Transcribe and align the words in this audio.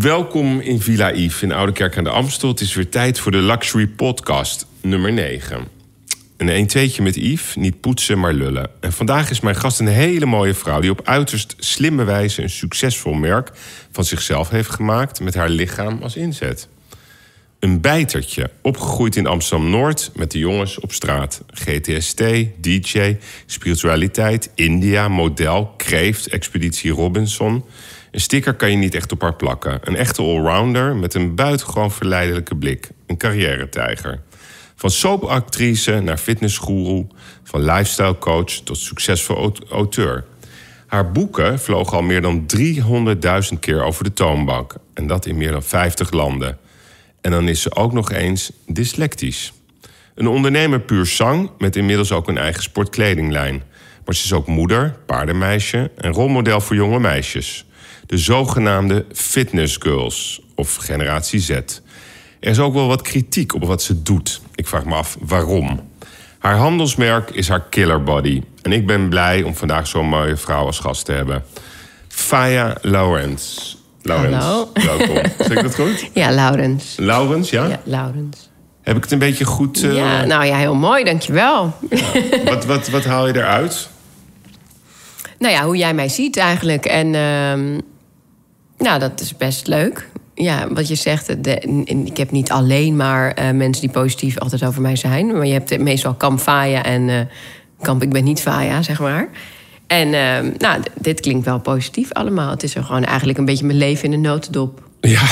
Welkom 0.00 0.60
in 0.60 0.80
Villa 0.80 1.12
Yves 1.12 1.42
in 1.42 1.52
Oude 1.52 1.72
Kerk 1.72 1.96
aan 1.96 2.04
de 2.04 2.10
Amstel. 2.10 2.48
Het 2.48 2.60
is 2.60 2.74
weer 2.74 2.88
tijd 2.88 3.18
voor 3.18 3.32
de 3.32 3.38
Luxury 3.38 3.86
Podcast 3.86 4.66
nummer 4.80 5.12
9. 5.12 5.68
Een 6.36 6.48
1 6.48 6.66
2 6.66 6.94
met 7.00 7.14
Yves, 7.14 7.54
niet 7.54 7.80
poetsen, 7.80 8.18
maar 8.18 8.32
lullen. 8.32 8.70
En 8.80 8.92
vandaag 8.92 9.30
is 9.30 9.40
mijn 9.40 9.56
gast 9.56 9.80
een 9.80 9.86
hele 9.86 10.26
mooie 10.26 10.54
vrouw... 10.54 10.80
die 10.80 10.90
op 10.90 11.00
uiterst 11.04 11.54
slimme 11.58 12.04
wijze 12.04 12.42
een 12.42 12.50
succesvol 12.50 13.12
merk 13.12 13.50
van 13.90 14.04
zichzelf 14.04 14.48
heeft 14.48 14.70
gemaakt... 14.70 15.20
met 15.20 15.34
haar 15.34 15.48
lichaam 15.48 16.02
als 16.02 16.16
inzet. 16.16 16.68
Een 17.58 17.80
bijtertje, 17.80 18.50
opgegroeid 18.62 19.16
in 19.16 19.26
Amsterdam-Noord 19.26 20.10
met 20.14 20.30
de 20.30 20.38
jongens 20.38 20.80
op 20.80 20.92
straat. 20.92 21.42
GTST, 21.50 22.22
DJ, 22.60 23.16
spiritualiteit, 23.46 24.50
India, 24.54 25.08
model, 25.08 25.74
kreeft, 25.76 26.26
expeditie 26.26 26.90
Robinson... 26.90 27.64
Een 28.16 28.22
sticker 28.22 28.54
kan 28.54 28.70
je 28.70 28.76
niet 28.76 28.94
echt 28.94 29.12
op 29.12 29.20
haar 29.20 29.34
plakken. 29.34 29.78
Een 29.82 29.96
echte 29.96 30.22
allrounder 30.22 30.96
met 30.96 31.14
een 31.14 31.34
buitengewoon 31.34 31.90
verleidelijke 31.90 32.56
blik. 32.56 32.88
Een 33.06 33.16
carrière-tijger. 33.16 34.20
Van 34.74 34.90
soapactrice 34.90 36.00
naar 36.00 36.16
fitnessguru, 36.16 37.06
van 37.44 37.64
lifestyle 37.64 38.18
coach 38.18 38.50
tot 38.50 38.78
succesvol 38.78 39.52
auteur. 39.70 40.24
Haar 40.86 41.12
boeken 41.12 41.60
vlogen 41.60 41.96
al 41.96 42.02
meer 42.02 42.20
dan 42.20 42.46
300.000 43.52 43.58
keer 43.60 43.82
over 43.84 44.04
de 44.04 44.12
toonbank. 44.12 44.74
En 44.94 45.06
dat 45.06 45.26
in 45.26 45.36
meer 45.36 45.52
dan 45.52 45.62
50 45.62 46.10
landen. 46.10 46.58
En 47.20 47.30
dan 47.30 47.48
is 47.48 47.62
ze 47.62 47.74
ook 47.74 47.92
nog 47.92 48.10
eens 48.10 48.52
dyslectisch. 48.66 49.52
Een 50.14 50.28
ondernemer 50.28 50.80
puur 50.80 51.06
zang 51.06 51.50
met 51.58 51.76
inmiddels 51.76 52.12
ook 52.12 52.28
een 52.28 52.38
eigen 52.38 52.62
sportkledinglijn. 52.62 53.62
Maar 54.04 54.14
ze 54.14 54.24
is 54.24 54.32
ook 54.32 54.46
moeder, 54.46 54.96
paardenmeisje 55.06 55.90
en 55.96 56.12
rolmodel 56.12 56.60
voor 56.60 56.76
jonge 56.76 57.00
meisjes 57.00 57.65
de 58.06 58.18
zogenaamde 58.18 59.04
fitness 59.12 59.76
girls 59.80 60.40
of 60.54 60.74
generatie 60.76 61.40
Z. 61.40 61.48
Er 61.50 62.50
is 62.52 62.58
ook 62.58 62.74
wel 62.74 62.86
wat 62.86 63.02
kritiek 63.02 63.54
op 63.54 63.64
wat 63.64 63.82
ze 63.82 64.02
doet. 64.02 64.40
Ik 64.54 64.66
vraag 64.66 64.84
me 64.84 64.94
af 64.94 65.16
waarom. 65.20 65.80
Haar 66.38 66.56
handelsmerk 66.56 67.30
is 67.30 67.48
haar 67.48 67.62
killer 67.70 68.02
body. 68.02 68.42
En 68.62 68.72
ik 68.72 68.86
ben 68.86 69.08
blij 69.08 69.42
om 69.42 69.54
vandaag 69.54 69.86
zo'n 69.86 70.08
mooie 70.08 70.36
vrouw 70.36 70.66
als 70.66 70.78
gast 70.78 71.04
te 71.04 71.12
hebben. 71.12 71.44
Faya 72.08 72.76
Laurens. 72.80 73.76
Laurens, 74.02 74.44
Hallo. 74.44 74.68
welkom. 74.72 75.16
Zeg 75.38 75.50
ik 75.50 75.62
dat 75.62 75.74
goed? 75.74 76.08
Ja, 76.14 76.30
Laurens. 76.32 76.94
Laurens, 76.96 77.50
ja? 77.50 77.66
Ja, 77.66 77.80
Laurens. 77.84 78.48
Heb 78.82 78.96
ik 78.96 79.02
het 79.02 79.12
een 79.12 79.18
beetje 79.18 79.44
goed... 79.44 79.82
uh, 79.82 79.94
Ja, 79.96 80.24
nou 80.24 80.44
ja, 80.44 80.56
heel 80.56 80.74
mooi, 80.74 81.04
dankjewel. 81.04 81.74
wat, 82.44 82.64
wat, 82.64 82.88
wat 82.88 83.04
haal 83.04 83.26
je 83.26 83.34
eruit? 83.36 83.88
nou 85.38 85.54
ja, 85.54 85.64
hoe 85.64 85.76
jij 85.76 85.94
mij 85.94 86.08
ziet 86.08 86.36
eigenlijk. 86.36 86.84
En 86.84 87.14
ehm, 87.14 87.80
nou, 88.78 88.98
dat 88.98 89.20
is 89.20 89.36
best 89.36 89.66
leuk. 89.66 90.08
Ja, 90.34 90.72
wat 90.72 90.88
je 90.88 90.94
zegt, 90.94 91.44
de, 91.44 91.84
ik 92.04 92.16
heb 92.16 92.30
niet 92.30 92.50
alleen 92.50 92.96
maar 92.96 93.32
eh, 93.32 93.50
mensen 93.50 93.82
die 93.82 93.90
positief 93.90 94.38
altijd 94.38 94.64
over 94.64 94.82
mij 94.82 94.96
zijn. 94.96 95.26
Maar 95.26 95.46
je 95.46 95.52
hebt 95.52 95.78
meestal 95.78 96.14
kamp 96.14 96.40
Faya 96.40 96.82
en 96.82 97.08
eh, 97.08 97.20
kamp 97.80 98.02
ik 98.02 98.10
ben 98.10 98.24
niet 98.24 98.40
Faya, 98.40 98.82
zeg 98.82 99.00
maar. 99.00 99.28
En 99.86 100.14
ehm, 100.14 100.50
nou, 100.58 100.82
dit 101.00 101.20
klinkt 101.20 101.44
wel 101.44 101.60
positief 101.60 102.12
allemaal. 102.12 102.50
Het 102.50 102.62
is 102.62 102.74
er 102.74 102.84
gewoon 102.84 103.04
eigenlijk 103.04 103.38
een 103.38 103.44
beetje 103.44 103.64
mijn 103.64 103.78
leven 103.78 104.04
in 104.04 104.12
een 104.12 104.20
notendop. 104.20 104.82
Ja, 105.00 105.22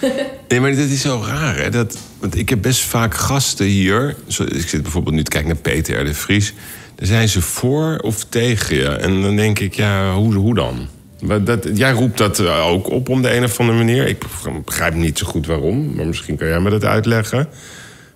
nee, 0.48 0.60
maar 0.60 0.70
dat 0.70 0.88
is 0.88 1.00
zo 1.00 1.22
raar. 1.26 1.56
Hè? 1.56 1.70
Dat, 1.70 1.98
want 2.18 2.36
ik 2.36 2.48
heb 2.48 2.62
best 2.62 2.80
vaak 2.80 3.14
gasten 3.14 3.66
hier. 3.66 4.16
Zo, 4.26 4.42
ik 4.42 4.68
zit 4.68 4.82
bijvoorbeeld 4.82 5.14
nu 5.14 5.22
te 5.22 5.30
kijken 5.30 5.48
naar 5.48 5.62
Peter 5.62 6.00
R. 6.00 6.04
de 6.04 6.14
Vries. 6.14 6.54
Dan 6.94 7.06
zijn 7.06 7.28
ze 7.28 7.40
voor 7.40 7.98
of 7.98 8.24
tegen 8.24 8.76
je. 8.76 8.88
En 8.88 9.22
dan 9.22 9.36
denk 9.36 9.58
ik, 9.58 9.74
ja, 9.74 10.14
hoe, 10.14 10.34
hoe 10.34 10.54
dan? 10.54 10.88
Dat, 11.42 11.68
jij 11.74 11.92
roept 11.92 12.18
dat 12.18 12.38
eh, 12.38 12.66
ook 12.66 12.90
op 12.90 13.08
op 13.08 13.22
de 13.22 13.36
een 13.36 13.44
of 13.44 13.60
andere 13.60 13.78
manier. 13.78 14.06
Ik 14.06 14.24
begrijp 14.64 14.94
niet 14.94 15.18
zo 15.18 15.26
goed 15.26 15.46
waarom, 15.46 15.94
maar 15.94 16.06
misschien 16.06 16.36
kan 16.36 16.48
jij 16.48 16.60
me 16.60 16.70
dat 16.70 16.84
uitleggen. 16.84 17.48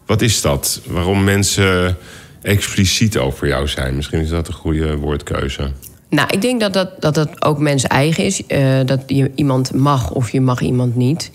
Wat 0.06 0.22
is 0.22 0.40
dat? 0.40 0.80
Waarom 0.86 1.24
mensen 1.24 1.96
expliciet 2.42 3.18
over 3.18 3.46
jou 3.46 3.68
zijn? 3.68 3.96
Misschien 3.96 4.20
is 4.20 4.28
dat 4.28 4.48
een 4.48 4.54
goede 4.54 4.96
woordkeuze. 4.96 5.70
Nou, 6.14 6.28
ik 6.30 6.40
denk 6.40 6.60
dat 6.60 6.72
dat, 6.72 6.90
dat, 6.98 7.14
dat 7.14 7.44
ook 7.44 7.58
mensen 7.58 7.88
eigen 7.88 8.24
is. 8.24 8.46
Eh, 8.46 8.80
dat 8.84 9.02
je 9.06 9.30
iemand 9.34 9.74
mag 9.74 10.10
of 10.10 10.30
je 10.30 10.40
mag 10.40 10.60
iemand 10.60 10.96
niet. 10.96 11.30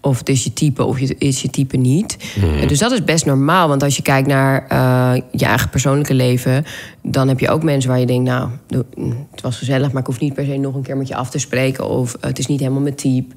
Of 0.00 0.18
het 0.18 0.28
is 0.28 0.44
je 0.44 0.52
type 0.52 0.84
of 0.84 0.98
het 0.98 1.14
is 1.18 1.42
je 1.42 1.50
type 1.50 1.76
niet. 1.76 2.16
Eh, 2.60 2.68
dus 2.68 2.78
dat 2.78 2.92
is 2.92 3.04
best 3.04 3.26
normaal. 3.26 3.68
Want 3.68 3.82
als 3.82 3.96
je 3.96 4.02
kijkt 4.02 4.28
naar 4.28 4.66
eh, 4.68 5.22
je 5.32 5.44
eigen 5.44 5.68
persoonlijke 5.68 6.14
leven... 6.14 6.64
dan 7.02 7.28
heb 7.28 7.40
je 7.40 7.50
ook 7.50 7.62
mensen 7.62 7.90
waar 7.90 8.00
je 8.00 8.06
denkt... 8.06 8.24
nou, 8.24 8.48
mm, 8.94 9.26
het 9.30 9.40
was 9.40 9.58
gezellig, 9.58 9.92
maar 9.92 10.00
ik 10.00 10.06
hoef 10.06 10.20
niet 10.20 10.34
per 10.34 10.44
se 10.44 10.56
nog 10.56 10.74
een 10.74 10.82
keer 10.82 10.96
met 10.96 11.08
je 11.08 11.16
af 11.16 11.30
te 11.30 11.38
spreken... 11.38 11.88
of 11.88 12.16
het 12.20 12.38
is 12.38 12.46
niet 12.46 12.60
helemaal 12.60 12.82
mijn 12.82 12.94
type. 12.94 13.34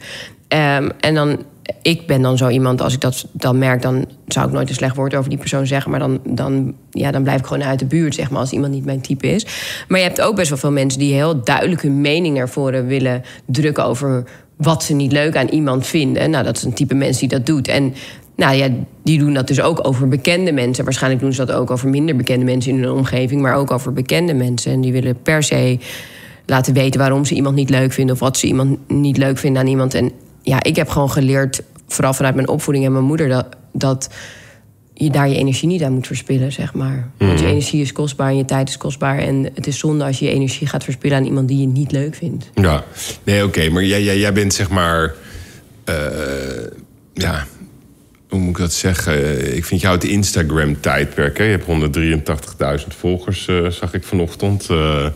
Ehm, 0.47 0.89
en 0.99 1.13
dan, 1.13 1.37
ik 1.81 2.07
ben 2.07 2.21
dan 2.21 2.37
zo 2.37 2.49
iemand, 2.49 2.81
als 2.81 2.93
ik 2.93 3.01
dat 3.01 3.27
dan 3.31 3.57
merk... 3.57 3.81
dan 3.81 4.05
zou 4.27 4.47
ik 4.47 4.53
nooit 4.53 4.69
een 4.69 4.75
slecht 4.75 4.95
woord 4.95 5.15
over 5.15 5.29
die 5.29 5.39
persoon 5.39 5.67
zeggen... 5.67 5.91
maar 5.91 5.99
dan, 5.99 6.19
dan, 6.23 6.73
ja, 6.91 7.11
dan 7.11 7.23
blijf 7.23 7.39
ik 7.39 7.45
gewoon 7.45 7.63
uit 7.63 7.79
de 7.79 7.85
buurt, 7.85 8.15
zeg 8.15 8.29
maar... 8.29 8.39
als 8.39 8.51
iemand 8.51 8.73
niet 8.73 8.85
mijn 8.85 9.01
type 9.01 9.27
is. 9.27 9.45
Maar 9.87 9.99
je 9.99 10.05
hebt 10.05 10.21
ook 10.21 10.35
best 10.35 10.49
wel 10.49 10.57
veel 10.57 10.71
mensen... 10.71 10.99
die 10.99 11.13
heel 11.13 11.43
duidelijk 11.43 11.81
hun 11.81 12.01
mening 12.01 12.37
naar 12.37 12.49
voren 12.49 12.87
willen 12.87 13.23
drukken... 13.45 13.85
over 13.85 14.23
wat 14.55 14.83
ze 14.83 14.93
niet 14.93 15.11
leuk 15.11 15.35
aan 15.35 15.47
iemand 15.47 15.87
vinden. 15.87 16.29
Nou, 16.29 16.43
dat 16.43 16.57
is 16.57 16.63
een 16.63 16.73
type 16.73 16.95
mens 16.95 17.19
die 17.19 17.27
dat 17.27 17.45
doet. 17.45 17.67
En 17.67 17.93
nou 18.35 18.55
ja, 18.55 18.69
die 19.03 19.19
doen 19.19 19.33
dat 19.33 19.47
dus 19.47 19.61
ook 19.61 19.87
over 19.87 20.07
bekende 20.07 20.51
mensen. 20.51 20.83
Waarschijnlijk 20.83 21.21
doen 21.21 21.33
ze 21.33 21.45
dat 21.45 21.55
ook 21.55 21.71
over 21.71 21.89
minder 21.89 22.15
bekende 22.15 22.45
mensen 22.45 22.71
in 22.71 22.83
hun 22.83 22.91
omgeving... 22.91 23.41
maar 23.41 23.55
ook 23.55 23.71
over 23.71 23.93
bekende 23.93 24.33
mensen. 24.33 24.71
En 24.71 24.81
die 24.81 24.91
willen 24.91 25.21
per 25.21 25.43
se 25.43 25.79
laten 26.45 26.73
weten 26.73 26.99
waarom 26.99 27.25
ze 27.25 27.35
iemand 27.35 27.55
niet 27.55 27.69
leuk 27.69 27.91
vinden... 27.91 28.15
of 28.15 28.21
wat 28.21 28.37
ze 28.37 28.47
iemand 28.47 28.77
niet 28.87 29.17
leuk 29.17 29.37
vinden 29.37 29.61
aan 29.61 29.67
iemand. 29.67 29.93
En 29.93 30.11
ja, 30.45 30.63
ik 30.63 30.75
heb 30.75 30.89
gewoon 30.89 31.11
geleerd, 31.11 31.61
vooral 31.87 32.13
vanuit 32.13 32.35
mijn 32.35 32.47
opvoeding 32.47 32.85
en 32.85 32.91
mijn 32.91 33.03
moeder... 33.03 33.27
dat, 33.27 33.47
dat 33.73 34.09
je 34.93 35.09
daar 35.09 35.29
je 35.29 35.35
energie 35.35 35.67
niet 35.67 35.83
aan 35.83 35.93
moet 35.93 36.07
verspillen, 36.07 36.51
zeg 36.51 36.73
maar. 36.73 37.09
Want 37.17 37.39
je 37.39 37.45
energie 37.45 37.81
is 37.81 37.91
kostbaar 37.91 38.29
en 38.29 38.37
je 38.37 38.45
tijd 38.45 38.69
is 38.69 38.77
kostbaar. 38.77 39.17
En 39.17 39.49
het 39.53 39.67
is 39.67 39.77
zonde 39.79 40.03
als 40.03 40.19
je 40.19 40.25
je 40.25 40.31
energie 40.31 40.67
gaat 40.67 40.83
verspillen 40.83 41.17
aan 41.17 41.25
iemand 41.25 41.47
die 41.47 41.59
je 41.59 41.67
niet 41.67 41.91
leuk 41.91 42.15
vindt. 42.15 42.49
Ja, 42.53 42.83
nee, 43.23 43.43
oké, 43.45 43.69
maar 43.69 43.83
jij, 43.83 44.03
jij, 44.03 44.17
jij 44.19 44.33
bent 44.33 44.53
zeg 44.53 44.69
maar. 44.69 45.13
eh, 45.83 45.95
ja, 47.13 47.45
hoe 48.29 48.39
moet 48.39 48.49
ik 48.49 48.57
dat 48.57 48.73
zeggen? 48.73 49.55
Ik 49.55 49.65
vind 49.65 49.81
jou 49.81 49.95
het 49.95 50.03
Instagram-tijdperk. 50.03 51.37
hè? 51.37 51.43
Je 51.43 51.51
hebt 51.51 51.65
183.000 52.81 52.87
volgers, 52.97 53.47
eh, 53.47 53.67
zag 53.69 53.93
ik 53.93 54.03
vanochtend. 54.03 54.69
Eh, 54.69 55.07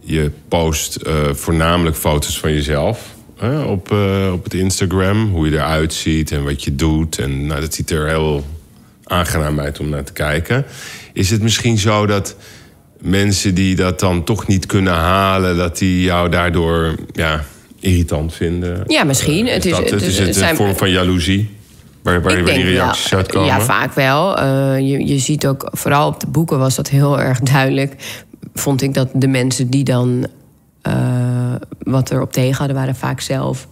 je 0.00 0.30
post 0.48 0.98
voornamelijk 1.32 1.96
foto's 1.96 2.38
van 2.38 2.52
jezelf 2.52 3.14
hè, 3.40 3.60
op, 3.60 3.92
eh, 3.92 4.32
op 4.32 4.44
het 4.44 4.54
Instagram. 4.54 5.30
Hoe 5.30 5.50
je 5.50 5.56
eruit 5.56 5.92
ziet 5.92 6.32
en 6.32 6.44
wat 6.44 6.64
je 6.64 6.74
doet. 6.74 7.18
En 7.18 7.46
nou, 7.46 7.60
dat 7.60 7.74
ziet 7.74 7.90
er 7.90 8.08
heel 8.08 8.44
aangenaam 9.04 9.60
uit 9.60 9.80
om 9.80 9.88
naar 9.88 10.04
te 10.04 10.12
kijken. 10.12 10.64
Is 11.12 11.30
het 11.30 11.42
misschien 11.42 11.78
zo 11.78 12.06
dat 12.06 12.36
mensen 13.00 13.54
die 13.54 13.76
dat 13.76 14.00
dan 14.00 14.24
toch 14.24 14.46
niet 14.46 14.66
kunnen 14.66 14.92
halen, 14.94 15.56
dat 15.56 15.78
die 15.78 16.02
jou 16.02 16.28
daardoor 16.28 16.94
ja, 17.12 17.44
irritant 17.80 18.34
vinden? 18.34 18.84
Ja, 18.86 19.04
misschien. 19.04 19.46
Eh, 19.46 19.54
Het 19.54 19.64
is 19.64 19.76
het 19.76 19.90
het? 19.90 20.02
is- 20.02 20.18
het 20.18 20.36
een 20.40 20.56
vorm 20.56 20.76
van 20.76 20.90
jaloezie? 20.90 21.58
Waar, 22.02 22.22
waar, 22.22 22.34
die 22.34 22.44
denk 22.44 22.62
wel. 22.62 22.72
reacties 22.72 23.14
uitkomen? 23.14 23.48
Ja, 23.48 23.60
vaak 23.60 23.92
wel. 23.94 24.38
Eh, 24.38 24.78
je, 24.78 25.06
je 25.06 25.18
ziet 25.18 25.46
ook, 25.46 25.68
vooral 25.72 26.08
op 26.08 26.20
de 26.20 26.26
boeken 26.26 26.58
was 26.58 26.74
dat 26.76 26.88
heel 26.88 27.20
erg 27.20 27.40
duidelijk. 27.40 27.94
Vond 28.54 28.82
ik 28.82 28.94
dat 28.94 29.08
de 29.14 29.28
mensen 29.28 29.70
die 29.70 29.84
dan 29.84 30.26
wat 31.82 32.10
erop 32.10 32.32
tegen 32.32 32.56
hadden, 32.58 32.76
waren 32.76 32.96
vaak 32.96 33.20
zelf 33.20 33.68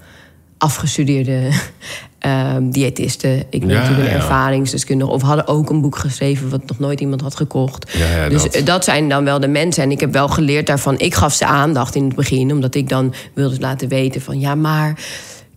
afgestudeerde 0.59 1.49
eh, 2.19 2.57
diëtisten. 2.63 3.39
Ik 3.51 3.61
ben 3.61 3.69
Ja, 3.69 3.75
natuurlijk 3.81 4.09
een 4.09 4.15
ja. 4.15 4.21
ervaringsdeskundige. 4.21 5.11
Of 5.11 5.23
hadden 5.23 5.47
ook 5.47 5.71
een 5.71 5.81
boek 5.81 5.97
geschreven 5.97 6.51
wat 6.51 6.67
nog 6.67 6.79
nooit 6.79 7.01
iemand 7.01 7.21
had 7.21 7.37
gekocht. 7.37 7.93
Ja, 7.93 8.29
dus 8.29 8.43
dat. 8.43 8.55
eh, 8.55 8.65
dat 8.65 8.85
zijn 8.85 9.09
dan 9.09 9.25
wel 9.25 9.41
de 9.41 9.49
mensen. 9.49 9.83
En 9.83 9.91
ik 9.91 10.01
heb 10.01 10.13
wel 10.13 10.29
geleerd 10.29 10.67
daarvan. 10.67 10.99
Ik 10.99 11.15
gaf 11.15 11.35
ze 11.35 11.47
aandacht 11.47 11.95
in 11.95 12.05
het 12.05 12.15
begin, 12.15 12.53
omdat 12.53 12.75
ik 12.75 12.89
dan 12.89 13.15
wilde 13.35 13.61
laten 13.61 13.89
weten 13.89 14.21
van 14.21 14.41
ja, 14.41 14.55
maar. 14.55 14.99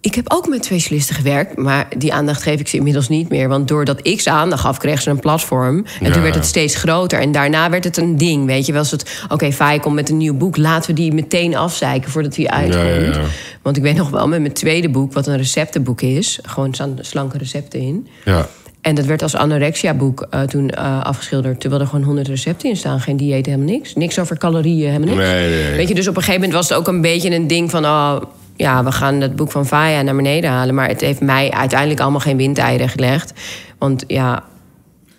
Ik 0.01 0.15
heb 0.15 0.25
ook 0.33 0.47
met 0.47 0.65
specialisten 0.65 1.15
gewerkt, 1.15 1.57
maar 1.57 1.87
die 1.97 2.13
aandacht 2.13 2.41
geef 2.41 2.59
ik 2.59 2.67
ze 2.67 2.77
inmiddels 2.77 3.09
niet 3.09 3.29
meer. 3.29 3.47
Want 3.47 3.67
doordat 3.67 3.99
ik 4.01 4.21
ze 4.21 4.29
aandacht 4.29 4.61
gaf, 4.61 4.77
kreeg 4.77 5.01
ze 5.01 5.09
een 5.09 5.19
platform. 5.19 5.85
En 5.99 6.05
Ja. 6.07 6.11
toen 6.11 6.21
werd 6.21 6.35
het 6.35 6.45
steeds 6.45 6.75
groter. 6.75 7.19
En 7.19 7.31
daarna 7.31 7.69
werd 7.69 7.83
het 7.83 7.97
een 7.97 8.17
ding, 8.17 8.45
weet 8.45 8.65
je 8.65 8.71
wel. 8.71 8.81
Als 8.81 8.91
het, 8.91 9.23
oké, 9.29 9.51
Fai 9.51 9.79
komt 9.79 9.95
met 9.95 10.09
een 10.09 10.17
nieuw 10.17 10.33
boek. 10.33 10.57
Laten 10.57 10.89
we 10.89 11.01
die 11.01 11.13
meteen 11.13 11.55
afzeiken 11.55 12.11
voordat 12.11 12.35
hij 12.35 12.47
uitkomt. 12.47 12.83
Ja, 12.83 12.89
ja, 12.93 12.99
ja. 13.05 13.21
Want 13.61 13.77
ik 13.77 13.83
weet 13.83 13.95
nog 13.95 14.09
wel, 14.09 14.27
met 14.27 14.41
mijn 14.41 14.53
tweede 14.53 14.89
boek, 14.89 15.13
wat 15.13 15.27
een 15.27 15.37
receptenboek 15.37 16.01
is... 16.01 16.39
gewoon 16.43 16.75
slanke 16.99 17.37
recepten 17.37 17.79
in... 17.79 18.07
Ja. 18.25 18.47
En 18.81 18.95
dat 18.95 19.05
werd 19.05 19.21
als 19.21 19.35
anorexia-boek 19.35 20.27
eh, 20.29 20.41
toen 20.41 20.69
eh, 20.69 21.01
afgeschilderd. 21.03 21.59
Terwijl 21.59 21.81
er 21.81 21.87
gewoon 21.87 22.05
honderd 22.05 22.27
recepten 22.27 22.69
in 22.69 22.75
staan. 22.75 22.99
Geen 22.99 23.17
dieet, 23.17 23.45
helemaal 23.45 23.67
niks. 23.67 23.95
Niks 23.95 24.19
over 24.19 24.37
calorieën, 24.37 24.91
helemaal 24.91 25.15
niks. 25.15 25.27
Nee, 25.27 25.49
nee, 25.49 25.63
nee. 25.63 25.75
Weet 25.75 25.87
je, 25.87 25.93
dus 25.95 26.07
op 26.07 26.15
een 26.15 26.21
gegeven 26.21 26.41
moment 26.41 26.59
was 26.59 26.69
het 26.69 26.77
ook 26.77 26.87
een 26.87 27.01
beetje 27.01 27.35
een 27.35 27.47
ding 27.47 27.69
van... 27.69 27.85
Oh, 27.85 28.15
ja, 28.61 28.83
we 28.83 28.91
gaan 28.91 29.21
het 29.21 29.35
boek 29.35 29.51
van 29.51 29.67
Faya 29.67 30.01
naar 30.01 30.15
beneden 30.15 30.49
halen. 30.49 30.75
Maar 30.75 30.87
het 30.87 31.01
heeft 31.01 31.21
mij 31.21 31.51
uiteindelijk 31.51 31.99
allemaal 31.99 32.19
geen 32.19 32.37
windeieren 32.37 32.89
gelegd. 32.89 33.33
Want 33.77 34.03
ja, 34.07 34.43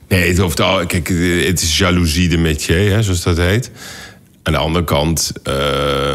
Nee, 0.08 0.28
het, 0.28 0.38
hoeft 0.38 0.60
al, 0.60 0.86
kijk, 0.86 1.08
het 1.46 1.62
is 1.62 1.78
jaloezie 1.78 2.28
de 2.28 2.38
métier, 2.38 2.90
hè, 2.90 3.02
zoals 3.02 3.22
dat 3.22 3.36
heet. 3.36 3.70
Aan 4.42 4.52
de 4.52 4.58
andere 4.58 4.84
kant, 4.84 5.32
eh, 5.42 6.14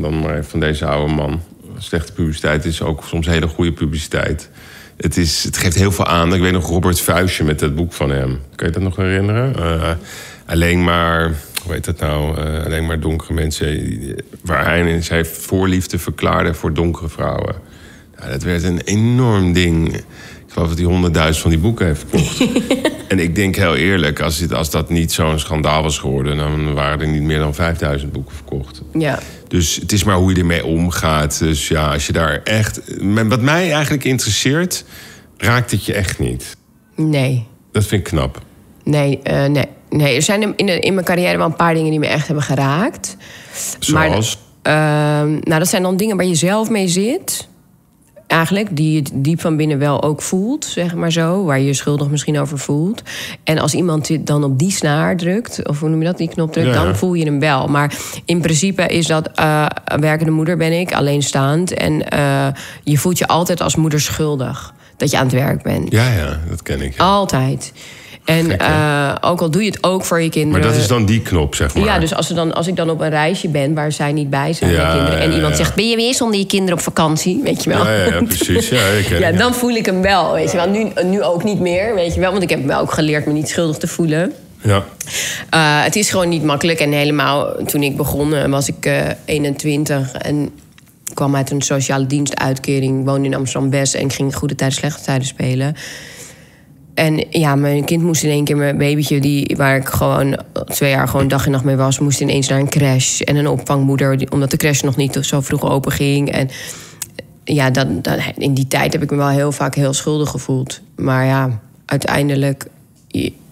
dan 0.00 0.20
maar 0.20 0.44
van 0.44 0.60
deze 0.60 0.86
oude 0.86 1.14
man. 1.14 1.40
slechte 1.78 2.12
publiciteit 2.12 2.64
is 2.64 2.82
ook 2.82 3.04
soms 3.04 3.26
hele 3.26 3.46
goede 3.46 3.72
publiciteit. 3.72 4.50
Het, 4.96 5.16
is, 5.16 5.44
het 5.44 5.56
geeft 5.56 5.76
heel 5.76 5.92
veel 5.92 6.06
aan. 6.06 6.34
Ik 6.34 6.40
weet 6.40 6.52
nog 6.52 6.68
Robert 6.68 7.00
Vuistje 7.00 7.44
met 7.44 7.58
dat 7.58 7.74
boek 7.74 7.92
van 7.92 8.10
hem. 8.10 8.40
Kan 8.54 8.66
je 8.66 8.72
dat 8.72 8.82
nog 8.82 8.96
herinneren? 8.96 9.56
Eh, 9.56 9.90
alleen 10.46 10.84
maar, 10.84 11.34
hoe 11.66 11.74
heet 11.74 11.84
dat 11.84 11.98
nou? 11.98 12.38
Eh, 12.38 12.64
alleen 12.64 12.86
maar 12.86 13.00
donkere 13.00 13.34
mensen. 13.34 14.16
Waar 14.42 14.64
hij 14.64 14.80
in 14.80 15.02
zijn 15.02 15.26
voorliefde 15.26 15.98
verklaarde 15.98 16.54
voor 16.54 16.74
donkere 16.74 17.08
vrouwen. 17.08 17.54
Ja, 18.18 18.28
dat 18.28 18.42
werd 18.42 18.62
een 18.62 18.80
enorm 18.80 19.52
ding. 19.52 19.94
Ik 19.94 20.04
geloof 20.48 20.68
dat 20.68 20.78
hij 20.78 20.86
honderdduizend 20.86 21.38
van 21.38 21.50
die 21.50 21.60
boeken 21.60 21.86
heeft 21.86 22.04
verkocht. 22.08 22.46
en 23.08 23.18
ik 23.18 23.34
denk 23.34 23.56
heel 23.56 23.76
eerlijk, 23.76 24.20
als, 24.20 24.38
dit, 24.38 24.52
als 24.52 24.70
dat 24.70 24.90
niet 24.90 25.12
zo'n 25.12 25.38
schandaal 25.38 25.82
was 25.82 25.98
geworden... 25.98 26.36
dan 26.36 26.74
waren 26.74 27.00
er 27.00 27.08
niet 27.08 27.22
meer 27.22 27.38
dan 27.38 27.54
5000 27.54 28.12
boeken 28.12 28.34
verkocht. 28.34 28.82
Ja. 28.92 29.18
Dus 29.48 29.76
het 29.76 29.92
is 29.92 30.04
maar 30.04 30.16
hoe 30.16 30.34
je 30.34 30.40
ermee 30.40 30.64
omgaat. 30.64 31.38
Dus 31.38 31.68
ja, 31.68 31.92
als 31.92 32.06
je 32.06 32.12
daar 32.12 32.42
echt... 32.42 32.80
Wat 33.28 33.40
mij 33.40 33.72
eigenlijk 33.72 34.04
interesseert, 34.04 34.84
raakt 35.36 35.70
het 35.70 35.84
je 35.84 35.92
echt 35.94 36.18
niet. 36.18 36.56
Nee. 36.94 37.46
Dat 37.72 37.86
vind 37.86 38.00
ik 38.00 38.12
knap. 38.12 38.42
Nee, 38.84 39.20
uh, 39.30 39.46
nee. 39.46 39.66
Nee. 39.90 40.14
Er 40.14 40.22
zijn 40.22 40.56
in, 40.56 40.82
in 40.82 40.94
mijn 40.94 41.06
carrière 41.06 41.36
wel 41.36 41.46
een 41.46 41.56
paar 41.56 41.74
dingen 41.74 41.90
die 41.90 41.98
me 41.98 42.06
echt 42.06 42.26
hebben 42.26 42.44
geraakt. 42.44 43.16
Zoals? 43.78 44.38
Maar, 44.62 45.24
uh, 45.24 45.30
nou, 45.42 45.58
dat 45.58 45.68
zijn 45.68 45.82
dan 45.82 45.96
dingen 45.96 46.16
waar 46.16 46.26
je 46.26 46.34
zelf 46.34 46.70
mee 46.70 46.88
zit 46.88 47.48
eigenlijk, 48.26 48.76
die 48.76 48.92
je 48.92 49.02
diep 49.14 49.40
van 49.40 49.56
binnen 49.56 49.78
wel 49.78 50.02
ook 50.02 50.22
voelt, 50.22 50.64
zeg 50.64 50.94
maar 50.94 51.12
zo. 51.12 51.44
Waar 51.44 51.58
je 51.58 51.66
je 51.66 51.74
schuldig 51.74 52.08
misschien 52.08 52.38
over 52.38 52.58
voelt. 52.58 53.02
En 53.44 53.58
als 53.58 53.74
iemand 53.74 54.26
dan 54.26 54.44
op 54.44 54.58
die 54.58 54.70
snaar 54.70 55.16
drukt, 55.16 55.68
of 55.68 55.80
hoe 55.80 55.88
noem 55.88 55.98
je 55.98 56.06
dat, 56.06 56.18
die 56.18 56.28
knop 56.28 56.52
drukt, 56.52 56.74
dan 56.74 56.96
voel 56.96 57.14
je 57.14 57.24
hem 57.24 57.40
wel. 57.40 57.66
Maar 57.66 57.94
in 58.24 58.40
principe 58.40 58.86
is 58.86 59.06
dat, 59.06 59.30
uh, 59.40 59.66
werkende 59.96 60.32
moeder 60.32 60.56
ben 60.56 60.80
ik, 60.80 60.94
alleenstaand. 60.94 61.74
En 61.74 62.04
uh, 62.14 62.46
je 62.82 62.98
voelt 62.98 63.18
je 63.18 63.26
altijd 63.26 63.60
als 63.60 63.76
moeder 63.76 64.00
schuldig 64.00 64.74
dat 64.96 65.10
je 65.10 65.16
aan 65.16 65.26
het 65.26 65.34
werk 65.34 65.62
bent. 65.62 65.92
Ja, 65.92 66.12
ja, 66.12 66.40
dat 66.48 66.62
ken 66.62 66.80
ik. 66.80 66.98
Altijd. 66.98 67.72
En 68.26 68.50
uh, 68.60 69.14
ook 69.20 69.40
al 69.40 69.50
doe 69.50 69.64
je 69.64 69.70
het 69.70 69.84
ook 69.84 70.04
voor 70.04 70.20
je 70.20 70.28
kinderen. 70.28 70.60
Maar 70.60 70.70
dat 70.70 70.80
is 70.80 70.88
dan 70.88 71.04
die 71.04 71.20
knop, 71.20 71.54
zeg 71.54 71.74
maar. 71.74 71.84
Ja, 71.84 71.98
dus 71.98 72.14
als, 72.14 72.28
dan, 72.28 72.54
als 72.54 72.66
ik 72.66 72.76
dan 72.76 72.90
op 72.90 73.00
een 73.00 73.10
reisje 73.10 73.48
ben 73.48 73.74
waar 73.74 73.92
zij 73.92 74.12
niet 74.12 74.30
bij 74.30 74.52
zijn, 74.52 74.70
ja, 74.70 74.92
kinderen, 74.94 75.20
en 75.20 75.32
iemand 75.32 75.56
zegt: 75.56 75.74
Ben 75.74 75.88
je 75.88 75.96
weer 75.96 76.14
zonder 76.14 76.38
je 76.38 76.46
kinderen 76.46 76.74
op 76.74 76.80
vakantie? 76.80 77.40
Weet 77.42 77.64
je 77.64 77.70
wel. 77.70 77.88
Ja, 77.88 78.22
precies. 78.22 78.68
Ja, 78.68 78.86
ik 78.86 79.08
ja, 79.18 79.32
dan 79.32 79.54
voel 79.54 79.70
ik 79.70 79.86
hem 79.86 80.02
wel. 80.02 80.32
Weet 80.32 80.50
je 80.50 80.56
wel. 80.56 80.68
Nu, 80.68 80.88
nu 81.04 81.22
ook 81.22 81.44
niet 81.44 81.60
meer, 81.60 81.94
weet 81.94 82.14
je 82.14 82.20
wel. 82.20 82.30
Want 82.30 82.42
ik 82.42 82.50
heb 82.50 82.66
wel 82.66 82.80
ook 82.80 82.92
geleerd 82.92 83.26
me 83.26 83.32
niet 83.32 83.48
schuldig 83.48 83.76
te 83.76 83.86
voelen. 83.86 84.32
Ja. 84.62 84.84
Uh, 85.54 85.84
het 85.84 85.96
is 85.96 86.10
gewoon 86.10 86.28
niet 86.28 86.42
makkelijk. 86.42 86.80
En 86.80 86.92
helemaal 86.92 87.54
toen 87.64 87.82
ik 87.82 87.96
begon, 87.96 88.50
was 88.50 88.68
ik 88.68 88.86
uh, 88.86 89.00
21 89.24 90.12
en 90.12 90.50
kwam 91.14 91.36
uit 91.36 91.50
een 91.50 91.62
sociale 91.62 92.06
dienstuitkering. 92.06 93.04
Woonde 93.04 93.28
in 93.28 93.34
Amsterdam 93.34 93.70
West 93.70 93.94
en 93.94 94.10
ging 94.10 94.34
goede 94.34 94.54
tijden, 94.54 94.76
slechte 94.76 95.02
tijden 95.02 95.26
spelen. 95.26 95.76
En 96.96 97.24
ja, 97.30 97.54
mijn 97.54 97.84
kind 97.84 98.02
moest 98.02 98.22
in 98.22 98.30
één 98.30 98.44
keer, 98.44 98.56
mijn 98.56 98.78
babytje, 98.78 99.20
die, 99.20 99.54
waar 99.56 99.76
ik 99.76 99.88
gewoon 99.88 100.38
twee 100.66 100.90
jaar 100.90 101.08
gewoon 101.08 101.28
dag 101.28 101.44
en 101.46 101.50
nacht 101.50 101.64
mee 101.64 101.76
was, 101.76 101.98
moest 101.98 102.20
ineens 102.20 102.48
naar 102.48 102.58
een 102.58 102.68
crash 102.68 103.20
en 103.20 103.36
een 103.36 103.48
opvangmoeder, 103.48 104.26
omdat 104.30 104.50
de 104.50 104.56
crash 104.56 104.80
nog 104.80 104.96
niet 104.96 105.18
zo 105.20 105.40
vroeg 105.40 105.70
open 105.70 105.92
ging. 105.92 106.30
En 106.30 106.48
ja, 107.44 107.70
dat, 107.70 108.04
dat, 108.04 108.18
in 108.36 108.54
die 108.54 108.66
tijd 108.68 108.92
heb 108.92 109.02
ik 109.02 109.10
me 109.10 109.16
wel 109.16 109.28
heel 109.28 109.52
vaak 109.52 109.74
heel 109.74 109.92
schuldig 109.92 110.30
gevoeld. 110.30 110.80
Maar 110.94 111.24
ja, 111.24 111.60
uiteindelijk, 111.86 112.66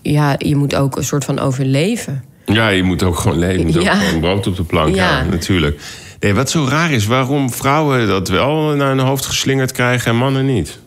ja, 0.02 0.34
je 0.38 0.56
moet 0.56 0.74
ook 0.74 0.96
een 0.96 1.04
soort 1.04 1.24
van 1.24 1.38
overleven. 1.38 2.24
Ja, 2.44 2.68
je 2.68 2.82
moet 2.82 3.02
ook 3.02 3.16
gewoon 3.16 3.38
leven. 3.38 3.58
Je 3.58 3.64
moet 3.64 3.82
ja. 3.82 3.94
ook 3.94 4.00
gewoon 4.00 4.20
brood 4.20 4.46
op 4.46 4.56
de 4.56 4.64
plank, 4.64 4.94
ja, 4.94 5.18
ja 5.18 5.24
natuurlijk. 5.24 5.80
Nee, 6.20 6.34
wat 6.34 6.50
zo 6.50 6.66
raar 6.68 6.92
is, 6.92 7.06
waarom 7.06 7.50
vrouwen 7.50 8.06
dat 8.06 8.28
wel 8.28 8.74
naar 8.74 8.88
hun 8.88 8.98
hoofd 8.98 9.26
geslingerd 9.26 9.72
krijgen 9.72 10.10
en 10.10 10.16
mannen 10.16 10.46
niet? 10.46 10.82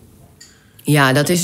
Ja, 0.91 1.13
dat 1.13 1.29
is. 1.29 1.43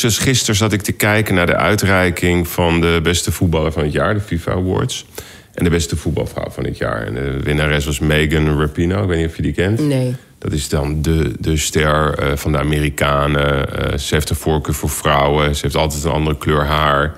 Zoals 0.00 0.18
gisteren 0.18 0.56
zat 0.56 0.72
ik 0.72 0.82
te 0.82 0.92
kijken 0.92 1.34
naar 1.34 1.46
de 1.46 1.56
uitreiking 1.56 2.48
van 2.48 2.80
de 2.80 3.00
beste 3.02 3.32
voetballer 3.32 3.72
van 3.72 3.82
het 3.82 3.92
jaar, 3.92 4.14
de 4.14 4.20
FIFA 4.20 4.52
Awards. 4.52 5.06
En 5.54 5.64
de 5.64 5.70
beste 5.70 5.96
voetbalvrouw 5.96 6.50
van 6.50 6.64
het 6.64 6.78
jaar. 6.78 7.06
En 7.06 7.14
de 7.14 7.40
winnares 7.42 7.84
was 7.84 7.98
Megan 7.98 8.60
Rapinoe. 8.60 9.02
Ik 9.02 9.08
weet 9.08 9.18
niet 9.18 9.28
of 9.28 9.36
je 9.36 9.42
die 9.42 9.52
kent. 9.52 9.80
Nee. 9.80 10.14
Dat 10.38 10.52
is 10.52 10.68
dan 10.68 11.02
de, 11.02 11.32
de 11.38 11.56
ster 11.56 12.22
uh, 12.22 12.36
van 12.36 12.52
de 12.52 12.58
Amerikanen. 12.58 13.66
Uh, 13.92 13.98
ze 13.98 14.14
heeft 14.14 14.30
een 14.30 14.36
voorkeur 14.36 14.74
voor 14.74 14.90
vrouwen. 14.90 15.54
Ze 15.54 15.62
heeft 15.62 15.76
altijd 15.76 16.04
een 16.04 16.10
andere 16.10 16.38
kleur 16.38 16.64
haar. 16.64 17.14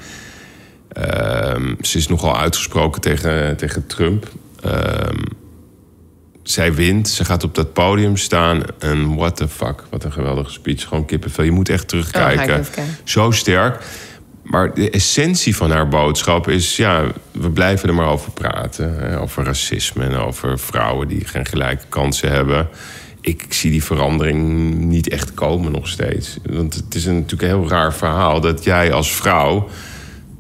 Uh, 0.98 1.74
ze 1.80 1.98
is 1.98 2.08
nogal 2.08 2.38
uitgesproken 2.38 3.00
tegen, 3.00 3.56
tegen 3.56 3.86
Trump. 3.86 4.28
Zij 6.48 6.74
wint, 6.74 7.08
ze 7.08 7.24
gaat 7.24 7.44
op 7.44 7.54
dat 7.54 7.72
podium 7.72 8.16
staan 8.16 8.62
en 8.78 9.14
what 9.14 9.36
the 9.36 9.48
fuck, 9.48 9.82
wat 9.90 10.04
een 10.04 10.12
geweldige 10.12 10.50
speech. 10.50 10.88
Gewoon 10.88 11.04
kippenvel. 11.04 11.44
Je 11.44 11.50
moet 11.50 11.68
echt 11.68 11.88
terugkijken. 11.88 12.58
Oh, 12.58 12.84
Zo 13.04 13.30
sterk. 13.30 13.84
Maar 14.42 14.74
de 14.74 14.90
essentie 14.90 15.56
van 15.56 15.70
haar 15.70 15.88
boodschap 15.88 16.48
is: 16.48 16.76
ja, 16.76 17.04
we 17.32 17.50
blijven 17.50 17.88
er 17.88 17.94
maar 17.94 18.08
over 18.08 18.32
praten. 18.32 18.98
Hè, 18.98 19.20
over 19.20 19.44
racisme 19.44 20.04
en 20.04 20.16
over 20.16 20.58
vrouwen 20.58 21.08
die 21.08 21.24
geen 21.24 21.46
gelijke 21.46 21.84
kansen 21.88 22.30
hebben. 22.30 22.68
Ik 23.20 23.46
zie 23.48 23.70
die 23.70 23.84
verandering 23.84 24.74
niet 24.74 25.08
echt 25.08 25.34
komen 25.34 25.72
nog 25.72 25.88
steeds. 25.88 26.36
Want 26.42 26.74
het 26.74 26.94
is 26.94 27.04
een, 27.04 27.14
natuurlijk 27.14 27.42
een 27.42 27.58
heel 27.58 27.68
raar 27.68 27.94
verhaal 27.94 28.40
dat 28.40 28.64
jij 28.64 28.92
als 28.92 29.14
vrouw 29.14 29.68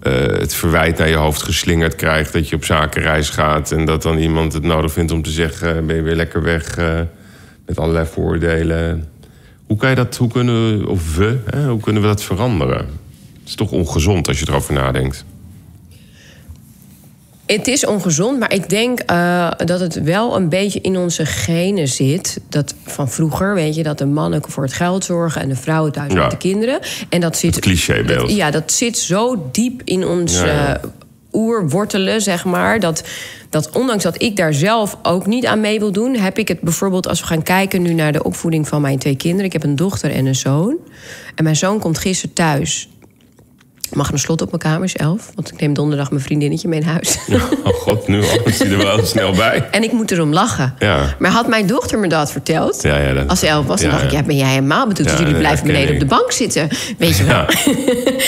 uh, 0.02 0.12
het 0.12 0.54
verwijt 0.54 0.98
naar 0.98 1.08
je 1.08 1.16
hoofd 1.16 1.42
geslingerd 1.42 1.94
krijgt 1.94 2.32
dat 2.32 2.48
je 2.48 2.56
op 2.56 2.64
zakenreis 2.64 3.30
gaat 3.30 3.70
en 3.70 3.84
dat 3.84 4.02
dan 4.02 4.18
iemand 4.18 4.52
het 4.52 4.62
nodig 4.62 4.92
vindt 4.92 5.12
om 5.12 5.22
te 5.22 5.30
zeggen: 5.30 5.76
eh, 5.76 5.82
ben 5.82 5.96
je 5.96 6.02
weer 6.02 6.14
lekker 6.14 6.42
weg 6.42 6.78
uh, 6.78 7.00
met 7.66 7.78
allerlei 7.78 8.06
voordelen. 8.06 9.08
Hoe 9.66 9.76
kan 9.76 9.90
je 9.90 9.96
dat, 9.96 10.16
hoe 10.16 10.28
kunnen 10.28 10.86
of 10.86 11.16
we, 11.16 11.38
hè, 11.46 11.68
hoe 11.68 11.80
kunnen 11.80 12.02
we 12.02 12.08
dat 12.08 12.22
veranderen? 12.22 12.76
Het 12.76 13.48
is 13.48 13.54
toch 13.54 13.70
ongezond 13.70 14.28
als 14.28 14.40
je 14.40 14.46
erover 14.48 14.74
nadenkt. 14.74 15.24
Het 17.46 17.66
is 17.66 17.86
ongezond, 17.86 18.38
maar 18.38 18.52
ik 18.54 18.68
denk 18.68 19.00
uh, 19.10 19.50
dat 19.64 19.80
het 19.80 20.02
wel 20.02 20.36
een 20.36 20.48
beetje 20.48 20.80
in 20.80 20.96
onze 20.96 21.26
genen 21.26 21.88
zit. 21.88 22.40
Dat 22.48 22.74
van 22.84 23.10
vroeger, 23.10 23.54
weet 23.54 23.74
je, 23.74 23.82
dat 23.82 23.98
de 23.98 24.06
mannen 24.06 24.42
voor 24.48 24.62
het 24.62 24.72
geld 24.72 25.04
zorgen 25.04 25.40
en 25.40 25.48
de 25.48 25.56
vrouwen 25.56 25.92
thuis 25.92 26.12
ja. 26.12 26.20
met 26.20 26.30
de 26.30 26.36
kinderen. 26.36 26.78
En 27.08 27.20
dat 27.20 27.36
zit. 27.36 27.54
Het 27.54 27.64
clichébeeld. 27.64 28.30
Ja, 28.30 28.50
dat 28.50 28.72
zit 28.72 28.98
zo 28.98 29.48
diep 29.52 29.82
in 29.84 30.06
ons 30.06 30.38
ja, 30.38 30.46
ja. 30.46 30.80
Uh, 30.84 30.90
oerwortelen, 31.32 32.20
zeg 32.20 32.44
maar. 32.44 32.80
Dat, 32.80 33.04
dat 33.50 33.70
ondanks 33.70 34.02
dat 34.02 34.22
ik 34.22 34.36
daar 34.36 34.54
zelf 34.54 34.96
ook 35.02 35.26
niet 35.26 35.46
aan 35.46 35.60
mee 35.60 35.78
wil 35.78 35.92
doen, 35.92 36.16
heb 36.16 36.38
ik 36.38 36.48
het 36.48 36.60
bijvoorbeeld 36.60 37.08
als 37.08 37.20
we 37.20 37.26
gaan 37.26 37.42
kijken 37.42 37.82
nu 37.82 37.92
naar 37.92 38.12
de 38.12 38.22
opvoeding 38.22 38.68
van 38.68 38.80
mijn 38.80 38.98
twee 38.98 39.16
kinderen. 39.16 39.44
Ik 39.44 39.52
heb 39.52 39.64
een 39.64 39.76
dochter 39.76 40.10
en 40.10 40.26
een 40.26 40.34
zoon. 40.34 40.76
En 41.34 41.44
mijn 41.44 41.56
zoon 41.56 41.78
komt 41.78 41.98
gisteren 41.98 42.34
thuis 42.34 42.88
mag 43.92 44.12
een 44.12 44.18
slot 44.18 44.42
op 44.42 44.48
mijn 44.48 44.62
kamer, 44.62 44.84
is 44.84 44.96
elf. 44.96 45.30
Want 45.34 45.52
ik 45.52 45.60
neem 45.60 45.74
donderdag 45.74 46.10
mijn 46.10 46.22
vriendinnetje 46.22 46.68
mee 46.68 46.80
naar 46.80 46.92
huis. 46.92 47.18
Oh 47.64 47.74
god, 47.74 48.08
nu 48.08 48.22
is 48.44 48.58
hij 48.58 48.70
er 48.70 48.76
wel 48.76 49.06
snel 49.14 49.32
bij. 49.32 49.68
En 49.70 49.82
ik 49.82 49.92
moet 49.92 50.10
erom 50.10 50.32
lachen. 50.32 50.74
Ja. 50.78 51.16
Maar 51.18 51.30
had 51.30 51.48
mijn 51.48 51.66
dochter 51.66 51.98
me 51.98 52.08
dat 52.08 52.32
verteld... 52.32 52.82
Ja, 52.82 52.96
ja, 52.98 53.12
dat, 53.12 53.28
als 53.28 53.38
ze 53.38 53.46
elf 53.46 53.66
was, 53.66 53.80
dan 53.80 53.90
dacht 53.90 54.02
ik... 54.02 54.10
ja, 54.10 54.22
ben 54.22 54.36
jij 54.36 54.48
helemaal 54.48 54.86
bedoeld? 54.86 55.10
Ja, 55.10 55.18
jullie 55.18 55.34
blijven 55.34 55.66
beneden 55.66 55.94
op 55.94 56.00
de 56.00 56.06
bank 56.06 56.32
zitten. 56.32 56.68
Weet 56.98 57.16
je 57.16 57.24
wel. 57.24 57.44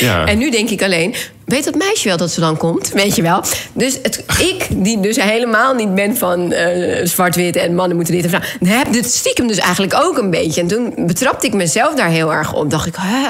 Ja. 0.01 0.27
en 0.31 0.39
nu 0.39 0.51
denk 0.51 0.71
ik 0.71 0.83
alleen... 0.83 1.15
Weet 1.45 1.65
dat 1.65 1.75
meisje 1.75 2.09
wel 2.09 2.17
dat 2.17 2.31
ze 2.31 2.41
dan 2.41 2.57
komt? 2.57 2.91
Weet 2.93 3.17
je 3.17 3.23
wel? 3.23 3.43
Dus 3.73 3.99
het, 4.03 4.25
ik, 4.39 4.67
die 4.71 5.01
dus 5.01 5.23
helemaal 5.23 5.75
niet 5.75 5.95
ben 5.95 6.17
van 6.17 6.53
uh, 6.53 7.07
zwart-wit 7.07 7.57
en 7.57 7.75
mannen 7.75 7.97
moeten 7.97 8.15
dit 8.15 8.25
en 8.25 8.31
dat... 8.31 8.69
heb 8.69 8.93
dit 8.93 9.07
stiekem 9.07 9.47
dus 9.47 9.59
eigenlijk 9.59 9.95
ook 9.95 10.19
een 10.19 10.31
beetje. 10.31 10.61
En 10.61 10.67
toen 10.67 10.95
betrapte 10.97 11.47
ik 11.47 11.55
mezelf 11.55 11.95
daar 11.95 12.09
heel 12.09 12.33
erg 12.33 12.55
op. 12.55 12.71
Dacht 12.71 12.87
ik... 12.87 12.95
Hè, 12.99 13.29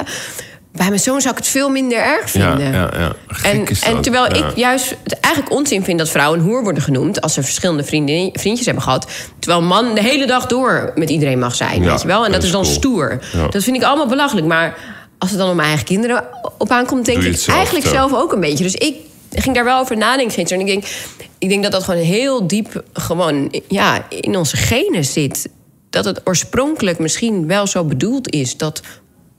bij 0.71 0.87
mijn 0.87 0.99
zoon 0.99 1.21
zou 1.21 1.33
ik 1.33 1.39
het 1.39 1.49
veel 1.49 1.69
minder 1.69 1.97
erg 1.97 2.29
vinden. 2.29 2.59
Ja, 2.59 2.71
ja, 2.71 2.89
ja. 2.99 3.15
En, 3.43 3.65
en, 3.81 4.01
terwijl 4.01 4.25
ik 4.25 4.45
juist 4.55 4.95
het 5.03 5.19
eigenlijk 5.19 5.53
onzin 5.53 5.83
vind 5.83 5.99
dat 5.99 6.09
vrouwen 6.09 6.39
een 6.39 6.45
hoer 6.45 6.63
worden 6.63 6.83
genoemd 6.83 7.21
als 7.21 7.33
ze 7.33 7.43
verschillende 7.43 7.83
vriendin, 7.83 8.29
vriendjes 8.33 8.65
hebben 8.65 8.83
gehad. 8.83 9.07
Terwijl 9.39 9.61
man 9.61 9.95
de 9.95 10.01
hele 10.01 10.27
dag 10.27 10.45
door 10.45 10.91
met 10.95 11.09
iedereen 11.09 11.39
mag 11.39 11.55
zijn, 11.55 11.83
weet 11.83 12.01
je 12.01 12.07
wel? 12.07 12.25
En 12.25 12.31
dat, 12.31 12.43
is 12.43 12.51
dan 12.51 12.61
cool. 12.61 12.73
stoer. 12.73 13.19
Dat 13.49 13.63
vind 13.63 13.75
ik 13.75 13.83
allemaal 13.83 14.07
belachelijk. 14.07 14.47
Maar 14.47 14.77
als 15.17 15.29
het 15.29 15.39
dan 15.39 15.49
om 15.49 15.55
mijn 15.55 15.67
eigen 15.67 15.85
kinderen 15.85 16.23
op 16.57 16.71
aankomt, 16.71 17.05
denk 17.05 17.23
ik 17.23 17.37
zelf, 17.37 17.57
eigenlijk 17.57 17.87
zelf 17.87 18.13
ook 18.13 18.31
een 18.31 18.39
beetje. 18.39 18.63
Dus 18.63 18.75
ik 18.75 18.95
ging 19.31 19.55
daar 19.55 19.63
wel 19.63 19.79
over 19.79 19.97
nadenken 19.97 20.33
gisteren. 20.33 20.63
En 20.63 20.67
ik 20.67 20.73
denk, 20.73 20.93
ik 21.37 21.49
denk 21.49 21.63
dat 21.63 21.71
dat 21.71 21.83
gewoon 21.83 22.01
heel 22.01 22.47
diep 22.47 22.83
gewoon 22.93 23.53
ja, 23.67 24.05
in 24.09 24.37
onze 24.37 24.57
genen 24.57 25.05
zit. 25.05 25.49
Dat 25.89 26.05
het 26.05 26.21
oorspronkelijk 26.23 26.99
misschien 26.99 27.47
wel 27.47 27.67
zo 27.67 27.83
bedoeld 27.83 28.29
is 28.29 28.57
dat 28.57 28.81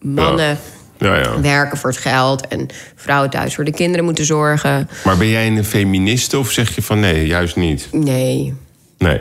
mannen. 0.00 0.48
Ja, 0.48 0.56
ja. 1.00 1.40
Werken 1.40 1.78
voor 1.78 1.90
het 1.90 1.98
geld 1.98 2.48
en 2.48 2.66
vrouwen 2.94 3.30
thuis 3.30 3.54
voor 3.54 3.64
de 3.64 3.72
kinderen 3.72 4.04
moeten 4.04 4.24
zorgen. 4.24 4.88
Maar 5.04 5.16
ben 5.16 5.28
jij 5.28 5.46
een 5.46 5.64
feministe 5.64 6.38
of 6.38 6.50
zeg 6.50 6.74
je 6.74 6.82
van 6.82 7.00
nee, 7.00 7.26
juist 7.26 7.56
niet? 7.56 7.88
Nee. 7.92 8.54
Nee. 8.98 9.20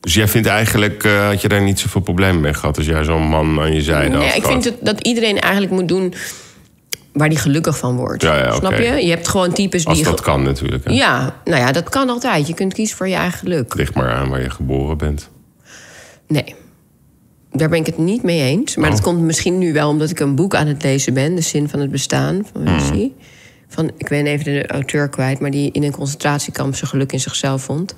Dus 0.00 0.14
jij 0.14 0.28
vindt 0.28 0.48
eigenlijk, 0.48 1.04
uh, 1.04 1.26
had 1.26 1.40
je 1.40 1.48
daar 1.48 1.62
niet 1.62 1.80
zoveel 1.80 2.00
problemen 2.00 2.40
mee 2.40 2.54
gehad 2.54 2.76
als 2.76 2.86
jij 2.86 3.04
zo'n 3.04 3.28
man 3.28 3.60
aan 3.60 3.74
je 3.74 3.82
zijde 3.82 4.16
Nee, 4.16 4.36
ik 4.36 4.44
vind 4.44 4.64
het, 4.64 4.74
dat 4.80 5.00
iedereen 5.00 5.38
eigenlijk 5.38 5.72
moet 5.72 5.88
doen 5.88 6.14
waar 7.12 7.28
die 7.28 7.38
gelukkig 7.38 7.78
van 7.78 7.96
wordt. 7.96 8.22
Ja, 8.22 8.38
ja, 8.38 8.52
Snap 8.52 8.72
je? 8.72 9.04
Je 9.06 9.10
hebt 9.10 9.28
gewoon 9.28 9.52
types 9.52 9.86
als 9.86 9.96
die... 9.96 10.04
dat 10.04 10.20
kan 10.20 10.42
natuurlijk. 10.42 10.84
Hè? 10.84 10.92
Ja, 10.92 11.34
nou 11.44 11.60
ja, 11.60 11.72
dat 11.72 11.88
kan 11.88 12.08
altijd. 12.08 12.46
Je 12.46 12.54
kunt 12.54 12.74
kiezen 12.74 12.96
voor 12.96 13.08
je 13.08 13.14
eigen 13.14 13.38
geluk. 13.38 13.74
Ligt 13.74 13.94
maar 13.94 14.12
aan 14.12 14.28
waar 14.28 14.42
je 14.42 14.50
geboren 14.50 14.98
bent. 14.98 15.28
Nee. 16.26 16.54
Daar 17.58 17.68
ben 17.68 17.78
ik 17.78 17.86
het 17.86 17.98
niet 17.98 18.22
mee 18.22 18.40
eens. 18.42 18.76
Maar 18.76 18.88
Oh. 18.88 18.94
dat 18.94 19.04
komt 19.04 19.20
misschien 19.20 19.58
nu 19.58 19.72
wel 19.72 19.88
omdat 19.88 20.10
ik 20.10 20.20
een 20.20 20.34
boek 20.34 20.54
aan 20.54 20.66
het 20.66 20.82
lezen 20.82 21.14
ben. 21.14 21.34
De 21.34 21.40
zin 21.40 21.68
van 21.68 21.80
het 21.80 21.90
bestaan 21.90 22.46
van 22.52 22.62
Vinci. 22.80 23.14
Van, 23.68 23.90
ik 23.96 24.08
ben 24.08 24.26
even 24.26 24.44
de 24.44 24.66
auteur 24.66 25.08
kwijt, 25.08 25.40
maar 25.40 25.50
die 25.50 25.70
in 25.72 25.82
een 25.82 25.90
concentratiekamp 25.92 26.74
zijn 26.74 26.90
geluk 26.90 27.12
in 27.12 27.20
zichzelf 27.20 27.62
vond. 27.62 27.94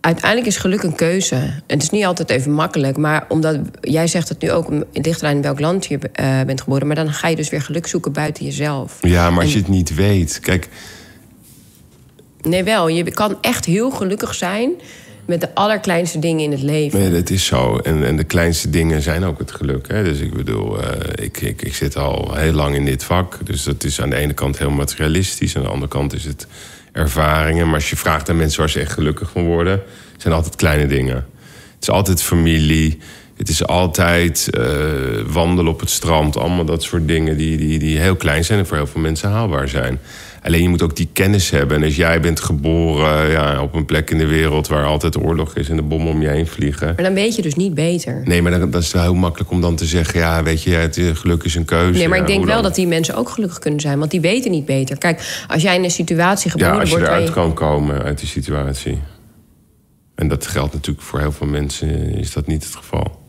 Uiteindelijk 0.00 0.46
is 0.46 0.56
geluk 0.56 0.82
een 0.82 0.94
keuze. 0.94 1.34
En 1.34 1.62
het 1.66 1.82
is 1.82 1.90
niet 1.90 2.04
altijd 2.04 2.30
even 2.30 2.52
makkelijk. 2.52 2.96
Maar 2.96 3.24
omdat 3.28 3.58
jij 3.80 4.06
zegt 4.06 4.28
het 4.28 4.40
nu 4.42 4.50
ook, 4.50 4.70
het 4.92 5.06
ligt 5.06 5.20
eraan 5.22 5.34
in 5.36 5.42
welk 5.42 5.60
land 5.60 5.86
je 5.86 5.98
eh, 5.98 6.40
bent 6.46 6.60
geboren. 6.60 6.86
Maar 6.86 6.96
dan 6.96 7.12
ga 7.12 7.28
je 7.28 7.36
dus 7.36 7.48
weer 7.48 7.62
geluk 7.62 7.86
zoeken 7.86 8.12
buiten 8.12 8.44
jezelf. 8.44 8.98
Ja, 9.00 9.30
maar 9.30 9.42
als 9.42 9.52
je 9.52 9.58
het 9.58 9.68
niet 9.68 9.94
weet. 9.94 10.40
Kijk, 10.40 10.68
Nee, 12.42 12.64
wel. 12.64 12.88
Je 12.88 13.10
kan 13.10 13.38
echt 13.40 13.64
heel 13.64 13.90
gelukkig 13.90 14.34
zijn 14.34 14.70
met 15.26 15.40
de 15.40 15.54
allerkleinste 15.54 16.18
dingen 16.18 16.44
in 16.44 16.50
het 16.50 16.62
leven. 16.62 16.98
nee, 16.98 17.10
dat 17.10 17.30
is 17.30 17.44
zo. 17.44 17.76
En, 17.76 18.04
en 18.04 18.16
de 18.16 18.24
kleinste 18.24 18.70
dingen 18.70 19.02
zijn 19.02 19.24
ook 19.24 19.38
het 19.38 19.50
geluk. 19.50 19.88
Hè? 19.88 20.04
Dus 20.04 20.18
ik 20.18 20.34
bedoel, 20.34 20.82
eh, 20.82 21.24
ik, 21.24 21.40
ik, 21.40 21.62
ik 21.62 21.74
zit 21.74 21.96
al 21.96 22.34
heel 22.34 22.52
lang 22.52 22.74
in 22.74 22.84
dit 22.84 23.04
vak. 23.04 23.38
Dus 23.44 23.62
dat 23.62 23.84
is 23.84 24.00
aan 24.00 24.10
de 24.10 24.16
ene 24.16 24.32
kant 24.32 24.58
heel 24.58 24.70
materialistisch. 24.70 25.56
Aan 25.56 25.62
de 25.62 25.68
andere 25.68 25.88
kant 25.88 26.14
is 26.14 26.24
het 26.24 26.46
ervaringen. 26.92 27.66
Maar 27.66 27.74
als 27.74 27.90
je 27.90 27.96
vraagt 27.96 28.28
aan 28.28 28.36
mensen 28.36 28.60
waar 28.60 28.70
ze 28.70 28.80
echt 28.80 28.92
gelukkig 28.92 29.30
van 29.30 29.44
worden... 29.44 29.82
zijn 30.16 30.34
altijd 30.34 30.56
kleine 30.56 30.86
dingen. 30.86 31.14
Het 31.14 31.82
is 31.82 31.90
altijd 31.90 32.22
familie. 32.22 32.98
Het 33.36 33.48
is 33.48 33.66
altijd 33.66 34.50
eh, 34.50 34.64
wandelen 35.26 35.72
op 35.72 35.80
het 35.80 35.90
strand. 35.90 36.36
Allemaal 36.36 36.64
dat 36.64 36.82
soort 36.82 37.08
dingen 37.08 37.36
die, 37.36 37.56
die, 37.56 37.78
die 37.78 37.98
heel 37.98 38.16
klein 38.16 38.44
zijn... 38.44 38.58
en 38.58 38.66
voor 38.66 38.76
heel 38.76 38.86
veel 38.86 39.00
mensen 39.00 39.30
haalbaar 39.30 39.68
zijn. 39.68 40.00
Alleen 40.46 40.62
je 40.62 40.68
moet 40.68 40.82
ook 40.82 40.96
die 40.96 41.08
kennis 41.12 41.50
hebben. 41.50 41.76
En 41.76 41.82
als 41.84 41.96
jij 41.96 42.20
bent 42.20 42.40
geboren 42.40 43.30
ja, 43.30 43.62
op 43.62 43.74
een 43.74 43.84
plek 43.84 44.10
in 44.10 44.18
de 44.18 44.26
wereld... 44.26 44.68
waar 44.68 44.84
altijd 44.84 45.16
oorlog 45.22 45.54
is 45.56 45.68
en 45.68 45.76
de 45.76 45.82
bommen 45.82 46.12
om 46.12 46.22
je 46.22 46.28
heen 46.28 46.46
vliegen... 46.46 46.86
Maar 46.86 47.04
dan 47.04 47.14
weet 47.14 47.36
je 47.36 47.42
dus 47.42 47.54
niet 47.54 47.74
beter. 47.74 48.22
Nee, 48.24 48.42
maar 48.42 48.58
dan, 48.58 48.70
dat 48.70 48.82
is 48.82 48.92
wel 48.92 49.02
heel 49.02 49.14
makkelijk 49.14 49.50
om 49.50 49.60
dan 49.60 49.76
te 49.76 49.84
zeggen... 49.84 50.20
ja, 50.20 50.42
weet 50.42 50.62
je, 50.62 50.70
het 50.70 50.96
eh, 50.96 51.14
geluk 51.14 51.42
is 51.42 51.54
een 51.54 51.64
keuze. 51.64 51.98
Nee, 51.98 52.08
maar 52.08 52.18
ik 52.18 52.28
Ja, 52.28 52.34
denk 52.34 52.44
wel 52.46 52.62
dat 52.62 52.74
die 52.74 52.86
mensen 52.86 53.14
ook 53.14 53.28
gelukkig 53.28 53.58
kunnen 53.58 53.80
zijn. 53.80 53.98
Want 53.98 54.10
die 54.10 54.20
weten 54.20 54.50
niet 54.50 54.64
beter. 54.64 54.98
Kijk, 54.98 55.44
als 55.48 55.62
jij 55.62 55.76
in 55.76 55.84
een 55.84 55.90
situatie 55.90 56.50
Ja, 56.50 56.52
geboren 56.52 56.80
als 56.80 56.88
je 56.90 56.94
wordt... 56.94 57.08
waar 57.10 57.16
eruit 57.20 57.34
je- 57.34 57.40
kan 57.40 57.54
komen 57.54 58.02
uit 58.02 58.18
die 58.18 58.28
situatie. 58.28 58.98
En 60.14 60.28
dat 60.28 60.46
geldt 60.46 60.72
natuurlijk 60.72 61.06
voor 61.06 61.18
heel 61.20 61.32
veel 61.32 61.46
mensen... 61.46 62.14
is 62.18 62.32
dat 62.32 62.46
niet 62.46 62.64
het 62.64 62.74
geval. 62.74 63.24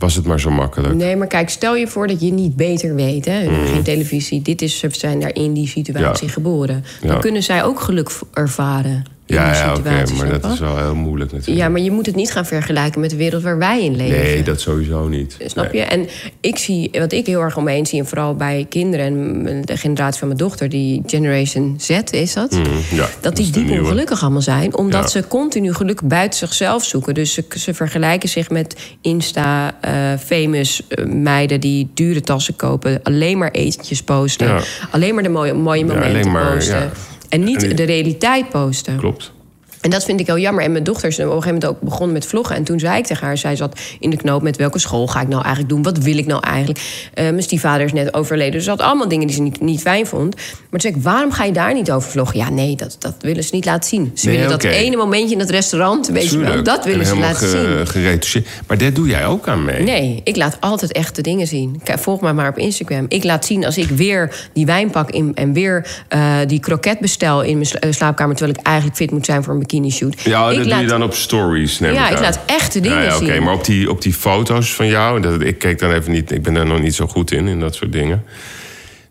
Was 0.00 0.14
het 0.14 0.24
maar 0.26 0.40
zo 0.40 0.50
makkelijk. 0.50 0.94
Nee, 0.94 1.16
maar 1.16 1.26
kijk, 1.26 1.48
stel 1.50 1.76
je 1.76 1.86
voor 1.86 2.06
dat 2.06 2.20
je 2.20 2.32
niet 2.32 2.56
beter 2.56 2.94
weet. 2.94 3.24
Hè? 3.24 3.64
Geen 3.66 3.82
televisie. 3.82 4.42
Dit 4.42 4.62
is, 4.62 4.78
ze 4.78 4.88
zijn 4.90 5.20
daar 5.20 5.34
in 5.34 5.52
die 5.52 5.68
situatie 5.68 6.22
Mm. 6.22 6.28
Ja. 6.28 6.32
geboren. 6.32 6.84
Dan 7.00 7.10
Ja. 7.10 7.18
kunnen 7.18 7.42
zij 7.42 7.64
ook 7.64 7.80
geluk 7.80 8.10
ervaren. 8.32 9.04
Ja, 9.34 9.52
ja 9.52 9.74
oké, 9.74 10.04
maar 10.16 10.40
dat 10.40 10.52
is 10.52 10.58
wel 10.58 10.78
heel 10.78 10.94
moeilijk 10.94 11.32
natuurlijk. 11.32 11.58
Ja, 11.58 11.68
maar 11.68 11.80
je 11.80 11.90
moet 11.90 12.06
het 12.06 12.14
niet 12.14 12.32
gaan 12.32 12.46
vergelijken 12.46 13.00
met 13.00 13.10
de 13.10 13.16
wereld 13.16 13.42
waar 13.42 13.58
wij 13.58 13.84
in 13.84 13.96
leven. 13.96 14.18
Nee, 14.18 14.42
dat 14.42 14.60
sowieso 14.60 15.08
niet. 15.08 15.36
Snap 15.46 15.72
Nee. 15.72 15.82
je? 15.82 15.88
En 15.88 16.06
ik 16.40 16.58
zie, 16.58 16.88
wat 16.92 17.12
ik 17.12 17.26
heel 17.26 17.40
erg 17.40 17.56
om 17.56 17.64
me 17.64 17.70
heen 17.70 17.86
zie, 17.86 17.98
en 17.98 18.06
vooral 18.06 18.34
bij 18.34 18.66
kinderen 18.68 19.06
en 19.06 19.62
de 19.64 19.76
generatie 19.76 20.18
van 20.18 20.28
mijn 20.28 20.40
dochter, 20.40 20.68
die 20.68 21.02
Generation 21.06 21.74
Z 21.78 21.88
is 22.10 22.32
dat, 22.32 22.50
Mm, 22.50 22.64
ja, 22.90 23.08
dat 23.20 23.36
die 23.36 23.50
diep 23.50 23.70
ongelukkig 23.70 24.22
allemaal 24.22 24.40
zijn, 24.42 24.76
omdat 24.76 25.02
Ja. 25.02 25.08
ze 25.08 25.28
continu 25.28 25.74
geluk 25.74 26.00
buiten 26.08 26.38
zichzelf 26.38 26.84
zoeken. 26.84 27.14
Dus 27.14 27.32
ze, 27.34 27.44
ze 27.58 27.74
vergelijken 27.74 28.28
zich 28.28 28.50
met 28.50 28.76
Insta-famous 29.00 30.82
meiden 31.06 31.60
die 31.60 31.90
dure 31.94 32.20
tassen 32.20 32.56
kopen, 32.56 33.00
alleen 33.02 33.38
maar 33.38 33.50
etentjes 33.50 34.02
posten, 34.02 34.46
Ja. 34.46 34.60
alleen 34.90 35.14
maar 35.14 35.22
de 35.22 35.28
mooie, 35.28 35.54
mooie 35.54 35.84
momenten 35.84 36.08
alleen 36.10 36.30
maar, 36.32 36.54
posten. 36.54 36.90
En 37.30 37.44
niet 37.44 37.62
En 37.62 37.76
de 37.76 37.82
realiteit 37.82 38.48
posten. 38.48 38.96
Klopt. 38.96 39.32
En 39.80 39.90
dat 39.90 40.04
vind 40.04 40.20
ik 40.20 40.26
heel 40.26 40.38
jammer. 40.38 40.64
En 40.64 40.72
mijn 40.72 40.84
dochter 40.84 41.08
is 41.08 41.18
op 41.18 41.24
een 41.24 41.30
gegeven 41.30 41.52
moment 41.54 41.66
ook 41.70 41.80
begonnen 41.80 42.12
met 42.12 42.26
vloggen. 42.26 42.56
En 42.56 42.64
toen 42.64 42.78
zei 42.78 42.98
ik 42.98 43.06
tegen 43.06 43.26
haar, 43.26 43.36
zij 43.38 43.56
zat 43.56 43.80
in 44.00 44.10
de 44.10 44.16
knoop 44.16 44.42
met 44.42 44.56
welke 44.56 44.78
school 44.78 45.06
ga 45.06 45.20
ik 45.20 45.28
nou 45.28 45.40
eigenlijk 45.42 45.68
doen? 45.74 45.82
Wat 45.82 45.98
wil 45.98 46.18
ik 46.18 46.26
nou 46.26 46.42
eigenlijk? 46.44 47.08
Eh, 47.14 47.24
mijn 47.24 47.42
stiefvader 47.42 47.84
is 47.86 47.92
net 47.92 48.14
overleden. 48.14 48.52
Dus 48.52 48.64
ze 48.64 48.70
had 48.70 48.80
allemaal 48.80 49.08
dingen 49.08 49.26
die 49.26 49.36
ze 49.36 49.42
niet, 49.42 49.60
niet 49.60 49.80
fijn 49.80 50.06
vond. 50.06 50.34
Maar 50.34 50.44
toen 50.70 50.80
zei 50.80 50.94
ik, 50.94 51.02
waarom 51.02 51.32
ga 51.32 51.44
je 51.44 51.52
daar 51.52 51.74
niet 51.74 51.90
over 51.92 52.10
vloggen? 52.10 52.38
Ja, 52.38 52.50
nee, 52.50 52.76
dat, 52.76 52.96
dat 52.98 53.14
willen 53.20 53.44
ze 53.44 53.54
niet 53.54 53.64
laten 53.64 53.88
zien. 53.88 54.10
Ze 54.14 54.26
Nee, 54.26 54.34
willen 54.36 54.50
dat 54.50 54.62
ene 54.64 54.96
momentje 54.96 55.32
in 55.32 55.38
dat 55.38 55.50
restaurant, 55.50 56.06
weet 56.08 56.30
je 56.30 56.38
wel. 56.38 56.62
Dat 56.62 56.84
willen 56.84 57.00
En 57.00 57.06
ze 57.06 57.16
laten 57.16 57.48
ge- 57.48 57.74
zien. 57.76 57.86
geretoucheerd. 57.86 58.48
Maar 58.66 58.78
daar 58.78 58.92
doe 58.92 59.08
jij 59.08 59.26
ook 59.26 59.48
aan 59.48 59.64
mee. 59.64 59.82
Nee, 59.82 60.20
ik 60.24 60.36
laat 60.36 60.56
altijd 60.60 60.92
echte 60.92 61.22
dingen 61.22 61.46
zien. 61.46 61.80
Volg 61.84 62.20
mij 62.20 62.32
maar 62.32 62.48
op 62.48 62.58
Instagram. 62.58 63.04
Ik 63.08 63.24
laat 63.24 63.44
zien 63.44 63.64
als 63.64 63.78
ik 63.78 63.88
weer 63.88 64.48
die 64.52 64.66
wijn 64.66 64.90
pak 64.90 65.10
in, 65.10 65.32
en 65.34 65.52
weer 65.52 65.86
eh, 66.08 66.36
die 66.46 66.60
kroket 66.60 66.98
bestel 66.98 67.42
in 67.42 67.58
mijn 67.58 67.70
eh, 67.70 67.92
slaapkamer... 67.92 68.36
terwijl 68.36 68.58
ik 68.58 68.66
eigenlijk 68.66 68.96
fit 68.96 69.10
moet 69.10 69.24
zijn 69.24 69.42
voor 69.44 69.52
een 69.52 69.58
bikini 69.70 69.90
shoot. 69.90 70.20
Ja, 70.20 70.48
ik 70.48 70.54
dat 70.54 70.64
doe 70.64 70.72
laat, 70.72 70.80
je 70.80 70.86
dan 70.86 71.02
op 71.02 71.14
stories. 71.14 71.78
Neem 71.78 71.92
Ja, 71.94 72.08
ik 72.08 72.18
laat 72.18 72.40
echte 72.46 72.80
dingen 72.80 72.98
ja, 72.98 73.04
ja, 73.04 73.16
Oké, 73.16 73.32
zien. 73.32 73.42
maar 73.42 73.54
op 73.54 73.64
die, 73.64 73.90
op 73.90 74.02
die 74.02 74.14
foto's 74.14 74.74
van 74.74 74.86
jou... 74.86 75.20
Dat, 75.20 75.40
ik 75.40 75.58
keek 75.58 75.78
dan 75.78 75.92
even 75.92 76.12
niet... 76.12 76.30
Ik 76.30 76.42
ben 76.42 76.54
daar 76.54 76.66
nog 76.66 76.80
niet 76.80 76.94
zo 76.94 77.06
goed 77.06 77.32
in, 77.32 77.48
in 77.48 77.60
dat 77.60 77.74
soort 77.74 77.92
dingen. 77.92 78.24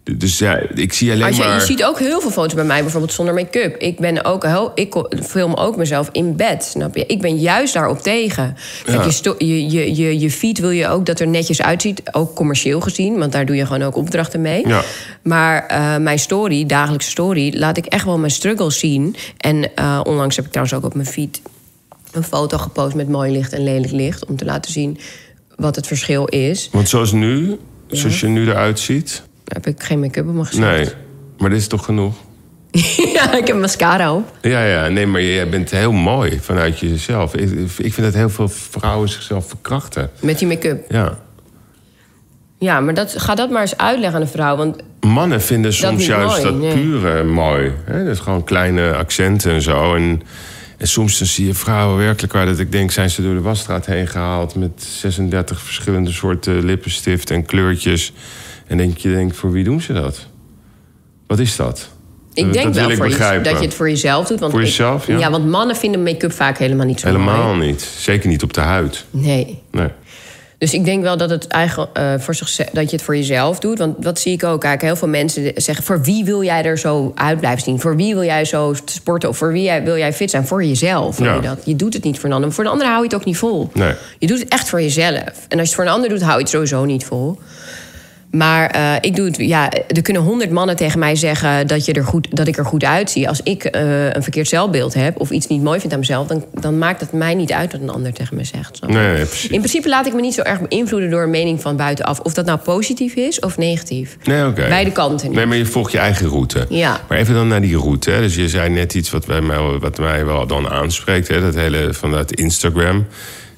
Dus 0.04 0.38
ja, 0.38 0.60
ik 0.76 0.94
zie 0.94 1.12
alleen 1.12 1.24
Als 1.24 1.38
je, 1.38 1.44
maar... 1.44 1.54
je 1.54 1.66
ziet 1.66 1.84
ook 1.84 2.00
heel 2.00 2.22
veel 2.22 2.32
foto's 2.32 2.54
bij 2.54 2.64
mij, 2.64 2.82
bijvoorbeeld 2.82 3.14
zonder 3.14 3.34
make-up. 3.34 3.76
Ik, 3.78 4.00
ben 4.00 4.26
ook 4.26 4.44
heel, 4.44 4.72
ik 4.76 4.96
film 5.24 5.54
ook 5.54 5.78
mezelf 5.78 6.10
in 6.12 6.36
bed, 6.36 6.64
snap 6.64 6.96
je? 6.96 7.06
Ik 7.06 7.22
ben 7.22 7.38
juist 7.38 7.74
daarop 7.74 8.02
tegen. 8.02 8.56
Kijk, 8.86 9.12
je, 9.12 9.36
je, 9.38 9.70
je, 9.70 9.96
je, 9.96 10.20
je 10.20 10.32
feed 10.32 10.60
wil 10.60 10.70
je 10.70 10.88
ook 10.88 11.06
dat 11.06 11.20
er 11.20 11.28
netjes 11.28 11.62
uitziet, 11.62 12.02
ook 12.12 12.36
commercieel 12.36 12.80
gezien. 12.80 13.18
Want 13.18 13.32
daar 13.32 13.46
doe 13.46 13.56
je 13.56 13.66
gewoon 13.66 13.82
ook 13.82 13.96
opdrachten 13.96 14.42
mee. 14.42 14.68
Ja. 14.68 14.82
Maar 15.24 15.66
eh, 15.66 15.98
mijn 15.98 16.20
story, 16.20 16.66
dagelijkse 16.66 17.10
story, 17.10 17.58
laat 17.58 17.78
ik 17.78 17.86
echt 17.86 18.06
wel 18.06 18.18
mijn 18.18 18.32
struggles 18.32 18.80
zien. 18.80 19.16
En 19.38 19.76
eh, 19.76 20.00
onlangs 20.04 20.36
heb 20.36 20.46
ik 20.46 20.52
trouwens 20.52 20.78
ook 20.78 20.86
op 20.86 20.94
mijn 20.94 21.08
feed 21.08 21.42
een 22.12 22.24
foto 22.24 22.58
gepost 22.58 22.96
met 22.96 23.10
mooi 23.10 23.32
licht 23.32 23.54
en 23.54 23.64
lelijk 23.64 23.92
licht. 23.92 24.26
Om 24.26 24.36
te 24.36 24.46
laten 24.46 24.72
zien 24.72 25.00
wat 25.56 25.76
het 25.76 25.88
verschil 25.88 26.26
is. 26.26 26.70
Want 26.72 26.90
zoals 26.90 27.12
nu, 27.12 27.58
zoals 27.88 28.20
je 28.20 28.28
nu 28.28 28.50
eruit 28.50 28.80
ziet... 28.80 29.28
Heb 29.50 29.68
ik 29.68 29.84
geen 29.84 30.00
make-up 30.00 30.28
op 30.28 30.34
mijn 30.34 30.46
gezicht. 30.46 30.68
Nee, 30.68 30.88
maar 31.38 31.50
dit 31.50 31.60
is 31.60 31.68
toch 31.68 31.86
genoeg? 31.86 32.16
ja, 33.16 33.38
ik 33.38 33.48
heb 33.48 33.56
mascara 33.60 34.14
op. 34.14 34.38
Ja, 34.42 34.64
ja, 34.64 34.88
nee, 34.88 35.06
maar 35.06 35.24
jij 35.24 35.50
bent 35.50 35.72
heel 35.72 35.92
mooi 35.92 36.40
vanuit 36.42 36.80
jezelf. 36.80 37.36
Ik, 37.36 37.52
ik 37.78 37.94
vind 37.94 38.02
dat 38.02 38.14
heel 38.14 38.30
veel 38.30 38.50
vrouwen 38.50 39.10
zichzelf 39.10 39.48
verkrachten. 39.48 40.10
Met 40.22 40.40
die 40.40 40.48
make-up. 40.48 40.92
Ja. 40.92 41.18
Ja, 42.58 42.80
maar 42.80 42.94
dat, 42.94 43.14
ga 43.18 43.36
dat 43.36 43.50
maar 43.50 43.62
eens 43.62 43.78
uitleggen 43.78 44.16
aan 44.16 44.22
een 44.22 44.32
vrouw. 44.32 44.58
Want 44.58 44.82
Mannen 45.00 45.42
vinden 45.42 45.74
soms 45.74 46.06
juist 46.06 46.28
mooi, 46.28 46.44
dat 46.44 46.56
nee. 46.56 46.74
pure 46.74 47.24
mooi. 47.24 47.72
Hè? 47.86 48.04
Dat 48.04 48.14
is 48.14 48.20
gewoon 48.20 48.44
kleine 48.44 48.94
accenten 48.94 49.52
en 49.52 49.62
zo. 49.62 49.96
En, 49.96 50.22
en 50.78 50.88
soms 50.88 51.18
dan 51.18 51.28
zie 51.28 51.46
je 51.46 51.54
vrouwen 51.54 51.98
werkelijk 51.98 52.34
waar 52.34 52.46
dat 52.46 52.60
ik 52.60 52.72
denk... 52.72 52.92
zijn 52.92 53.10
ze 53.10 53.22
door 53.22 53.34
de 53.34 53.42
wasstraat 53.42 53.86
heen 53.86 54.08
gehaald... 54.08 54.56
met 54.56 54.72
36 54.84 55.62
verschillende 55.62 56.12
soorten 56.12 56.66
lippenstift 56.66 57.32
en 57.32 57.46
kleurtjes. 57.46 58.14
En 58.70 58.78
denk 58.78 58.98
je, 58.98 59.10
denkt, 59.10 59.36
voor 59.36 59.52
wie 59.52 59.64
doen 59.64 59.82
ze 59.82 59.94
dat? 59.94 60.28
Wat 61.28 61.40
is 61.40 61.56
dat? 61.56 61.90
ik 62.34 62.54
denk 62.54 62.66
dat 62.66 62.76
wel 62.76 62.90
ik 62.90 62.98
voor 62.98 63.10
je, 63.10 63.42
dat 63.42 63.58
je 63.60 63.66
het 63.66 63.74
voor 63.74 63.90
jezelf 63.90 64.28
doet. 64.28 64.40
Want 64.40 64.52
Voor 64.52 64.62
ik- 64.62 64.68
jezelf, 64.68 65.08
ja? 65.08 65.18
Ja, 65.18 65.32
want 65.32 65.48
mannen 65.48 65.76
vinden 65.76 66.04
make-up 66.04 66.32
vaak 66.32 66.58
helemaal 66.58 66.86
niet 66.86 67.00
zo 67.00 67.08
Helemaal 67.08 67.54
mooi. 67.54 67.68
niet. 67.68 67.82
Zeker 67.82 68.30
niet 68.30 68.44
op 68.44 68.54
de 68.54 68.62
huid. 68.62 69.06
Nee. 69.10 69.62
Nee. 69.72 69.88
Dus 70.58 70.74
ik 70.74 70.86
denk 70.86 71.02
wel 71.04 71.18
dat, 71.18 71.30
het 71.30 71.48
eigen, 71.48 71.90
eh, 71.94 72.14
voor 72.18 72.36
zichzelf, 72.36 72.70
dat 72.70 72.90
je 72.90 72.96
het 72.96 73.06
voor 73.06 73.16
jezelf 73.16 73.60
doet. 73.60 73.78
Want 73.78 74.04
dat 74.04 74.20
zie 74.20 74.34
ik 74.34 74.44
ook. 74.44 74.62
Kijk, 74.62 74.82
heel 74.82 74.96
veel 74.96 75.08
mensen 75.08 75.52
zeggen... 75.56 75.86
voor 75.86 76.02
wie 76.02 76.26
wil 76.26 76.44
jij 76.44 76.64
er 76.64 76.78
zo 76.78 77.12
uit 77.16 77.40
blijven 77.40 77.62
zien? 77.64 77.80
Voor 77.80 77.96
wie 77.96 78.14
wil 78.14 78.24
jij 78.24 78.46
zo 78.46 78.74
sporten? 78.86 79.30
Of 79.30 79.38
voor 79.38 79.52
wie 79.52 79.72
wil 79.84 79.98
jij 79.98 80.14
fit 80.14 80.30
zijn? 80.30 80.48
Voor 80.48 80.64
jezelf. 80.64 81.20
Ja. 81.20 81.34
Je, 81.36 81.42
dat. 81.42 81.60
je 81.66 81.76
doet 81.76 81.94
het 81.94 82.04
niet 82.04 82.20
voor 82.20 82.30
een 82.30 82.36
ander. 82.36 82.52
Voor 82.52 82.64
een 82.64 82.70
ander 82.70 82.88
hou 82.88 82.98
je 83.00 83.06
het 83.06 83.16
ook 83.16 83.26
niet 83.26 83.38
vol. 83.38 83.70
Nee. 83.74 83.94
Je 84.20 84.28
doet 84.28 84.40
het 84.40 84.48
echt 84.48 84.70
voor 84.70 84.82
jezelf. 84.82 85.16
En 85.18 85.24
als 85.32 85.50
je 85.50 85.58
het 85.60 85.74
voor 85.74 85.84
een 85.84 85.90
ander 85.90 86.10
doet, 86.10 86.22
hou 86.22 86.34
je 86.34 86.40
het 86.40 86.50
sowieso 86.50 86.86
niet 86.86 87.06
vol. 87.06 87.40
Maar 88.32 88.70
eh, 88.70 88.96
ik 89.02 89.16
doe 89.16 89.26
het, 89.26 89.38
ja, 89.38 89.72
er 89.72 90.02
kunnen 90.02 90.22
honderd 90.22 90.52
mannen 90.52 90.76
tegen 90.76 91.00
mij 91.00 91.16
zeggen 91.16 91.68
dat, 91.68 91.86
je 91.86 91.94
er 91.94 92.04
goed, 92.04 92.28
dat 92.36 92.48
ik 92.48 92.58
er 92.58 92.66
goed 92.66 92.84
uitzie. 92.84 93.28
Als 93.28 93.42
ik 93.44 93.64
eh, 93.64 94.06
een 94.06 94.24
verkeerd 94.24 94.48
zelfbeeld 94.48 94.94
heb 94.94 95.20
of 95.20 95.30
iets 95.30 95.48
niet 95.48 95.64
mooi 95.64 95.80
vind 95.80 95.94
aan 95.94 96.00
mezelf, 96.00 96.28
dan, 96.28 96.46
dan 96.54 96.78
maakt 96.78 97.02
het 97.02 97.12
mij 97.12 97.36
niet 97.36 97.52
uit 97.52 97.72
wat 97.72 97.82
een 97.82 97.90
ander 97.90 98.14
tegen 98.14 98.36
me 98.36 98.44
zegt. 98.44 98.88
Nee. 98.88 99.20
In 99.50 99.60
principe 99.60 99.90
laat 99.90 100.08
ik 100.08 100.14
me 100.14 100.22
niet 100.22 100.34
zo 100.34 100.42
erg 100.42 100.68
beïnvloeden 100.68 101.10
door 101.10 101.24
een 101.24 101.30
mening 101.30 101.62
van 101.62 101.76
buitenaf. 101.76 102.20
Of 102.20 102.34
dat 102.34 102.46
nou 102.46 102.60
positief 102.60 103.16
is 103.16 103.40
of 103.40 103.58
negatief. 103.58 104.18
Nee, 104.24 104.46
oké. 104.46 104.68
Beide 104.68 104.92
kanten 104.92 105.28
niet. 105.28 105.36
Nee, 105.36 105.46
maar 105.46 105.58
je 105.58 105.66
volgt 105.66 105.92
je 105.92 105.98
eigen 105.98 106.28
route. 106.28 106.66
Ja. 106.70 107.02
Maar 107.08 107.18
even 107.18 107.34
dan 107.34 107.48
naar 107.48 107.62
die 107.62 107.78
route. 107.78 108.12
Hè. 108.12 108.22
Dus 108.22 108.36
je 108.36 108.50
zei 108.50 108.70
net 108.70 108.94
iets 108.94 109.10
wat, 109.10 109.26
bij 109.26 109.42
mij, 109.42 109.58
wat 109.58 109.98
mij 109.98 110.26
wel 110.26 110.48
dan 110.48 110.70
aanspreekt. 110.70 111.28
Hè. 111.28 111.42
Dat 111.42 111.56
hele 111.56 111.94
vanuit 111.94 112.36
Instagram. 112.36 113.06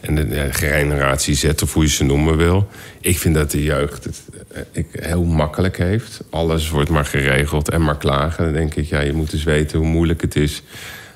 En 0.02 0.16
de, 0.16 0.48
generatie 0.52 1.36
Z, 1.36 1.50
of 1.64 1.74
hoe 1.74 1.84
je 1.84 1.90
ze 1.90 2.04
noemen 2.04 2.38
wil. 2.38 2.68
Ik 3.02 3.20
vind 3.20 3.36
dat 3.36 3.52
de 3.52 3.64
jeugd 3.64 4.04
het 4.04 4.22
ik, 4.72 4.88
heel 4.92 5.24
makkelijk 5.24 5.78
heeft. 5.78 6.24
Alles 6.30 6.70
wordt 6.70 6.90
maar 6.90 7.06
geregeld 7.06 7.70
en 7.70 7.84
maar 7.84 7.98
klagen. 7.98 8.44
Dan 8.44 8.54
denk 8.54 8.76
ik, 8.76 8.86
ja, 8.86 9.00
je 9.00 9.14
moet 9.14 9.34
eens 9.34 9.44
weten 9.44 9.78
hoe 9.78 9.88
moeilijk 9.88 10.22
het 10.22 10.36
is. 10.36 10.64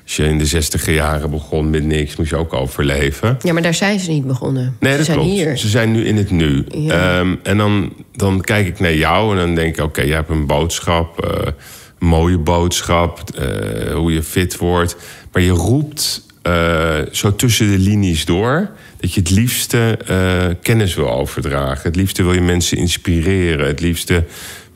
Als 0.02 0.16
je 0.16 0.24
in 0.24 0.38
de 0.38 0.46
zestiger 0.46 0.94
jaren 0.94 1.30
begon 1.30 1.70
met 1.70 1.84
niks, 1.84 2.16
moest 2.16 2.30
je 2.30 2.36
ook 2.36 2.52
overleven. 2.52 3.36
Ja, 3.42 3.52
maar 3.52 3.62
daar 3.62 3.74
zijn 3.74 3.98
ze 3.98 4.10
niet 4.10 4.26
begonnen. 4.26 4.76
Nee, 4.80 4.90
ze 4.90 4.96
dat 4.96 5.06
zijn 5.06 5.18
klopt. 5.18 5.32
hier. 5.32 5.58
Ze 5.58 5.68
zijn 5.68 5.92
nu 5.92 6.04
in 6.04 6.16
het 6.16 6.30
nu. 6.30 6.64
Ja. 6.68 7.18
Ehm, 7.18 7.34
en 7.42 7.56
dan, 7.56 7.92
dan 8.12 8.40
kijk 8.40 8.66
ik 8.66 8.80
naar 8.80 8.94
jou 8.94 9.30
en 9.30 9.36
dan 9.36 9.54
denk 9.54 9.76
ik... 9.76 9.84
oké, 9.84 10.02
jij 10.02 10.16
hebt 10.16 10.30
een 10.30 10.46
boodschap, 10.46 11.24
eh, 11.24 11.52
een 11.98 12.06
mooie 12.06 12.38
boodschap... 12.38 13.20
eh, 13.34 13.94
hoe 13.94 14.12
je 14.12 14.22
fit 14.22 14.56
wordt. 14.56 14.96
Maar 15.32 15.42
je 15.42 15.50
roept 15.50 16.26
eh, 16.42 16.94
zo 17.12 17.34
tussen 17.36 17.70
de 17.70 17.78
linies 17.78 18.24
door. 18.24 18.70
Dat 19.06 19.14
je 19.14 19.20
het 19.20 19.30
liefste 19.30 19.98
eh, 20.06 20.54
kennis 20.62 20.94
wil 20.94 21.10
overdragen. 21.10 21.82
Het 21.82 21.96
liefste 21.96 22.22
wil 22.22 22.32
je 22.32 22.40
mensen 22.40 22.76
inspireren. 22.76 23.66
Het 23.66 23.80
liefste 23.80 24.24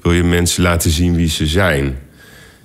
wil 0.03 0.13
je 0.13 0.23
mensen 0.23 0.63
laten 0.63 0.91
zien 0.91 1.17
wie 1.17 1.29
ze 1.29 1.47
zijn. 1.47 1.99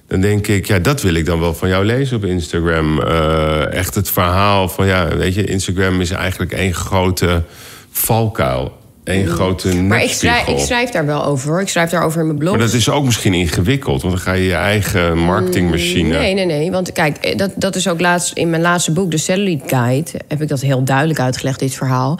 Dan 0.07 0.22
denk 0.22 0.48
ik, 0.48 0.65
ja, 0.65 0.79
dat 0.79 1.01
wil 1.01 1.13
ik 1.13 1.25
dan 1.25 1.39
wel 1.39 1.53
van 1.53 1.69
jou 1.69 1.86
lezen 1.86 2.17
op 2.17 2.25
Instagram. 2.25 3.01
Eh, 3.01 3.74
echt 3.74 3.95
het 3.95 4.10
verhaal 4.10 4.69
van, 4.69 4.86
ja, 4.86 5.17
weet 5.17 5.34
je, 5.34 5.45
Instagram 5.45 6.01
is 6.01 6.12
eigenlijk 6.12 6.51
één 6.51 6.74
grote 6.74 7.43
valkuil. 7.91 8.77
Eén 9.06 9.28
grote 9.28 9.76
Maar 9.76 10.04
ik 10.04 10.12
schrijf, 10.12 10.48
ik 10.48 10.60
schrijf 10.60 10.90
daar 10.90 11.06
wel 11.06 11.26
over 11.26 11.50
hoor. 11.50 11.62
Ik 11.62 11.70
schrijf 11.70 11.90
daarover 11.90 12.20
in 12.20 12.26
mijn 12.26 12.38
blog. 12.38 12.52
Maar 12.52 12.66
dat 12.66 12.74
is 12.74 12.90
ook 12.90 13.06
misschien 13.06 13.34
ingewikkeld, 13.34 14.02
want 14.02 14.14
dan 14.14 14.24
ga 14.24 14.34
je 14.34 14.44
je 14.44 14.54
eigen 14.54 15.18
marketingmachine. 15.18 16.18
Nee, 16.18 16.34
nee, 16.34 16.46
nee. 16.46 16.72
Want 16.72 16.92
kijk, 16.92 17.18
eh, 17.18 17.38
dat, 17.38 17.52
dat 17.56 17.76
is 17.76 17.88
ook 17.88 18.00
laatst 18.00 18.34
in 18.34 18.50
mijn 18.50 18.62
laatste 18.62 18.92
boek, 18.92 19.12
de 19.12 19.18
Cellulite 19.18 19.76
Guide, 19.76 20.12
heb 20.28 20.42
ik 20.42 20.48
dat 20.48 20.62
heel 20.62 20.84
duidelijk 20.84 21.20
uitgelegd, 21.20 21.60
dit 21.60 21.76
verhaal. 21.76 22.20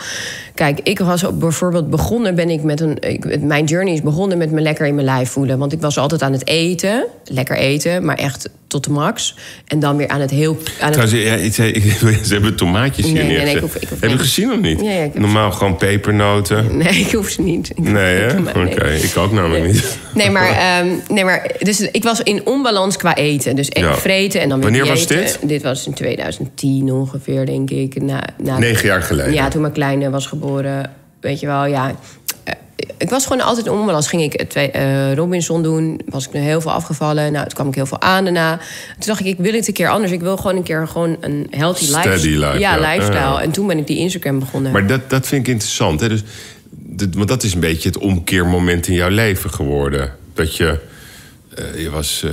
Kijk, 0.54 0.80
ik 0.84 1.00
was 1.00 1.26
ook 1.26 1.40
bijvoorbeeld 1.40 1.90
begonnen, 1.90 2.36
ben 2.36 2.50
ik 2.50 2.64
met 2.64 2.82
een. 2.82 2.98
Ik, 3.00 3.42
mijn 3.42 3.66
journey 3.66 3.94
is 3.94 4.02
begonnen 4.02 4.38
met 4.38 4.52
me 4.52 4.62
lekker 4.62 4.86
in 4.86 4.96
mijn 4.96 5.08
lijf 5.08 5.30
voelen. 5.30 5.58
Want 5.58 5.74
ik 5.74 5.82
was 5.82 5.98
altijd 5.98 6.22
aan 6.22 6.32
het 6.32 6.48
eten, 6.48 7.06
lekker 7.24 7.58
eten, 7.58 8.06
maar 8.06 8.18
echt 8.18 8.50
tot 8.76 8.84
de 8.84 8.92
max. 8.92 9.36
En 9.68 9.80
dan 9.80 9.98
weer 9.98 10.08
aan 10.08 10.20
het 10.22 10.32
heel. 10.32 10.52
Aan 10.80 10.92
het, 10.92 10.94
Trouwens, 10.94 11.22
ja, 11.24 11.34
ik 11.34 11.54
zei- 11.54 11.72
ik- 11.80 12.20
ze 12.24 12.34
hebben 12.34 12.56
tomaatjes 12.56 13.06
hier 13.06 13.14
Nee, 13.14 13.24
nee, 13.24 13.32
nee, 13.38 13.46
neergezet. 13.46 13.56
ik 13.64 13.74
hoef- 13.74 13.82
ik 13.82 13.90
hoef 13.90 14.00
Heb 14.02 14.10
je 14.10 14.18
gezien 14.18 14.52
of 14.52 14.60
niet? 14.60 14.82
Ja, 14.82 14.90
ik 14.92 15.20
Normaal 15.20 15.52
gewoon 15.52 15.78
pepernoten. 15.78 16.78
nee, 16.78 17.00
ik 17.06 17.12
hoef 17.12 17.30
ze 17.30 17.42
niet. 17.42 17.70
Ik- 17.70 17.78
Nee, 17.80 18.16
hè? 18.16 18.38
ik- 18.38 18.48
Oké, 18.56 18.90
ik 18.92 19.18
ook 19.18 19.32
namelijk 19.32 19.66
niet. 19.66 19.98
Nee, 20.14 20.30
maar, 20.30 20.50
ehm, 20.80 20.88
nee, 21.10 21.24
maar 21.24 21.52
dus 21.60 21.80
ik 21.82 22.04
was 22.04 22.22
in 22.22 22.42
onbalans 22.46 22.98
qua 22.98 23.16
eten. 23.16 23.56
Dus 23.56 23.70
echt 23.70 23.86
Ja. 23.86 23.96
vreten 23.96 24.42
en 24.42 24.50
dan 24.50 24.62
weer 24.62 24.70
Wanneer 24.72 24.88
was 24.92 25.08
dit? 25.08 25.40
Dit 25.42 25.64
was 25.64 25.86
in 25.88 25.94
2010 25.94 26.92
ongeveer, 26.92 27.46
denk 27.46 27.70
ik. 27.70 28.02
Na, 28.02 28.24
na 28.44 28.58
Negen 28.58 28.88
jaar 28.88 29.02
geleden. 29.02 29.34
Ja, 29.34 29.48
toen 29.48 29.62
mijn 29.62 29.74
kleine 29.74 30.10
was 30.10 30.28
geboren. 30.28 30.92
Weet 31.20 31.40
je 31.40 31.46
wel, 31.46 31.66
ja. 31.66 31.96
Eh, 32.46 32.54
Ik 32.98 33.10
was 33.10 33.24
gewoon 33.26 33.42
altijd 33.42 33.66
in 33.66 33.72
onbalans. 33.72 34.08
Ging 34.08 34.22
ik 34.22 34.34
eh, 34.34 34.48
twee, 34.48 34.72
eh, 34.72 35.14
Robinson 35.14 35.64
doen, 35.64 36.02
was 36.10 36.28
ik 36.28 36.34
nu 36.34 36.40
heel 36.40 36.62
veel 36.62 36.72
afgevallen. 36.72 37.32
Nou, 37.32 37.46
toen 37.46 37.54
kwam 37.56 37.68
ik 37.68 37.76
heel 37.76 37.86
veel 37.86 38.02
aan 38.02 38.24
daarna. 38.24 38.58
Toen 38.58 39.06
dacht 39.08 39.20
ik, 39.20 39.26
ik 39.26 39.38
wil 39.38 39.54
het 39.54 39.68
een 39.68 39.74
keer 39.74 39.90
anders. 39.90 40.12
Ik 40.12 40.22
wil 40.22 40.38
gewoon 40.38 40.56
een 40.56 40.64
keer 40.64 40.88
gewoon 40.88 41.18
een 41.20 41.48
healthy 41.50 41.84
Steady 41.84 42.08
lifestyle. 42.08 42.46
life, 42.48 42.60
ja, 42.60 42.76
ja. 42.76 42.92
lifestyle. 42.94 43.20
Ja. 43.20 43.42
En 43.42 43.52
toen 43.52 43.68
ben 43.68 43.78
ik 43.78 43.88
die 43.88 43.98
Instagram 43.98 44.40
begonnen. 44.40 44.72
Maar 44.72 44.88
dat, 44.88 45.10
dat 45.10 45.28
vind 45.28 45.48
ik 45.48 45.54
interessant. 45.54 46.00
Hè? 46.00 46.10
Dus, 46.10 46.24
dat- 46.70 47.14
want 47.16 47.28
dat 47.28 47.44
is 47.44 47.54
een 47.54 47.60
beetje 47.60 47.88
het 47.90 47.98
omkeermoment 47.98 48.88
in 48.88 48.94
jouw 48.94 49.10
leven 49.10 49.50
geworden. 49.50 50.14
Dat 50.34 50.56
je... 50.56 50.80
je 51.78 51.90
was, 51.90 52.24
eh, 52.24 52.32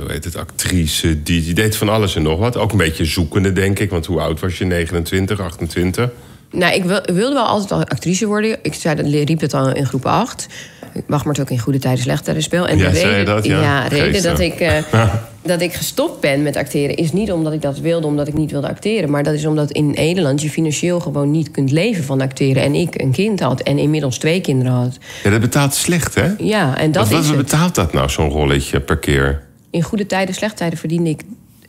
hoe 0.00 0.10
heet 0.10 0.24
het, 0.24 0.36
actrice, 0.36 1.22
die, 1.22 1.42
die 1.44 1.54
deed 1.54 1.76
van 1.76 1.88
alles 1.88 2.16
en 2.16 2.22
nog 2.22 2.38
wat. 2.38 2.56
Ook 2.56 2.72
een 2.72 2.78
beetje 2.78 3.04
zoekende, 3.04 3.52
denk 3.52 3.78
ik. 3.78 3.90
Want 3.90 4.06
hoe 4.06 4.20
oud 4.20 4.40
was 4.40 4.58
je? 4.58 4.64
29, 4.64 5.40
28? 5.40 6.08
Nou, 6.52 6.74
ik, 6.74 6.84
wil- 6.84 7.02
wilde 7.12 7.34
wel 7.34 7.44
altijd 7.46 7.72
al 7.72 7.84
actrice 7.86 8.26
worden. 8.26 8.58
Ik 8.62 8.74
zei, 8.74 8.94
dat 8.94 9.06
riep 9.06 9.40
het 9.40 9.54
al 9.54 9.72
in 9.74 9.86
groep 9.86 10.06
8. 10.06 10.46
Ik 10.94 11.02
mag 11.06 11.24
maar 11.24 11.32
het 11.34 11.42
ook 11.42 11.50
in 11.50 11.58
goede 11.58 11.78
tijden, 11.78 12.02
slechte 12.02 12.24
tijden 12.24 12.42
speel. 12.42 12.66
En 12.66 12.78
Ja, 12.78 12.90
de 12.90 13.00
reden, 13.00 13.24
dat? 13.24 13.44
Ja, 13.44 13.86
reden 13.86 14.22
dat 14.22 14.38
ik, 14.40 14.54
eh, 14.60 14.82
dat 15.42 15.60
ik 15.60 15.72
gestopt 15.72 16.20
ben 16.20 16.42
met 16.42 16.56
acteren... 16.56 16.96
is 16.96 17.12
niet 17.12 17.32
omdat 17.32 17.52
ik 17.52 17.62
dat 17.62 17.78
wilde, 17.78 18.06
omdat 18.06 18.28
ik 18.28 18.34
niet 18.34 18.50
wilde 18.50 18.68
acteren. 18.68 19.10
Maar 19.10 19.22
dat 19.22 19.34
is 19.34 19.44
omdat 19.46 19.70
in 19.70 19.90
Nederland 19.90 20.42
je 20.42 20.50
financieel 20.50 21.00
gewoon 21.00 21.30
niet 21.30 21.50
kunt 21.50 21.70
leven 21.70 22.04
van 22.04 22.20
acteren. 22.20 22.62
En 22.62 22.74
ik 22.74 23.00
een 23.00 23.12
kind 23.12 23.40
had 23.40 23.60
en 23.60 23.78
inmiddels 23.78 24.18
twee 24.18 24.40
kinderen 24.40 24.72
had. 24.72 24.98
Ja, 25.22 25.30
dat 25.30 25.40
betaalt 25.40 25.74
slecht, 25.74 26.14
hè? 26.14 26.28
Ja, 26.38 26.76
en 26.78 26.92
dat 26.92 27.02
wat, 27.02 27.12
wat 27.12 27.22
is 27.22 27.28
het. 27.28 27.36
betaalt 27.36 27.74
dat 27.74 27.92
nou, 27.92 28.08
zo'n 28.10 28.28
rolletje 28.28 28.80
per 28.80 28.98
keer? 28.98 29.42
In 29.70 29.82
goede 29.82 30.06
tijden, 30.06 30.34
slechte 30.34 30.56
tijden 30.56 30.78
verdiende 30.78 31.10
ik 31.10 31.20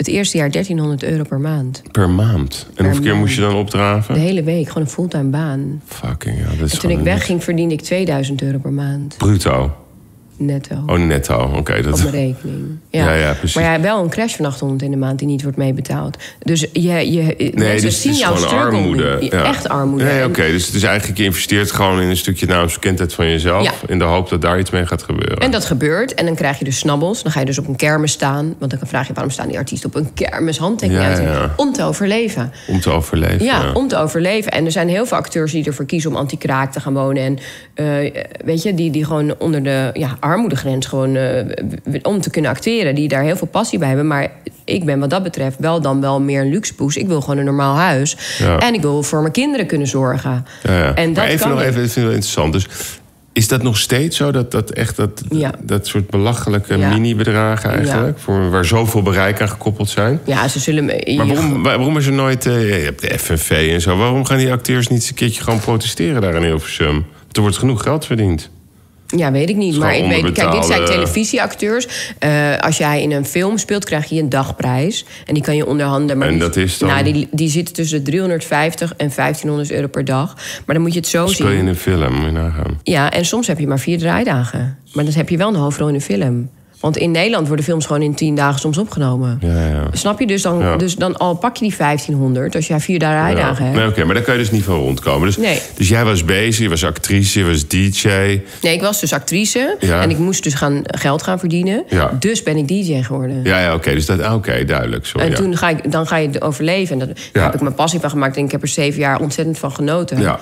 het 0.06 0.10
eerste 0.10 0.38
jaar 0.38 0.52
1300 0.52 1.04
euro 1.04 1.24
per 1.24 1.40
maand. 1.40 1.82
Per 1.92 2.10
maand. 2.10 2.68
En 2.76 2.84
hoeveel 2.84 3.02
keer 3.02 3.12
maand. 3.12 3.24
moest 3.24 3.36
je 3.36 3.42
dan 3.42 3.56
opdraven? 3.56 4.14
De 4.14 4.20
hele 4.20 4.44
week, 4.44 4.68
gewoon 4.68 4.84
een 4.84 4.90
fulltime 4.90 5.30
baan. 5.30 5.82
Fucking 5.86 6.38
ja, 6.38 6.46
dat 6.58 6.68
is 6.68 6.74
En 6.74 6.80
toen 6.80 6.90
ik 6.90 7.00
wegging 7.00 7.44
verdiende 7.44 7.74
ik 7.74 7.82
2000 7.82 8.42
euro 8.42 8.58
per 8.58 8.74
maand. 8.74 9.16
Bruto. 9.18 9.76
Netto. 10.46 10.76
Oh, 10.88 10.98
netto. 10.98 11.52
Oké, 11.56 11.82
dat... 11.82 11.94
op 11.94 12.00
mijn 12.00 12.12
rekening. 12.12 12.78
Ja. 12.90 13.06
Ja, 13.06 13.14
ja, 13.14 13.34
precies. 13.34 13.56
Maar 13.56 13.64
ja, 13.64 13.82
wel 13.82 14.04
een 14.04 14.10
crash 14.10 14.36
van 14.36 14.46
800 14.46 14.82
in 14.82 14.92
de 14.92 14.98
maand 14.98 15.20
die 15.20 15.28
niet 15.28 15.44
wordt 15.44 15.58
meebetaald. 15.58 16.18
Dus 16.40 16.66
je, 16.74 17.12
je, 17.12 17.22
Nee, 17.22 17.52
mensen 17.54 17.74
dus 17.74 17.84
het 17.84 17.94
zien 17.94 18.12
is 18.12 18.20
jouw 18.20 18.36
gewoon 18.36 18.60
armoede. 18.60 19.18
Ja. 19.20 19.44
Echt 19.44 19.70
armoede. 19.70 20.04
Nee, 20.04 20.26
oké. 20.26 20.48
Dus 20.48 20.66
het 20.66 20.76
is 20.76 20.84
eigenlijk, 20.84 21.18
je 21.18 21.24
investeert 21.24 21.72
gewoon 21.72 22.02
in 22.02 22.08
een 22.08 22.18
stukje 22.18 22.46
naamsbekendheid 22.46 23.14
van 23.14 23.30
jezelf. 23.30 23.64
Ja. 23.64 23.72
In 23.88 24.00
de 24.00 24.04
hoop 24.04 24.30
dat 24.30 24.42
daar 24.42 24.60
iets 24.60 24.70
mee 24.70 24.86
gaat 24.86 25.04
gebeuren. 25.04 25.38
En 25.38 25.52
dat 25.52 25.66
gebeurt. 25.66 26.14
En 26.14 26.26
dan 26.26 26.36
krijg 26.36 26.60
je 26.60 26.66
dus 26.66 26.78
snabbels. 26.78 27.24
Dan 27.24 27.32
ga 27.32 27.40
je 27.40 27.46
dus 27.46 27.58
op 27.58 27.68
een 27.68 27.76
kermis 27.76 28.12
staan. 28.12 28.56
Want 28.58 28.72
dan 28.72 28.88
vraag 28.88 29.08
je 29.08 29.14
waarom 29.14 29.32
staan 29.32 29.48
die 29.48 29.58
artiesten 29.58 29.90
op 29.90 29.96
een 29.96 30.14
kermis 30.14 30.58
handtekening 30.58 31.04
uit. 31.04 31.50
Om 31.56 31.74
te 31.74 31.84
overleven. 31.84 32.52
Om 32.68 32.80
te 32.80 32.90
overleven. 32.90 33.44
Ja, 33.44 33.64
ja. 33.64 33.72
om 33.72 33.88
te 33.88 33.98
overleven. 33.98 34.52
En 34.52 34.66
er 34.66 34.72
zijn 34.72 34.90
heel 34.90 35.06
veel 35.06 35.18
acteurs 35.18 35.52
die 35.52 35.66
ervoor 35.66 35.86
kiezen 35.86 36.10
om 36.10 36.16
anti-kraak 36.16 36.72
te 36.72 36.80
gaan 36.80 36.94
wonen. 36.94 37.24
En 37.24 37.38
eh, 37.74 38.24
weet 38.46 38.64
je, 38.64 38.74
die, 38.74 38.92
die 38.92 39.06
gewoon 39.06 39.36
onder 39.38 39.64
de 39.64 39.90
ja, 39.94 40.18
armoedegrens 40.32 40.86
gewoon 40.86 41.16
eh, 41.16 41.46
om 42.02 42.22
te 42.22 42.30
kunnen 42.30 42.52
acteren. 42.52 42.96
Die 42.96 43.08
daar 43.08 43.24
heel 43.24 43.36
veel 43.38 43.48
passie 43.48 43.80
bij 43.80 43.88
hebben. 43.88 44.08
Maar 44.08 44.32
ik 44.66 44.86
ben 44.86 45.00
wat 45.00 45.10
dat 45.10 45.24
betreft 45.24 45.60
wel 45.60 45.82
dan 45.82 46.02
wel 46.02 46.22
meer 46.22 46.42
een 46.42 46.50
luxe 46.52 46.76
poes. 46.76 46.98
Ik 46.98 47.08
wil 47.08 47.22
gewoon 47.22 47.38
een 47.38 47.46
normaal 47.46 47.76
huis. 47.76 48.18
Ja. 48.40 48.58
En 48.60 48.74
ik 48.74 48.82
wil 48.82 49.04
voor 49.04 49.22
mijn 49.22 49.34
kinderen 49.34 49.66
kunnen 49.66 49.88
zorgen. 49.88 50.46
Ja, 50.64 50.78
ja. 50.78 50.96
En 50.96 51.08
dat 51.14 51.16
maar 51.24 51.28
even 51.34 51.40
kan 51.40 51.50
nog 51.50 51.60
even, 51.62 51.74
dat 51.82 51.82
vind 51.92 51.96
ik 51.96 52.04
wel 52.04 52.12
interessant. 52.12 52.54
Dus 52.54 52.68
is 53.34 53.48
dat 53.48 53.64
nog 53.64 53.78
steeds 53.78 54.18
zo? 54.18 54.32
Dat, 54.32 54.52
dat 54.52 54.72
echt 54.72 54.96
dat, 54.96 55.22
Ja. 55.30 55.52
dat 55.62 55.88
soort 55.88 56.10
belachelijke 56.10 56.78
Ja. 56.78 56.90
mini-bedragen 56.90 57.70
eigenlijk? 57.72 58.20
Voor, 58.20 58.50
waar 58.50 58.66
zoveel 58.66 59.02
bereik 59.02 59.42
aan 59.42 59.50
gekoppeld 59.50 59.90
zijn? 59.90 60.20
Ja, 60.26 60.48
ze 60.48 60.60
zullen. 60.60 60.86
Maar 60.86 61.28
waarom, 61.28 61.64
waar- 61.64 61.78
waarom 61.78 61.98
is 61.98 62.06
er 62.06 62.12
nooit... 62.14 62.46
eh, 62.46 62.78
je 62.80 62.84
hebt 62.84 63.02
de 63.02 63.20
FNV 63.20 63.70
en 63.74 63.82
zo. 63.82 63.98
Waarom 63.98 64.26
gaan 64.26 64.38
die 64.38 64.52
acteurs 64.52 64.88
niet 64.88 65.00
eens 65.00 65.10
een 65.10 65.16
keertje 65.16 65.44
gewoon 65.44 65.60
protesteren 65.60 66.22
daar 66.22 66.36
in 66.36 66.44
Hilversum? 66.44 67.06
Er 67.32 67.42
wordt 67.42 67.58
genoeg 67.58 67.84
geld 67.84 68.06
verdiend. 68.06 68.50
Ja, 69.16 69.32
weet 69.32 69.50
ik 69.50 69.56
niet. 69.56 69.78
Maar 69.78 69.96
ik 69.96 70.08
weet, 70.08 70.32
kijk, 70.32 70.52
dit 70.52 70.66
zijn 70.66 70.86
televisieacteurs. 70.86 72.14
Eh, 72.20 72.58
als 72.58 72.78
jij 72.78 73.02
in 73.02 73.12
een 73.12 73.26
film 73.26 73.58
speelt, 73.58 73.86
krijg 73.86 74.10
je 74.10 74.20
een 74.22 74.30
dagprijs. 74.30 75.06
En 75.26 75.34
die 75.34 75.44
kan 75.44 75.56
je 75.56 75.66
onderhandelen. 75.66 76.18
Maar 76.18 76.28
En 76.28 76.40
dat 76.40 76.56
is 76.56 76.78
dan? 76.78 76.90
Nou, 76.90 77.04
die, 77.04 77.28
die 77.32 77.50
zitten 77.50 77.74
tussen 77.74 78.04
de 78.04 78.12
350 78.12 78.94
en 78.98 79.12
1500 79.16 79.72
euro 79.72 79.88
per 79.88 80.06
dag. 80.06 80.36
Maar 80.66 80.76
dan 80.76 80.82
moet 80.84 80.94
je 80.94 81.00
het 81.00 81.08
zo 81.08 81.28
Speel 81.28 81.46
je 81.48 81.52
zien. 81.52 81.62
in 81.62 81.68
een 81.68 81.76
film, 81.76 82.14
moet 82.14 82.26
je 82.26 82.32
nagaan. 82.32 82.80
Ja, 82.84 83.12
en 83.12 83.26
soms 83.26 83.48
heb 83.48 83.60
je 83.60 83.68
maar 83.68 83.80
vier 83.80 83.98
draaidagen. 83.98 84.78
Maar 84.94 85.04
dan 85.06 85.14
heb 85.14 85.30
je 85.30 85.38
wel 85.38 85.48
een 85.48 85.56
hoofdrol 85.56 85.88
in 85.88 85.94
een 85.94 86.02
film. 86.02 86.50
Want 86.82 86.98
in 86.98 87.12
Nederland 87.12 87.48
worden 87.48 87.66
films 87.66 87.86
gewoon 87.86 88.02
in 88.02 88.14
tien 88.14 88.36
dagen 88.36 88.60
soms 88.60 88.78
opgenomen. 88.78 89.38
Ja, 89.42 89.68
ja. 89.68 89.88
Snap 89.92 90.20
je? 90.20 90.28
Dus 90.28 90.42
dan, 90.42 90.60
Ja. 90.60 90.76
dus 90.78 90.96
dan 90.96 91.18
al 91.18 91.36
pak 91.36 91.56
je 91.58 91.64
die 91.68 91.76
1500 91.78 92.56
als 92.56 92.68
jij 92.68 92.80
vier 92.80 93.00
draaidagen 93.00 93.64
Ja. 93.66 93.70
hebt. 93.72 93.78
Nee, 93.82 93.88
oké, 93.88 94.04
maar 94.04 94.14
daar 94.14 94.24
kan 94.24 94.34
je 94.34 94.40
dus 94.40 94.52
niet 94.52 94.64
van 94.64 94.76
rondkomen. 94.76 95.28
Dus, 95.28 95.38
Nee. 95.38 95.60
dus 95.76 95.90
jij 95.90 96.06
was 96.06 96.26
bezig, 96.26 96.58
je 96.64 96.70
was 96.70 96.86
actrice, 96.86 97.40
je 97.40 97.46
was 97.46 97.68
DJ. 97.68 98.08
Nee, 98.62 98.74
ik 98.74 98.82
was 98.82 99.00
dus 99.00 99.14
actrice. 99.14 99.76
En 99.80 100.10
ik 100.10 100.18
moest 100.18 100.44
dus 100.44 100.54
gaan, 100.54 100.82
geld 100.86 101.24
gaan 101.24 101.40
verdienen. 101.40 101.84
Dus 102.20 102.44
ben 102.44 102.58
ik 102.58 102.68
DJ 102.68 103.02
geworden. 103.02 103.40
Ja, 103.44 103.60
ja 103.60 103.74
oké, 103.74 103.94
dus 103.94 104.06
dat, 104.06 104.22
ah, 104.22 104.34
oké, 104.34 104.66
duidelijk. 104.66 105.06
Sorry, 105.06 105.28
En 105.28 105.34
toen 105.36 105.58
ga 105.58 105.70
ik, 105.70 105.92
dan 105.92 106.08
ga 106.08 106.16
je 106.16 106.42
overleven. 106.42 107.00
En 107.02 107.08
dat, 107.08 107.18
daar 107.32 107.44
heb 107.44 107.54
ik 107.54 107.62
mijn 107.62 107.76
passie 107.76 108.00
van 108.00 108.10
gemaakt. 108.10 108.38
En 108.38 108.46
ik 108.46 108.52
heb 108.52 108.62
er 108.62 108.68
zeven 108.68 109.00
jaar 109.00 109.20
ontzettend 109.20 109.58
van 109.60 109.72
genoten. 109.72 110.20
Ja. 110.22 110.40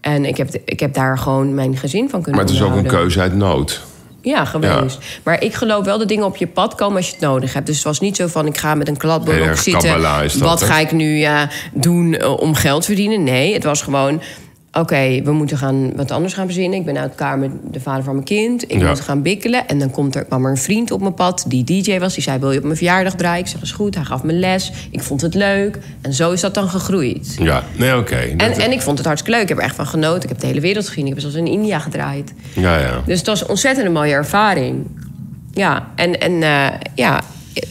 En 0.00 0.24
ik 0.24 0.36
heb, 0.36 0.48
ik 0.64 0.80
heb 0.80 0.94
daar 0.94 1.18
gewoon 1.18 1.54
mijn 1.54 1.76
gezin 1.76 2.08
van 2.10 2.22
kunnen 2.22 2.40
Maar 2.40 2.50
het 2.50 2.60
is 2.60 2.66
ook 2.66 2.76
een 2.76 2.86
keuze 2.86 3.20
uit 3.20 3.34
nood. 3.36 3.80
Ja, 4.24 4.44
geweest. 4.44 4.98
Maar 5.22 5.42
ik 5.42 5.54
geloof 5.54 5.84
wel 5.84 5.98
dat 5.98 6.08
dingen 6.08 6.24
op 6.24 6.36
je 6.36 6.46
pad 6.46 6.74
komen 6.74 6.96
als 6.96 7.06
je 7.06 7.12
het 7.12 7.20
nodig 7.20 7.52
hebt. 7.52 7.66
Dus 7.66 7.76
het 7.76 7.84
was 7.84 8.00
niet 8.00 8.16
zo 8.16 8.26
van 8.26 8.46
ik 8.46 8.58
ga 8.58 8.74
met 8.74 8.88
een 8.88 8.96
kladblok 8.96 9.56
zitten. 9.56 10.00
Wat 10.38 10.62
ga 10.62 10.78
ik 10.78 10.92
nu 10.92 11.16
ja, 11.16 11.48
doen 11.72 12.14
eh, 12.14 12.38
om 12.38 12.54
geld 12.54 12.80
te 12.80 12.86
verdienen? 12.86 13.22
Nee, 13.22 13.54
het 13.54 13.64
was 13.64 13.82
gewoon... 13.82 14.22
Oké, 14.78 15.22
we 15.22 15.32
moeten 15.32 15.58
gaan 15.58 15.96
wat 15.96 16.10
anders 16.10 16.34
gaan 16.34 16.44
verzinnen. 16.44 16.78
Ik 16.78 16.84
ben 16.84 16.98
uit 16.98 17.10
elkaar 17.10 17.38
met 17.38 17.50
de 17.70 17.80
vader 17.80 18.04
van 18.04 18.12
mijn 18.12 18.24
kind. 18.26 18.62
Ik 18.62 18.78
Ja. 18.80 18.88
moet 18.88 19.00
gaan 19.00 19.22
bikkelen. 19.22 19.68
En 19.68 19.78
dan 19.78 19.90
komt 19.90 20.14
er, 20.14 20.24
kwam 20.24 20.44
er 20.44 20.50
een 20.50 20.56
vriend 20.56 20.90
op 20.90 21.00
mijn 21.00 21.14
pad 21.14 21.44
die 21.48 21.64
DJ 21.64 21.98
was. 21.98 22.14
Die 22.14 22.22
zei, 22.22 22.38
wil 22.38 22.50
je 22.52 22.58
op 22.58 22.64
mijn 22.64 22.76
verjaardag 22.76 23.14
draaien? 23.14 23.44
Ik 23.44 23.50
zeg, 23.50 23.60
is 23.62 23.72
goed. 23.72 23.94
Hij 23.94 24.04
gaf 24.04 24.22
me 24.22 24.32
les. 24.32 24.72
Ik 24.90 25.02
vond 25.02 25.20
het 25.20 25.34
leuk. 25.34 25.78
En 26.00 26.12
zo 26.14 26.30
is 26.32 26.40
dat 26.40 26.54
dan 26.54 26.68
gegroeid. 26.68 27.36
Ja, 27.38 27.62
nee, 27.78 27.96
oké. 27.96 28.14
En, 28.16 28.52
en 28.52 28.72
ik 28.72 28.80
vond 28.80 28.98
het 28.98 29.06
hartstikke 29.06 29.36
leuk. 29.38 29.48
Ik 29.48 29.54
heb 29.54 29.58
er 29.58 29.64
echt 29.64 29.76
van 29.76 29.86
genoten. 29.86 30.22
Ik 30.22 30.28
heb 30.28 30.38
de 30.40 30.46
hele 30.46 30.60
wereld 30.60 30.88
gezien. 30.88 31.04
Ik 31.04 31.10
heb 31.10 31.20
zelfs 31.20 31.36
in 31.36 31.46
India 31.46 31.78
gedraaid. 31.78 32.32
Ja, 32.54 32.78
ja. 32.78 33.02
Dus 33.06 33.18
het 33.18 33.26
was 33.26 33.40
een 33.40 33.48
ontzettend 33.48 33.92
mooie 33.92 34.12
ervaring. 34.12 34.86
Ja, 35.52 35.88
en, 35.94 36.20
en 36.20 36.42
eh, 36.42 36.66
ja, 36.94 37.20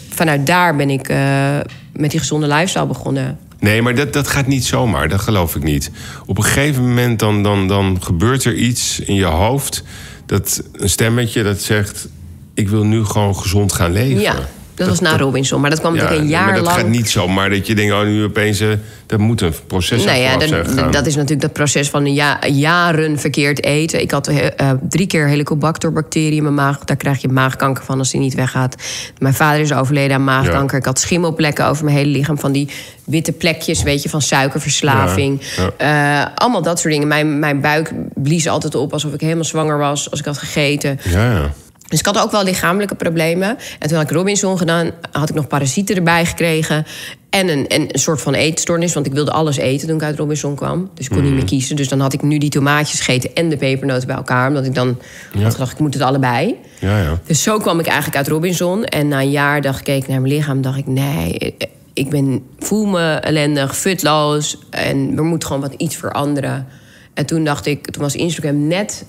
vanuit 0.09 0.47
daar 0.47 0.75
ben 0.75 0.89
ik 0.89 1.09
eh, 1.09 1.57
met 1.93 2.11
die 2.11 2.19
gezonde 2.19 2.47
lifestyle 2.47 2.85
begonnen. 2.85 3.37
Nee, 3.63 3.81
maar 3.81 3.95
dat, 3.95 4.13
dat 4.13 4.27
gaat 4.27 4.47
niet 4.47 4.65
zomaar, 4.65 5.09
dat 5.09 5.21
geloof 5.21 5.55
ik 5.55 5.63
niet. 5.63 5.91
Op 6.25 6.37
een 6.37 6.43
gegeven 6.43 6.87
moment 6.87 7.19
dan, 7.19 7.43
dan, 7.43 7.67
dan 7.67 7.97
gebeurt 8.03 8.43
er 8.43 8.55
iets 8.55 8.99
in 8.99 9.15
je 9.15 9.25
hoofd... 9.25 9.83
dat 10.25 10.63
een 10.71 10.89
stemmetje 10.89 11.43
dat 11.43 11.61
zegt... 11.61 12.07
ik 12.53 12.69
wil 12.69 12.83
nu 12.83 13.03
gewoon 13.03 13.35
gezond 13.35 13.73
gaan 13.73 13.91
leven. 13.91 14.21
Ja, 14.21 14.49
Dat, 14.75 14.87
was 14.87 14.99
na 14.99 15.17
Robinson, 15.17 15.61
maar 15.61 15.69
dat 15.69 15.79
kwam 15.79 15.93
natuurlijk 15.93 16.21
een 16.21 16.27
jaar 16.27 16.45
maar 16.45 16.53
dat 16.53 16.63
lang. 16.63 16.77
gaat 16.77 16.87
niet 16.87 17.09
zo, 17.09 17.27
maar 17.27 17.49
dat 17.49 17.67
je 17.67 17.75
denkt, 17.75 17.93
oh, 17.93 18.03
nu 18.03 18.23
opeens... 18.23 18.59
eh, 18.59 18.69
dat 19.05 19.19
moet 19.19 19.41
een 19.41 19.53
proces 19.67 20.03
Nou 20.03 20.17
ja, 20.17 20.37
dat, 20.37 20.49
dat 20.93 21.05
is 21.05 21.15
natuurlijk 21.15 21.41
dat 21.41 21.53
proces 21.53 21.89
van 21.89 22.13
ja, 22.13 22.39
jaren 22.47 23.19
verkeerd 23.19 23.63
eten. 23.63 24.01
Ik 24.01 24.11
had 24.11 24.27
eh, 24.27 24.45
eh, 24.45 24.77
drie 24.89 25.07
keer 25.07 25.27
helicobacterbacteriën 25.27 26.37
in 26.37 26.43
mijn 26.43 26.55
maag. 26.55 26.79
Daar 26.79 26.97
krijg 26.97 27.21
je 27.21 27.27
maagkanker 27.27 27.83
van 27.83 27.99
als 27.99 28.11
die 28.11 28.19
niet 28.19 28.33
weggaat. 28.33 28.75
Mijn 29.17 29.33
vader 29.33 29.61
is 29.61 29.73
overleden 29.73 30.15
aan 30.15 30.23
maagkanker. 30.23 30.77
Ik 30.77 30.85
had 30.85 30.99
schimmelplekken 30.99 31.65
over 31.67 31.83
mijn 31.83 31.97
hele 31.97 32.09
lichaam. 32.09 32.39
Van 32.39 32.51
die 32.51 32.69
witte 33.03 33.31
plekjes, 33.31 33.83
weet 33.83 34.03
je, 34.03 34.09
van 34.09 34.21
suikerverslaving. 34.21 35.41
Eh, 35.77 36.25
allemaal 36.35 36.61
dat 36.61 36.79
soort 36.79 36.93
dingen. 36.93 37.07
Mijn, 37.07 37.39
mijn 37.39 37.61
buik 37.61 37.91
blies 38.15 38.47
altijd 38.47 38.75
op 38.75 38.93
alsof 38.93 39.13
ik 39.13 39.21
helemaal 39.21 39.43
zwanger 39.43 39.77
was 39.77 40.11
als 40.11 40.19
ik 40.19 40.25
had 40.25 40.37
gegeten. 40.37 40.99
Ja, 41.03 41.31
ja. 41.31 41.53
Dus 41.93 42.01
ik 42.01 42.07
had 42.07 42.19
ook 42.23 42.31
wel 42.31 42.43
lichamelijke 42.43 42.95
problemen. 42.95 43.57
En 43.79 43.87
toen 43.87 43.97
had 43.97 44.09
ik 44.09 44.15
Robinson 44.15 44.57
gedaan, 44.57 44.91
had 45.11 45.29
ik 45.29 45.35
nog 45.35 45.47
parasieten 45.47 45.95
erbij 45.95 46.25
gekregen. 46.25 46.85
En 47.29 47.49
een, 47.49 47.67
en 47.67 47.81
een 47.81 47.99
soort 47.99 48.21
van 48.21 48.33
eetstoornis, 48.33 48.93
want 48.93 49.05
ik 49.05 49.13
wilde 49.13 49.31
alles 49.31 49.57
eten 49.57 49.87
toen 49.87 49.95
ik 49.97 50.03
uit 50.03 50.17
Robinson 50.17 50.55
kwam. 50.55 50.89
Dus 50.93 51.05
ik 51.05 51.11
kon 51.11 51.19
Mhm. 51.19 51.27
niet 51.27 51.35
meer 51.37 51.45
kiezen. 51.49 51.75
Dus 51.75 51.87
dan 51.87 51.99
had 51.99 52.13
ik 52.13 52.21
nu 52.21 52.37
die 52.37 52.49
tomaatjes 52.49 52.99
gegeten 52.99 53.33
en 53.33 53.49
de 53.49 53.57
pepernoten 53.57 54.07
bij 54.07 54.15
elkaar. 54.15 54.47
Omdat 54.47 54.65
ik 54.65 54.75
dan 54.75 54.97
had 55.41 55.53
gedacht, 55.53 55.71
ik 55.71 55.79
moet 55.79 55.93
het 55.93 56.03
allebei. 56.03 56.55
ja, 56.79 56.97
ja. 57.01 57.19
Dus 57.25 57.43
zo 57.43 57.57
kwam 57.57 57.79
ik 57.79 57.85
eigenlijk 57.85 58.17
uit 58.17 58.27
Robinson. 58.27 58.83
En 58.85 59.07
na 59.07 59.21
een 59.21 59.31
jaar 59.31 59.61
dacht 59.61 59.79
ik, 59.79 59.83
keek 59.83 60.01
ik 60.03 60.07
naar 60.07 60.21
mijn 60.21 60.33
lichaam, 60.33 60.61
dacht 60.61 60.77
ik, 60.77 60.87
nee, 60.87 61.55
ik 61.93 62.09
ben, 62.09 62.43
voel 62.59 62.85
me 62.85 63.13
ellendig, 63.13 63.77
futloos. 63.77 64.57
En 64.69 65.13
er 65.17 65.23
moet 65.23 65.45
gewoon 65.45 65.61
wat 65.61 65.73
iets 65.77 65.95
veranderen. 65.95 66.67
En 67.13 67.25
toen 67.25 67.43
dacht 67.43 67.65
ik, 67.65 67.91
toen 67.91 68.01
was 68.01 68.15
Instagram 68.15 68.67
net 68.67 69.05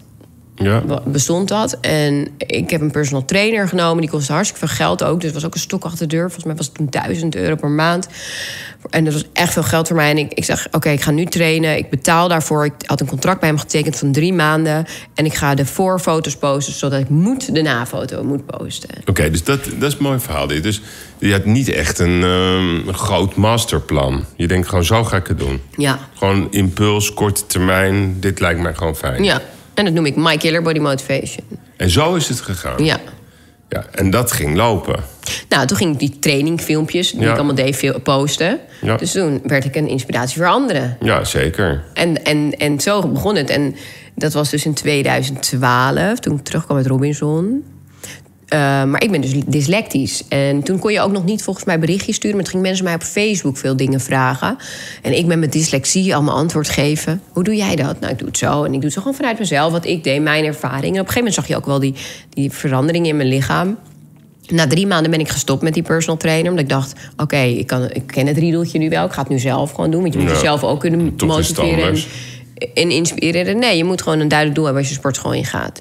ja. 0.54 0.82
bestond 1.04 1.48
dat. 1.48 1.78
En 1.80 2.28
ik 2.38 2.70
heb 2.70 2.80
een 2.80 2.90
personal 2.90 3.24
trainer 3.24 3.68
genomen. 3.68 4.00
Die 4.00 4.10
kostte 4.10 4.32
hartstikke 4.32 4.66
veel 4.66 4.76
geld 4.76 5.04
ook. 5.04 5.16
Dus 5.16 5.24
het 5.24 5.34
was 5.34 5.44
ook 5.44 5.54
een 5.54 5.60
stok 5.60 5.84
achter 5.84 6.08
de 6.08 6.16
deur. 6.16 6.24
Volgens 6.24 6.44
mij 6.44 6.54
was 6.54 6.66
het 6.66 6.74
toen 6.74 6.86
1000 6.90 7.36
euro 7.36 7.54
per 7.54 7.70
maand. 7.70 8.08
En 8.90 9.04
dat 9.04 9.12
was 9.12 9.24
echt 9.32 9.52
veel 9.52 9.62
geld 9.62 9.86
voor 9.86 9.96
mij. 9.96 10.10
En 10.10 10.18
ik, 10.18 10.32
ik 10.32 10.44
zeg, 10.44 10.66
oké, 10.70 10.90
ik 10.90 11.00
ga 11.00 11.10
nu 11.10 11.24
trainen. 11.24 11.76
Ik 11.76 11.90
betaal 11.90 12.28
daarvoor. 12.28 12.64
Ik 12.64 12.72
had 12.86 13.00
een 13.00 13.06
contract 13.06 13.40
bij 13.40 13.48
hem 13.48 13.58
getekend 13.58 13.96
van 13.96 14.12
drie 14.12 14.32
maanden. 14.32 14.86
En 15.14 15.24
ik 15.24 15.34
ga 15.34 15.54
de 15.54 15.66
voorfoto's 15.66 16.36
posten... 16.36 16.74
zodat 16.74 17.00
ik 17.00 17.08
moet 17.08 17.54
de 17.54 17.62
nafoto 17.62 18.24
moet 18.24 18.46
posten. 18.46 18.90
Oké, 19.06 19.30
dus 19.30 19.44
dat, 19.44 19.64
dat 19.78 19.92
is 19.92 19.98
een 19.98 20.02
mooi 20.02 20.18
verhaal. 20.18 20.46
dit. 20.46 20.62
Dus 20.62 20.80
je 21.18 21.32
had 21.32 21.44
niet 21.44 21.68
echt 21.68 21.98
een, 21.98 22.22
ehm, 22.22 22.88
een 22.88 22.94
groot 22.94 23.34
masterplan. 23.34 24.24
Je 24.36 24.46
denkt 24.46 24.68
gewoon, 24.68 24.84
zo 24.84 25.04
ga 25.04 25.16
ik 25.16 25.26
het 25.26 25.38
doen. 25.38 25.60
Ja. 25.76 25.98
Gewoon 26.14 26.46
impuls, 26.50 27.14
korte 27.14 27.46
termijn. 27.46 28.20
Dit 28.20 28.40
lijkt 28.40 28.60
mij 28.60 28.74
gewoon 28.74 28.96
fijn. 28.96 29.24
Ja. 29.24 29.40
En 29.74 29.84
dat 29.84 29.94
noem 29.94 30.06
ik 30.06 30.16
My 30.16 30.36
Killer 30.36 30.62
Body 30.62 30.78
Motivation. 30.78 31.44
En 31.76 31.90
zo 31.90 32.14
is 32.14 32.28
het 32.28 32.40
gegaan. 32.40 32.84
Ja. 32.84 33.00
Ja, 33.68 33.84
en 33.90 34.10
dat 34.10 34.32
ging 34.32 34.56
lopen. 34.56 35.02
Nou, 35.48 35.66
toen 35.66 35.76
ging 35.76 35.92
ik 35.92 35.98
die 35.98 36.18
trainingfilmpjes... 36.18 37.10
die 37.10 37.20
Ja. 37.20 37.30
ik 37.30 37.36
allemaal 37.36 37.54
deed, 37.54 38.02
posten. 38.02 38.58
Ja. 38.80 38.96
Dus 38.96 39.12
toen 39.12 39.40
werd 39.44 39.64
ik 39.64 39.76
een 39.76 39.88
inspiratie 39.88 40.36
voor 40.36 40.46
anderen. 40.46 40.96
Ja, 41.00 41.24
zeker. 41.24 41.84
En, 41.94 42.24
en, 42.24 42.52
en 42.58 42.80
zo 42.80 43.08
begon 43.08 43.36
het. 43.36 43.50
En 43.50 43.76
dat 44.14 44.32
was 44.32 44.50
dus 44.50 44.64
in 44.64 44.74
2012, 44.74 46.18
toen 46.18 46.36
ik 46.36 46.44
terugkwam 46.44 46.76
uit 46.76 46.86
Robinson. 46.86 47.64
Eh, 48.48 48.58
maar 48.84 49.02
ik 49.02 49.10
ben 49.10 49.20
dus 49.20 49.32
dyslectisch. 49.46 50.22
En 50.28 50.62
toen 50.62 50.78
kon 50.78 50.92
je 50.92 51.00
ook 51.00 51.12
nog 51.12 51.24
niet 51.24 51.42
volgens 51.42 51.64
mij 51.64 51.78
berichtjes 51.78 52.16
sturen. 52.16 52.36
Maar 52.36 52.44
toen 52.44 52.52
gingen 52.54 52.66
mensen 52.68 52.84
mij 52.84 52.94
op 52.94 53.02
Facebook 53.02 53.56
veel 53.56 53.76
dingen 53.76 54.00
vragen. 54.00 54.56
En 55.02 55.16
ik 55.16 55.26
met 55.26 55.38
mijn 55.38 55.50
dyslexie 55.50 56.14
allemaal 56.14 56.36
antwoord 56.36 56.68
geven. 56.68 57.20
Hoe 57.32 57.44
doe 57.44 57.56
jij 57.56 57.76
dat? 57.76 58.00
Nou, 58.00 58.12
ik 58.12 58.18
doe 58.18 58.28
het 58.28 58.38
zo. 58.38 58.58
En 58.60 58.66
ik 58.66 58.72
doe 58.72 58.82
het 58.84 58.92
zo 58.92 59.00
gewoon 59.00 59.16
vanuit 59.16 59.38
mezelf, 59.38 59.72
wat 59.72 59.86
ik 59.86 60.04
deed, 60.04 60.22
mijn 60.22 60.44
ervaring. 60.44 60.94
En 60.94 61.00
op 61.00 61.06
een 61.06 61.12
gegeven 61.12 61.16
moment 61.16 61.34
zag 61.34 61.46
je 61.46 61.56
ook 61.56 61.66
wel 61.66 61.80
die, 61.80 61.94
die 62.30 62.50
verandering 62.50 63.06
in 63.06 63.16
mijn 63.16 63.28
lichaam. 63.28 63.78
Na 64.48 64.66
drie 64.66 64.86
maanden 64.86 65.10
ben 65.10 65.20
ik 65.20 65.28
gestopt 65.28 65.62
met 65.62 65.74
die 65.74 65.82
personal 65.82 66.16
trainer. 66.16 66.50
Omdat 66.50 66.64
ik 66.64 66.70
dacht, 66.70 66.92
oké, 67.16 67.36
ik 67.36 67.72
ik, 67.72 67.90
ik 67.92 68.06
ken 68.06 68.26
het 68.26 68.38
riedeltje 68.38 68.78
nu 68.78 68.88
wel. 68.88 69.04
Ik 69.04 69.12
ga 69.12 69.20
het 69.20 69.30
nu 69.30 69.38
zelf 69.38 69.70
gewoon 69.70 69.90
doen. 69.90 70.00
Want 70.00 70.12
je 70.12 70.18
moet 70.18 70.28
Ja. 70.28 70.34
jezelf 70.34 70.64
ook 70.64 70.80
kunnen 70.80 71.14
motiveren. 71.26 71.98
En, 72.74 72.90
inspireren. 72.90 73.58
Nee, 73.58 73.76
je 73.76 73.84
moet 73.84 74.02
gewoon 74.02 74.20
een 74.20 74.28
duidelijk 74.28 74.56
doel 74.56 74.64
hebben 74.64 74.82
als 74.82 74.92
je 74.92 74.98
sportschool 74.98 75.32
ingaat. 75.32 75.80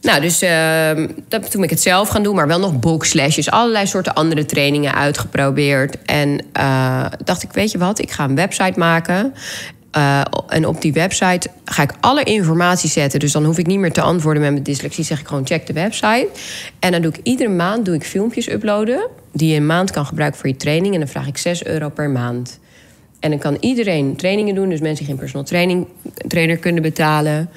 Nou, 0.00 0.20
dus 0.20 0.42
ehm, 0.42 1.08
dat, 1.28 1.42
toen 1.42 1.50
ben 1.50 1.62
ik 1.62 1.70
het 1.70 1.80
zelf 1.80 2.08
gaan 2.08 2.22
doen, 2.22 2.34
maar 2.34 2.46
wel 2.46 2.58
nog 2.58 2.78
boxlesjes, 2.78 3.50
allerlei 3.50 3.86
soorten 3.86 4.14
andere 4.14 4.46
trainingen 4.46 4.94
uitgeprobeerd. 4.94 6.02
En 6.02 6.40
eh, 6.52 7.06
dacht 7.24 7.42
ik, 7.42 7.52
weet 7.52 7.70
je 7.70 7.78
wat, 7.78 7.98
ik 7.98 8.10
ga 8.10 8.24
een 8.24 8.34
website 8.34 8.78
maken. 8.78 9.34
Eh, 9.90 10.20
en 10.48 10.66
op 10.66 10.80
die 10.80 10.92
website 10.92 11.48
ga 11.64 11.82
ik 11.82 11.92
alle 12.00 12.22
informatie 12.22 12.90
zetten. 12.90 13.20
Dus 13.20 13.32
dan 13.32 13.44
hoef 13.44 13.58
ik 13.58 13.66
niet 13.66 13.78
meer 13.78 13.92
te 13.92 14.00
antwoorden 14.00 14.42
met 14.42 14.52
mijn 14.52 14.62
dyslexie. 14.62 15.04
Zeg 15.04 15.20
ik 15.20 15.26
gewoon 15.26 15.46
check 15.46 15.66
de 15.66 15.72
website. 15.72 16.28
En 16.78 16.92
dan 16.92 17.02
doe 17.02 17.12
ik 17.12 17.20
iedere 17.22 17.50
maand 17.50 17.84
doe 17.84 17.94
ik 17.94 18.04
filmpjes 18.04 18.48
uploaden. 18.48 19.08
Die 19.32 19.50
je 19.50 19.56
een 19.56 19.66
maand 19.66 19.90
kan 19.90 20.06
gebruiken 20.06 20.40
voor 20.40 20.48
je 20.48 20.56
training. 20.56 20.94
En 20.94 21.00
dan 21.00 21.08
vraag 21.08 21.26
ik 21.26 21.38
6 21.38 21.64
euro 21.64 21.88
per 21.88 22.10
maand. 22.10 22.58
En 23.20 23.30
dan 23.30 23.38
kan 23.38 23.56
iedereen 23.60 24.16
trainingen 24.16 24.54
doen. 24.54 24.68
Dus 24.68 24.80
mensen 24.80 24.98
die 24.98 25.06
geen 25.06 25.16
personal 25.16 25.46
training, 25.46 25.86
trainer 26.28 26.56
kunnen 26.56 26.82
betalen... 26.82 27.50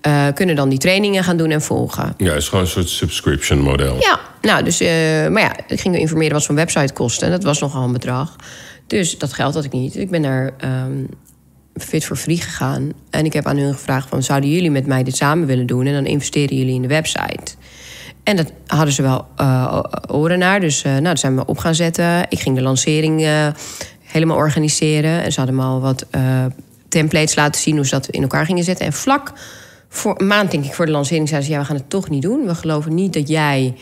eh, 0.00 0.26
kunnen 0.34 0.56
dan 0.56 0.68
die 0.68 0.78
trainingen 0.78 1.24
gaan 1.24 1.36
doen 1.36 1.50
en 1.50 1.62
volgen. 1.62 2.14
Ja, 2.16 2.28
het 2.28 2.36
is 2.36 2.48
gewoon 2.48 2.64
een 2.64 2.70
soort 2.70 2.88
subscription 2.88 3.58
model. 3.58 3.96
Ja, 4.00 4.20
nou, 4.40 4.64
dus, 4.64 4.80
eh, 4.80 4.88
maar 5.28 5.42
ja, 5.42 5.52
ik 5.66 5.80
ging 5.80 5.98
informeren 5.98 6.32
wat 6.32 6.42
zo'n 6.42 6.56
website 6.56 6.92
kostte. 6.92 7.24
En 7.24 7.30
dat 7.30 7.42
was 7.42 7.60
nogal 7.60 7.84
een 7.84 7.92
bedrag. 7.92 8.36
Dus 8.86 9.18
dat 9.18 9.32
geld 9.32 9.54
had 9.54 9.64
ik 9.64 9.72
niet. 9.72 9.96
Ik 9.96 10.10
ben 10.10 10.20
naar 10.20 10.50
ehm, 10.58 11.04
Fit 11.74 12.04
for 12.04 12.16
Free 12.16 12.36
gegaan. 12.36 12.92
En 13.10 13.24
ik 13.24 13.32
heb 13.32 13.46
aan 13.46 13.56
hun 13.56 13.72
gevraagd 13.72 14.08
van... 14.08 14.22
zouden 14.22 14.50
jullie 14.50 14.70
met 14.70 14.86
mij 14.86 15.02
dit 15.02 15.16
samen 15.16 15.46
willen 15.46 15.66
doen? 15.66 15.86
En 15.86 15.92
dan 15.92 16.06
investeren 16.06 16.56
jullie 16.56 16.74
in 16.74 16.82
de 16.82 16.88
website. 16.88 17.54
En 18.22 18.36
dat 18.36 18.52
hadden 18.66 18.94
ze 18.94 19.02
wel 19.02 19.26
eh, 19.36 19.82
oren 20.08 20.38
naar. 20.38 20.60
Dus 20.60 20.82
nou, 20.82 21.02
dat 21.02 21.18
zijn 21.18 21.36
we 21.36 21.46
op 21.46 21.58
gaan 21.58 21.74
zetten. 21.74 22.26
Ik 22.28 22.40
ging 22.40 22.56
de 22.56 22.62
lancering 22.62 23.26
helemaal 24.02 24.36
organiseren. 24.36 25.22
En 25.22 25.32
ze 25.32 25.38
hadden 25.38 25.56
me 25.56 25.62
al 25.62 25.80
wat 25.80 26.06
templates 26.88 27.34
laten 27.34 27.60
zien... 27.60 27.76
hoe 27.76 27.84
ze 27.84 27.90
dat 27.90 28.08
in 28.08 28.22
elkaar 28.22 28.44
gingen 28.44 28.64
zetten. 28.64 28.86
En 28.86 28.92
vlak 28.92 29.32
voor 29.92 30.20
een 30.20 30.26
maand, 30.26 30.50
denk 30.50 30.64
ik, 30.64 30.74
voor 30.74 30.86
de 30.86 30.92
lancering... 30.92 31.28
zeiden 31.28 31.48
ze, 31.48 31.54
ja, 31.54 31.60
we 31.60 31.66
gaan 31.66 31.76
het 31.76 31.90
toch 31.90 32.10
niet 32.10 32.22
doen. 32.22 32.46
We 32.46 32.54
geloven 32.54 32.94
niet 32.94 33.12
dat 33.12 33.28
jij 33.28 33.74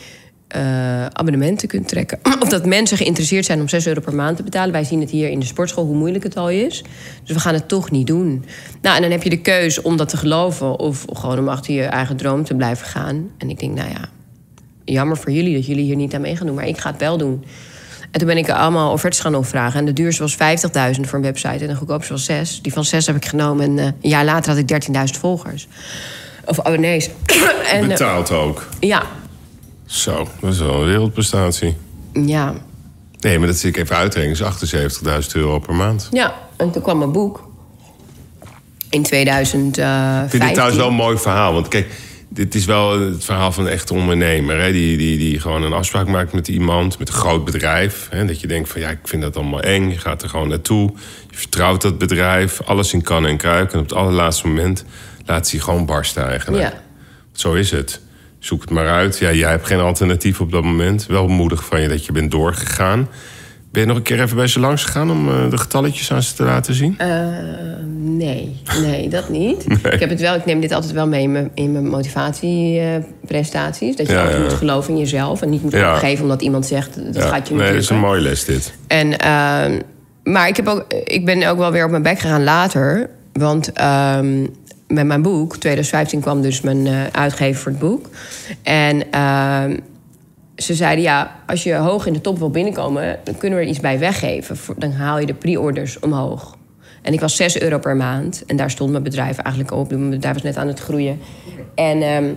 eh, 0.47 1.05
abonnementen 1.05 1.67
kunt 1.67 1.87
trekken. 1.87 2.19
of 2.43 2.49
dat 2.49 2.65
mensen 2.65 2.97
geïnteresseerd 2.97 3.45
zijn 3.45 3.59
om 3.59 3.67
6 3.67 3.87
euro 3.87 4.01
per 4.01 4.15
maand 4.15 4.37
te 4.37 4.43
betalen. 4.43 4.71
Wij 4.71 4.83
zien 4.83 4.99
het 4.99 5.09
hier 5.09 5.29
in 5.29 5.39
de 5.39 5.45
sportschool, 5.45 5.85
hoe 5.85 5.95
moeilijk 5.95 6.23
het 6.23 6.37
al 6.37 6.49
is. 6.49 6.83
Dus 7.23 7.33
we 7.33 7.39
gaan 7.39 7.53
het 7.53 7.67
toch 7.67 7.91
niet 7.91 8.07
doen. 8.07 8.45
Nou, 8.81 8.95
en 8.95 9.01
dan 9.01 9.11
heb 9.11 9.23
je 9.23 9.29
de 9.29 9.41
keus 9.41 9.81
om 9.81 9.97
dat 9.97 10.09
te 10.09 10.17
geloven... 10.17 10.79
of 10.79 11.05
gewoon 11.13 11.39
om 11.39 11.47
achter 11.47 11.73
je 11.73 11.83
eigen 11.83 12.17
droom 12.17 12.43
te 12.43 12.55
blijven 12.55 12.87
gaan. 12.87 13.31
En 13.37 13.49
ik 13.49 13.59
denk, 13.59 13.75
nou 13.75 13.89
ja, 13.89 14.09
jammer 14.83 15.17
voor 15.17 15.31
jullie 15.31 15.55
dat 15.55 15.65
jullie 15.65 15.83
hier 15.83 15.95
niet 15.95 16.13
aan 16.13 16.21
mee 16.21 16.35
gaan 16.35 16.47
doen... 16.47 16.55
maar 16.55 16.67
ik 16.67 16.77
ga 16.77 16.91
het 16.91 16.99
wel 16.99 17.17
doen. 17.17 17.43
En 18.11 18.19
toen 18.19 18.27
ben 18.27 18.37
ik 18.37 18.49
allemaal 18.49 18.91
offertes 18.91 19.19
gaan 19.19 19.35
opvragen. 19.35 19.79
En 19.79 19.85
de 19.85 19.93
duurste 19.93 20.21
was 20.21 20.33
50.000 20.33 20.39
voor 21.01 21.17
een 21.17 21.21
website 21.21 21.47
en 21.63 21.67
de 21.67 21.75
goedkoopste 21.75 22.13
was 22.13 22.23
6. 22.25 22.59
Die 22.61 22.73
van 22.73 22.85
6 22.85 23.05
heb 23.05 23.15
ik 23.15 23.25
genomen 23.25 23.65
en 23.65 23.79
eh, 23.79 23.85
een 23.85 24.09
jaar 24.09 24.25
later 24.25 24.51
had 24.55 24.69
ik 24.69 24.87
13.000 25.13 25.19
volgers. 25.19 25.67
Of 26.45 26.59
abonnees. 26.59 27.09
en, 27.73 27.81
eh, 27.81 27.87
Betaald 27.87 28.31
ook. 28.31 28.67
ja, 28.79 29.03
Zo, 29.85 30.27
dat 30.39 30.53
is 30.53 30.59
wel 30.59 30.73
een 30.73 30.85
wereldprestatie. 30.85 31.77
ja, 32.13 32.53
Nee, 33.19 33.37
maar 33.39 33.47
dat 33.47 33.57
zit 33.57 33.75
ik 33.75 33.83
even 33.83 33.95
uitrekenen. 33.95 34.59
is 34.61 35.25
78.000 35.25 35.31
euro 35.33 35.59
per 35.59 35.75
maand. 35.75 36.07
ja. 36.11 36.33
En 36.57 36.71
toen 36.71 36.81
kwam 36.81 36.97
mijn 36.97 37.11
boek. 37.11 37.47
In 38.89 39.03
2015. 39.03 40.23
Ik 40.23 40.29
vind 40.29 40.43
dit 40.43 40.51
trouwens 40.53 40.79
wel 40.79 40.87
een 40.87 40.93
mooi 40.93 41.17
verhaal. 41.17 41.53
Want 41.53 41.67
kijk, 41.67 41.91
dit 42.29 42.55
is 42.55 42.65
wel 42.65 42.99
het 42.99 43.25
verhaal 43.25 43.51
van 43.51 43.65
een 43.65 43.71
echte 43.71 43.93
ondernemer. 43.93 44.61
Hè? 44.61 44.71
Die, 44.71 44.97
die, 44.97 45.17
die 45.17 45.39
gewoon 45.39 45.63
een 45.63 45.73
afspraak 45.73 46.07
maakt 46.07 46.33
met 46.33 46.47
iemand, 46.47 46.99
met 46.99 47.07
een 47.07 47.13
groot 47.13 47.45
bedrijf. 47.45 48.07
Hè? 48.09 48.25
Dat 48.25 48.39
je 48.41 48.47
denkt 48.47 48.69
van 48.69 48.81
ja, 48.81 48.89
ik 48.89 48.99
vind 49.03 49.21
dat 49.21 49.35
allemaal 49.35 49.61
eng. 49.61 49.89
Je 49.89 49.97
gaat 49.97 50.21
er 50.21 50.29
gewoon 50.29 50.47
naartoe. 50.47 50.91
Je 51.29 51.37
vertrouwt 51.37 51.81
dat 51.81 51.97
bedrijf. 51.97 52.61
Alles 52.61 52.93
in 52.93 53.01
kan 53.01 53.25
en 53.25 53.37
kruik. 53.37 53.73
En 53.73 53.79
op 53.79 53.89
het 53.89 53.97
allerlaatste 53.97 54.47
moment 54.47 54.85
laat 55.25 55.51
hij 55.51 55.59
gewoon 55.59 55.85
barsten 55.85 56.27
eigenlijk. 56.27 56.63
Ja. 56.63 56.81
Zo 57.31 57.53
is 57.53 57.71
het. 57.71 58.01
Zoek 58.39 58.61
het 58.61 58.69
maar 58.69 58.89
uit. 58.89 59.17
Ja, 59.17 59.31
jij 59.31 59.49
hebt 59.49 59.67
geen 59.67 59.79
alternatief 59.79 60.41
op 60.41 60.51
dat 60.51 60.63
moment. 60.63 61.05
Wel 61.05 61.27
moedig 61.27 61.65
van 61.65 61.81
je 61.81 61.87
dat 61.87 62.05
je 62.05 62.11
bent 62.11 62.31
doorgegaan. 62.31 63.09
Ben 63.71 63.81
je 63.81 63.87
nog 63.87 63.97
een 63.97 64.03
keer 64.03 64.21
even 64.21 64.35
bij 64.35 64.47
ze 64.47 64.59
langs 64.59 64.83
gegaan 64.83 65.11
om 65.11 65.29
eh, 65.29 65.49
de 65.49 65.57
getalletjes 65.57 66.11
aan 66.11 66.23
ze 66.23 66.33
te 66.35 66.43
laten 66.43 66.73
zien? 66.73 66.95
Eh, 66.97 67.07
nee, 67.95 68.55
nee, 68.81 69.09
dat 69.09 69.29
niet. 69.29 69.65
Ik 69.93 69.99
heb 69.99 70.09
het 70.09 70.19
wel, 70.21 70.35
ik 70.35 70.45
neem 70.45 70.59
dit 70.59 70.71
altijd 70.71 70.91
wel 70.93 71.07
mee 71.07 71.21
in 71.23 71.31
mijn, 71.31 71.51
in 71.53 71.71
mijn 71.71 71.87
motivatieprestaties. 71.87 73.95
dat 73.95 74.07
je 74.07 74.13
Ja, 74.13 74.23
altijd 74.23 74.41
moet 74.41 74.53
geloven 74.53 74.93
in 74.93 74.99
jezelf 74.99 75.41
en 75.41 75.49
niet 75.49 75.63
moet 75.63 75.71
Ja. 75.71 75.93
opgeven 75.93 76.23
omdat 76.23 76.41
iemand 76.41 76.65
zegt 76.65 77.13
dat 77.13 77.23
gaat 77.23 77.47
je 77.47 77.53
niet 77.53 77.63
nee, 77.63 77.71
dat 77.73 77.81
is 77.81 77.89
een 77.89 77.99
mooie 77.99 78.21
les 78.21 78.45
dit. 78.45 78.73
En, 78.87 79.17
ehm, 79.17 79.79
maar 80.23 80.47
ik, 80.47 80.55
heb 80.55 80.67
ook, 80.67 80.85
ik 81.03 81.25
ben 81.25 81.47
ook 81.49 81.57
wel 81.57 81.71
weer 81.71 81.83
op 81.85 81.91
mijn 81.91 82.03
bek 82.03 82.19
gegaan 82.19 82.43
later. 82.43 83.09
Want 83.33 83.73
ehm, 83.73 84.45
met 84.87 85.05
mijn 85.05 85.21
boek, 85.21 85.57
2015 85.57 86.19
kwam 86.19 86.41
dus 86.41 86.61
mijn 86.61 86.87
eh, 86.87 86.93
uitgever 87.11 87.61
voor 87.61 87.71
het 87.71 87.81
boek. 87.81 88.09
En 88.63 89.11
ehm, 89.11 89.77
ze 90.61 90.73
zeiden, 90.73 91.03
ja, 91.03 91.35
als 91.47 91.63
je 91.63 91.73
hoog 91.73 92.05
in 92.05 92.13
de 92.13 92.21
top 92.21 92.37
wil 92.37 92.49
binnenkomen... 92.49 93.19
dan 93.23 93.37
kunnen 93.37 93.59
we 93.59 93.63
er 93.63 93.69
iets 93.69 93.79
bij 93.79 93.99
weggeven. 93.99 94.57
Dan 94.77 94.91
haal 94.91 95.19
je 95.19 95.25
de 95.25 95.33
pre-orders 95.33 95.99
omhoog. 95.99 96.57
En 97.01 97.13
ik 97.13 97.19
was 97.19 97.35
6 97.35 97.59
euro 97.59 97.79
per 97.79 97.95
maand. 97.95 98.43
En 98.47 98.55
daar 98.55 98.71
stond 98.71 98.91
mijn 98.91 99.03
bedrijf 99.03 99.37
eigenlijk 99.37 99.75
op. 99.75 99.89
Mijn 99.89 100.09
bedrijf 100.09 100.33
was 100.33 100.43
net 100.43 100.57
aan 100.57 100.67
het 100.67 100.79
groeien. 100.79 101.19
En 101.75 102.01
ehm, 102.01 102.33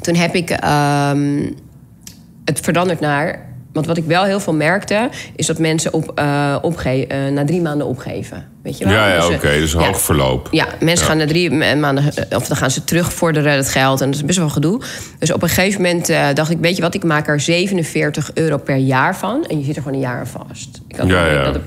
toen 0.00 0.14
heb 0.14 0.34
ik... 0.34 0.50
ehm, 0.50 1.50
het 2.48 2.60
veranderd 2.60 3.00
naar 3.00 3.47
Want 3.72 3.86
wat 3.86 3.96
ik 3.96 4.04
wel 4.04 4.24
heel 4.24 4.40
veel 4.40 4.52
merkte, 4.54 5.08
is 5.36 5.46
dat 5.46 5.58
mensen 5.58 5.92
op, 5.92 6.12
eh, 6.14 6.56
opge 6.62 7.06
eh, 7.06 7.26
na 7.32 7.44
drie 7.44 7.60
maanden 7.60 7.86
opgeven. 7.86 8.46
Weet 8.62 8.78
je 8.78 8.84
wel? 8.84 8.94
Ja, 8.94 9.08
ja 9.08 9.26
Dus, 9.26 9.36
oké. 9.36 9.48
eh, 9.48 9.58
dus 9.60 9.72
een 9.74 9.80
ja. 9.80 9.86
hoog 9.86 10.00
verloop. 10.00 10.48
Ja, 10.50 10.66
mensen 10.80 11.06
gaan 11.06 11.16
na 11.16 11.26
drie 11.26 11.50
ma- 11.50 11.74
maanden, 11.74 12.04
of 12.30 12.46
dan 12.46 12.56
gaan 12.56 12.70
ze 12.70 12.84
terugvorderen 12.84 13.52
het 13.52 13.68
geld. 13.68 14.00
En 14.00 14.06
dat 14.06 14.14
is 14.20 14.24
best 14.24 14.38
wel 14.38 14.48
gedoe. 14.48 14.80
Dus 15.18 15.32
op 15.32 15.42
een 15.42 15.48
gegeven 15.48 15.82
moment 15.82 16.06
dacht 16.36 16.50
ik, 16.50 16.58
weet 16.60 16.76
je 16.76 16.82
wat, 16.82 16.94
ik 16.94 17.04
maak 17.04 17.28
er 17.28 17.40
47 17.40 18.30
euro 18.34 18.56
per 18.56 18.76
jaar 18.76 19.16
van. 19.16 19.44
En 19.46 19.58
je 19.58 19.64
zit 19.64 19.76
er 19.76 19.82
gewoon 19.82 19.96
een 19.96 20.04
jaar 20.04 20.18
aan 20.18 20.26
vast. 20.26 20.80
Ik 20.88 20.96
had 20.96 21.08
Ja, 21.08 21.26
ja. 21.26 21.50
dat- 21.52 21.62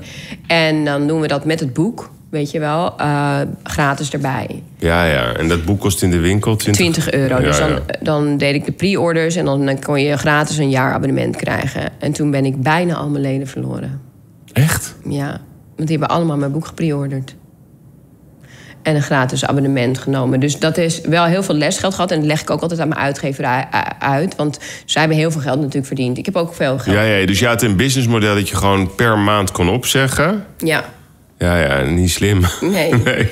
en 0.46 0.84
dan 0.84 1.06
doen 1.06 1.20
we 1.20 1.26
dat 1.26 1.44
met 1.44 1.60
het 1.60 1.72
boek, 1.72 2.10
weet 2.32 2.50
je 2.50 2.58
wel, 2.58 2.94
eh, 2.96 3.40
gratis 3.62 4.10
erbij. 4.10 4.62
Ja, 4.78 5.04
ja. 5.04 5.36
En 5.36 5.48
dat 5.48 5.64
boek 5.64 5.80
kost 5.80 6.02
in 6.02 6.10
de 6.10 6.18
winkel 6.18 6.56
20, 6.56 6.80
20 6.80 7.12
euro. 7.12 7.36
Ja, 7.36 7.42
dus 7.42 7.58
dan, 7.58 7.70
ja. 7.70 7.80
dan 8.00 8.36
deed 8.36 8.54
ik 8.54 8.64
de 8.64 8.72
pre-orders 8.72 9.36
en 9.36 9.44
dan, 9.44 9.66
dan 9.66 9.80
kon 9.80 10.02
je 10.02 10.16
gratis 10.16 10.56
een 10.56 10.70
jaar 10.70 10.92
abonnement 10.92 11.36
krijgen. 11.36 11.90
En 11.98 12.12
toen 12.12 12.30
ben 12.30 12.44
ik 12.44 12.62
bijna 12.62 12.94
al 12.94 13.08
mijn 13.08 13.22
leden 13.22 13.46
verloren. 13.46 14.00
Echt? 14.52 14.94
Ja, 15.08 15.40
want 15.76 15.88
die 15.88 15.98
hebben 15.98 16.08
allemaal 16.08 16.36
mijn 16.36 16.52
boek 16.52 16.66
gepreorderd. 16.66 17.34
En 18.82 18.94
een 18.94 19.02
gratis 19.02 19.46
abonnement 19.46 19.98
genomen. 19.98 20.40
Dus 20.40 20.58
dat 20.58 20.76
is 20.76 21.00
wel 21.00 21.24
heel 21.24 21.42
veel 21.42 21.54
lesgeld 21.54 21.94
gehad. 21.94 22.10
En 22.10 22.18
dat 22.18 22.26
leg 22.26 22.40
ik 22.40 22.50
ook 22.50 22.60
altijd 22.60 22.80
aan 22.80 22.88
mijn 22.88 23.00
uitgever 23.00 23.66
uit. 23.98 24.36
Want 24.36 24.58
zij 24.84 25.00
hebben 25.00 25.18
heel 25.18 25.30
veel 25.30 25.40
geld 25.40 25.56
natuurlijk 25.58 25.86
verdiend. 25.86 26.18
Ik 26.18 26.26
heb 26.26 26.36
ook 26.36 26.54
veel 26.54 26.78
geld. 26.78 26.96
Ja, 26.96 27.02
ja. 27.02 27.26
Dus 27.26 27.38
je 27.38 27.46
had 27.46 27.62
een 27.62 27.76
businessmodel 27.76 28.34
dat 28.34 28.48
je 28.48 28.56
gewoon 28.56 28.94
per 28.94 29.18
maand 29.18 29.50
kon 29.50 29.68
opzeggen. 29.68 30.44
Ja. 30.58 30.84
Ja, 31.42 31.56
ja. 31.60 31.82
Niet 31.82 32.10
slim. 32.10 32.40
Nee. 32.60 32.92
Nee. 32.94 33.30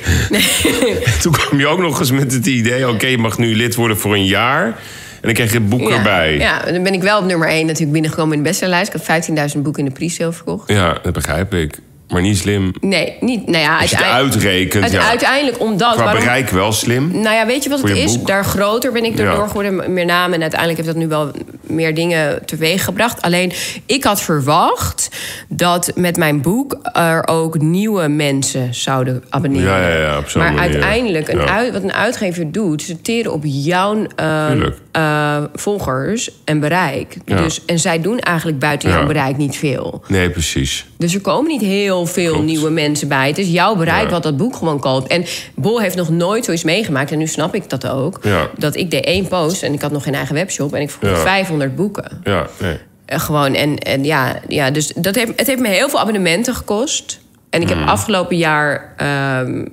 Toen 1.22 1.32
kwam 1.32 1.58
je 1.58 1.66
ook 1.66 1.78
nog 1.80 1.98
eens 1.98 2.10
met 2.10 2.32
het 2.32 2.46
idee... 2.46 2.88
oké, 2.88 3.06
je 3.06 3.18
mag 3.18 3.38
nu 3.38 3.56
lid 3.56 3.74
worden 3.74 3.96
voor 3.98 4.14
een 4.14 4.24
jaar. 4.26 4.64
En 4.66 4.74
dan 5.20 5.32
krijg 5.32 5.52
je 5.52 5.58
het 5.58 5.68
boek 5.68 5.88
Ja. 5.88 5.96
erbij. 5.96 6.38
Ja, 6.38 6.62
dan 6.72 6.82
ben 6.82 6.92
ik 6.92 7.02
wel 7.02 7.18
op 7.18 7.24
nummer 7.24 7.48
1 7.48 7.66
natuurlijk 7.66 7.92
binnengekomen 7.92 8.32
in 8.36 8.42
de 8.42 8.48
bestsellerlijst. 8.48 8.94
Ik 8.94 9.00
heb 9.06 9.22
15.000 9.56 9.58
boeken 9.62 9.82
in 9.82 9.88
de 9.88 9.94
pre-sale 9.94 10.32
verkocht. 10.32 10.72
Ja, 10.72 10.98
dat 11.02 11.12
begrijp 11.12 11.54
ik. 11.54 11.78
Maar 12.10 12.22
niet 12.22 12.38
slim. 12.38 12.72
Nee, 12.80 13.16
niet. 13.20 13.46
Nou 13.46 13.62
ja, 13.64 13.78
Als 13.80 13.90
je 13.90 13.96
het 13.96 14.04
uitrekent, 14.06 14.84
het- 14.84 14.92
ja. 14.92 15.08
Uiteindelijk 15.08 15.60
omdat. 15.60 15.94
Qua 15.94 16.04
waarom- 16.04 16.22
bereik 16.22 16.48
wel 16.48 16.72
slim. 16.72 17.10
Nou 17.12 17.34
ja, 17.34 17.46
weet 17.46 17.62
je 17.64 17.70
wat 17.70 17.82
het 17.82 17.96
is? 17.96 18.16
boek. 18.18 18.26
Daar 18.26 18.44
groter 18.44 18.92
ben 18.92 19.04
ik 19.04 19.18
Ja. 19.18 19.24
erdoor 19.24 19.46
geworden, 19.46 19.92
meer 19.92 20.04
namen. 20.04 20.34
En 20.34 20.40
uiteindelijk 20.40 20.80
heeft 20.80 20.92
dat 20.92 21.02
nu 21.02 21.08
wel 21.08 21.30
meer 21.62 21.94
dingen 21.94 22.44
teweeg 22.46 22.84
gebracht. 22.84 23.22
Alleen, 23.22 23.52
ik 23.86 24.04
had 24.04 24.22
verwacht 24.22 25.08
dat 25.48 25.92
met 25.94 26.16
mijn 26.16 26.40
boek 26.42 26.78
er 26.92 27.26
ook 27.28 27.58
nieuwe 27.58 28.08
mensen 28.08 28.74
zouden 28.74 29.24
abonneren. 29.28 29.68
Ja, 29.80 29.88
ja, 29.88 29.96
ja, 29.98 30.18
op 30.18 30.28
zo'n 30.28 30.42
maar 30.42 30.52
manier. 30.52 30.70
uiteindelijk, 30.72 31.28
een 31.28 31.40
uit, 31.40 31.72
wat 31.72 31.82
een 31.82 31.92
uitgever 31.92 32.52
doet, 32.52 32.82
ze 32.82 33.00
teren 33.00 33.32
op 33.32 33.42
jouw 33.46 34.06
eh, 34.16 34.46
Tuurlijk. 34.50 34.76
eh, 34.92 35.36
volgers 35.54 36.30
en 36.44 36.60
bereik. 36.60 37.16
Dus, 37.24 37.64
en 37.64 37.78
zij 37.78 38.00
doen 38.00 38.18
eigenlijk 38.18 38.58
buiten 38.58 38.90
jouw 38.90 39.06
bereik 39.06 39.36
niet 39.36 39.56
veel. 39.56 40.02
Nee, 40.08 40.30
precies. 40.30 40.88
Dus 41.00 41.14
er 41.14 41.20
komen 41.20 41.50
niet 41.50 41.60
heel 41.60 42.06
veel 42.06 42.30
Klopt. 42.30 42.46
nieuwe 42.46 42.70
mensen 42.70 43.08
bij. 43.08 43.28
Het 43.28 43.38
is 43.38 43.48
jouw 43.48 43.76
bereik 43.76 44.04
Ja. 44.04 44.10
wat 44.10 44.22
dat 44.22 44.36
boek 44.36 44.56
gewoon 44.56 44.80
koopt. 44.80 45.08
En 45.08 45.24
Bol 45.54 45.80
heeft 45.80 45.96
nog 45.96 46.08
nooit 46.10 46.44
zoiets 46.44 46.64
meegemaakt. 46.64 47.10
En 47.10 47.18
nu 47.18 47.26
snap 47.26 47.54
ik 47.54 47.70
dat 47.70 47.86
ook. 47.86 48.18
Ja. 48.22 48.48
Dat 48.58 48.76
ik 48.76 48.90
deed 48.90 49.04
één 49.04 49.28
post 49.28 49.62
en 49.62 49.72
ik 49.72 49.80
had 49.82 49.90
nog 49.92 50.02
geen 50.02 50.14
eigen 50.14 50.34
webshop. 50.34 50.74
En 50.74 50.80
ik 50.80 50.90
Ja. 51.00 51.16
500 51.16 51.76
boeken. 51.76 52.20
Ja, 52.24 52.46
nee. 52.58 52.76
Eh, 53.04 53.20
gewoon, 53.20 53.54
en, 53.54 53.78
en 53.78 54.04
ja, 54.04 54.40
ja, 54.48 54.70
dus 54.70 54.92
dat 54.96 55.14
heeft, 55.14 55.32
het 55.36 55.46
heeft 55.46 55.60
me 55.60 55.68
heel 55.68 55.88
veel 55.88 55.98
abonnementen 56.00 56.54
gekost. 56.54 57.20
En 57.50 57.62
ik 57.62 57.68
Hmm. 57.68 57.78
heb 57.78 57.88
afgelopen 57.88 58.36
jaar, 58.36 58.94
ehm, 58.96 59.64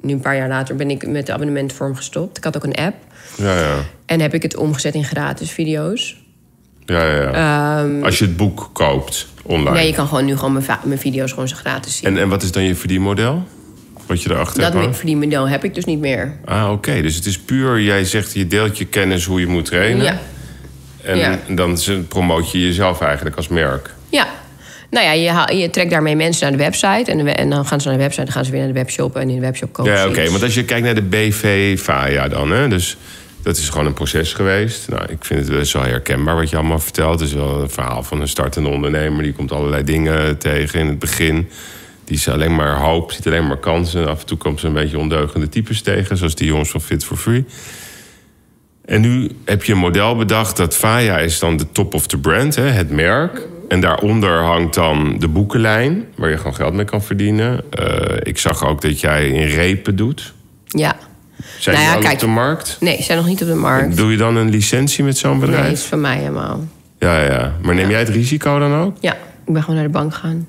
nu 0.00 0.12
een 0.12 0.20
paar 0.20 0.36
jaar 0.36 0.48
later, 0.48 0.76
ben 0.76 0.90
ik 0.90 1.06
met 1.06 1.26
de 1.26 1.32
abonnementvorm 1.32 1.94
gestopt. 1.96 2.36
Ik 2.36 2.44
had 2.44 2.56
ook 2.56 2.64
een 2.64 2.74
app. 2.74 2.94
Ja, 3.36 3.58
ja. 3.58 3.74
En 4.06 4.20
heb 4.20 4.34
ik 4.34 4.42
het 4.42 4.56
omgezet 4.56 4.94
in 4.94 5.04
gratis 5.04 5.50
video's. 5.50 6.24
Ja, 6.86 7.04
ja, 7.14 7.22
ja. 7.22 8.00
Als 8.02 8.18
je 8.18 8.24
het 8.24 8.36
boek 8.36 8.70
koopt 8.72 9.26
online. 9.42 9.66
Ehm, 9.68 9.74
Nee, 9.78 9.86
je 9.86 9.94
kan 9.94 10.06
gewoon 10.08 10.24
nu 10.24 10.36
gewoon 10.36 10.52
mijn, 10.52 10.64
mijn 10.84 10.98
video's 10.98 11.30
gewoon 11.32 11.48
zo 11.48 11.56
gratis 11.56 11.96
zien. 11.96 12.08
en, 12.10 12.18
en 12.18 12.28
wat 12.28 12.42
is 12.42 12.52
dan 12.52 12.62
je 12.62 12.74
verdienmodel? 12.74 13.46
Wat 14.06 14.22
je 14.22 14.30
erachter 14.30 14.54
dat 14.54 14.64
hebt? 14.64 14.76
hangen? 14.78 14.94
verdienmodel 14.94 15.48
heb 15.48 15.64
ik 15.64 15.74
dus 15.74 15.84
niet 15.84 15.98
meer. 16.00 16.32
Ah, 16.44 16.70
oké. 16.72 17.00
Dus 17.02 17.14
het 17.14 17.26
is 17.26 17.38
puur, 17.38 17.80
jij 17.80 18.04
zegt, 18.04 18.32
je 18.34 18.46
deelt 18.46 18.78
je 18.78 18.84
kennis 18.84 19.24
hoe 19.24 19.40
je 19.40 19.46
moet 19.46 19.64
trainen. 19.64 20.04
Ja. 20.04 20.18
En 21.02 21.18
Ja. 21.18 21.38
dan 21.48 21.78
promoot 22.08 22.52
je 22.52 22.60
jezelf 22.60 23.00
eigenlijk 23.00 23.36
als 23.36 23.48
merk. 23.48 23.94
Ja. 24.08 24.26
Nou 24.90 25.04
ja, 25.06 25.12
je, 25.12 25.30
haal- 25.30 25.52
je 25.52 25.70
trekt 25.70 25.90
daarmee 25.90 26.16
mensen 26.16 26.42
naar 26.48 26.56
de 26.58 26.64
website. 26.64 27.10
En, 27.10 27.24
de 27.24 27.30
en 27.30 27.50
dan 27.50 27.66
gaan 27.66 27.80
ze 27.80 27.88
naar 27.88 27.96
de 27.96 28.02
website, 28.02 28.24
dan 28.24 28.34
gaan 28.34 28.44
ze 28.44 28.50
weer 28.50 28.60
naar 28.60 28.68
de 28.72 28.74
webshop. 28.78 29.16
En 29.16 29.28
in 29.28 29.34
de 29.34 29.40
webshop 29.40 29.72
kopen 29.72 29.92
Ja, 29.92 30.06
oké. 30.08 30.30
Want 30.30 30.42
als 30.42 30.54
je 30.54 30.64
kijkt 30.64 30.84
naar 30.84 30.94
de 30.94 31.02
BV 31.02 31.78
VAIA 31.80 32.28
dan, 32.28 32.50
hè. 32.50 32.68
Dus 32.68 32.96
dat 33.46 33.56
is 33.56 33.68
gewoon 33.68 33.86
een 33.86 33.94
proces 33.94 34.32
geweest. 34.32 34.88
Nou, 34.88 35.02
ik 35.02 35.24
vind 35.24 35.40
het 35.40 35.58
best 35.58 35.72
wel 35.72 35.82
herkenbaar 35.82 36.36
wat 36.36 36.50
je 36.50 36.56
allemaal 36.56 36.78
vertelt. 36.78 37.20
Het 37.20 37.28
is 37.28 37.34
wel 37.34 37.60
een 37.60 37.70
verhaal 37.70 38.02
van 38.02 38.20
een 38.20 38.28
startende 38.28 38.68
ondernemer. 38.68 39.22
Die 39.22 39.32
komt 39.32 39.52
allerlei 39.52 39.84
dingen 39.84 40.38
tegen 40.38 40.80
in 40.80 40.86
het 40.86 40.98
begin. 40.98 41.48
Die 42.04 42.16
is 42.16 42.28
alleen 42.28 42.54
maar 42.54 42.76
hoop, 42.76 43.12
ziet 43.12 43.26
alleen 43.26 43.46
maar 43.46 43.58
kansen. 43.58 44.08
Af 44.08 44.20
en 44.20 44.26
toe 44.26 44.36
komt 44.38 44.60
ze 44.60 44.66
een 44.66 44.72
beetje 44.72 44.98
ondeugende 44.98 45.48
types 45.48 45.82
tegen. 45.82 46.16
Zoals 46.16 46.34
die 46.34 46.46
jongens 46.46 46.70
van 46.70 46.80
Fit 46.80 47.04
for 47.04 47.16
Free. 47.16 47.44
En 48.84 49.00
nu 49.00 49.30
heb 49.44 49.64
je 49.64 49.72
een 49.72 49.78
model 49.78 50.16
bedacht 50.16 50.56
dat 50.56 50.76
Faya 50.76 51.18
is 51.18 51.38
dan 51.38 51.56
de 51.56 51.72
top 51.72 51.94
of 51.94 52.06
the 52.06 52.18
brand, 52.18 52.54
hè, 52.54 52.62
het 52.68 52.90
merk. 52.90 53.48
En 53.68 53.80
daaronder 53.80 54.42
hangt 54.42 54.74
dan 54.74 55.18
de 55.18 55.28
boekenlijn, 55.28 56.04
waar 56.14 56.30
je 56.30 56.36
gewoon 56.36 56.54
geld 56.54 56.74
mee 56.74 56.84
kan 56.84 57.02
verdienen. 57.02 57.64
Eh, 57.70 58.16
ik 58.22 58.38
zag 58.38 58.66
ook 58.66 58.80
dat 58.80 59.00
jij 59.00 59.28
in 59.28 59.46
repen 59.46 59.96
doet. 59.96 60.34
Ja. 60.64 60.96
Zijn 61.58 61.76
Nou 61.76 61.88
ja, 61.88 61.98
kijk. 62.00 62.12
op 62.14 62.20
de 62.20 62.26
markt? 62.26 62.76
Nee, 62.80 62.96
ze 62.96 63.02
zijn 63.02 63.18
nog 63.18 63.26
niet 63.26 63.42
op 63.42 63.48
de 63.48 63.54
markt. 63.54 63.96
Doe 63.96 64.10
je 64.10 64.16
dan 64.16 64.36
een 64.36 64.50
licentie 64.50 65.04
met 65.04 65.18
zo'n 65.18 65.30
Nee, 65.38 65.40
bedrijf? 65.40 65.72
is 65.72 65.82
van 65.84 66.00
mij 66.00 66.16
helemaal. 66.16 66.64
Ja, 66.98 67.20
ja. 67.22 67.52
Maar 67.62 67.74
neem 67.74 67.90
jij 67.90 67.98
het 67.98 68.08
risico 68.08 68.58
dan 68.58 68.74
ook? 68.74 68.96
Ja, 69.00 69.12
ik 69.46 69.52
ben 69.52 69.60
gewoon 69.62 69.76
naar 69.76 69.84
de 69.84 69.90
bank 69.92 70.14
gegaan. 70.14 70.48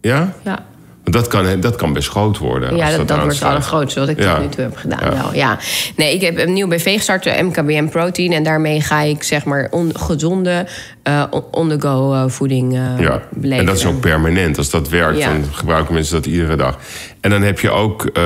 Ja? 0.00 0.32
Ja, 0.44 0.64
dat 1.10 1.26
kan, 1.28 1.60
dat 1.60 1.76
kan 1.76 1.92
best 1.92 2.08
groot 2.08 2.38
worden. 2.38 2.76
ja 2.76 2.86
als 2.86 2.96
dat, 2.96 3.08
dat 3.08 3.18
wordt 3.18 3.34
het 3.34 3.44
allergrootste 3.48 4.00
wat 4.00 4.08
ik 4.08 4.20
Ja. 4.22 4.34
tot 4.34 4.42
nu 4.44 4.48
toe 4.48 4.62
heb 4.64 4.76
gedaan. 4.76 5.34
Ja. 5.34 5.58
Nee, 5.96 6.14
ik 6.14 6.20
heb 6.20 6.38
een 6.38 6.52
nieuw 6.52 6.68
BV 6.68 6.96
gestart, 6.96 7.22
de 7.22 7.42
MKBM 7.42 7.86
Protein. 7.88 8.32
En 8.32 8.42
daarmee 8.42 8.80
ga 8.80 9.00
ik 9.00 9.22
zeg 9.22 9.44
maar 9.44 9.68
on- 9.70 9.92
gezonde 9.98 10.66
eh, 11.02 11.22
on- 11.30 11.44
on-the-go 11.50 12.12
eh, 12.12 12.24
voeding 12.26 12.74
eh 12.74 12.80
Ja, 12.98 13.22
beleveren. 13.30 13.58
en 13.58 13.66
dat 13.66 13.76
is 13.76 13.86
ook 13.86 14.00
permanent. 14.00 14.58
Als 14.58 14.70
dat 14.70 14.88
werkt, 14.88 15.18
Ja. 15.18 15.28
dan 15.28 15.44
gebruiken 15.52 15.94
mensen 15.94 16.14
dat 16.14 16.26
iedere 16.26 16.56
dag. 16.56 16.78
En 17.20 17.30
dan 17.30 17.42
heb 17.42 17.60
je 17.60 17.70
ook, 17.70 18.04
eh, 18.12 18.22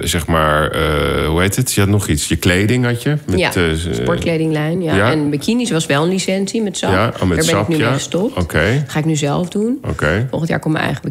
zeg 0.00 0.26
maar, 0.26 0.70
eh, 0.70 1.26
hoe 1.26 1.40
heet 1.40 1.56
het? 1.56 1.72
Je 1.72 1.80
had 1.80 1.90
nog 1.90 2.06
iets. 2.08 2.28
Je 2.28 2.36
kleding 2.36 2.84
had 2.84 3.02
je. 3.02 3.16
Met, 3.26 3.38
ja, 3.38 3.54
eh, 3.54 3.62
sportkledinglijn. 3.92 4.82
Ja. 4.82 5.10
En 5.10 5.30
bikinis 5.30 5.70
was 5.70 5.86
wel 5.86 6.02
een 6.02 6.08
licentie 6.08 6.62
met 6.62 6.76
sap. 6.76 6.90
Ja, 6.92 7.04
oh, 7.06 7.10
met 7.10 7.18
Daar 7.18 7.28
ben 7.28 7.44
sap, 7.44 7.62
ik 7.62 7.68
nu 7.68 7.84
mee 7.84 7.92
gestopt. 7.92 8.36
Oké. 8.38 8.74
Dat 8.82 8.92
ga 8.92 8.98
ik 8.98 9.04
nu 9.04 9.16
zelf 9.16 9.48
doen. 9.48 9.78
Oké. 9.88 10.26
Volgend 10.30 10.50
jaar 10.50 10.58
komt 10.58 10.74
mijn 10.74 10.84
eigen 10.84 11.02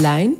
bikini-lijn. 0.00 0.34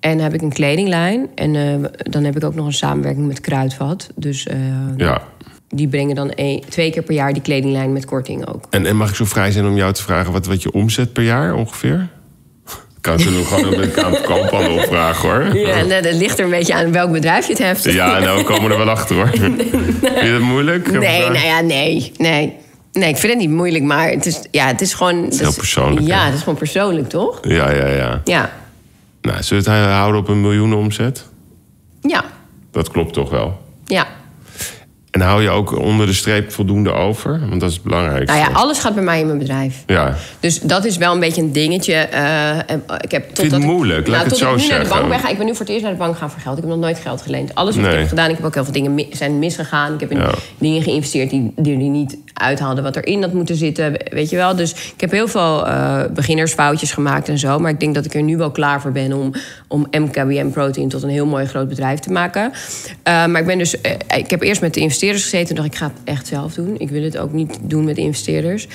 en 0.00 0.18
heb 0.18 0.34
ik 0.34 0.42
een 0.42 0.52
kledinglijn. 0.52 1.28
En 1.34 1.56
eh, 1.56 1.90
dan 2.10 2.24
heb 2.24 2.36
ik 2.36 2.44
ook 2.44 2.54
nog 2.54 2.66
een 2.66 2.72
samenwerking 2.72 3.26
met 3.26 3.40
Kruidvat. 3.40 4.08
Dus 4.14 4.46
eh, 4.46 4.56
Ja. 4.96 5.22
die 5.68 5.88
brengen 5.88 6.14
dan 6.14 6.32
twee 6.68 6.90
keer 6.90 7.02
per 7.02 7.14
jaar 7.14 7.32
die 7.32 7.42
kledinglijn 7.42 7.92
met 7.92 8.04
korting 8.04 8.46
ook. 8.48 8.64
En, 8.70 8.86
en 8.86 8.96
mag 8.96 9.08
ik 9.08 9.14
zo 9.14 9.24
vrij 9.24 9.50
zijn 9.50 9.66
om 9.66 9.76
jou 9.76 9.92
te 9.92 10.02
vragen 10.02 10.32
wat, 10.32 10.46
wat 10.46 10.62
je 10.62 10.72
omzet 10.72 11.12
per 11.12 11.22
jaar 11.22 11.54
ongeveer? 11.54 12.08
Kan 13.00 13.18
ze 13.18 13.30
nog 13.30 13.48
gewoon 13.48 13.74
een 13.82 13.90
koophandel 14.24 14.72
opvragen 14.74 15.28
hoor. 15.28 15.44
Ja, 15.66 15.76
eh, 15.76 16.02
dat 16.02 16.14
ligt 16.14 16.38
er 16.38 16.44
een 16.44 16.50
beetje 16.50 16.74
aan 16.74 16.92
welk 16.92 17.12
bedrijf 17.12 17.46
je 17.46 17.52
het 17.52 17.62
hebt. 17.62 17.84
Ja, 17.84 18.18
nou 18.18 18.38
we 18.38 18.44
komen 18.44 18.70
er 18.70 18.78
wel 18.78 18.90
achter 18.90 19.16
hoor. 19.16 19.28
Vind 19.36 19.60
je 20.22 20.30
dat 20.32 20.40
moeilijk? 20.40 20.90
Nee, 20.90 21.20
nou 21.20 21.38
ja, 21.46 21.60
nee, 21.60 22.12
nee. 22.16 22.52
Nee, 22.92 23.08
ik 23.08 23.16
vind 23.16 23.32
het 23.32 23.40
niet 23.42 23.50
moeilijk, 23.50 23.84
maar 23.84 24.10
het 24.10 24.26
is, 24.26 24.40
ja, 24.50 24.66
het 24.66 24.80
is 24.80 24.94
gewoon... 24.94 25.24
Het 25.24 25.38
heel 25.40 25.54
persoonlijk, 25.54 26.06
Ja, 26.06 26.18
hè? 26.18 26.24
het 26.24 26.34
is 26.34 26.40
gewoon 26.40 26.58
persoonlijk, 26.58 27.08
toch? 27.08 27.38
Ja, 27.42 27.70
ja, 27.70 27.86
ja. 27.86 28.20
Ja. 28.24 28.50
Nou, 29.26 29.42
zullen 29.42 29.64
we 29.64 29.70
het 29.70 29.90
houden 29.92 30.20
op 30.20 30.28
een 30.28 30.40
miljoen 30.40 30.74
omzet? 30.74 31.28
Ja. 32.00 32.24
Dat 32.70 32.90
klopt 32.90 33.12
toch 33.12 33.30
wel? 33.30 33.62
Ja. 33.84 34.06
En 35.16 35.22
hou 35.22 35.42
je 35.42 35.50
ook 35.50 35.78
onder 35.78 36.06
de 36.06 36.12
streep 36.12 36.52
voldoende 36.52 36.92
over? 36.92 37.40
Want 37.48 37.60
dat 37.60 37.68
is 37.70 37.74
het 37.74 37.84
belangrijkste. 37.84 38.36
Nou 38.38 38.50
ja, 38.50 38.56
alles 38.58 38.78
gaat 38.78 38.94
bij 38.94 39.02
mij 39.04 39.20
in 39.20 39.26
mijn 39.26 39.38
bedrijf. 39.38 39.82
Ja. 39.86 40.14
Dus 40.40 40.60
dat 40.60 40.84
is 40.84 40.96
wel 40.96 41.12
een 41.14 41.20
beetje 41.20 41.42
een 41.42 41.52
dingetje. 41.52 41.94
En 41.94 42.82
ik 43.00 43.10
heb 43.10 43.26
het 43.26 43.34
totdat 43.34 43.60
moeilijk, 43.60 44.06
nou, 44.06 44.18
ik 44.24 44.30
het 44.30 44.36
zo 44.36 44.54
ik 44.54 44.60
nu 44.60 44.68
naar 44.68 44.82
de 44.82 44.88
bank 44.88 45.08
ben 45.08 45.18
gaan. 45.18 45.30
Ik 45.30 45.36
ben 45.36 45.46
nu 45.46 45.52
voor 45.52 45.60
het 45.60 45.68
eerst 45.68 45.82
naar 45.82 45.92
de 45.92 45.98
bank 45.98 46.16
gaan 46.18 46.30
voor 46.30 46.40
geld. 46.40 46.56
Ik 46.56 46.62
heb 46.62 46.72
nog 46.72 46.80
nooit 46.80 46.98
geld 46.98 47.22
geleend. 47.22 47.54
Alles 47.54 47.76
wat 47.76 47.84
ik 47.84 47.98
heb 47.98 48.08
gedaan, 48.08 48.30
ik 48.30 48.36
heb 48.36 48.44
ook 48.46 48.54
heel 48.54 48.64
veel 48.64 48.72
dingen 48.72 48.94
mi- 48.94 49.08
zijn 49.12 49.38
misgegaan. 49.38 49.94
Ik 49.94 50.00
heb 50.00 50.10
in 50.10 50.18
Ja. 50.18 50.30
dingen 50.58 50.82
geïnvesteerd 50.82 51.30
die, 51.30 51.52
die 51.56 51.72
er 51.72 51.78
niet 51.80 52.16
uithaalden 52.34 52.82
wat 52.84 52.96
erin 52.96 53.22
had 53.22 53.32
moeten 53.32 53.56
zitten. 53.56 53.92
Weet 54.10 54.30
je 54.30 54.36
wel. 54.36 54.56
Dus 54.56 54.70
ik 54.72 55.00
heb 55.00 55.10
heel 55.10 55.28
veel 55.28 55.66
eh, 55.66 56.02
beginnersfoutjes 56.14 56.92
gemaakt 56.92 57.28
en 57.28 57.38
zo. 57.38 57.58
Maar 57.58 57.70
ik 57.70 57.80
denk 57.80 57.94
dat 57.94 58.04
ik 58.04 58.14
er 58.14 58.22
nu 58.22 58.36
wel 58.36 58.50
klaar 58.50 58.80
voor 58.80 58.92
ben 58.92 59.12
om, 59.12 59.32
om 59.68 59.86
MKBM 59.90 60.48
Protein 60.50 60.88
tot 60.88 61.02
een 61.02 61.08
heel 61.08 61.26
mooi 61.26 61.46
groot 61.46 61.68
bedrijf 61.68 61.98
te 61.98 62.12
maken. 62.12 62.52
Maar 63.04 63.36
ik 63.40 63.46
ben 63.46 63.58
dus. 63.58 63.74
ik 64.16 64.30
heb 64.30 64.42
eerst 64.42 64.60
met 64.60 64.74
de 64.74 64.80
investeerders 65.06 65.22
gezeten. 65.22 65.46
Toen 65.46 65.56
dacht 65.56 65.68
ik, 65.68 65.72
ik 65.72 65.78
ga 65.78 65.92
het 66.04 66.16
echt 66.16 66.26
zelf 66.26 66.54
doen. 66.54 66.74
Ik 66.78 66.90
wil 66.90 67.02
het 67.02 67.18
ook 67.18 67.32
niet 67.32 67.58
doen 67.62 67.84
met 67.84 67.96
investeerders. 67.96 68.66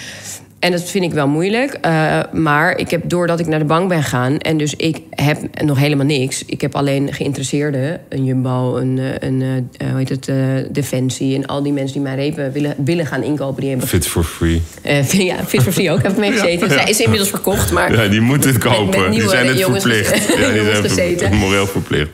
En 0.60 0.72
dat 0.72 0.90
vind 0.90 1.04
ik 1.04 1.14
wel 1.14 1.28
moeilijk. 1.28 1.78
Uh, 1.86 2.20
maar 2.32 2.78
ik 2.78 2.90
heb, 2.90 3.02
doordat 3.10 3.40
ik 3.40 3.48
naar 3.48 3.60
de 3.60 3.66
bank 3.66 3.90
ben 3.90 4.04
gaan... 4.04 4.38
en 4.38 4.58
dus 4.58 4.76
ik 4.76 5.02
heb 5.10 5.64
nog 5.64 5.78
helemaal 5.78 6.06
niks. 6.06 6.46
Ik 6.46 6.62
heb 6.62 6.76
alleen 6.76 7.14
geïnteresseerden. 7.14 8.02
Een 8.10 8.26
Jumbo, 8.26 8.78
een, 8.78 9.00
een 9.20 9.42
uh, 9.42 9.90
hoe 9.90 9.98
heet 9.98 10.10
het, 10.10 10.28
uh, 10.28 10.36
Defensie... 10.72 11.36
en 11.36 11.46
al 11.46 11.64
die 11.64 11.74
mensen 11.74 11.94
die 11.94 12.02
mijn 12.02 12.16
repen 12.16 12.52
willen, 12.52 12.76
willen 12.86 13.06
gaan 13.06 13.24
inkopen. 13.24 13.62
Die 13.62 13.70
hebben... 13.70 13.88
Fit 13.88 14.08
for 14.08 14.24
free. 14.24 14.62
ja, 15.30 15.36
Fit 15.46 15.62
for 15.64 15.72
free 15.72 15.92
ook. 15.92 16.02
heb 16.02 16.12
ik 16.12 16.18
mee 16.18 16.32
gezeten. 16.32 16.70
Zij 16.80 16.90
is 16.90 17.00
inmiddels 17.00 17.30
verkocht, 17.30 17.72
maar... 17.72 17.94
Ja, 17.94 18.08
die 18.08 18.22
moeten 18.22 18.50
het 18.54 18.64
kopen. 18.64 19.12
die 19.12 19.30
zijn 19.30 19.48
het 19.48 19.62
verplicht. 19.62 20.28
Ja, 20.38 20.82
die 20.82 21.18
zijn 21.20 21.36
moreel 21.36 21.68
verplicht. 21.68 22.10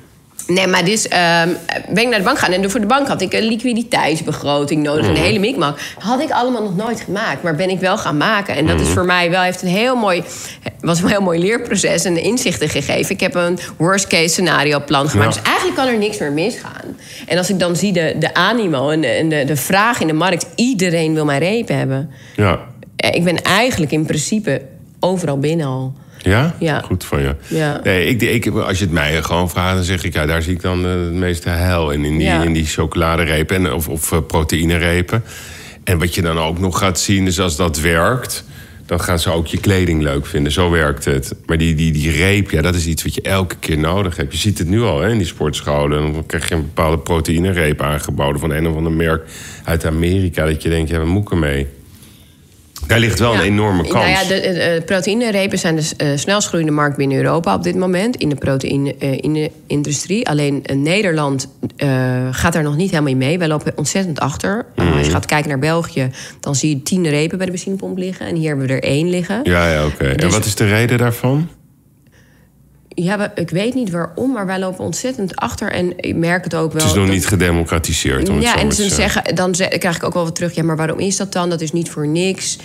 Nee, 0.48 0.68
maar 0.68 0.86
dus 0.86 1.06
um, 1.06 1.58
ben 1.94 2.04
ik 2.04 2.10
naar 2.10 2.20
de 2.20 2.26
bank 2.26 2.38
gegaan. 2.40 2.54
En 2.54 2.72
voor 2.72 2.80
de 2.80 2.86
bank 2.86 3.08
had 3.08 3.22
ik 3.22 3.34
een 3.34 3.44
liquiditeitsbegroting 3.44 4.84
nodig. 4.84 5.04
Mm. 5.04 5.10
Een 5.10 5.22
hele 5.22 5.40
mikmak. 5.40 5.80
Had 6.00 6.22
ik 6.22 6.32
allemaal 6.32 6.64
nog 6.64 6.76
nooit 6.76 7.02
gemaakt. 7.02 7.44
Maar 7.44 7.56
ben 7.56 7.70
ik 7.70 7.80
wel 7.80 7.98
gaan 7.98 8.18
maken. 8.18 8.56
En 8.56 8.68
dat 8.68 8.80
is 8.80 8.86
mhm. 8.86 8.94
voor 8.94 9.06
mij 9.06 9.30
wel... 9.30 9.42
heeft 9.42 9.62
een 9.62 9.68
heel 9.68 9.96
mooi... 9.96 10.24
was 10.80 11.02
een 11.02 11.08
heel 11.08 11.22
mooi 11.22 11.40
leerproces 11.40 12.04
en 12.04 12.24
inzichten 12.24 12.70
gegeven. 12.70 13.12
Ik 13.12 13.20
heb 13.20 13.36
een 13.36 13.60
worst 13.78 14.08
case 14.08 14.28
scenario 14.28 14.80
plan 14.80 15.10
gemaakt. 15.10 15.34
Dus 15.34 15.44
eigenlijk 15.44 15.78
kan 15.78 15.88
er 15.88 15.98
niks 15.98 16.18
meer 16.18 16.32
misgaan. 16.32 16.98
En 17.28 17.38
als 17.38 17.50
ik 17.50 17.60
dan 17.60 17.76
zie 17.76 17.94
de, 17.94 18.16
de 18.20 18.34
animo 18.34 18.90
en, 18.90 19.02
de, 19.02 19.08
en 19.08 19.30
de, 19.30 19.46
de 19.46 19.56
vraag 19.56 20.00
in 20.00 20.08
de 20.08 20.14
markt... 20.14 20.46
iedereen 20.56 21.14
wil 21.14 21.26
mijn 21.26 21.40
reep 21.40 21.68
hebben. 21.68 22.12
Ja. 22.36 22.60
Eh, 22.96 23.16
ik 23.16 23.24
ben 23.24 23.42
eigenlijk 23.42 23.92
in 23.92 24.06
principe 24.06 24.62
overal 25.00 25.40
binnen 25.40 25.68
al. 25.68 25.94
Ja? 26.28 26.56
ja? 26.60 26.82
Goed 26.82 27.04
van 27.04 27.22
je. 27.22 27.36
Ja. 27.48 27.80
Nee, 27.84 28.06
ik, 28.08 28.22
ik, 28.22 28.54
als 28.56 28.78
je 28.78 28.84
het 28.84 28.94
mij 28.94 29.24
gewoon 29.24 29.50
vraagt, 29.50 29.76
dan 29.76 29.84
zeg 29.84 30.04
ik... 30.04 30.14
ja, 30.14 30.26
daar 30.26 30.42
zie 30.42 30.54
ik 30.54 30.62
dan 30.62 30.86
uh, 30.86 30.92
het 30.92 31.14
meeste 31.14 31.50
hel 31.50 31.92
in. 31.92 32.06
In 32.06 32.18
die, 32.18 32.30
in 32.30 32.54
die 32.54 32.66
chocoladerepen 32.66 33.56
en, 33.56 33.74
of, 33.74 33.88
of 33.88 34.12
uh, 34.12 34.20
proteïnerepen. 34.28 35.24
En 35.84 35.98
wat 36.00 36.16
je 36.16 36.22
dan 36.22 36.40
ook 36.40 36.60
nog 36.60 36.78
gaat 36.78 37.00
zien, 37.00 37.28
is 37.28 37.40
als 37.40 37.56
dat 37.56 37.80
werkt... 37.80 38.44
dan 38.86 39.02
gaan 39.02 39.20
ze 39.20 39.32
ook 39.32 39.48
je 39.48 39.60
kleding 39.60 40.02
leuk 40.02 40.26
vinden. 40.26 40.52
Zo 40.52 40.70
werkt 40.70 41.06
het. 41.06 41.36
Maar 41.46 41.58
die, 41.58 41.76
die, 41.76 41.92
die 41.92 42.12
reep, 42.12 42.52
ja, 42.52 42.62
dat 42.62 42.76
is 42.76 42.86
iets 42.86 43.04
wat 43.04 43.16
je 43.16 43.22
elke 43.22 43.56
keer 43.60 43.78
nodig 43.78 44.18
hebt. 44.18 44.32
Je 44.32 44.38
ziet 44.38 44.58
het 44.58 44.68
nu 44.68 44.82
al 44.82 45.02
hè, 45.02 45.10
in 45.10 45.18
die 45.18 45.28
sportscholen. 45.28 46.14
Dan 46.14 46.26
krijg 46.26 46.50
je 46.50 46.56
een 46.56 46.62
bepaalde 46.62 46.98
proteïnereep 47.00 47.82
aangeboden... 47.82 48.40
van 48.40 48.52
een 48.52 48.68
of 48.68 48.76
ander 48.76 48.92
merk 48.92 49.30
uit 49.64 49.86
Amerika. 49.86 50.46
Dat 50.46 50.62
je 50.62 50.70
denkt, 50.70 50.90
ja, 50.90 50.98
wat 50.98 51.08
moet 51.08 51.24
ik 51.24 51.32
ermee? 51.32 51.68
Daar 52.88 53.00
ligt 53.00 53.20
wel 53.20 53.34
een 53.34 53.42
enorme 53.42 53.82
kans. 53.82 53.94
Nou 53.94 54.08
ja, 54.08 54.24
de, 54.24 54.42
de, 54.42 54.82
proteïnerepen 54.86 55.60
zijn 55.60 55.76
de 55.76 55.90
uh, 55.98 56.08
snelst 56.16 56.48
groeiende 56.48 56.74
markt 56.74 56.98
binnen 56.98 57.18
Europa 57.18 57.56
op 57.56 57.64
dit 57.64 57.76
moment 57.76 58.16
in 58.16 58.30
de 58.30 58.36
proteïne-industrie. 58.36 60.20
Uh, 60.20 60.32
Alleen 60.32 60.64
uh, 60.66 60.76
Nederland 60.76 61.48
gaat 62.32 62.54
daar 62.54 62.64
nog 62.64 62.76
niet 62.76 62.90
helemaal 62.90 63.12
in 63.12 63.18
mee. 63.18 63.38
Wij 63.38 63.48
lopen 63.48 63.74
ontzettend 63.76 64.20
achter. 64.20 64.66
Mhm. 64.76 64.98
Als 64.98 65.06
je 65.06 65.12
gaat 65.12 65.26
kijken 65.26 65.50
naar 65.50 65.60
België, 65.60 66.10
dan 66.40 66.56
zie 66.56 66.70
je 66.70 66.84
tien 66.84 67.10
repen 67.10 67.38
bij 67.38 67.46
de 67.46 67.52
benzinepomp 67.52 67.98
liggen. 67.98 68.26
En 68.26 68.36
hier 68.36 68.48
hebben 68.48 68.68
we 68.68 68.74
er 68.74 68.84
één 68.84 69.10
liggen. 69.10 69.40
Ja, 69.44 69.72
ja 69.72 69.86
oké. 69.86 70.06
En 70.06 70.18
dus- 70.18 70.34
wat 70.34 70.46
is 70.46 70.56
de 70.56 70.68
reden 70.68 70.98
daarvan? 70.98 71.50
Ja, 73.04 73.36
ik 73.36 73.50
weet 73.50 73.74
niet 73.74 73.90
waarom, 73.90 74.32
maar 74.32 74.46
wij 74.46 74.60
lopen 74.60 74.86
ontzettend 74.86 75.36
achter. 75.36 75.72
En 75.72 75.94
ik 75.98 76.16
merk 76.16 76.44
het 76.44 76.56
ook 76.56 76.72
wel. 76.74 76.82
Het 76.82 76.92
is 76.92 76.98
nog 76.98 77.10
niet 77.10 77.28
gedemocratiseerd. 77.28 78.30
Om 78.30 78.42
ja, 78.42 78.58
en 78.58 78.72
ze 78.72 78.90
zeggen, 78.90 79.36
dan 79.36 79.52
krijg 79.52 79.96
ik 79.96 80.04
ook 80.04 80.14
wel 80.14 80.24
wat 80.24 80.36
terug. 80.36 80.56
Ja, 80.56 80.64
maar 80.64 80.76
waarom 80.76 81.00
is 81.00 81.18
dat 81.18 81.34
dan? 81.34 81.50
Dat 81.50 81.62
is 81.62 81.72
niet 81.72 81.90
voor 81.90 82.08
niks. 82.08 82.58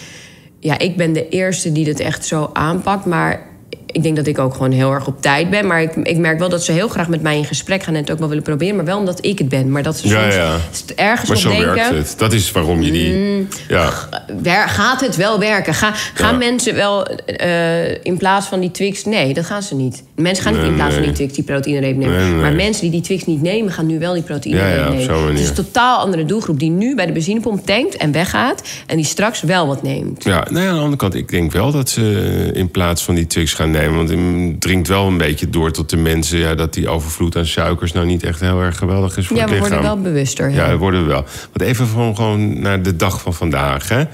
Ja, 0.59 0.79
ik 0.79 0.97
ben 0.97 1.13
de 1.13 1.29
eerste 1.29 1.73
die 1.73 1.87
het 1.87 2.01
echt 2.01 2.25
zo 2.25 2.51
aanpakt. 2.53 3.05
Maar 3.05 3.47
ik 3.93 4.03
denk 4.03 4.17
dat 4.17 4.27
ik 4.27 4.39
ook 4.39 4.53
gewoon 4.53 4.71
heel 4.71 4.93
erg 4.93 5.07
op 5.07 5.23
tijd 5.23 5.51
ben. 5.51 5.67
Maar 5.67 5.83
ik, 5.83 5.95
ik 5.95 6.17
merk 6.17 6.39
wel 6.39 6.49
dat 6.49 6.65
ze 6.65 6.73
heel 6.73 6.89
graag 6.89 7.09
met 7.09 7.23
mij 7.23 7.37
in 7.37 7.45
gesprek 7.45 7.83
gaan 7.83 7.95
en 7.95 8.01
het 8.01 8.11
ook 8.11 8.19
wel 8.19 8.29
willen 8.29 8.43
proberen. 8.43 8.77
Maar 8.77 8.85
wel 8.85 8.99
omdat 8.99 9.25
ik 9.25 9.39
het 9.39 9.49
ben. 9.49 9.71
Maar 9.71 9.83
dat 9.83 9.97
ze 9.97 10.09
soms 10.09 10.35
ja, 10.35 10.41
ja. 10.41 10.57
ergens 10.97 11.29
maar 11.29 11.37
op 11.37 11.43
zo 11.43 11.49
denken... 11.51 11.75
werkt 11.75 11.97
het. 11.97 12.15
Dat 12.19 12.33
is 12.33 12.53
waarom 12.53 12.83
je 12.83 12.91
die... 12.91 13.15
Mm, 13.15 13.49
ja. 13.69 14.67
Gaat 14.67 15.01
het 15.01 15.17
wel 15.17 15.39
werken? 15.39 15.75
Ga, 15.75 15.93
gaan 16.15 16.39
mensen 16.39 16.75
wel 16.75 17.09
uh, 17.41 18.05
in 18.05 18.17
plaats 18.17 18.47
van 18.47 18.61
die 18.61 18.71
Twix... 18.71 19.05
Nee, 19.05 19.35
dat 19.35 19.47
gaan 19.47 19.63
ze 19.63 19.75
niet. 19.75 20.03
Mensen 20.15 20.45
gaan 20.45 20.53
niet 20.53 20.63
in 20.63 20.75
plaats 20.75 20.95
van 20.95 21.03
die 21.03 21.13
Twix 21.13 21.33
die 21.33 21.45
proteïnereep 21.45 21.97
nemen. 21.97 22.41
maar 22.41 22.53
mensen 22.53 22.83
die 22.83 22.91
die 22.91 23.01
Twix 23.01 23.25
niet 23.25 23.43
nemen... 23.43 23.73
gaan 23.73 23.87
nu 23.87 23.99
wel 23.99 24.15
die 24.15 24.23
proteïnereep 24.23 24.77
ja, 24.77 24.89
nemen. 24.89 25.27
Het 25.29 25.39
is 25.39 25.49
een 25.49 25.55
totaal 25.55 25.99
andere 25.99 26.25
doelgroep... 26.25 26.59
die 26.59 26.71
nu 26.71 26.95
bij 26.95 27.07
de 27.07 27.13
benzinepomp 27.13 27.67
tankt 27.67 27.97
en 27.97 28.13
weggaat... 28.13 28.63
en 28.87 28.97
die 28.97 29.05
straks 29.05 29.43
wel 29.43 29.67
wat 29.67 29.83
neemt. 29.83 30.25
Ja, 30.25 30.47
nou 30.51 30.67
aan 30.67 30.75
de 30.75 30.81
andere 30.81 30.97
kant... 30.97 31.15
ik 31.15 31.29
denk 31.29 31.53
wel 31.53 31.73
dat 31.73 31.89
ze 31.89 32.51
in 32.55 32.71
plaats 32.71 33.03
van 33.05 33.15
die 33.15 33.27
Twix 33.27 33.53
gaan 33.55 33.71
nemen... 33.71 33.82
want 33.91 34.13
dringt 34.61 34.89
wel 34.89 35.07
een 35.07 35.19
beetje 35.19 35.51
door 35.51 35.71
tot 35.71 35.91
de 35.91 35.97
mensen... 35.97 36.39
Ja, 36.39 36.55
dat 36.55 36.75
die 36.75 36.89
overvloed 36.89 37.37
aan 37.37 37.47
suikers 37.47 37.93
nou 37.93 38.07
niet 38.07 38.23
echt 38.23 38.41
heel 38.41 38.61
erg 38.61 38.79
geweldig 38.79 39.17
is 39.17 39.27
voor 39.27 39.37
ja, 39.37 39.43
het 39.43 39.51
lichaam. 39.53 39.69
Ja, 39.71 39.77
we 39.77 39.83
worden 39.83 40.03
wel 40.03 40.13
bewuster. 40.13 40.51
Ja, 40.51 40.69
we 40.69 40.77
worden 40.77 41.07
wel. 41.07 41.25
Want 41.53 41.61
even 41.61 41.87
van, 41.87 42.17
gewoon 42.17 42.61
naar 42.61 42.83
de 42.83 42.97
dag 42.97 43.21
van 43.21 43.35
vandaag, 43.35 43.89
hè. 43.89 44.05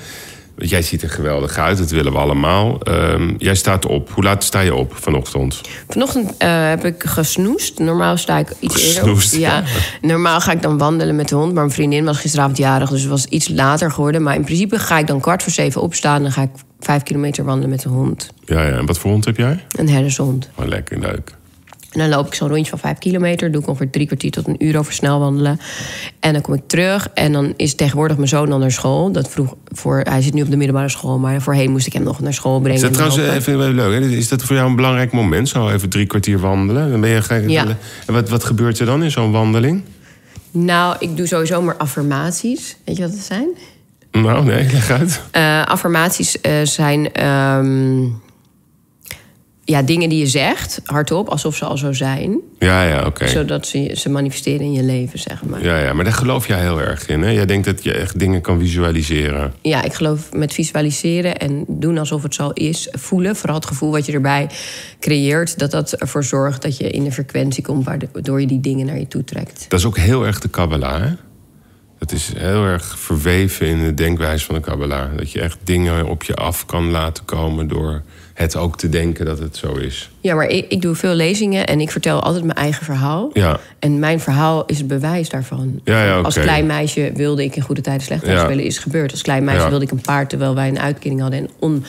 Jij 0.61 0.83
ziet 0.83 1.03
er 1.03 1.11
geweldig 1.11 1.59
uit, 1.59 1.79
dat 1.79 1.91
willen 1.91 2.13
we 2.13 2.19
allemaal. 2.19 2.79
Um, 2.89 3.35
jij 3.39 3.55
staat 3.55 3.87
op. 3.87 4.11
Hoe 4.11 4.25
laat 4.25 4.45
sta 4.45 4.61
je 4.61 4.75
op 4.75 4.93
vanochtend? 4.97 5.61
Vanochtend 5.89 6.31
uh, 6.31 6.69
heb 6.69 6.85
ik 6.85 7.05
gesnoest. 7.07 7.79
Normaal 7.79 8.17
sta 8.17 8.39
ik 8.39 8.49
iets 8.61 8.75
gesnoest, 8.75 9.35
eerder 9.35 9.59
op. 9.59 9.65
Ja. 9.65 10.09
Normaal 10.09 10.41
ga 10.41 10.53
ik 10.53 10.63
dan 10.63 10.79
wandelen 10.79 11.17
met 11.17 11.29
de 11.29 11.35
hond. 11.35 11.53
Maar 11.53 11.63
mijn 11.63 11.75
vriendin 11.75 12.05
was 12.05 12.19
gisteravond 12.19 12.57
jarig, 12.57 12.91
dus 12.91 13.01
het 13.01 13.11
was 13.11 13.25
iets 13.25 13.49
later 13.49 13.91
geworden. 13.91 14.23
Maar 14.23 14.35
in 14.35 14.45
principe 14.45 14.79
ga 14.79 14.99
ik 14.99 15.07
dan 15.07 15.21
kwart 15.21 15.43
voor 15.43 15.53
zeven 15.53 15.81
opstaan... 15.81 16.17
en 16.17 16.23
dan 16.23 16.33
ga 16.33 16.43
ik 16.43 16.51
vijf 16.81 17.03
kilometer 17.03 17.45
wandelen 17.45 17.71
met 17.71 17.83
de 17.83 17.89
hond. 17.89 18.31
Ja, 18.45 18.63
ja. 18.63 18.77
En 18.77 18.87
wat 18.87 18.99
voor 18.99 19.11
hond 19.11 19.25
heb 19.25 19.37
jij? 19.37 19.65
Een 19.77 19.89
herdershond. 19.89 20.49
Oh, 20.55 20.67
lekker, 20.67 20.99
leuk. 20.99 21.37
En 21.93 21.99
dan 22.01 22.09
loop 22.09 22.27
ik 22.27 22.35
zo'n 22.35 22.49
rondje 22.49 22.71
van 22.71 22.79
vijf 22.79 22.99
kilometer. 22.99 23.53
Doe 23.53 23.61
ik 23.61 23.69
ongeveer 23.69 23.91
drie 23.91 24.07
kwartier 24.07 24.31
tot 24.31 24.47
een 24.47 24.65
uur 24.65 24.79
over 24.79 24.93
snel 24.93 25.19
wandelen. 25.19 25.61
En 26.21 26.33
dan 26.33 26.43
kom 26.43 26.55
ik 26.55 26.63
terug. 26.67 27.09
En 27.15 27.33
dan 27.33 27.55
is 27.57 27.75
tegenwoordig 27.75 28.17
mijn 28.17 28.29
zoon 28.29 28.49
dan 28.49 28.61
naar 28.61 28.73
school. 28.73 29.13
Dat 29.13 29.29
vroeg 29.29 29.55
voor, 29.65 30.01
hij 30.01 30.23
zit 30.23 30.35
nu 30.35 30.43
op 30.43 30.51
de 30.51 30.57
middelbare 30.57 30.89
school. 30.89 31.19
Maar 31.19 31.43
voorheen 31.43 31.71
moest 31.71 31.87
ik 31.87 31.93
hem 31.93 32.03
nog 32.03 32.21
naar 32.21 32.35
school 32.35 32.61
brengen. 32.61 32.77
Is 32.77 32.83
dat 32.83 32.93
trouwens 32.93 33.47
even 33.47 33.75
leuk? 33.75 34.03
Hè? 34.03 34.09
Is 34.09 34.29
dat 34.29 34.43
voor 34.43 34.57
jou 34.57 34.69
een 34.69 34.77
belangrijk 34.77 35.13
moment? 35.13 35.49
Zo 35.49 35.69
even 35.69 35.89
drie 35.89 36.07
kwartier 36.07 36.39
wandelen? 36.39 36.91
Dan 36.91 37.01
ben 37.01 37.11
je 37.11 37.45
ja. 37.47 37.67
En 38.07 38.13
wat, 38.13 38.29
wat 38.29 38.45
gebeurt 38.45 38.79
er 38.79 38.87
dan 38.87 39.03
in 39.03 39.11
zo'n 39.11 39.33
wandeling? 39.33 39.83
Nou, 40.51 40.97
ik 40.99 41.17
doe 41.17 41.27
sowieso 41.27 41.63
maar 41.63 41.77
affirmaties. 41.77 42.77
Weet 42.85 42.97
je 42.97 43.03
wat 43.03 43.13
het 43.13 43.23
zijn? 43.25 43.49
Nou, 44.11 44.45
nee, 44.45 44.71
leg 44.73 44.91
uit. 44.91 45.23
Uh, 45.37 45.65
affirmaties 45.65 46.37
uh, 46.43 46.53
zijn... 46.63 47.27
Um, 47.27 48.21
ja, 49.69 49.83
dingen 49.83 50.09
die 50.09 50.19
je 50.19 50.27
zegt, 50.27 50.81
hardop, 50.85 51.29
alsof 51.29 51.57
ze 51.57 51.65
al 51.65 51.77
zo 51.77 51.93
zijn. 51.93 52.41
Ja, 52.59 52.83
ja, 52.83 53.07
oké. 53.07 53.29
Zodat 53.29 53.67
ze, 53.67 53.93
ze 53.95 54.09
manifesteren 54.09 54.61
in 54.61 54.73
je 54.73 54.83
leven, 54.83 55.19
zeg 55.19 55.45
maar. 55.45 55.63
Ja, 55.63 55.79
ja, 55.79 55.93
maar 55.93 56.05
daar 56.05 56.13
geloof 56.13 56.47
jij 56.47 56.61
heel 56.61 56.81
erg 56.81 57.09
in, 57.09 57.23
hè? 57.23 57.31
Jij 57.31 57.47
denkt 57.47 57.67
dat 57.67 57.85
je 57.85 57.93
echt 57.93 58.19
dingen 58.19 58.41
kan 58.41 58.59
visualiseren. 58.59 59.53
Ja, 59.63 59.83
ik 59.83 59.93
geloof 59.93 60.33
met 60.33 60.53
visualiseren 60.53 61.37
en 61.37 61.65
doen 61.69 61.99
alsof 61.99 62.23
het 62.23 62.35
zo 62.35 62.49
is. 62.49 62.89
Voelen, 62.93 63.37
vooral 63.37 63.57
het 63.57 63.67
gevoel 63.67 63.91
wat 63.91 64.07
je 64.07 64.13
erbij 64.13 64.51
creëert... 65.01 65.59
dat 65.59 65.71
dat 65.71 65.93
ervoor 65.93 66.25
zorgt 66.25 66.63
dat 66.63 66.77
je 66.77 66.91
in 66.91 67.05
een 67.05 67.13
frequentie 67.13 67.63
komt... 67.65 67.85
waardoor 67.85 68.41
je 68.41 68.47
die 68.47 68.61
dingen 68.61 68.87
naar 68.87 68.99
je 68.99 69.09
toe 69.09 69.25
trekt. 69.25 69.65
Dat 69.69 69.79
is 69.79 69.87
ook 69.87 69.99
heel 69.99 70.27
erg 70.27 70.41
de 70.41 70.49
Kabbalah, 70.49 71.01
hè? 71.01 71.11
Dat 71.99 72.13
is 72.13 72.33
heel 72.37 72.65
erg 72.65 72.99
verweven 72.99 73.67
in 73.67 73.85
de 73.85 73.95
denkwijze 73.95 74.45
van 74.45 74.55
de 74.55 74.61
Kabbalah. 74.61 75.17
Dat 75.17 75.31
je 75.33 75.41
echt 75.41 75.59
dingen 75.65 76.07
op 76.07 76.23
je 76.23 76.35
af 76.35 76.67
kan 76.67 76.91
laten 76.91 77.25
komen 77.25 77.69
door 77.69 78.03
het 78.35 78.57
ook 78.57 78.77
te 78.77 78.89
denken 78.89 79.25
dat 79.25 79.39
het 79.39 79.57
zo 79.57 79.75
is. 79.75 80.11
Ja, 80.21 80.35
maar 80.35 80.47
ik, 80.47 80.67
ik 80.69 80.83
doe 80.83 80.95
veel 80.95 81.15
lezingen 81.15 81.67
en 81.67 81.81
ik 81.81 81.91
vertel 81.91 82.23
altijd 82.23 82.45
mijn 82.45 82.59
eigen 82.59 82.85
verhaal. 82.85 83.31
Ja. 83.33 83.61
En 83.79 83.99
mijn 83.99 84.21
verhaal 84.21 84.67
is 84.67 84.79
het 84.79 84.87
bewijs 84.87 85.29
daarvan. 85.29 85.81
Ja, 85.85 86.05
ja, 86.05 86.21
Als 86.21 86.35
klein 86.35 86.67
meisje 86.67 87.13
wilde 87.15 87.45
ik 87.45 87.57
in 87.57 87.63
goede 87.63 87.81
tijden 87.81 88.03
slecht 88.03 88.23
spelen, 88.23 88.65
is 88.65 88.79
gebeurd. 88.79 89.11
Als 89.11 89.23
klein 89.23 89.45
meisje 89.45 89.69
wilde 89.69 89.85
ik 89.85 89.91
een 89.91 90.01
paard 90.01 90.29
terwijl 90.29 90.55
wij 90.55 90.69
een 90.69 90.81
uitkering 90.81 91.21
hadden 91.21 91.39
en 91.39 91.51
on 91.59 91.85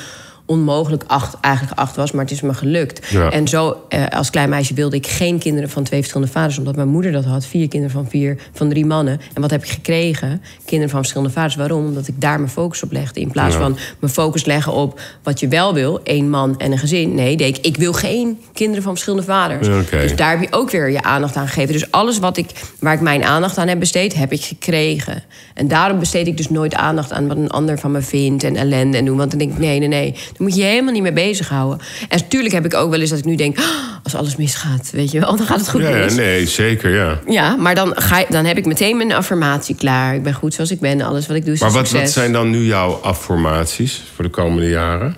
onmogelijk 0.50 1.04
acht, 1.08 1.36
eigenlijk 1.42 1.80
acht 1.80 1.96
was, 1.96 2.12
maar 2.12 2.24
het 2.24 2.34
is 2.34 2.42
me 2.42 2.54
gelukt. 2.54 3.16
En 3.30 3.48
zo, 3.48 3.78
eh, 3.90 4.08
als 4.08 4.30
klein 4.30 4.50
meisje 4.50 4.74
wilde 4.74 4.96
ik 4.96 5.08
geen 5.08 5.40
kinderen 5.40 5.70
van 5.70 5.84
twee 5.84 6.00
verschillende 6.00 6.32
vaders, 6.32 6.58
omdat 6.58 6.76
mijn 6.76 6.88
moeder 6.88 7.12
dat 7.12 7.26
had. 7.26 7.46
Vier 7.46 7.68
kinderen 7.68 7.96
van 7.96 8.10
vier, 8.10 8.38
van 8.54 8.70
drie 8.70 8.86
mannen. 8.86 9.20
En 9.34 9.42
wat 9.42 9.52
heb 9.52 9.64
ik 9.64 9.70
gekregen? 9.70 10.42
Kinderen 10.66 10.90
van 10.90 11.00
verschillende 11.00 11.34
vaders. 11.34 11.56
Waarom? 11.56 11.86
Omdat 11.86 12.08
ik 12.08 12.22
daar 12.22 12.38
mijn 12.38 12.52
focus 12.52 12.84
op 12.84 12.92
legde. 12.92 13.20
In 13.20 13.32
plaats 13.32 13.56
van 13.56 13.78
mijn 14.00 14.14
focus 14.14 14.46
leggen 14.46 14.74
op 14.74 15.00
wat 15.24 15.40
je 15.40 15.48
wel 15.48 15.74
wil, 15.74 16.04
één 16.04 16.30
man 16.30 16.60
en 16.60 16.72
een 16.72 16.78
gezin. 16.78 17.16
Nee, 17.16 17.38
deed 17.38 17.58
ik, 17.58 17.66
ik 17.66 17.78
wil 17.78 17.94
geen 17.94 18.40
kinderen 18.54 18.84
van 18.84 18.92
verschillende 18.92 19.26
vaders. 19.26 19.68
Dus 19.90 20.16
daar 20.16 20.30
heb 20.30 20.42
je 20.42 20.58
ook 20.58 20.72
weer 20.72 20.90
je 20.90 21.04
aandacht 21.04 21.36
aan 21.36 21.48
gegeven. 21.48 21.74
Dus 21.74 21.92
alles 21.92 22.20
wat 22.20 22.38
ik, 22.38 22.50
waar 22.80 22.94
ik 22.94 23.02
mijn 23.02 23.24
aandacht 23.24 23.58
aan 23.58 23.68
heb 23.68 23.80
besteed, 23.80 24.14
heb 24.14 24.32
ik 24.32 24.42
gekregen. 24.42 25.24
En 25.54 25.68
daarom 25.68 26.00
besteed 26.00 26.28
ik 26.28 26.38
dus 26.38 26.50
nooit 26.50 26.76
aandacht 26.76 27.12
aan 27.12 27.28
wat 27.28 27.38
een 27.38 27.50
ander 27.50 27.80
van 27.80 27.92
me 27.92 28.02
vindt 28.02 28.44
en 28.44 28.56
ellende 28.56 28.98
en 28.98 29.06
doen. 29.06 29.18
Want 29.18 29.30
dan 29.30 29.40
denk 29.40 29.52
ik, 29.52 29.58
nee, 29.58 29.80
nee, 29.80 29.88
nee 29.88 30.16
moet 30.40 30.56
je 30.56 30.64
helemaal 30.64 30.94
niet 30.94 31.02
mee 31.02 31.14
bezighouden. 31.14 31.80
En 32.10 32.18
natuurlijk 32.18 32.54
heb 32.54 32.66
ik 32.66 32.74
ook 32.74 32.90
wel 32.90 33.00
eens 33.00 33.10
dat 33.10 33.20
ik 33.20 33.26
nu 33.26 33.36
denk... 33.36 33.60
Oh, 33.60 33.66
als 34.04 34.16
alles 34.16 34.36
misgaat, 34.36 34.90
weet 34.92 35.12
je 35.12 35.20
wel, 35.20 35.36
dan 35.38 35.46
gaat 35.46 35.60
het 35.60 35.70
goed 35.70 35.82
ja, 35.82 36.14
Nee, 36.14 36.48
zeker, 36.48 36.96
ja. 36.96 37.20
Ja, 37.28 37.56
maar 37.56 37.76
dan, 37.76 37.94
ga, 37.96 38.26
dan 38.30 38.46
heb 38.46 38.58
ik 38.58 38.66
meteen 38.66 38.98
mijn 38.98 39.12
affirmatie 39.12 39.76
klaar. 39.76 40.16
Ik 40.16 40.24
ben 40.24 40.34
goed 40.34 40.54
zoals 40.54 40.72
ik 40.72 40.80
ben, 40.80 41.02
alles 41.02 41.28
wat 41.28 41.36
ik 41.36 41.46
doe 41.46 41.54
is 41.54 41.60
Maar 41.60 41.72
wat, 41.72 41.92
wat 41.92 42.10
zijn 42.10 42.32
dan 42.32 42.50
nu 42.50 42.66
jouw 42.66 42.94
affirmaties 42.94 44.04
voor 44.16 44.24
de 44.24 44.32
komende 44.32 44.70
jaren? 44.70 45.16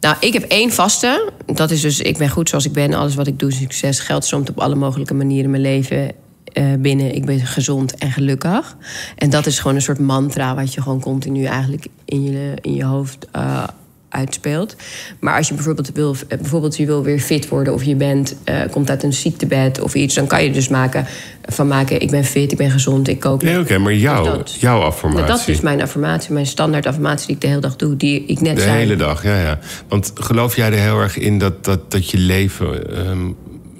Nou, 0.00 0.16
ik 0.20 0.32
heb 0.32 0.42
één 0.42 0.72
vaste. 0.72 1.30
Dat 1.46 1.70
is 1.70 1.80
dus, 1.80 2.00
ik 2.00 2.18
ben 2.18 2.28
goed 2.28 2.48
zoals 2.48 2.64
ik 2.64 2.72
ben. 2.72 2.94
Alles 2.94 3.14
wat 3.14 3.26
ik 3.26 3.38
doe 3.38 3.48
is 3.48 3.56
succes. 3.56 4.00
Geld 4.00 4.24
stroomt 4.24 4.50
op 4.50 4.60
alle 4.60 4.74
mogelijke 4.74 5.14
manieren 5.14 5.44
in 5.44 5.50
mijn 5.50 5.62
leven 5.62 6.12
eh, 6.44 6.64
binnen: 6.78 7.14
ik 7.14 7.24
ben 7.24 7.40
gezond 7.40 7.94
en 7.96 8.10
gelukkig. 8.10 8.76
En 9.16 9.30
dat 9.30 9.46
is 9.46 9.58
gewoon 9.58 9.76
een 9.76 9.82
soort 9.82 9.98
mantra 9.98 10.54
wat 10.54 10.74
je 10.74 10.82
gewoon 10.82 11.00
continu 11.00 11.44
eigenlijk 11.44 11.86
in 12.04 12.22
je, 12.22 12.54
in 12.60 12.74
je 12.74 12.84
hoofd 12.84 13.26
uh, 13.36 13.64
uitspeelt. 14.12 14.76
Maar 15.20 15.36
als 15.36 15.48
je 15.48 15.54
bijvoorbeeld 15.54 15.90
wil, 15.92 16.16
bijvoorbeeld 16.28 16.76
je 16.76 16.86
wil 16.86 17.02
weer 17.02 17.18
fit 17.18 17.48
worden 17.48 17.74
of 17.74 17.84
je 17.84 17.94
bent, 17.94 18.36
uh, 18.44 18.60
komt 18.70 18.90
uit 18.90 19.02
een 19.02 19.12
ziektebed 19.12 19.80
of 19.80 19.94
iets, 19.94 20.14
dan 20.14 20.26
kan 20.26 20.44
je 20.44 20.50
dus 20.50 20.68
maken 20.68 21.06
van 21.42 21.68
maken: 21.68 22.00
ik 22.00 22.10
ben 22.10 22.24
fit, 22.24 22.52
ik 22.52 22.58
ben 22.58 22.70
gezond, 22.70 23.08
ik 23.08 23.20
kook. 23.20 23.42
Nee, 23.42 23.58
oké, 23.58 23.78
maar 23.78 23.94
jouw, 23.94 24.42
dus 24.42 24.56
jouw 24.60 24.80
affirmatie. 24.80 25.26
dat 25.26 25.48
is 25.48 25.60
mijn 25.60 25.82
affirmatie, 25.82 26.32
mijn 26.32 26.46
standaard 26.46 26.86
affirmatie 26.86 27.26
die 27.26 27.34
ik 27.34 27.40
de 27.40 27.46
hele 27.46 27.60
dag 27.60 27.76
doe, 27.76 27.96
die 27.96 28.24
ik 28.24 28.40
net 28.40 28.56
de 28.56 28.62
zei. 28.62 28.72
De 28.72 28.78
hele 28.78 28.96
dag, 28.96 29.22
ja, 29.22 29.40
ja. 29.40 29.58
Want 29.88 30.12
geloof 30.14 30.56
jij 30.56 30.72
er 30.72 30.78
heel 30.78 31.00
erg 31.00 31.18
in 31.18 31.38
dat, 31.38 31.64
dat, 31.64 31.90
dat 31.90 32.10
je 32.10 32.18
leven 32.18 32.98
um, 33.08 33.36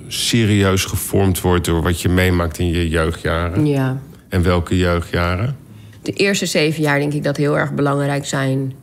serieus 0.09 0.85
gevormd 0.85 1.41
wordt 1.41 1.65
door 1.65 1.83
wat 1.83 2.01
je 2.01 2.09
meemaakt 2.09 2.59
in 2.59 2.67
je 2.67 2.89
jeugdjaren? 2.89 3.67
Ja. 3.67 4.01
En 4.29 4.43
welke 4.43 4.77
jeugdjaren? 4.77 5.57
De 6.03 6.13
eerste 6.13 6.47
zeven 6.47 6.83
jaar 6.83 6.99
denk 6.99 7.13
ik 7.13 7.25
dat 7.25 7.37
heel 7.37 7.59
erg 7.59 7.73
belangrijk 7.73 8.27
zijn. 8.27 8.75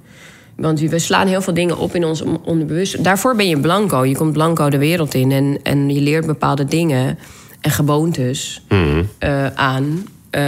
Want 0.60 0.80
we 0.80 0.99
slaan 0.99 1.28
heel 1.28 1.41
veel 1.41 1.53
dingen 1.53 1.78
op 1.78 1.95
in 1.95 2.05
ons 2.05 2.24
onderbewust. 2.43 3.03
Daarvoor 3.03 3.36
ben 3.36 3.47
je 3.47 3.60
blanco. 3.60 4.05
Je 4.05 4.16
komt 4.16 4.34
blanco 4.34 4.70
de 4.70 4.78
wereld 4.78 5.14
in 5.14 5.32
en, 5.32 5.60
en 5.64 5.89
je 5.89 6.01
leert 6.01 6.26
bepaalde 6.26 6.66
dingen 6.66 7.18
en 7.62 7.72
gewoontes 7.72 8.62
mm. 8.70 9.10
uh, 9.20 9.45
aan. 9.45 10.07
Uh, 10.32 10.41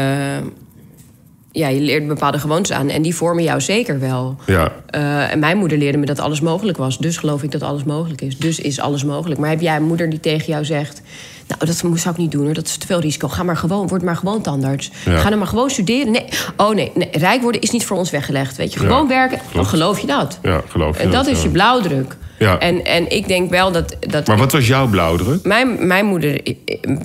ja, 1.52 1.68
je 1.68 1.80
leert 1.80 2.08
bepaalde 2.08 2.40
gewoontes 2.40 2.72
aan 2.72 2.90
en 2.90 3.02
die 3.02 3.16
vormen 3.16 3.44
jou 3.44 3.62
zeker 3.62 4.00
wel. 4.00 4.38
Ja. 4.46 4.72
Uh, 4.96 5.32
en 5.32 5.40
mijn 5.40 5.58
moeder 5.58 5.78
leerde 5.78 5.98
me 5.98 6.06
dat 6.06 6.20
alles 6.20 6.42
mogelijk 6.42 6.78
was. 6.78 6.98
Dus 6.98 7.18
geloof 7.18 7.44
ik 7.44 7.52
dat 7.52 7.64
alles 7.64 7.84
mogelijk 7.84 8.22
is. 8.22 8.38
Dus 8.38 8.60
is 8.60 8.80
alles 8.80 9.04
mogelijk. 9.04 9.40
Maar 9.40 9.50
heb 9.50 9.62
jij 9.62 9.76
een 9.76 9.84
moeder 9.84 10.10
die 10.10 10.20
tegen 10.20 10.46
jou 10.46 10.66
zegt... 10.66 11.02
nou, 11.60 11.66
dat 11.66 11.76
zou 12.00 12.14
ik 12.14 12.18
niet 12.18 12.32
doen 12.32 12.46
hoor, 12.46 12.54
dat 12.54 12.66
is 12.66 12.78
te 12.78 12.86
veel 12.88 13.00
risico. 13.00 13.28
Ga 13.28 13.44
maar 13.44 13.58
gewoon, 13.58 13.88
word 13.88 14.02
maar 14.04 14.16
gewoon 14.16 14.42
tandarts. 14.42 14.92
Ja. 15.06 15.18
Ga 15.18 15.30
dan 15.30 15.38
maar 15.38 15.48
gewoon 15.48 15.70
studeren. 15.70 16.12
Nee, 16.12 16.26
oh 16.58 16.76
nee, 16.76 16.92
nee, 16.96 17.10
rijk 17.12 17.42
worden 17.42 17.62
is 17.62 17.70
niet 17.72 17.86
voor 17.86 17.98
ons 17.98 18.10
weggelegd. 18.10 18.58
Weet 18.58 18.74
je, 18.74 18.80
gewoon 18.80 19.02
Ja, 19.02 19.08
werken, 19.08 19.40
dan 19.54 19.66
geloof 19.66 20.00
je 20.00 20.08
dat. 20.08 20.40
Ja, 20.42 20.62
geloof 20.68 20.98
je 20.98 21.04
En 21.04 21.12
dat 21.12 21.26
dat, 21.26 21.36
is 21.36 21.44
je 21.44 21.50
blauwdruk. 21.50 22.18
Ja. 22.40 22.60
En, 22.60 22.86
en 22.86 23.12
ik 23.12 23.28
denk 23.28 23.50
wel 23.50 23.72
dat... 23.72 23.96
dat 24.00 24.28
Maar 24.28 24.38
wat 24.38 24.52
was 24.52 24.68
jouw 24.68 24.88
blauwdruk? 24.88 25.44
mijn, 25.46 25.88
mijn 25.88 26.06
moeder... 26.06 26.42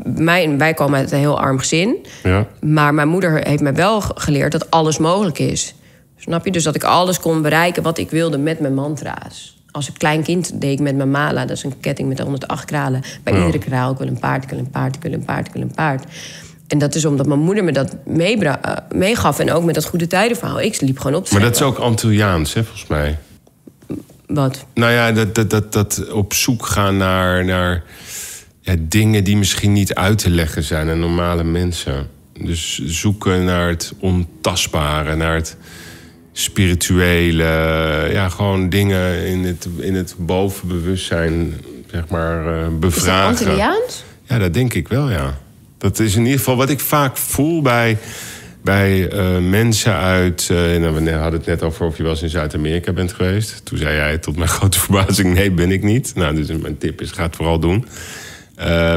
Mijn, 0.05 0.59
wij 0.59 0.75
komen 0.75 0.99
uit 0.99 1.13
een 1.13 1.19
heel 1.19 1.41
arm 1.41 1.59
gezin. 1.59 1.97
Ja. 2.23 2.47
Maar 2.61 2.95
mijn 2.95 3.09
moeder 3.09 3.47
heeft 3.49 3.63
me 3.63 3.73
wel 3.73 4.01
ge- 4.01 4.13
geleerd 4.15 4.53
dat 4.53 4.71
alles 4.71 4.99
mogelijk 4.99 5.39
is. 5.39 5.75
Snap 6.19 6.45
je? 6.45 6.51
Dus 6.51 6.63
dat 6.65 6.75
ik 6.75 6.85
alles 6.85 7.21
kon 7.21 7.43
bereiken 7.43 7.83
wat 7.83 7.99
ik 7.99 8.11
wilde 8.11 8.39
met 8.39 8.61
mijn 8.61 8.75
mantra's. 8.75 9.56
Als 9.77 9.89
een 9.89 9.97
klein 9.97 10.23
kind 10.23 10.61
deed 10.61 10.73
ik 10.73 10.81
met 10.81 10.97
mijn 10.97 11.11
mala, 11.11 11.47
dat 11.47 11.57
is 11.57 11.63
een 11.63 11.81
ketting 11.81 12.09
met 12.09 12.19
108 12.19 12.65
kralen. 12.65 13.03
Bij 13.23 13.33
Ja. 13.33 13.39
iedere 13.47 13.59
kraal, 13.59 13.93
ik 13.93 13.99
wil 13.99 14.07
een 14.07 14.19
paard, 14.19 14.43
ik 14.43 14.51
wil 14.51 14.59
een 14.59 14.71
paard, 14.71 14.97
ik 14.97 15.03
wil 15.03 15.13
een 15.13 15.25
paard, 15.25 15.47
ik 15.47 15.53
wil 15.53 15.63
een 15.63 15.75
paard. 15.75 16.05
En 16.67 16.79
dat 16.79 16.95
is 16.95 17.05
omdat 17.05 17.27
mijn 17.27 17.41
moeder 17.41 17.65
me 17.65 17.73
dat 17.73 17.97
eh, 18.07 18.73
meegaf. 18.89 19.39
En 19.39 19.53
ook 19.53 19.65
met 19.65 19.75
dat 19.75 19.85
goede 19.85 20.07
tijdenverhaal. 20.07 20.61
Ik 20.61 20.81
liep 20.81 20.99
gewoon 20.99 21.17
op 21.17 21.25
te 21.25 21.33
Maar 21.33 21.43
dat 21.43 21.55
is 21.55 21.63
ook 21.63 21.79
Antilliaans, 21.79 22.55
hè, 22.55 22.65
volgens 22.65 22.87
mij. 22.87 23.19
Wat? 24.27 24.67
Nou 24.75 24.93
ja, 24.93 25.13
dat, 25.13 25.35
dat, 25.35 25.51
dat, 25.51 25.73
dat 25.73 26.11
op 26.13 26.35
zoek 26.35 26.67
gaan 26.67 26.97
naar, 26.97 27.45
naar 27.45 27.83
ja, 28.61 28.75
dingen 28.79 29.25
die 29.25 29.37
misschien 29.37 29.73
niet 29.73 29.95
uit 29.95 30.19
te 30.19 30.31
leggen 30.31 30.63
zijn 30.63 30.89
aan 30.89 30.99
normale 30.99 31.45
mensen. 31.45 32.09
Dus 32.41 32.85
zoeken 32.85 33.45
naar 33.45 33.69
het 33.69 33.95
ontastbare, 33.99 35.17
naar 35.17 35.35
het 35.35 35.57
spirituele. 36.39 37.45
Ja, 38.13 38.29
gewoon 38.29 38.69
dingen 38.69 39.27
in 39.27 39.45
het, 39.45 39.69
in 39.79 39.95
het 39.95 40.15
bovenbewustzijn, 40.19 41.55
zeg 41.91 42.09
maar, 42.09 42.47
eh, 42.47 42.57
Is 42.57 42.63
dat 42.63 42.81
bevragen. 42.81 43.27
Antilliaans? 43.47 44.05
Ja, 44.23 44.39
dat 44.39 44.55
denk 44.55 44.75
ik 44.75 44.89
wel, 44.89 45.11
ja. 45.11 45.39
Dat 45.79 45.99
is 45.99 46.15
in 46.15 46.23
ieder 46.23 46.39
geval 46.39 46.57
wat 46.57 46.71
ik 46.71 46.81
vaak 46.81 47.17
voel 47.17 47.63
bij, 47.63 47.99
bij 48.63 49.09
eh, 49.09 49.39
mensen 49.39 49.95
uit... 49.95 50.49
eh, 50.51 50.57
nou, 50.57 51.05
we 51.05 51.11
hadden 51.11 51.39
het 51.39 51.47
net 51.49 51.63
over 51.63 51.87
of 51.87 51.97
je 51.97 52.03
wel 52.03 52.13
eens 52.13 52.23
in 52.23 52.29
Zuid-Amerika 52.29 52.93
bent 52.93 53.13
geweest. 53.13 53.61
Toen 53.65 53.79
zei 53.79 53.97
jij 53.97 54.19
tot 54.19 54.37
mijn 54.37 54.49
grote 54.59 54.81
verbazing, 54.81 55.35
nee, 55.35 55.51
ben 55.51 55.71
ik 55.71 55.83
niet. 55.83 56.13
Nou, 56.15 56.35
dus 56.35 56.59
mijn 56.61 56.79
tip 56.79 57.01
is, 57.01 57.11
ga 57.11 57.23
het 57.23 57.37
vooral 57.37 57.59
doen. 57.59 57.87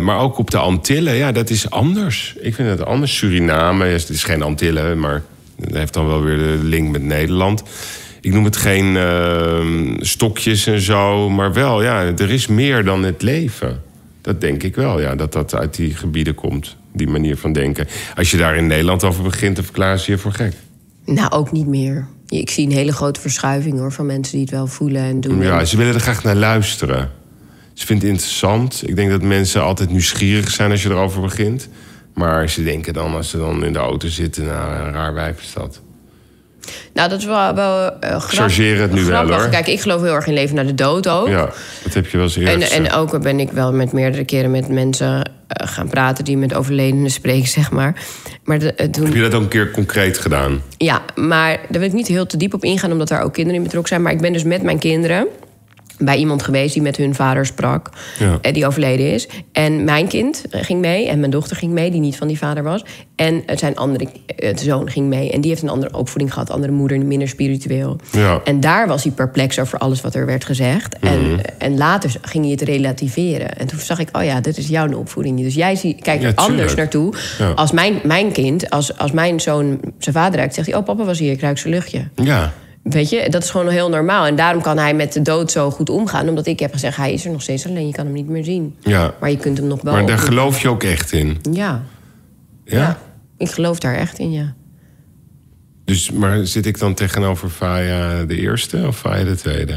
Maar 0.01 0.19
ook 0.19 0.37
op 0.37 0.51
de 0.51 0.57
Antillen, 0.57 1.15
ja, 1.15 1.31
dat 1.31 1.49
is 1.49 1.69
anders. 1.69 2.35
Ik 2.39 2.55
vind 2.55 2.69
het 2.69 2.85
anders. 2.85 3.17
Suriname, 3.17 3.85
het 3.85 4.09
is 4.09 4.23
geen 4.23 4.41
Antillen, 4.41 4.99
maar 4.99 5.23
dat 5.59 5.73
heeft 5.73 5.93
dan 5.93 6.07
wel 6.07 6.23
weer 6.23 6.37
de 6.37 6.59
link 6.61 6.89
met 6.91 7.03
Nederland. 7.03 7.63
Ik 8.21 8.33
noem 8.33 8.43
het 8.43 8.57
geen 8.57 8.97
eh, 8.97 9.65
stokjes 9.99 10.67
en 10.67 10.81
zo, 10.81 11.29
maar 11.29 11.53
wel, 11.53 11.83
ja, 11.83 12.03
er 12.03 12.29
is 12.29 12.47
meer 12.47 12.83
dan 12.83 13.03
het 13.03 13.21
leven. 13.21 13.81
Dat 14.21 14.41
denk 14.41 14.63
ik 14.63 14.75
wel, 14.75 15.01
ja, 15.01 15.15
dat 15.15 15.33
dat 15.33 15.55
uit 15.55 15.75
die 15.75 15.95
gebieden 15.95 16.35
komt, 16.35 16.77
die 16.93 17.07
manier 17.07 17.37
van 17.37 17.53
denken. 17.53 17.87
Als 18.15 18.31
je 18.31 18.37
daar 18.37 18.55
in 18.55 18.67
Nederland 18.67 19.03
over 19.03 19.23
begint, 19.23 19.55
dan 19.55 19.65
verklaren 19.65 19.99
ze 19.99 20.11
je 20.11 20.17
voor 20.17 20.31
gek. 20.31 20.53
Nou, 21.05 21.31
ook 21.31 21.51
niet 21.51 21.67
meer. 21.67 22.07
Ik 22.27 22.49
zie 22.49 22.65
een 22.65 22.71
hele 22.71 22.93
grote 22.93 23.19
verschuiving 23.19 23.77
hoor, 23.77 23.91
van 23.91 24.05
mensen 24.05 24.33
die 24.33 24.41
het 24.41 24.51
wel 24.51 24.67
voelen 24.67 25.01
en 25.01 25.21
doen. 25.21 25.41
Ja, 25.41 25.65
ze 25.65 25.77
willen 25.77 25.93
er 25.93 25.99
graag 25.99 26.23
naar 26.23 26.35
luisteren. 26.35 27.11
Ze 27.73 27.85
vinden 27.85 28.07
het 28.07 28.15
interessant. 28.15 28.83
Ik 28.85 28.95
denk 28.95 29.09
dat 29.09 29.21
mensen 29.21 29.63
altijd 29.63 29.91
nieuwsgierig 29.91 30.49
zijn 30.49 30.71
als 30.71 30.83
je 30.83 30.89
erover 30.89 31.21
begint. 31.21 31.69
Maar 32.19 32.49
ze 32.49 32.63
denken 32.63 32.93
dan, 32.93 33.15
als 33.15 33.29
ze 33.29 33.37
dan 33.37 33.65
in 33.65 33.73
de 33.73 33.79
auto 33.79 34.07
zitten... 34.07 34.45
nou, 34.45 34.73
een 34.73 34.93
raar 34.93 35.13
wijf 35.13 35.41
is 35.41 35.53
dat. 35.53 35.81
Nou, 36.93 37.09
dat 37.09 37.19
is 37.19 37.25
wel, 37.25 37.55
wel 37.55 37.91
Chargeer 38.19 38.81
het 38.81 38.91
nu 38.93 39.03
wel, 39.03 39.31
hoor. 39.31 39.49
Kijk, 39.49 39.67
ik 39.67 39.81
geloof 39.81 40.01
heel 40.01 40.13
erg 40.13 40.27
in 40.27 40.33
leven 40.33 40.55
naar 40.55 40.65
de 40.65 40.75
dood 40.75 41.07
ook. 41.07 41.27
Ja, 41.27 41.49
dat 41.83 41.93
heb 41.93 42.05
je 42.07 42.17
wel 42.17 42.25
eens 42.25 42.35
eerder 42.35 42.53
En, 42.53 42.61
gezegd. 42.61 42.87
en 42.87 42.91
ook 42.91 43.21
ben 43.21 43.39
ik 43.39 43.51
wel 43.51 43.73
met 43.73 43.91
meerdere 43.91 44.25
keren 44.25 44.51
met 44.51 44.67
mensen 44.69 45.31
eh, 45.47 45.67
gaan 45.67 45.89
praten 45.89 46.23
die 46.23 46.37
met 46.37 46.53
overledenen 46.53 47.11
spreken, 47.11 47.47
zeg 47.59 47.71
maar. 47.71 48.05
Maar 48.43 48.59
de, 48.59 48.89
toen, 48.91 49.05
Heb 49.05 49.13
je 49.13 49.21
dat 49.21 49.33
ook 49.33 49.41
een 49.41 49.47
keer 49.47 49.71
concreet 49.71 50.17
gedaan? 50.17 50.61
ja, 50.77 51.01
maar 51.15 51.59
daar 51.69 51.79
wil 51.79 51.89
ik 51.89 51.93
niet 51.93 52.07
heel 52.07 52.25
te 52.25 52.37
diep 52.37 52.53
op 52.53 52.63
ingaan, 52.63 52.91
omdat 52.91 53.07
daar 53.07 53.21
ook 53.21 53.33
kinderen 53.33 53.57
in 53.57 53.63
betrokken 53.63 53.89
zijn. 53.89 54.01
Maar 54.01 54.13
ik 54.13 54.21
ben 54.21 54.33
dus 54.33 54.43
met 54.43 54.63
mijn 54.63 54.79
kinderen 54.79 55.27
bij 55.99 56.17
iemand 56.17 56.43
geweest 56.43 56.73
die 56.73 56.81
met 56.81 56.97
hun 56.97 57.15
vader 57.15 57.45
sprak, 57.45 57.89
Ja. 58.19 58.37
eh, 58.41 58.53
die 58.53 58.67
overleden 58.67 59.13
is. 59.13 59.27
En 59.51 59.83
mijn 59.83 60.07
kind 60.07 60.43
eh, 60.49 60.63
ging 60.63 60.81
mee 60.81 61.07
en 61.07 61.19
mijn 61.19 61.31
dochter 61.31 61.55
ging 61.57 61.71
mee, 61.71 61.91
die 61.91 61.99
niet 61.99 62.17
van 62.17 62.27
die 62.27 62.37
vader 62.37 62.63
was. 62.63 62.83
En 63.15 63.43
zijn 63.55 63.75
andere 63.75 64.07
eh, 64.35 64.57
zoon 64.57 64.89
ging 64.89 65.07
mee. 65.07 65.31
En 65.31 65.41
die 65.41 65.49
heeft 65.49 65.61
een 65.63 65.69
andere 65.69 65.97
opvoeding 65.97 66.33
gehad, 66.33 66.49
andere 66.49 66.73
moeder, 66.73 67.05
minder 67.05 67.27
spiritueel. 67.27 67.99
Ja. 68.11 68.41
En 68.43 68.59
daar 68.59 68.87
was 68.87 69.03
hij 69.03 69.11
perplex 69.11 69.59
over 69.59 69.77
alles 69.77 70.01
wat 70.01 70.15
er 70.15 70.25
werd 70.25 70.45
gezegd. 70.45 70.95
Mhm. 71.01 71.13
En, 71.13 71.39
en 71.57 71.77
later 71.77 72.15
ging 72.21 72.43
hij 72.43 72.53
het 72.53 72.61
relativeren. 72.61 73.57
En 73.57 73.67
toen 73.67 73.79
zag 73.79 73.99
ik, 73.99 74.09
oh 74.17 74.23
ja, 74.23 74.41
dit 74.41 74.57
is 74.57 74.67
jouw 74.67 74.91
opvoeding. 74.93 75.41
Dus 75.41 75.53
jij 75.55 75.75
zie, 75.75 75.95
kijkt 76.01 76.21
Ja, 76.23 76.27
er 76.29 76.35
anders 76.35 76.75
naartoe. 76.75 77.13
Als 77.55 77.71
mijn, 77.71 77.99
mijn 78.03 78.31
kind, 78.31 78.69
als, 78.69 78.97
als 78.97 79.11
mijn 79.11 79.39
zoon 79.39 79.79
zijn 79.97 80.15
vader 80.15 80.37
ruikt... 80.37 80.53
zegt 80.53 80.67
hij, 80.67 80.77
oh 80.77 80.85
papa 80.85 81.03
was 81.03 81.19
hier, 81.19 81.31
ik 81.31 81.41
ruik 81.41 81.57
zijn 81.57 81.73
luchtje. 81.73 82.07
Ja. 82.15 82.53
Weet 82.83 83.09
je, 83.09 83.29
dat 83.29 83.43
is 83.43 83.49
gewoon 83.49 83.69
heel 83.69 83.89
normaal. 83.89 84.25
En 84.25 84.35
daarom 84.35 84.61
kan 84.61 84.77
hij 84.77 84.93
met 84.93 85.13
de 85.13 85.21
dood 85.21 85.51
zo 85.51 85.71
goed 85.71 85.89
omgaan. 85.89 86.29
Omdat 86.29 86.45
ik 86.47 86.59
heb 86.59 86.73
gezegd, 86.73 86.97
hij 86.97 87.13
is 87.13 87.25
er 87.25 87.31
nog 87.31 87.41
steeds, 87.41 87.67
alleen 87.67 87.87
je 87.87 87.93
kan 87.93 88.05
hem 88.05 88.13
niet 88.13 88.27
meer 88.27 88.43
zien. 88.43 88.75
ja. 88.83 89.13
Maar 89.19 89.29
je 89.29 89.37
kunt 89.37 89.57
hem 89.57 89.67
nog 89.67 89.81
wel... 89.81 89.93
Maar 89.93 90.05
daar 90.05 90.17
geloof 90.17 90.61
je 90.61 90.69
ook 90.69 90.83
echt 90.83 91.11
in? 91.11 91.37
Ja, 91.51 91.83
Ja? 92.65 92.77
ja. 92.77 92.99
Ik 93.37 93.51
geloof 93.51 93.79
daar 93.79 93.95
echt 93.95 94.19
in, 94.19 94.31
ja. 94.31 94.53
Dus, 95.85 96.11
maar 96.11 96.45
zit 96.45 96.65
ik 96.65 96.79
dan 96.79 96.93
tegenover 96.93 97.49
Faya 97.49 98.23
de 98.23 98.35
eerste 98.37 98.83
of 98.87 98.97
Faya 98.99 99.23
de 99.23 99.35
tweede? 99.35 99.73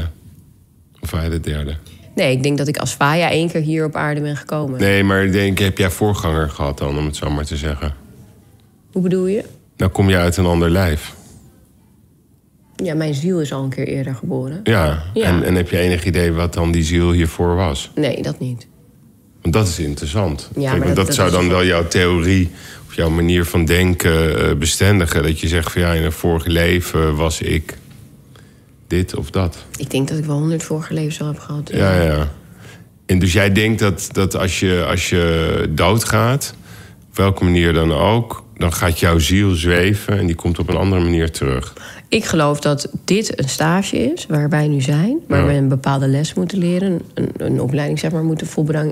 Of 0.99 1.09
Faya 1.09 1.29
de 1.29 1.39
derde? 1.39 1.75
Nee, 2.15 2.31
ik 2.31 2.43
denk 2.43 2.57
dat 2.57 2.67
ik 2.67 2.77
als 2.77 2.91
Faya 2.91 3.29
één 3.29 3.49
keer 3.49 3.61
hier 3.61 3.85
op 3.85 3.95
aarde 3.95 4.21
ben 4.21 4.37
gekomen. 4.37 4.79
Nee, 4.79 5.03
maar 5.03 5.23
ik 5.23 5.31
denk, 5.31 5.59
heb 5.59 5.77
jij 5.77 5.89
voorganger 5.89 6.49
gehad 6.49 6.77
dan, 6.77 6.97
om 6.97 7.05
het 7.05 7.15
zo 7.15 7.29
maar 7.29 7.45
te 7.45 7.57
zeggen? 7.57 7.93
Hoe 8.91 9.01
bedoel 9.01 9.25
je? 9.27 9.43
Nou 9.77 9.91
kom 9.91 10.09
je 10.09 10.17
uit 10.17 10.37
een 10.37 10.45
ander 10.45 10.69
lijf. 10.69 11.13
Ja, 12.75 12.93
mijn 12.95 13.13
ziel 13.13 13.41
is 13.41 13.53
al 13.53 13.63
een 13.63 13.69
keer 13.69 13.87
eerder 13.87 14.15
geboren. 14.15 14.59
Ja. 14.63 15.03
Ja. 15.13 15.23
En, 15.25 15.43
en 15.43 15.55
heb 15.55 15.69
je 15.69 15.77
enig 15.77 16.05
idee 16.05 16.31
wat 16.31 16.53
dan 16.53 16.71
die 16.71 16.83
ziel 16.83 17.11
hiervoor 17.11 17.55
was? 17.55 17.91
Nee, 17.95 18.21
dat 18.21 18.39
niet. 18.39 18.67
Want 19.41 19.53
dat 19.53 19.67
is 19.67 19.79
interessant. 19.79 20.49
Ja, 20.55 20.69
Kijk, 20.69 20.77
maar 20.77 20.87
dat- 20.87 20.95
dat, 20.95 21.05
dat 21.05 21.15
zou 21.15 21.27
is- 21.27 21.33
dan 21.33 21.49
wel 21.49 21.65
jouw 21.65 21.87
theorie 21.87 22.49
of 22.87 22.95
jouw 22.95 23.09
manier 23.09 23.45
van 23.45 23.65
denken 23.65 24.39
eh, 24.49 24.55
bestendigen. 24.55 25.23
Dat 25.23 25.39
je 25.39 25.47
zegt 25.47 25.71
van 25.71 25.81
ja, 25.81 25.93
in 25.93 26.03
een 26.03 26.11
vorig 26.11 26.45
leven 26.45 27.15
was 27.15 27.41
ik 27.41 27.77
dit 28.87 29.15
of 29.15 29.29
dat. 29.29 29.57
Ik 29.77 29.89
denk 29.91 30.07
dat 30.07 30.17
ik 30.17 30.25
wel 30.25 30.37
honderd 30.37 30.63
vorige 30.63 30.93
levens 30.93 31.21
al 31.21 31.27
heb 31.27 31.39
gehad. 31.39 31.69
Ja, 31.73 32.01
ja. 32.01 32.31
En 33.05 33.19
dus 33.19 33.33
jij 33.33 33.51
denkt 33.51 33.79
dat, 33.79 34.09
dat 34.11 34.35
als, 34.35 34.59
je, 34.59 34.85
als 34.87 35.09
je 35.09 35.65
doodgaat, 35.69 36.53
welke 37.13 37.43
manier 37.43 37.73
dan 37.73 37.91
ook, 37.93 38.43
dan 38.57 38.73
gaat 38.73 38.99
jouw 38.99 39.19
ziel 39.19 39.51
zweven 39.51 40.19
en 40.19 40.25
die 40.25 40.35
komt 40.35 40.59
op 40.59 40.69
een 40.69 40.75
andere 40.77 41.03
manier 41.03 41.31
terug. 41.31 41.73
Ik 42.07 42.25
geloof 42.25 42.59
dat 42.59 42.89
dit 43.05 43.39
een 43.39 43.49
stage 43.49 43.97
is 44.13 44.25
waar 44.25 44.49
wij 44.49 44.67
nu 44.67 44.81
zijn. 44.81 45.17
Waar 45.27 45.39
Ja. 45.39 45.45
we 45.45 45.53
een 45.53 45.67
bepaalde 45.67 46.07
les 46.07 46.33
moeten 46.33 46.57
leren. 46.57 47.01
Een, 47.13 47.29
een 47.37 47.61
opleiding 47.61 47.99
zeg 47.99 48.11
maar 48.11 48.23
moeten 48.23 48.47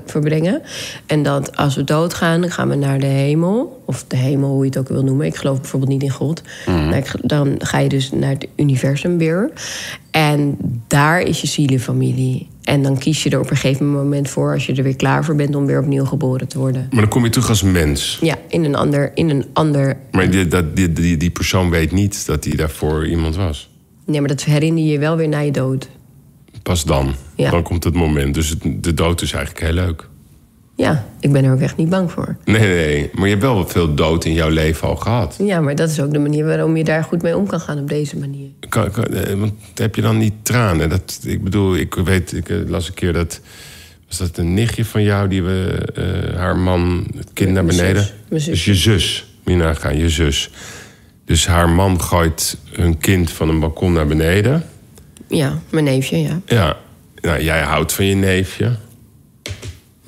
verbrengen. 0.06 0.62
En 1.06 1.22
dat 1.22 1.56
als 1.56 1.74
we 1.76 1.84
doodgaan, 1.84 2.40
dan 2.40 2.50
gaan 2.50 2.68
we 2.68 2.74
naar 2.74 2.98
de 2.98 3.06
hemel. 3.06 3.82
Of 3.86 4.04
de 4.08 4.16
hemel, 4.16 4.50
hoe 4.50 4.60
je 4.64 4.68
het 4.70 4.78
ook 4.78 4.88
wil 4.88 5.02
noemen. 5.04 5.26
Ik 5.26 5.36
geloof 5.36 5.60
bijvoorbeeld 5.60 5.90
niet 5.92 6.02
in 6.02 6.10
God. 6.10 6.42
Maar 6.66 6.96
ik- 6.96 7.14
Dan 7.22 7.54
ga 7.58 7.78
je 7.78 7.88
dus 7.88 8.10
naar 8.12 8.30
het 8.30 8.46
universum 8.56 9.18
weer. 9.18 9.50
En 10.10 10.56
daar 10.86 11.20
is 11.20 11.40
je 11.40 11.46
zielenfamilie. 11.46 12.48
En 12.62 12.82
dan 12.82 12.98
kies 12.98 13.22
je 13.22 13.30
er 13.30 13.38
op 13.40 13.50
een 13.50 13.56
gegeven 13.56 13.92
moment 13.92 14.28
voor, 14.30 14.52
als 14.52 14.66
je 14.66 14.74
er 14.74 14.82
weer 14.82 14.96
klaar 14.96 15.24
voor 15.24 15.34
bent, 15.34 15.54
om 15.54 15.66
weer 15.66 15.78
opnieuw 15.80 16.04
geboren 16.04 16.48
te 16.48 16.58
worden. 16.58 16.86
Maar 16.90 17.00
dan 17.00 17.10
kom 17.10 17.24
je 17.24 17.30
terug 17.30 17.48
als 17.48 17.62
mens. 17.62 18.18
Ja, 18.20 18.38
in 18.48 18.64
een 18.64 18.74
ander. 18.74 19.10
In 19.14 19.30
een 19.30 19.44
ander 19.52 19.96
Maar 20.10 20.30
die, 20.30 20.46
dat, 20.46 20.76
die, 20.76 20.92
die, 20.92 21.16
die 21.16 21.30
persoon 21.30 21.70
weet 21.70 21.92
niet 21.92 22.26
dat 22.26 22.44
hij 22.44 22.56
daarvoor 22.56 23.06
iemand 23.08 23.36
was. 23.36 23.70
nee, 24.06 24.18
maar 24.20 24.28
dat 24.28 24.44
herinner 24.44 24.84
je 24.84 24.90
je 24.90 24.98
wel 24.98 25.16
weer 25.16 25.28
na 25.28 25.38
je 25.38 25.50
dood. 25.50 25.88
Pas 26.62 26.84
dan. 26.84 27.14
Ja. 27.36 27.50
Dan 27.50 27.62
komt 27.62 27.84
het 27.84 27.94
moment. 27.94 28.34
Dus 28.34 28.48
het- 28.48 28.84
de 28.84 28.94
dood 28.94 29.22
is 29.22 29.32
eigenlijk 29.32 29.64
heel 29.66 29.74
leuk. 29.74 30.08
Ja, 30.82 31.04
ik 31.20 31.32
ben 31.32 31.44
er 31.44 31.52
ook 31.52 31.60
echt 31.60 31.76
niet 31.76 31.88
bang 31.88 32.10
voor. 32.10 32.36
Nee, 32.44 32.58
nee. 32.60 33.10
Maar 33.14 33.24
je 33.24 33.30
hebt 33.30 33.42
wel 33.42 33.68
veel 33.68 33.94
dood 33.94 34.24
in 34.24 34.32
jouw 34.32 34.48
leven 34.48 34.88
al 34.88 34.96
gehad. 34.96 35.36
Ja, 35.38 35.60
maar 35.60 35.74
dat 35.74 35.90
is 35.90 36.00
ook 36.00 36.12
de 36.12 36.18
manier 36.18 36.44
waarom 36.44 36.76
je 36.76 36.84
daar 36.84 37.04
goed 37.04 37.22
mee 37.22 37.36
om 37.36 37.46
kan 37.46 37.60
gaan 37.60 37.78
op 37.78 37.88
deze 37.88 38.16
manier. 38.18 38.48
Kan, 38.68 38.90
kan- 38.90 39.04
eh, 39.04 39.34
want 39.34 39.52
heb 39.74 39.94
je 39.94 40.02
dan 40.02 40.18
niet 40.18 40.34
tranen? 40.42 40.88
Dat, 40.88 41.20
ik 41.24 41.44
bedoel, 41.44 41.76
ik 41.76 41.94
weet, 41.94 42.32
ik 42.32 42.48
eh, 42.48 42.56
las 42.66 42.88
een 42.88 42.94
keer 42.94 43.12
dat... 43.12 43.40
Was 44.08 44.18
dat 44.18 44.36
een 44.38 44.54
nichtje 44.54 44.84
van 44.84 45.02
jou 45.02 45.28
die 45.28 45.42
we, 45.42 45.88
eh, 45.94 46.38
haar 46.38 46.56
man, 46.58 47.06
het 47.16 47.28
kind 47.32 47.50
naar 47.52 47.64
beneden... 47.64 48.06
zus. 48.30 48.44
Dus 48.44 48.64
je 48.64 48.74
zus, 48.74 49.26
moet 49.44 49.54
je 49.54 49.60
nagaan, 49.62 49.96
je 49.98 50.08
zus. 50.08 50.50
Dus 51.24 51.46
haar 51.46 51.68
man 51.68 52.00
gooit 52.00 52.56
hun 52.72 52.98
kind 52.98 53.30
van 53.30 53.48
een 53.48 53.60
balkon 53.60 53.92
naar 53.92 54.06
beneden. 54.06 54.64
Ja, 55.28 55.58
mijn 55.70 55.84
neefje, 55.84 56.18
ja. 56.18 56.40
Ja, 56.46 56.76
nou, 57.20 57.42
jij 57.42 57.60
houdt 57.60 57.92
van 57.92 58.04
je 58.04 58.14
neefje. 58.14 58.72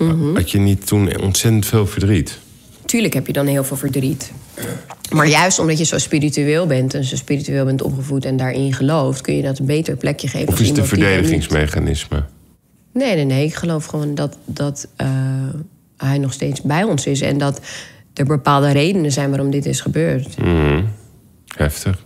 Mhm. 0.04 0.34
Had 0.34 0.50
je 0.50 0.58
niet 0.58 0.86
toen 0.86 1.20
ontzettend 1.20 1.66
veel 1.66 1.86
verdriet? 1.86 2.38
Tuurlijk 2.84 3.14
heb 3.14 3.26
je 3.26 3.32
dan 3.32 3.46
heel 3.46 3.64
veel 3.64 3.76
verdriet. 3.76 4.32
Maar 5.10 5.28
juist 5.28 5.58
omdat 5.58 5.78
je 5.78 5.84
zo 5.84 5.98
spiritueel 5.98 6.66
bent 6.66 6.94
en 6.94 7.04
zo 7.04 7.16
spiritueel 7.16 7.64
bent 7.64 7.82
opgevoed 7.82 8.24
en 8.24 8.36
daarin 8.36 8.72
gelooft, 8.72 9.20
kun 9.20 9.36
je 9.36 9.42
dat 9.42 9.58
een 9.58 9.66
beter 9.66 9.96
plekje 9.96 10.28
geven. 10.28 10.48
Of 10.48 10.60
is 10.60 10.68
het 10.68 10.78
een 10.78 10.86
verdedigingsmechanisme? 10.86 12.24
Nee, 12.92 13.14
nee, 13.14 13.24
nee. 13.24 13.46
Ik 13.46 13.54
geloof 13.54 13.84
gewoon 13.84 14.14
dat, 14.14 14.38
dat 14.44 14.88
eh, 14.96 15.08
hij 15.96 16.18
nog 16.18 16.32
steeds 16.32 16.62
bij 16.62 16.82
ons 16.82 17.06
is. 17.06 17.20
En 17.20 17.38
dat 17.38 17.60
er 18.14 18.24
bepaalde 18.24 18.70
redenen 18.70 19.12
zijn 19.12 19.28
waarom 19.28 19.50
dit 19.50 19.66
is 19.66 19.80
gebeurd. 19.80 20.38
Mhm. 20.38 20.82
Heftig. 21.56 22.04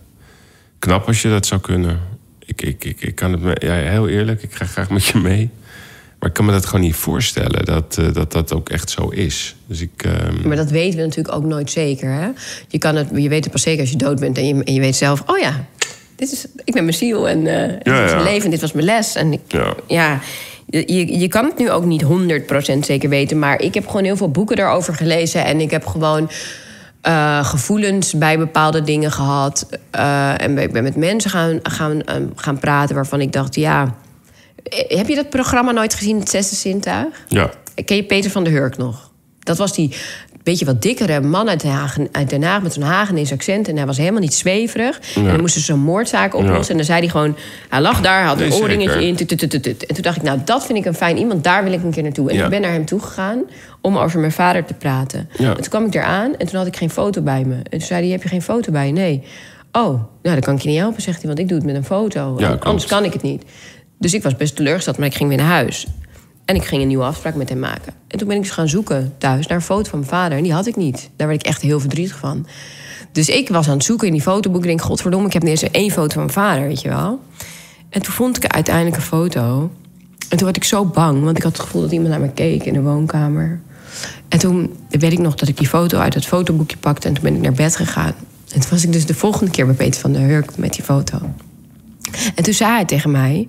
Knap 0.79 1.07
als 1.07 1.21
je 1.21 1.29
dat 1.29 1.45
zou 1.45 1.61
kunnen. 1.61 1.99
Ik, 2.45 2.61
ik, 2.61 2.85
ik, 2.85 3.01
ik 3.01 3.15
kan 3.15 3.31
het 3.31 3.41
me, 3.41 3.55
ja, 3.59 3.73
heel 3.73 4.07
eerlijk, 4.07 4.43
ik 4.43 4.53
ga 4.53 4.65
graag 4.65 4.89
met 4.89 5.05
je 5.05 5.17
mee. 5.17 5.49
Maar 6.19 6.29
ik 6.29 6.35
kan 6.35 6.45
me 6.45 6.51
dat 6.51 6.65
gewoon 6.65 6.81
niet 6.81 6.95
voorstellen 6.95 7.65
dat 7.65 7.97
eh, 7.99 8.13
dat, 8.13 8.31
dat 8.31 8.53
ook 8.53 8.69
echt 8.69 8.89
zo 8.89 9.07
is. 9.09 9.55
Dus 9.65 9.81
ik. 9.81 10.03
ehm, 10.03 10.47
Maar 10.47 10.55
dat 10.57 10.69
weten 10.69 10.99
we 10.99 11.05
natuurlijk 11.05 11.35
ook 11.35 11.43
nooit 11.43 11.71
zeker. 11.71 12.11
Hè? 12.11 12.27
Je, 12.67 12.77
kan 12.77 12.95
het, 12.95 13.07
je 13.13 13.29
weet 13.29 13.43
het 13.43 13.53
pas 13.53 13.61
zeker 13.61 13.81
als 13.81 13.89
je 13.89 13.95
dood 13.97 14.19
bent. 14.19 14.37
En 14.37 14.47
je, 14.47 14.63
en 14.63 14.73
je 14.73 14.79
weet 14.79 14.95
zelf, 14.95 15.23
oh 15.25 15.37
ja, 15.37 15.65
dit 16.15 16.31
is, 16.31 16.45
ik 16.63 16.73
ben 16.73 16.83
mijn 16.83 16.95
ziel. 16.95 17.29
En 17.29 17.47
eh, 17.47 17.67
dit 17.67 17.79
Ja, 17.83 18.03
is 18.03 18.09
ja. 18.09 18.15
mijn 18.15 18.27
leven 18.29 18.45
en 18.45 18.51
dit 18.51 18.61
was 18.61 18.71
mijn 18.71 18.85
les. 18.85 19.15
En 19.15 19.33
ik, 19.33 19.39
Ja. 19.47 19.73
ja, 19.87 20.19
je, 20.65 21.19
je 21.19 21.27
kan 21.27 21.45
het 21.45 21.57
nu 21.57 21.71
ook 21.71 21.85
niet 21.85 22.03
100% 22.03 22.79
zeker 22.79 23.09
weten. 23.09 23.39
Maar 23.39 23.61
ik 23.61 23.73
heb 23.73 23.87
gewoon 23.87 24.03
heel 24.03 24.17
veel 24.17 24.31
boeken 24.31 24.55
daarover 24.55 24.93
gelezen. 24.95 25.45
En 25.45 25.59
ik 25.59 25.71
heb 25.71 25.85
gewoon 25.85 26.29
eh, 27.01 27.45
gevoelens 27.45 28.13
bij 28.13 28.37
bepaalde 28.37 28.81
dingen 28.81 29.11
gehad. 29.11 29.67
Eh, 29.91 30.41
en 30.41 30.57
ik 30.57 30.71
ben 30.71 30.83
met 30.83 30.95
mensen 30.95 31.31
gaan, 31.31 31.59
gaan, 31.63 32.01
gaan 32.35 32.59
praten 32.59 32.95
waarvan 32.95 33.21
ik 33.21 33.31
dacht, 33.33 33.55
ja... 33.55 33.95
eh, 34.63 34.97
Heb 34.97 35.07
je 35.07 35.15
dat 35.15 35.29
programma 35.29 35.71
nooit 35.71 35.93
gezien, 35.93 36.19
Het 36.19 36.29
Zesde 36.29 36.55
Zintuig? 36.55 37.25
ja. 37.27 37.49
Ken 37.85 37.95
je 37.95 38.03
Peter 38.03 38.31
van 38.31 38.43
der 38.43 38.53
Hurk 38.53 38.77
nog? 38.77 39.11
Dat 39.39 39.57
was 39.57 39.73
die 39.73 39.95
beetje 40.43 40.65
wat 40.65 40.81
dikkere 40.81 41.21
man 41.21 41.49
uit 41.49 41.61
Den 41.61 41.71
Haag, 41.71 41.97
uit 42.11 42.29
Den 42.29 42.43
Haag 42.43 42.61
met 42.61 42.73
zo'n 42.73 42.83
Hagenees 42.83 43.31
accent. 43.31 43.67
En 43.67 43.77
hij 43.77 43.85
was 43.85 43.97
helemaal 43.97 44.19
niet 44.21 44.33
zweverig. 44.33 44.99
En 45.15 45.25
dan 45.25 45.39
moesten 45.39 45.61
ze 45.61 45.65
zo'n 45.67 45.79
moordzaak 45.79 46.33
oplossen. 46.35 46.61
Ja. 46.63 46.69
En 46.69 46.75
dan 46.75 46.85
zei 46.85 46.99
hij 46.99 47.07
gewoon... 47.09 47.35
Hij 47.69 47.81
lag 47.81 48.01
daar, 48.01 48.23
had 48.25 48.39
een 48.39 48.49
Nee, 48.49 48.61
oorringetje 48.61 49.05
in. 49.07 49.15
tut, 49.15 49.27
tut, 49.27 49.39
tut, 49.49 49.63
tut. 49.63 49.85
En 49.85 49.93
toen 49.93 50.03
dacht 50.03 50.15
ik, 50.17 50.21
nou, 50.23 50.39
dat 50.45 50.65
vind 50.65 50.77
ik 50.77 50.85
een 50.85 50.93
fijn 50.93 51.17
iemand. 51.17 51.43
Daar 51.43 51.63
wil 51.63 51.73
ik 51.73 51.83
een 51.83 51.91
keer 51.91 52.03
naartoe. 52.03 52.29
En 52.29 52.35
Ja. 52.35 52.43
ik 52.43 52.49
ben 52.49 52.61
naar 52.61 52.71
hem 52.71 52.85
toe 52.85 52.99
gegaan 52.99 53.43
om 53.81 53.97
over 53.97 54.19
mijn 54.19 54.31
vader 54.31 54.65
te 54.65 54.73
praten. 54.73 55.29
Ja. 55.37 55.49
En 55.49 55.55
toen 55.55 55.69
kwam 55.69 55.85
ik 55.85 55.91
daar 55.91 56.03
aan 56.03 56.35
en 56.37 56.47
toen 56.47 56.57
had 56.57 56.67
ik 56.67 56.75
geen 56.77 56.89
foto 56.89 57.21
bij 57.21 57.43
me. 57.43 57.55
En 57.55 57.69
toen 57.69 57.81
zei 57.81 58.01
hij, 58.01 58.11
heb 58.11 58.23
je 58.23 58.29
geen 58.29 58.41
foto 58.41 58.71
bij 58.71 58.87
je? 58.87 58.93
Nee. 58.93 59.23
Oh, 59.71 59.83
nou, 59.87 60.03
dan 60.21 60.39
kan 60.39 60.55
ik 60.55 60.61
je 60.61 60.69
niet 60.69 60.79
helpen, 60.79 61.01
zegt 61.01 61.17
hij. 61.17 61.27
Want 61.27 61.39
ik 61.39 61.47
doe 61.47 61.57
het 61.57 61.65
met 61.65 61.75
een 61.75 61.85
foto. 61.85 62.37
Anders 62.59 62.85
kan 62.85 63.03
ik 63.03 63.13
het 63.13 63.21
niet. 63.21 63.43
Dus 63.99 64.13
ik 64.13 64.23
was 64.23 64.35
best 64.35 64.55
teleurgesteld, 64.55 64.97
maar 64.97 65.07
ik 65.07 65.15
ging 65.15 65.29
weer 65.29 65.37
naar 65.37 65.47
huis. 65.47 65.87
En 66.45 66.55
ik 66.55 66.63
ging 66.63 66.81
een 66.81 66.87
nieuwe 66.87 67.03
afspraak 67.03 67.35
met 67.35 67.49
hem 67.49 67.59
maken. 67.59 67.93
En 68.07 68.17
toen 68.17 68.27
ben 68.27 68.37
ik 68.37 68.43
dus 68.43 68.51
gaan 68.51 68.69
zoeken 68.69 69.13
thuis 69.17 69.47
naar 69.47 69.57
een 69.57 69.63
foto 69.63 69.89
van 69.89 69.99
mijn 69.99 70.11
vader. 70.11 70.37
En 70.37 70.43
die 70.43 70.53
had 70.53 70.65
ik 70.65 70.75
niet. 70.75 71.09
Daar 71.15 71.27
werd 71.27 71.39
ik 71.39 71.47
echt 71.47 71.61
heel 71.61 71.79
verdrietig 71.79 72.17
van. 72.17 72.47
Dus 73.11 73.29
ik 73.29 73.49
was 73.49 73.67
aan 73.67 73.73
het 73.73 73.83
zoeken 73.83 74.07
in 74.07 74.13
die 74.13 74.21
fotoboek. 74.21 74.61
Ik 74.61 74.67
denk, 74.67 74.81
godverdomme, 74.81 75.27
ik 75.27 75.33
heb 75.33 75.43
eens 75.43 75.63
één 75.63 75.91
foto 75.91 76.13
van 76.13 76.21
mijn 76.21 76.33
vader, 76.33 76.67
weet 76.67 76.81
je 76.81 76.89
wel. 76.89 77.19
En 77.89 78.01
toen 78.01 78.13
vond 78.13 78.37
ik 78.37 78.47
uiteindelijk 78.47 78.95
een 78.95 79.01
foto. 79.01 79.71
En 80.29 80.37
toen 80.37 80.45
werd 80.45 80.55
ik 80.55 80.63
zo 80.63 80.85
bang, 80.85 81.23
want 81.23 81.37
ik 81.37 81.43
had 81.43 81.51
het 81.51 81.61
gevoel 81.61 81.81
dat 81.81 81.91
iemand 81.91 82.09
naar 82.09 82.19
me 82.19 82.31
keek 82.31 82.63
in 82.63 82.73
de 82.73 82.81
woonkamer. 82.81 83.61
En 84.27 84.39
toen 84.39 84.75
weet 84.89 85.11
ik 85.11 85.19
nog 85.19 85.35
dat 85.35 85.49
ik 85.49 85.57
die 85.57 85.67
foto 85.67 85.97
uit 85.97 86.13
het 86.13 86.25
fotoboekje 86.25 86.77
pakte... 86.77 87.07
en 87.07 87.13
toen 87.13 87.23
ben 87.23 87.35
ik 87.35 87.41
naar 87.41 87.53
bed 87.53 87.75
gegaan. 87.75 88.13
En 88.53 88.59
toen 88.59 88.69
was 88.69 88.83
ik 88.83 88.91
dus 88.93 89.05
de 89.05 89.13
volgende 89.13 89.51
keer 89.51 89.65
bij 89.65 89.75
Peter 89.75 90.01
van 90.01 90.11
der 90.11 90.21
Hurk 90.21 90.57
met 90.57 90.73
die 90.73 90.83
foto. 90.83 91.17
En 92.35 92.43
toen 92.43 92.53
zei 92.53 92.71
hij 92.71 92.85
tegen 92.85 93.11
mij... 93.11 93.47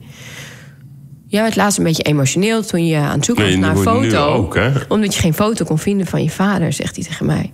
Jij 1.31 1.43
werd 1.43 1.57
laatst 1.57 1.78
een 1.78 1.85
beetje 1.85 2.03
emotioneel 2.03 2.62
toen 2.62 2.87
je 2.87 2.97
aan 2.97 3.16
het 3.16 3.24
zoeken 3.24 3.45
Nee, 3.45 3.53
was 3.53 3.61
naar 3.61 3.76
een 3.76 3.83
foto. 3.83 4.26
ook? 4.26 4.59
Omdat 4.89 5.14
je 5.14 5.20
geen 5.20 5.35
foto 5.35 5.64
kon 5.64 5.78
vinden 5.78 6.07
van 6.07 6.22
je 6.22 6.31
vader, 6.31 6.72
zegt 6.72 6.97
hij 6.97 7.05
tegen 7.05 7.26
mij. 7.26 7.53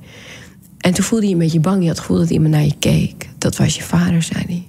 En 0.79 0.93
toen 0.95 1.05
voelde 1.05 1.25
hij 1.25 1.33
een 1.33 1.41
beetje 1.41 1.61
bang. 1.61 1.81
Je 1.81 1.87
had 1.87 1.97
het 1.97 2.07
gevoel 2.07 2.19
dat 2.19 2.31
iemand 2.31 2.51
naar 2.51 2.65
je 2.65 2.75
keek. 2.79 3.29
Dat 3.39 3.57
was 3.57 3.77
je 3.77 3.83
vader, 3.83 4.23
zei 4.23 4.45
hij. 4.47 4.67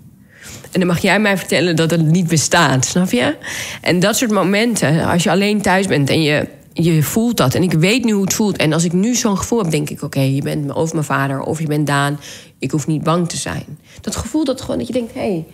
En 0.72 0.80
dan 0.80 0.88
mag 0.88 1.00
jij 1.00 1.20
mij 1.20 1.38
vertellen 1.38 1.76
dat 1.76 1.92
het 1.92 2.06
niet 2.06 2.28
bestaat, 2.28 2.86
snap 2.86 3.12
je? 3.12 3.36
En 3.82 4.00
dat 4.00 4.18
soort 4.18 4.32
momenten, 4.32 5.06
als 5.06 5.24
je 5.24 5.32
alleen 5.32 5.62
thuis 5.62 5.88
bent 5.88 6.10
en 6.10 6.22
je, 6.22 6.48
je 6.74 7.04
voelt 7.04 7.38
dat. 7.38 7.56
En 7.56 7.64
ik 7.64 7.74
weet 7.74 8.04
nu 8.04 8.12
hoe 8.12 8.24
het 8.24 8.34
voelt. 8.34 8.58
En 8.58 8.74
als 8.74 8.84
ik 8.84 8.94
nu 8.94 9.16
zo'n 9.16 9.38
gevoel 9.38 9.62
heb, 9.62 9.72
denk 9.72 9.90
ik... 9.90 10.02
oké, 10.02 10.20
je 10.20 10.42
bent 10.42 10.74
of 10.74 10.94
mijn 10.94 11.06
vader 11.06 11.42
of 11.42 11.60
je 11.60 11.68
bent 11.68 11.88
Daan. 11.88 12.20
Ik 12.60 12.72
hoef 12.72 12.88
niet 12.88 13.04
bang 13.04 13.30
te 13.30 13.38
zijn. 13.38 13.66
Dat 14.02 14.16
gevoel 14.16 14.44
dat 14.46 14.62
gewoon 14.62 14.78
dat 14.78 14.88
je 14.88 14.94
denkt... 14.94 15.14
hé, 15.14 15.20
hey, 15.20 15.46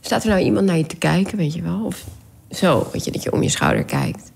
staat 0.00 0.22
er 0.22 0.28
nou 0.28 0.42
iemand 0.42 0.66
naar 0.66 0.78
je 0.78 0.86
te 0.86 0.96
kijken, 0.96 1.36
weet 1.36 1.54
je 1.54 1.62
wel? 1.62 1.82
Of 1.84 2.04
zo, 2.56 2.88
weet 2.92 3.04
je, 3.04 3.10
dat 3.10 3.22
je 3.22 3.32
om 3.32 3.42
je 3.42 3.48
schouder 3.48 3.84
kijkt. 3.84 4.32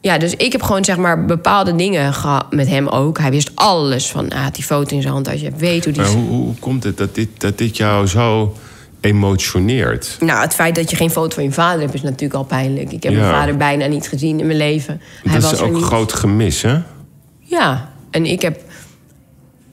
Ja, 0.00 0.18
dus 0.18 0.36
ik 0.36 0.52
heb 0.52 0.62
gewoon 0.62 0.84
zeg 0.84 0.96
maar 0.96 1.24
bepaalde 1.24 1.74
dingen 1.76 2.14
gehad 2.14 2.52
met 2.52 2.68
hem 2.68 2.88
ook. 2.88 3.18
Hij 3.18 3.30
wist 3.30 3.50
alles 3.54 4.10
van, 4.10 4.30
ah, 4.30 4.46
die 4.52 4.64
foto 4.64 4.94
in 4.96 5.02
zijn 5.02 5.14
hand. 5.14 5.28
Als 5.28 5.40
je 5.40 5.50
weet 5.56 5.84
hoe 5.84 5.92
die... 5.92 6.02
Maar 6.02 6.10
hoe, 6.10 6.28
hoe 6.28 6.54
komt 6.58 6.84
het 6.84 6.96
dat 6.96 7.14
dit, 7.14 7.28
dat 7.38 7.58
dit 7.58 7.76
jou 7.76 8.06
zo 8.06 8.56
emotioneert? 9.00 10.16
Nou, 10.20 10.40
het 10.40 10.54
feit 10.54 10.74
dat 10.74 10.90
je 10.90 10.96
geen 10.96 11.10
foto 11.10 11.34
van 11.34 11.44
je 11.44 11.52
vader 11.52 11.80
hebt 11.80 11.94
is 11.94 12.02
natuurlijk 12.02 12.34
al 12.34 12.44
pijnlijk. 12.44 12.92
Ik 12.92 13.02
heb 13.02 13.12
Ja. 13.12 13.18
mijn 13.18 13.34
vader 13.34 13.56
bijna 13.56 13.86
niet 13.86 14.08
gezien 14.08 14.40
in 14.40 14.46
mijn 14.46 14.58
leven. 14.58 15.00
Hij 15.22 15.32
dat 15.32 15.42
was 15.42 15.52
is 15.52 15.60
ook 15.60 15.74
een 15.74 15.82
groot 15.82 16.12
gemis, 16.12 16.62
hè? 16.62 16.78
Ja, 17.40 17.92
en 18.10 18.26
ik 18.26 18.42
heb... 18.42 18.60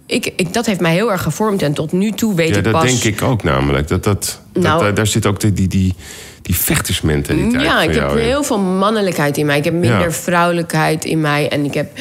Ik, 0.06 0.34
ik, 0.36 0.54
dat 0.54 0.66
heeft 0.66 0.80
mij 0.80 0.94
heel 0.94 1.12
erg 1.12 1.22
gevormd. 1.22 1.62
En 1.62 1.74
tot 1.74 1.92
nu 1.92 2.12
toe 2.12 2.36
weet 2.36 2.50
Ja, 2.50 2.58
ik 2.58 2.64
dat 2.64 2.74
pas... 2.74 2.84
denk 3.02 3.04
ik 3.16 3.22
ook 3.22 3.44
namelijk. 3.44 3.88
Dat, 3.88 4.04
dat, 4.04 4.40
dat, 4.54 4.64
Nou- 4.64 4.82
daar, 4.82 4.94
daar 4.94 5.08
zit 5.08 5.26
ook 5.26 5.40
die, 5.40 5.54
die, 5.54 5.68
die, 5.68 5.96
die 6.42 6.56
vechtersmentaliteit 6.56 7.62
Ja, 7.64 7.74
van 7.82 7.90
ik 7.90 7.96
heb 7.96 8.12
heel 8.14 8.44
veel 8.44 8.60
mannelijkheid 8.60 9.38
in 9.38 9.46
mij. 9.46 9.58
Ik 9.58 9.64
heb 9.64 9.74
minder 9.74 10.00
Ja. 10.02 10.12
vrouwelijkheid 10.12 11.06
in 11.06 11.22
mij. 11.22 11.50
En 11.50 11.66
ik 11.66 11.74
heb 11.74 12.00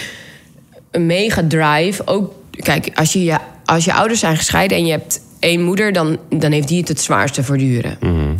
een 0.90 1.06
mega 1.06 1.42
drive. 1.48 2.06
Ook, 2.06 2.32
kijk, 2.50 2.90
als 2.94 3.12
je, 3.12 3.36
als 3.64 3.84
je 3.84 3.94
ouders 3.94 4.20
zijn 4.20 4.36
gescheiden 4.36 4.76
en 4.76 4.84
je 4.86 4.92
hebt 4.92 5.20
één 5.38 5.62
moeder... 5.64 5.92
dan, 5.92 6.18
dan 6.28 6.52
heeft 6.52 6.68
die 6.68 6.78
het 6.78 6.88
het 6.88 7.00
zwaarste 7.00 7.42
verduren. 7.42 7.96
Mhm. 8.00 8.34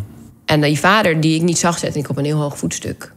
En 0.45 0.61
die 0.61 0.79
vader 0.79 1.21
die 1.21 1.35
ik 1.35 1.43
niet 1.43 1.59
zag, 1.59 1.79
zette 1.79 1.99
ik 1.99 2.09
op 2.09 2.17
een 2.19 2.25
heel 2.25 2.41
hoog 2.41 2.59
voetstuk. 2.59 3.13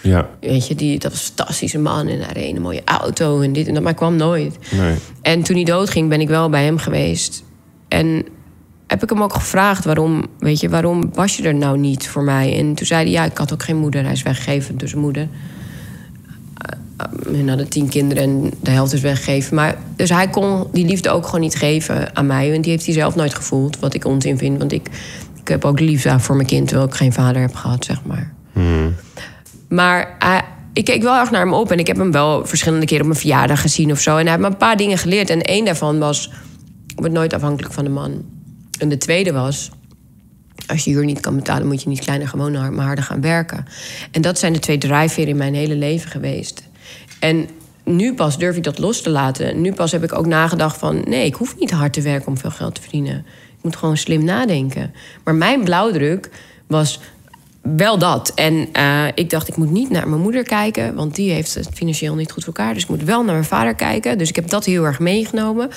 Ja, 0.00 0.28
Weet 0.40 0.68
je, 0.68 0.74
die, 0.74 0.98
dat 0.98 1.10
was 1.12 1.20
een 1.28 1.34
fantastische 1.36 1.78
man 1.78 2.08
en 2.08 2.20
hij 2.20 2.32
reed 2.32 2.56
een 2.56 2.62
mooie 2.62 2.82
auto 2.84 3.40
en 3.40 3.52
dit 3.52 3.66
en 3.68 3.74
dat, 3.74 3.82
maar 3.82 3.94
kwam 3.94 4.16
nooit. 4.16 4.56
nee. 4.70 4.94
En 5.22 5.42
toen 5.42 5.56
hij 5.56 5.64
doodging, 5.64 6.08
ben 6.08 6.20
ik 6.20 6.28
wel 6.28 6.48
bij 6.50 6.64
hem 6.64 6.78
geweest. 6.78 7.42
En 7.88 8.24
heb 8.86 9.02
ik 9.02 9.08
hem 9.08 9.22
ook 9.22 9.32
gevraagd 9.34 9.84
waarom, 9.84 10.24
weet 10.38 10.60
je, 10.60 10.68
waarom 10.68 11.10
was 11.14 11.36
je 11.36 11.42
er 11.42 11.54
nou 11.54 11.78
niet 11.78 12.08
voor 12.08 12.22
mij? 12.22 12.58
En 12.58 12.74
toen 12.74 12.86
zei 12.86 13.02
hij, 13.02 13.10
ja, 13.10 13.24
ik 13.24 13.38
had 13.38 13.52
ook 13.52 13.62
geen 13.62 13.76
moeder. 13.76 14.02
Hij 14.02 14.12
is 14.12 14.22
weggegeven 14.22 14.78
zijn 14.84 15.00
moeder. 15.00 15.28
Uh, 17.28 17.48
hadden 17.48 17.68
tien 17.68 17.88
kinderen 17.88 18.22
en 18.22 18.50
de 18.60 18.70
helft 18.70 18.92
is 18.92 19.00
weggegeven. 19.00 19.54
Maar, 19.54 19.76
dus 19.96 20.10
hij 20.10 20.28
kon 20.28 20.66
die 20.72 20.86
liefde 20.86 21.10
ook 21.10 21.24
gewoon 21.24 21.40
niet 21.40 21.54
geven 21.54 22.16
aan 22.16 22.26
mij. 22.26 22.50
Want 22.50 22.62
die 22.62 22.72
heeft 22.72 22.84
hij 22.84 22.94
zelf 22.94 23.14
nooit 23.14 23.34
gevoeld, 23.34 23.78
wat 23.78 23.94
ik 23.94 24.04
onzin 24.04 24.38
vind. 24.38 24.58
Want 24.58 24.72
ik, 24.72 24.88
ik 25.40 25.48
heb 25.48 25.64
ook 25.64 25.80
liefde 25.80 26.20
voor 26.20 26.36
mijn 26.36 26.48
kind, 26.48 26.68
terwijl 26.68 26.88
ik 26.88 26.94
geen 26.94 27.12
vader 27.12 27.40
heb 27.42 27.54
gehad, 27.54 27.84
zeg 27.84 28.04
maar. 28.04 28.32
Maar 29.68 30.14
hij- 30.18 30.44
ik 30.72 30.84
keek 30.84 31.02
wel 31.02 31.14
erg 31.18 31.30
naar 31.30 31.40
hem 31.40 31.52
op. 31.52 31.70
En 31.70 31.78
ik 31.78 31.86
heb 31.86 31.96
hem 31.96 32.12
wel 32.12 32.46
verschillende 32.46 32.86
keren 32.86 33.00
op 33.02 33.08
mijn 33.08 33.20
verjaardag 33.20 33.60
gezien 33.60 33.90
of 33.90 34.00
zo. 34.00 34.10
En 34.16 34.22
hij 34.22 34.30
heeft 34.30 34.40
me 34.40 34.46
een 34.46 34.56
paar 34.56 34.76
dingen 34.76 34.98
geleerd. 34.98 35.30
En 35.30 35.42
één 35.42 35.64
daarvan 35.64 35.98
was... 35.98 36.30
word 36.96 37.12
nooit 37.12 37.34
afhankelijk 37.34 37.74
van 37.74 37.84
de 37.84 37.90
man. 37.90 38.24
En 38.78 38.88
de 38.88 38.98
tweede 38.98 39.32
was... 39.32 39.70
als 40.66 40.84
je 40.84 40.90
huur 40.90 41.04
niet 41.04 41.20
kan 41.20 41.36
betalen... 41.36 41.66
moet 41.66 41.82
je 41.82 41.88
niet 41.88 42.00
kleiner 42.00 42.28
gewoon 42.28 42.74
maar 42.74 42.86
harder 42.86 43.04
gaan 43.04 43.20
werken. 43.20 43.66
En 44.10 44.22
dat 44.22 44.38
zijn 44.38 44.52
de 44.52 44.58
twee 44.58 44.78
drijfveren 44.78 45.30
in 45.30 45.36
mijn 45.36 45.54
hele 45.54 45.76
leven 45.76 46.10
geweest. 46.10 46.62
En 47.18 47.48
nu 47.84 48.14
pas 48.14 48.38
durf 48.38 48.56
ik 48.56 48.62
dat 48.62 48.78
los 48.78 49.02
te 49.02 49.10
laten. 49.10 49.60
Nu 49.60 49.72
pas 49.72 49.92
heb 49.92 50.02
ik 50.02 50.12
ook 50.12 50.26
nagedacht 50.26 50.78
van... 50.78 51.02
nee, 51.08 51.26
ik 51.26 51.34
hoef 51.34 51.58
niet 51.58 51.70
hard 51.70 51.92
te 51.92 52.02
werken 52.02 52.28
om 52.28 52.38
veel 52.38 52.50
geld 52.50 52.74
te 52.74 52.80
verdienen. 52.80 53.18
Ik 53.56 53.62
moet 53.62 53.76
gewoon 53.76 53.96
slim 53.96 54.24
nadenken. 54.24 54.94
Maar 55.24 55.34
mijn 55.34 55.64
blauwdruk 55.64 56.30
was 56.66 57.00
wel 57.62 57.98
dat. 57.98 58.32
En 58.34 58.68
eh, 58.72 59.06
ik 59.14 59.30
dacht, 59.30 59.48
ik 59.48 59.56
moet 59.56 59.70
niet 59.70 59.90
naar 59.90 60.08
mijn 60.08 60.20
moeder 60.20 60.42
kijken, 60.42 60.94
want 60.94 61.14
die 61.14 61.30
heeft 61.30 61.54
het 61.54 61.68
financieel 61.74 62.14
niet 62.14 62.32
goed 62.32 62.44
voor 62.44 62.54
elkaar. 62.54 62.74
Dus 62.74 62.82
ik 62.82 62.88
moet 62.88 63.02
wel 63.02 63.22
naar 63.24 63.34
mijn 63.34 63.44
vader 63.44 63.74
kijken. 63.74 64.18
Dus 64.18 64.28
ik 64.28 64.36
heb 64.36 64.48
dat 64.48 64.64
heel 64.64 64.84
erg 64.84 64.98
meegenomen. 64.98 65.70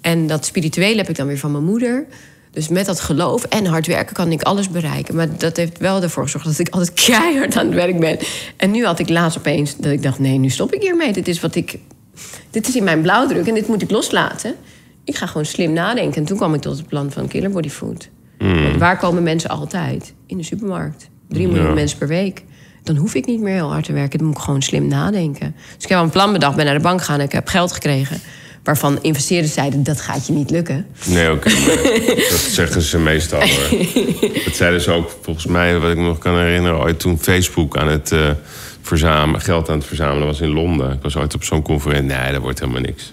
En 0.00 0.26
dat 0.26 0.44
spirituele 0.44 0.96
heb 0.96 1.08
ik 1.08 1.16
dan 1.16 1.26
weer 1.26 1.38
van 1.38 1.52
mijn 1.52 1.64
moeder. 1.64 2.06
Dus 2.50 2.68
met 2.68 2.86
dat 2.86 3.00
geloof 3.00 3.44
en 3.44 3.66
hard 3.66 3.86
werken 3.86 4.14
kan 4.14 4.32
ik 4.32 4.42
alles 4.42 4.68
bereiken. 4.68 5.14
Maar 5.16 5.38
dat 5.38 5.56
heeft 5.56 5.78
wel 5.78 6.02
ervoor 6.02 6.22
gezorgd 6.22 6.46
dat 6.46 6.58
ik 6.58 6.68
altijd 6.68 6.92
keihard 7.06 7.56
aan 7.56 7.66
het 7.66 7.74
werk 7.74 8.00
ben. 8.00 8.18
En 8.56 8.70
nu 8.70 8.84
had 8.84 8.98
ik 8.98 9.08
laatst 9.08 9.38
opeens 9.38 9.76
dat 9.76 9.92
ik 9.92 10.02
dacht: 10.02 10.18
nee, 10.18 10.38
nu 10.38 10.48
stop 10.50 10.74
ik 10.74 10.82
hiermee. 10.82 11.12
Dit 11.12 11.28
is 11.28 11.40
wat 11.40 11.54
ik. 11.54 11.78
Dit 12.50 12.68
is 12.68 12.76
in 12.76 12.84
mijn 12.84 13.00
blauwdruk 13.02 13.46
en 13.46 13.54
dit 13.54 13.68
moet 13.68 13.82
ik 13.82 13.90
loslaten. 13.90 14.54
Ik 15.04 15.16
ga 15.16 15.26
gewoon 15.26 15.44
slim 15.46 15.72
nadenken. 15.72 16.20
En 16.20 16.24
toen 16.24 16.36
kwam 16.36 16.54
ik 16.54 16.60
tot 16.60 16.76
het 16.76 16.86
plan 16.86 17.10
van 17.10 17.28
Killer 17.28 17.50
Body 17.50 17.68
Food. 17.68 18.08
Want 18.38 18.76
waar 18.76 18.98
komen 18.98 19.22
mensen 19.22 19.50
altijd? 19.50 20.14
In 20.26 20.36
de 20.36 20.42
supermarkt. 20.42 21.08
Drie 21.28 21.46
miljoen 21.46 21.66
Ja. 21.66 21.72
mensen 21.74 21.98
per 21.98 22.08
week. 22.08 22.44
Dan 22.82 22.96
hoef 22.96 23.14
ik 23.14 23.26
niet 23.26 23.40
meer 23.40 23.54
heel 23.54 23.72
hard 23.72 23.84
te 23.84 23.92
werken. 23.92 24.18
Dan 24.18 24.26
moet 24.28 24.36
ik 24.36 24.42
gewoon 24.42 24.62
slim 24.62 24.86
nadenken. 24.88 25.54
Dus 25.74 25.84
ik 25.84 25.88
heb 25.90 25.98
een 25.98 26.10
plan 26.10 26.32
bedacht, 26.32 26.56
ben 26.56 26.64
naar 26.64 26.74
de 26.74 26.80
bank 26.80 26.98
gegaan 27.00 27.18
en 27.18 27.24
ik 27.26 27.32
heb 27.32 27.48
geld 27.48 27.72
gekregen. 27.72 28.20
Waarvan 28.62 28.98
investeerders 29.02 29.52
zeiden, 29.52 29.82
dat 29.82 30.00
gaat 30.00 30.26
je 30.26 30.32
niet 30.32 30.50
lukken. 30.50 30.86
Nee, 31.06 31.32
oké. 31.32 31.48
dat 32.30 32.38
zeggen 32.38 32.82
ze 32.82 32.98
meestal 32.98 33.40
hoor. 33.40 33.78
Dat 34.44 34.56
zeiden 34.56 34.80
ze 34.80 34.90
ook 34.90 35.16
volgens 35.22 35.46
mij, 35.46 35.78
wat 35.78 35.90
ik 35.90 35.96
me 35.96 36.02
nog 36.02 36.18
kan 36.18 36.38
herinneren, 36.38 36.78
ooit 36.78 37.00
toen 37.00 37.18
Facebook 37.18 37.76
aan 37.76 37.88
het 37.88 38.12
eh, 38.12 38.30
verzamelen, 38.82 39.40
geld 39.40 39.68
aan 39.68 39.78
het 39.78 39.86
verzamelen 39.86 40.26
was 40.26 40.40
in 40.40 40.48
Londen. 40.48 40.92
Ik 40.92 41.02
was 41.02 41.16
ooit 41.16 41.34
op 41.34 41.44
zo'n 41.44 41.62
conferentie. 41.62 42.16
Nee, 42.16 42.32
dat 42.32 42.42
wordt 42.42 42.58
helemaal 42.58 42.80
niks. 42.80 43.12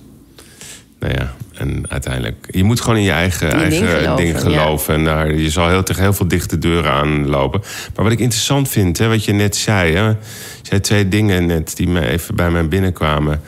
Nou 0.99 1.13
ja, 1.13 1.35
en 1.53 1.85
uiteindelijk. 1.89 2.47
Je 2.49 2.63
moet 2.63 2.81
gewoon 2.81 2.97
in 2.97 3.03
je 3.03 3.11
eigen, 3.11 3.47
je 3.47 3.53
ding 3.53 3.61
eigen 3.61 3.87
geloven, 3.87 4.25
ding 4.25 4.39
geloven. 4.39 4.93
En 4.93 5.03
daar, 5.03 5.33
je 5.33 5.49
zal 5.49 5.69
heel, 5.69 5.83
tegen 5.83 6.01
heel 6.01 6.13
veel 6.13 6.27
dichte 6.27 6.57
deuren 6.57 6.91
aanlopen. 6.91 7.61
Maar 7.95 8.03
wat 8.03 8.13
ik 8.13 8.19
interessant 8.19 8.69
vind, 8.69 8.97
hè, 8.97 9.07
wat 9.07 9.25
je 9.25 9.33
net 9.33 9.55
zei. 9.55 9.93
Hè, 9.93 10.07
je 10.07 10.15
zei 10.61 10.81
twee 10.81 11.07
dingen 11.07 11.45
net 11.45 11.75
die 11.75 11.87
me 11.87 12.07
even 12.07 12.35
bij 12.35 12.51
mij 12.51 12.67
binnenkwamen. 12.67 13.41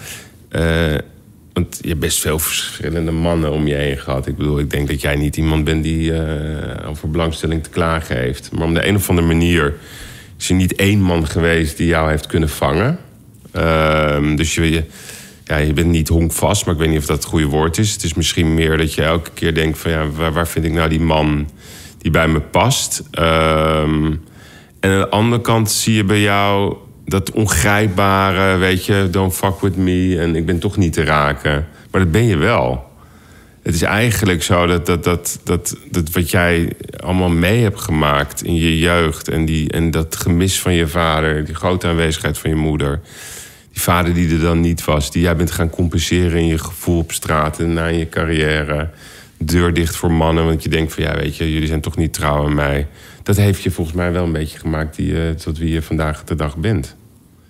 Eh, 0.50 0.64
want 1.58 1.80
je 1.82 1.88
hebt 1.88 2.00
best 2.00 2.20
veel 2.20 2.40
verschillende 2.40 3.12
mannen 3.12 3.52
om 3.52 3.68
je 3.68 3.74
heen 3.76 3.98
gehad. 3.98 4.28
Ik 4.28 4.38
bedoel, 4.38 4.60
ik 4.60 4.70
denk 4.70 4.88
dat 4.88 5.02
jij 5.02 5.16
niet 5.16 5.38
iemand 5.38 5.64
bent 5.64 5.84
die 5.84 6.14
eh, 6.14 6.90
over 6.90 7.10
belangstelling 7.12 7.64
te 7.64 7.70
klagen 7.70 8.18
heeft. 8.18 8.52
Maar 8.52 8.64
om 8.64 8.74
de 8.74 8.88
een 8.88 8.96
of 8.96 9.10
andere 9.10 9.28
manier 9.28 9.74
is 10.38 10.50
er 10.50 10.56
niet 10.56 10.76
één 10.76 11.02
man 11.02 11.28
geweest 11.28 11.78
die 11.78 11.88
jou 11.88 12.10
heeft 12.10 12.26
kunnen 12.26 12.50
vangen. 12.50 13.00
Ehm, 13.52 14.36
dus 14.36 14.56
je, 14.56 14.72
je- 14.72 14.84
ja, 15.46 15.58
je 15.58 15.74
bent 15.74 15.88
niet 15.88 16.08
honkvast, 16.08 16.66
maar 16.66 16.74
ik 16.74 16.80
weet 16.80 16.90
niet 16.90 17.00
of 17.00 17.06
dat 17.06 17.18
het 17.18 17.26
goede 17.26 17.46
woord 17.46 17.78
is. 17.78 17.94
Het 17.94 18.04
is 18.04 18.14
misschien 18.14 18.54
meer 18.54 18.78
dat 18.78 18.94
je 18.94 19.02
elke 19.04 19.30
keer 19.34 19.54
denkt 19.54 19.80
van 19.80 19.92
ja, 19.92 20.10
waar, 20.10 20.34
waar 20.34 20.48
vind 20.48 20.66
ik 20.66 20.74
nou 20.74 20.90
die 20.90 21.00
man 21.02 21.50
die 21.98 22.12
bij 22.12 22.28
me 22.28 22.40
past? 22.40 23.04
Ehm, 23.12 24.06
en 24.80 24.92
aan 24.92 25.00
de 25.00 25.10
andere 25.10 25.42
kant 25.42 25.72
zie 25.72 25.94
je 25.96 26.04
bij 26.04 26.22
jou 26.22 26.76
dat 27.08 27.32
ongrijpbare, 27.32 28.58
weet 28.58 28.86
je, 28.86 29.08
don't 29.12 29.34
fuck 29.36 29.60
with 29.62 29.76
me 29.76 30.20
en 30.20 30.36
ik 30.36 30.46
ben 30.46 30.60
toch 30.60 30.78
niet 30.78 30.94
te 30.94 31.04
raken. 31.04 31.68
Maar 31.92 32.02
dat 32.02 32.12
ben 32.12 32.26
je 32.26 32.38
wel. 32.38 32.86
Het 33.64 33.76
is 33.76 33.82
eigenlijk 33.82 34.44
zo 34.44 34.66
dat, 34.68 34.86
dat, 34.86 35.04
dat, 35.04 35.40
dat, 35.44 35.78
dat 35.92 36.10
wat 36.12 36.30
jij 36.32 36.72
allemaal 37.00 37.30
mee 37.30 37.62
hebt 37.64 37.82
gemaakt 37.82 38.44
in 38.44 38.56
je 38.56 38.80
jeugd 38.80 39.28
en, 39.30 39.46
die, 39.46 39.72
en 39.72 39.92
dat 39.92 40.16
gemis 40.16 40.60
van 40.60 40.74
je 40.74 40.88
vader, 40.88 41.46
die 41.46 41.56
grote 41.56 41.88
aanwezigheid 41.88 42.38
van 42.38 42.50
je 42.50 42.56
moeder, 42.56 43.00
die 43.74 43.82
vader 43.82 44.14
die 44.14 44.34
er 44.34 44.40
dan 44.40 44.60
niet 44.60 44.86
was, 44.86 45.12
die 45.12 45.22
jij 45.22 45.36
bent 45.36 45.52
gaan 45.52 45.70
compenseren 45.70 46.40
in 46.40 46.48
je 46.48 46.58
gevoel 46.58 46.98
op 46.98 47.12
straat 47.12 47.60
en 47.60 47.74
na 47.74 47.86
je 47.86 48.10
carrière. 48.10 48.90
Deur 49.40 49.74
dicht 49.74 49.96
voor 49.96 50.12
mannen, 50.12 50.46
want 50.46 50.64
je 50.64 50.70
denkt 50.70 50.94
van 50.94 51.04
ja, 51.04 51.16
weet 51.16 51.38
je, 51.38 51.54
jullie 51.54 51.68
zijn 51.68 51.82
toch 51.82 51.98
niet 51.98 52.14
trouw 52.14 52.46
aan 52.46 52.56
mij. 52.56 52.88
Dat 53.24 53.36
heeft 53.36 53.64
je 53.64 53.72
volgens 53.72 53.96
mij 53.96 54.12
wel 54.12 54.24
een 54.24 54.32
beetje 54.32 54.60
gemaakt 54.60 54.96
die, 54.96 55.08
je- 55.08 55.36
tot 55.44 55.58
wie 55.58 55.70
je 55.74 55.82
vandaag 55.82 56.24
de 56.24 56.36
dag 56.36 56.58
bent. 56.58 56.96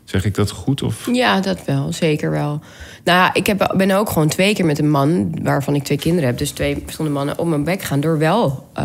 Zeg 0.07 0.25
ik 0.25 0.35
dat 0.35 0.51
goed? 0.51 0.83
Of? 0.83 1.09
Ja, 1.11 1.39
dat 1.39 1.65
wel, 1.65 1.93
zeker 1.93 2.31
wel. 2.31 2.59
Nou, 3.03 3.17
ja, 3.17 3.33
ik 3.33 3.47
heb, 3.47 3.73
ben 3.77 3.91
ook 3.91 4.09
gewoon 4.09 4.27
twee 4.27 4.53
keer 4.53 4.65
met 4.65 4.79
een 4.79 4.89
man, 4.89 5.39
waarvan 5.43 5.75
ik 5.75 5.83
twee 5.83 5.97
kinderen 5.97 6.29
heb, 6.29 6.37
dus 6.37 6.51
twee 6.51 6.81
verschillende 6.83 7.17
mannen, 7.17 7.37
op 7.39 7.47
mijn 7.47 7.63
bek 7.63 7.81
gaan 7.81 7.99
door 7.99 8.17
wel 8.17 8.67
eh, 8.73 8.83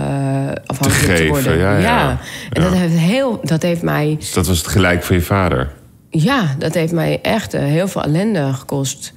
afhankelijk 0.66 1.06
te, 1.06 1.16
geven, 1.16 1.28
worden. 1.28 1.58
ja, 1.58 1.78
ja. 1.78 2.18
En 2.50 2.62
Ja. 2.62 2.68
Dat, 2.68 2.78
heeft 2.78 2.98
heel, 2.98 3.40
dat 3.44 3.62
heeft 3.62 3.82
mij, 3.82 4.16
Dus 4.18 4.32
dat 4.32 4.46
was 4.46 4.58
het 4.58 4.66
gelijk 4.66 5.02
van 5.02 5.16
je 5.16 5.22
vader. 5.22 5.70
ja, 6.10 6.54
dat 6.58 6.74
heeft 6.74 6.92
mij 6.92 7.18
echt 7.22 7.54
eh, 7.54 7.62
heel 7.62 7.88
veel 7.88 8.02
ellende 8.02 8.52
gekost. 8.52 9.12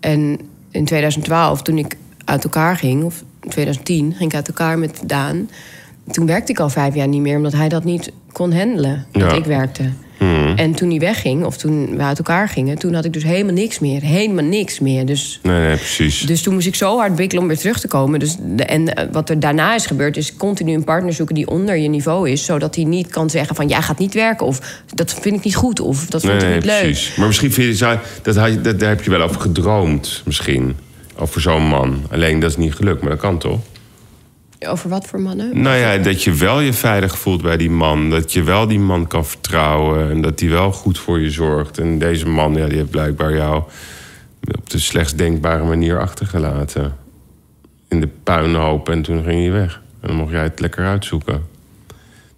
En 0.00 0.40
in 0.70 0.84
2012, 0.84 1.62
toen 1.62 1.78
ik 1.78 1.96
uit 2.24 2.44
elkaar 2.44 2.76
ging, 2.76 3.04
of 3.04 3.22
in 3.42 3.50
2010, 3.50 4.14
ging 4.16 4.30
ik 4.30 4.36
uit 4.36 4.48
elkaar 4.48 4.78
met 4.78 5.00
Daan. 5.06 5.50
Toen 6.10 6.26
werkte 6.26 6.52
ik 6.52 6.58
al 6.60 6.68
vijf 6.68 6.94
jaar 6.94 7.08
niet 7.08 7.22
meer, 7.22 7.36
omdat 7.36 7.52
hij 7.52 7.68
dat 7.68 7.84
niet 7.84 8.12
kon 8.32 8.52
handelen, 8.52 9.06
dat 9.12 9.32
ik 9.32 9.44
werkte. 9.44 9.90
En 10.58 10.72
toen 10.74 10.88
hij 10.90 10.98
wegging, 10.98 11.44
of 11.44 11.56
toen 11.56 11.96
we 11.96 12.02
uit 12.02 12.18
elkaar 12.18 12.48
gingen, 12.48 12.78
toen 12.78 12.94
had 12.94 13.04
ik 13.04 13.12
dus 13.12 13.22
helemaal 13.22 13.52
niks 13.54 13.78
meer. 13.78 14.00
Helemaal 14.00 14.44
niks 14.44 14.78
meer. 14.78 15.06
Dus, 15.06 15.40
Nee, 15.42 15.66
nee, 15.66 15.76
precies. 15.76 16.20
dus 16.20 16.42
toen 16.42 16.54
moest 16.54 16.66
ik 16.66 16.74
zo 16.74 16.96
hard 16.98 17.16
bikkelen 17.16 17.42
om 17.42 17.48
weer 17.48 17.58
terug 17.58 17.80
te 17.80 17.88
komen. 17.88 18.18
Dus 18.20 18.36
de, 18.56 18.64
en 18.64 18.94
eh, 18.94 19.06
wat 19.12 19.30
er 19.30 19.40
daarna 19.40 19.74
is 19.74 19.86
gebeurd, 19.86 20.16
is 20.16 20.36
continu 20.36 20.72
een 20.74 20.84
partner 20.84 21.12
zoeken 21.12 21.34
die 21.34 21.48
onder 21.48 21.76
je 21.76 21.88
niveau 21.88 22.30
is. 22.30 22.44
Zodat 22.44 22.74
hij 22.74 22.84
niet 22.84 23.06
kan 23.06 23.30
zeggen 23.30 23.56
van 23.56 23.68
jij 23.68 23.82
gaat 23.82 23.98
niet 23.98 24.14
werken. 24.14 24.46
Of 24.46 24.82
dat 24.94 25.14
vind 25.20 25.36
ik 25.36 25.44
niet 25.44 25.56
goed. 25.56 25.80
Of 25.80 26.06
dat 26.06 26.20
vind 26.20 26.32
Nee, 26.32 26.42
ik 26.42 26.46
nee, 26.48 26.54
niet 26.56 26.64
leuk. 26.64 26.80
precies. 26.82 27.14
Maar 27.16 27.26
misschien 27.26 27.52
vind 27.52 27.78
je, 27.78 27.98
dat, 28.22 28.34
dat, 28.64 28.80
daar 28.80 28.88
heb 28.88 29.02
je 29.04 29.10
wel 29.10 29.22
over 29.22 29.40
gedroomd, 29.40 30.22
misschien. 30.24 30.76
Over 31.18 31.40
zo'n 31.40 31.62
man. 31.68 32.02
Alleen 32.10 32.40
dat 32.40 32.50
is 32.50 32.56
niet 32.56 32.74
gelukt, 32.74 33.00
maar 33.00 33.10
dat 33.10 33.20
kan 33.20 33.38
toch? 33.38 33.58
Over 34.66 34.88
wat 34.90 35.06
voor 35.06 35.20
mannen? 35.20 35.62
Nou 35.62 35.76
ja, 35.76 35.98
dat 35.98 36.22
je 36.22 36.34
wel 36.34 36.60
je 36.60 36.72
veilig 36.72 37.18
voelt 37.18 37.42
bij 37.42 37.56
die 37.56 37.70
man. 37.70 38.10
Dat 38.10 38.32
je 38.32 38.42
wel 38.42 38.66
die 38.66 38.78
man 38.78 39.06
kan 39.06 39.26
vertrouwen. 39.26 40.10
En 40.10 40.20
dat 40.20 40.38
die 40.38 40.50
wel 40.50 40.72
goed 40.72 40.98
voor 40.98 41.20
je 41.20 41.30
zorgt. 41.30 41.78
En 41.78 41.98
deze 41.98 42.28
man, 42.28 42.54
ja, 42.54 42.66
die 42.66 42.76
heeft 42.76 42.90
blijkbaar 42.90 43.34
jou 43.34 43.62
op 44.58 44.70
de 44.70 44.78
slechtst 44.78 45.18
denkbare 45.18 45.64
manier 45.64 46.00
achtergelaten. 46.00 46.96
In 47.88 48.00
de 48.00 48.08
puinhoop 48.22 48.88
en 48.88 49.02
toen 49.02 49.24
ging 49.24 49.44
je 49.44 49.50
weg. 49.50 49.82
En 50.00 50.08
dan 50.08 50.16
mocht 50.16 50.30
jij 50.30 50.42
het 50.42 50.60
lekker 50.60 50.86
uitzoeken. 50.86 51.42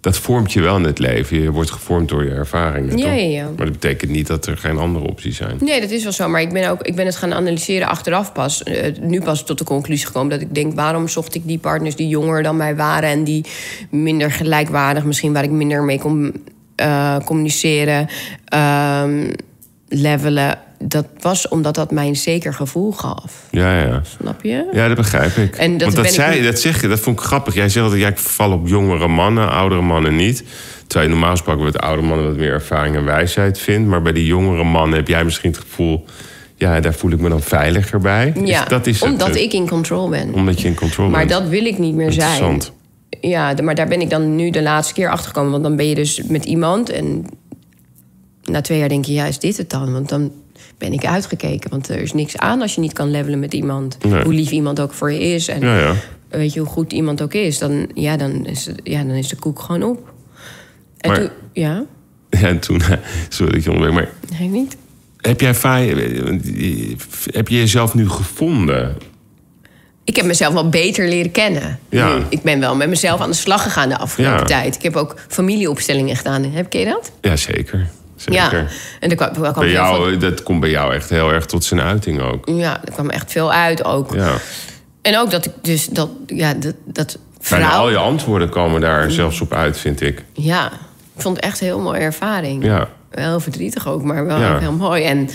Dat 0.01 0.17
vormt 0.17 0.53
je 0.53 0.61
wel 0.61 0.77
in 0.77 0.83
het 0.83 0.99
leven. 0.99 1.41
Je 1.41 1.51
wordt 1.51 1.71
gevormd 1.71 2.09
door 2.09 2.23
je 2.23 2.29
ervaringen. 2.29 2.97
Ja, 2.97 3.11
ja. 3.11 3.43
Maar 3.43 3.65
dat 3.65 3.79
betekent 3.79 4.11
niet 4.11 4.27
dat 4.27 4.45
er 4.45 4.57
geen 4.57 4.77
andere 4.77 5.07
opties 5.07 5.37
zijn. 5.37 5.57
Nee, 5.59 5.81
dat 5.81 5.89
is 5.89 6.03
wel 6.03 6.11
zo. 6.11 6.27
Maar 6.27 6.41
ik 6.41 6.53
ben, 6.53 6.69
ook, 6.69 6.81
ik 6.81 6.95
ben 6.95 7.05
het 7.05 7.15
gaan 7.15 7.33
analyseren 7.33 7.87
achteraf 7.87 8.33
pas. 8.33 8.63
Eh, 8.63 8.95
nu 8.99 9.21
pas 9.21 9.45
tot 9.45 9.57
de 9.57 9.63
conclusie 9.63 10.05
gekomen 10.05 10.29
dat 10.29 10.41
ik 10.41 10.55
denk... 10.55 10.73
waarom 10.73 11.07
zocht 11.07 11.35
ik 11.35 11.41
die 11.45 11.59
partners 11.59 11.95
die 11.95 12.07
jonger 12.07 12.43
dan 12.43 12.57
mij 12.57 12.75
waren... 12.75 13.09
en 13.09 13.23
die 13.23 13.45
minder 13.89 14.31
gelijkwaardig, 14.31 15.03
misschien 15.03 15.33
waar 15.33 15.43
ik 15.43 15.51
minder 15.51 15.83
mee 15.83 15.99
kon 15.99 16.43
eh, 16.75 17.17
communiceren... 17.25 18.07
ehm, 18.45 19.29
levelen. 19.93 20.57
Dat 20.83 21.05
was 21.19 21.47
omdat 21.47 21.75
dat 21.75 21.91
mij 21.91 22.07
een 22.07 22.15
zeker 22.15 22.53
gevoel 22.53 22.91
gaf. 22.91 23.33
Ja, 23.51 23.79
ja. 23.81 24.01
Snap 24.19 24.43
je? 24.43 24.69
Ja, 24.71 24.87
dat 24.87 24.97
begrijp 24.97 25.35
ik. 25.35 25.55
En 25.55 25.71
dat 25.71 25.81
Want 25.81 25.95
dat, 25.95 26.05
ik 26.05 26.11
zei, 26.11 26.41
dat 26.43 26.59
zeg 26.59 26.81
je, 26.81 26.87
dat 26.87 26.99
vond 26.99 27.19
ik 27.19 27.25
grappig. 27.25 27.53
Jij 27.53 27.69
zegt 27.69 27.89
dat 27.89 27.99
jij 27.99 28.11
val 28.17 28.51
op 28.51 28.67
jongere 28.67 29.07
mannen, 29.07 29.49
oudere 29.51 29.81
mannen 29.81 30.15
niet. 30.15 30.43
Terwijl 30.87 31.09
je 31.09 31.15
normaal 31.17 31.35
gesproken 31.35 31.63
met 31.63 31.79
oudere 31.79 32.07
mannen 32.07 32.27
wat 32.27 32.35
meer 32.35 32.51
ervaring 32.51 32.95
en 32.95 33.05
wijsheid 33.05 33.59
vindt. 33.59 33.89
Maar 33.89 34.01
bij 34.01 34.11
die 34.13 34.25
jongere 34.25 34.63
mannen 34.63 34.97
heb 34.97 35.07
jij 35.07 35.23
misschien 35.23 35.51
het 35.51 35.59
gevoel... 35.59 36.05
ja, 36.55 36.79
daar 36.79 36.93
voel 36.93 37.11
ik 37.11 37.19
me 37.19 37.29
dan 37.29 37.41
veiliger 37.41 37.99
bij. 37.99 38.33
Ja, 38.43 38.61
Is- 38.63 38.67
dat 38.69 38.87
is 38.87 39.01
omdat 39.01 39.35
ik 39.35 39.53
in 39.53 39.67
control 39.69 40.09
ben. 40.09 40.33
Omdat 40.33 40.61
je 40.61 40.67
in 40.67 40.75
controle 40.75 41.09
Maar 41.09 41.25
bent. 41.25 41.39
dat 41.39 41.49
wil 41.49 41.65
ik 41.65 41.77
niet 41.77 41.95
meer 41.95 42.11
zijn. 42.11 42.27
Interessant. 42.29 42.71
Ja, 43.21 43.53
maar 43.63 43.75
daar 43.75 43.87
ben 43.87 44.01
ik 44.01 44.09
dan 44.09 44.35
nu 44.35 44.49
de 44.49 44.61
laatste 44.61 44.93
keer 44.93 45.09
achter 45.09 45.27
gekomen. 45.27 45.51
Want 45.51 45.63
dan 45.63 45.75
ben 45.75 45.87
je 45.87 45.95
dus 45.95 46.21
met 46.23 46.45
iemand 46.45 46.89
en 46.89 47.25
na 48.43 48.61
twee 48.61 48.77
jaar 48.79 48.89
denk 48.89 49.05
je, 49.05 49.13
ja, 49.13 49.25
is 49.25 49.39
dit 49.39 49.57
het 49.57 49.69
dan? 49.69 49.91
Want 49.91 50.09
dan 50.09 50.31
ben 50.77 50.93
ik 50.93 51.05
uitgekeken. 51.05 51.69
Want 51.69 51.89
er 51.89 52.01
is 52.01 52.13
niks 52.13 52.37
aan 52.37 52.61
als 52.61 52.75
je 52.75 52.81
niet 52.81 52.93
kan 52.93 53.11
levelen 53.11 53.39
met 53.39 53.53
iemand. 53.53 53.97
Nee. 54.05 54.23
Hoe 54.23 54.33
lief 54.33 54.51
iemand 54.51 54.79
ook 54.79 54.93
voor 54.93 55.11
je 55.11 55.19
is. 55.19 55.47
En 55.47 55.59
Ja, 55.61 55.77
ja. 55.79 55.93
weet 56.29 56.53
je 56.53 56.59
hoe 56.59 56.69
goed 56.69 56.93
iemand 56.93 57.21
ook 57.21 57.33
is. 57.33 57.57
Dan, 57.57 57.89
ja, 57.93 58.17
dan, 58.17 58.45
is, 58.45 58.65
het- 58.65 58.79
ja, 58.83 59.03
dan 59.03 59.15
is 59.15 59.27
de 59.27 59.35
koek 59.35 59.59
gewoon 59.59 59.83
op. 59.83 60.13
En 60.97 61.09
Maar- 61.09 61.19
toen, 61.19 61.29
ja, 61.53 61.83
Ja, 62.29 62.39
en 62.47 62.59
toen... 62.59 62.81
Sorry 63.29 63.53
dat 63.53 63.63
je 63.63 63.71
onderbreek, 63.71 63.93
maar 64.29 64.39
nee, 64.39 64.47
niet. 64.49 64.77
heb 65.17 65.41
jij 65.41 65.53
heb 67.31 67.47
je 67.47 67.57
jezelf 67.57 67.93
nu 67.93 68.09
gevonden? 68.09 68.95
Ik 70.03 70.15
heb 70.15 70.25
mezelf 70.25 70.53
wel 70.53 70.69
beter 70.69 71.07
leren 71.07 71.31
kennen. 71.31 71.79
Ja. 71.89 72.17
Nu. 72.17 72.23
Ik 72.29 72.41
ben 72.41 72.59
wel 72.59 72.75
met 72.75 72.89
mezelf 72.89 73.19
aan 73.21 73.29
de 73.29 73.35
slag 73.35 73.63
gegaan 73.63 73.89
de 73.89 73.97
afgelopen 73.97 74.37
Ja. 74.39 74.43
tijd. 74.45 74.75
Ik 74.75 74.81
heb 74.81 74.95
ook 74.95 75.15
familieopstellingen 75.27 76.15
gedaan. 76.15 76.43
Heb 76.51 76.73
je 76.73 76.85
dat? 76.85 77.11
Ja, 77.21 77.35
zeker. 78.21 78.57
Ja. 78.59 78.65
En 78.99 79.09
er 79.09 79.15
kwam, 79.15 79.27
er 79.27 79.33
kwam 79.33 79.53
Bij 79.53 79.63
veel- 79.63 79.71
jou, 79.71 80.17
dat 80.17 80.43
komt 80.43 80.59
bij 80.59 80.69
jou 80.69 80.93
echt 80.93 81.09
heel 81.09 81.31
erg 81.31 81.45
tot 81.45 81.63
zijn 81.63 81.81
uiting 81.81 82.21
ook. 82.21 82.49
Ja, 82.49 82.81
er 82.85 82.91
kwam 82.91 83.09
echt 83.09 83.31
veel 83.31 83.51
uit 83.51 83.83
ook. 83.85 84.13
Ja. 84.13 84.31
En 85.01 85.17
ook 85.17 85.31
dat 85.31 85.45
ik 85.45 85.51
dus 85.61 85.85
dat, 85.87 86.09
ja, 86.27 86.53
dat, 86.53 86.75
dat 86.85 87.17
Bijna 87.49 87.67
vrouw... 87.69 87.79
al 87.79 87.89
je 87.89 87.97
antwoorden 87.97 88.49
komen 88.49 88.81
daar 88.81 89.11
zelfs 89.11 89.41
op 89.41 89.53
uit, 89.53 89.77
vind 89.77 90.01
ik. 90.01 90.23
Ja, 90.33 90.65
ik 91.15 91.21
vond 91.21 91.35
het 91.35 91.45
echt 91.45 91.59
een 91.61 91.67
heel 91.67 91.79
mooie 91.79 91.99
ervaring. 91.99 92.63
Ja. 92.63 92.87
Wel 93.11 93.39
verdrietig 93.39 93.87
ook, 93.87 94.03
maar 94.03 94.25
wel 94.25 94.39
Ja. 94.39 94.57
heel 94.59 94.71
mooi. 94.71 95.03
En 95.03 95.29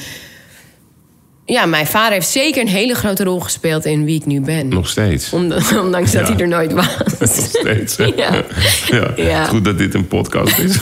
Ja, 1.46 1.66
mijn 1.66 1.86
vader 1.86 2.12
heeft 2.12 2.28
zeker 2.28 2.60
een 2.62 2.68
hele 2.68 2.94
grote 2.94 3.24
rol 3.24 3.40
gespeeld 3.40 3.84
in 3.84 4.04
wie 4.04 4.16
ik 4.16 4.26
nu 4.26 4.40
ben. 4.40 4.68
Nog 4.68 4.88
steeds. 4.88 5.32
Om- 5.32 5.52
Ondanks 5.84 6.12
dat 6.12 6.26
Ja. 6.26 6.32
hij 6.32 6.42
er 6.42 6.48
nooit 6.48 6.72
was. 6.72 6.86
Nog 7.18 7.28
steeds. 7.48 7.96
hè? 7.96 8.04
Ja. 8.16 8.44
Ja. 8.90 9.12
Ja. 9.16 9.44
Goed 9.44 9.64
dat 9.64 9.78
dit 9.78 9.94
een 9.94 10.06
podcast 10.08 10.58
is. 10.58 10.78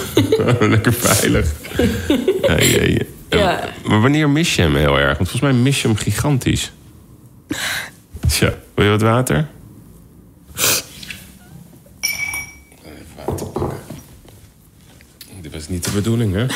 Lekker 0.60 0.92
veilig. 0.92 1.52
Ja, 2.42 2.58
jee. 2.60 3.06
Ja. 3.30 3.68
Maar 3.84 4.00
wanneer 4.00 4.28
mis 4.30 4.54
je 4.54 4.62
hem 4.62 4.74
heel 4.76 4.98
erg? 4.98 5.16
Want 5.18 5.30
volgens 5.30 5.52
mij 5.52 5.62
mis 5.62 5.82
je 5.82 5.88
hem 5.88 5.96
gigantisch. 5.96 6.72
Tja, 8.28 8.54
wil 8.74 8.84
je 8.84 8.90
wat 8.90 9.02
water? 9.02 9.48
Even 10.56 10.84
water 13.26 13.46
pakken. 13.46 13.78
Dit 15.40 15.52
was 15.52 15.68
niet 15.68 15.84
de 15.84 15.90
bedoeling, 15.90 16.34
hè? 16.34 16.46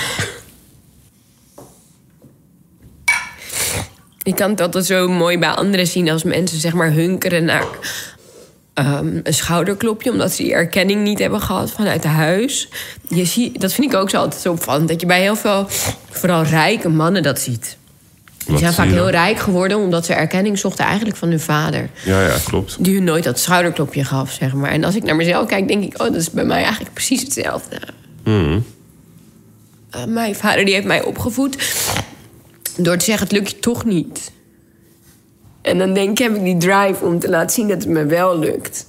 Ik 4.28 4.36
kan 4.36 4.50
het 4.50 4.60
altijd 4.60 4.86
zo 4.86 5.08
mooi 5.08 5.38
bij 5.38 5.48
anderen 5.48 5.86
zien 5.86 6.10
als 6.10 6.22
mensen 6.22 6.60
zeg 6.60 6.72
maar 6.72 6.92
hunkeren 6.92 7.44
naar 7.44 7.64
ehm, 8.74 9.20
een 9.22 9.34
schouderklopje, 9.34 10.10
omdat 10.10 10.32
ze 10.32 10.42
die 10.42 10.52
erkenning 10.52 11.02
niet 11.02 11.18
hebben 11.18 11.40
gehad 11.40 11.70
vanuit 11.70 12.04
huis. 12.04 12.68
Je 13.08 13.24
ziet, 13.24 13.60
dat 13.60 13.72
vind 13.72 13.92
ik 13.92 13.98
ook 13.98 14.10
zo 14.10 14.16
altijd 14.16 14.42
zo 14.42 14.52
opvallend, 14.52 14.88
dat 14.88 15.00
je 15.00 15.06
bij 15.06 15.20
heel 15.20 15.36
veel, 15.36 15.66
vooral 16.10 16.42
rijke 16.42 16.88
mannen, 16.88 17.22
dat 17.22 17.40
ziet. 17.40 17.76
Die 18.46 18.58
zijn 18.58 18.72
vaak 18.72 18.88
heel 18.88 19.10
rijk 19.10 19.38
geworden 19.38 19.78
omdat 19.78 20.06
ze 20.06 20.12
erkenning 20.12 20.58
zochten 20.58 20.84
eigenlijk 20.84 21.16
van 21.16 21.28
hun 21.28 21.40
vader. 21.40 21.90
Ja, 22.04 22.22
ja, 22.22 22.36
klopt. 22.44 22.76
Die 22.84 22.94
hun 22.94 23.04
nooit 23.04 23.24
dat 23.24 23.38
schouderklopje 23.38 24.04
gaf, 24.04 24.32
zeg 24.32 24.52
maar. 24.52 24.70
En 24.70 24.84
als 24.84 24.94
ik 24.94 25.02
naar 25.02 25.16
mezelf 25.16 25.46
kijk, 25.46 25.68
denk 25.68 25.84
ik, 25.84 25.92
oh, 25.92 26.06
dat 26.06 26.16
is 26.16 26.30
bij 26.30 26.44
mij 26.44 26.62
eigenlijk 26.62 26.92
precies 26.94 27.22
hetzelfde. 27.22 27.78
Mhm. 28.24 28.58
Uh, 29.96 30.04
mijn 30.04 30.34
vader 30.34 30.64
die 30.64 30.74
heeft 30.74 30.86
mij 30.86 31.02
opgevoed 31.02 31.56
door 32.84 32.96
te 32.96 33.04
zeggen: 33.04 33.26
het 33.26 33.36
lukt 33.36 33.50
je 33.50 33.58
toch 33.58 33.84
niet. 33.84 34.32
En 35.62 35.78
dan 35.78 35.94
denk 35.94 36.10
ik, 36.10 36.18
heb 36.18 36.34
ik 36.34 36.44
die 36.44 36.56
drive 36.56 37.04
om 37.04 37.18
te 37.18 37.28
laten 37.28 37.50
zien 37.50 37.68
dat 37.68 37.82
het 37.82 37.88
me 37.88 38.06
wel 38.06 38.38
lukt. 38.38 38.86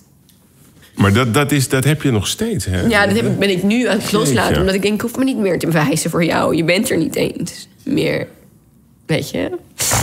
Maar 0.95 1.13
dat, 1.13 1.33
dat, 1.33 1.51
is, 1.51 1.69
dat 1.69 1.83
heb 1.83 2.01
je 2.01 2.11
nog 2.11 2.27
steeds, 2.27 2.65
hè? 2.65 2.81
Ja, 2.81 3.05
dat 3.05 3.15
heb 3.15 3.25
ik, 3.25 3.39
ben 3.39 3.49
ik 3.49 3.63
nu 3.63 3.87
aan 3.87 3.99
het 3.99 4.11
loslaten. 4.11 4.43
Jeetje. 4.43 4.59
Omdat 4.59 4.75
ik 4.75 4.81
denk, 4.81 4.93
ik 4.93 5.01
hoef 5.01 5.17
me 5.17 5.23
niet 5.23 5.37
meer 5.37 5.59
te 5.59 5.71
wijzen 5.71 6.09
voor 6.09 6.23
jou. 6.23 6.55
Je 6.55 6.63
bent 6.63 6.89
er 6.89 6.97
niet 6.97 7.15
eens 7.15 7.67
meer. 7.83 8.27
Weet 9.05 9.29
je? 9.29 9.51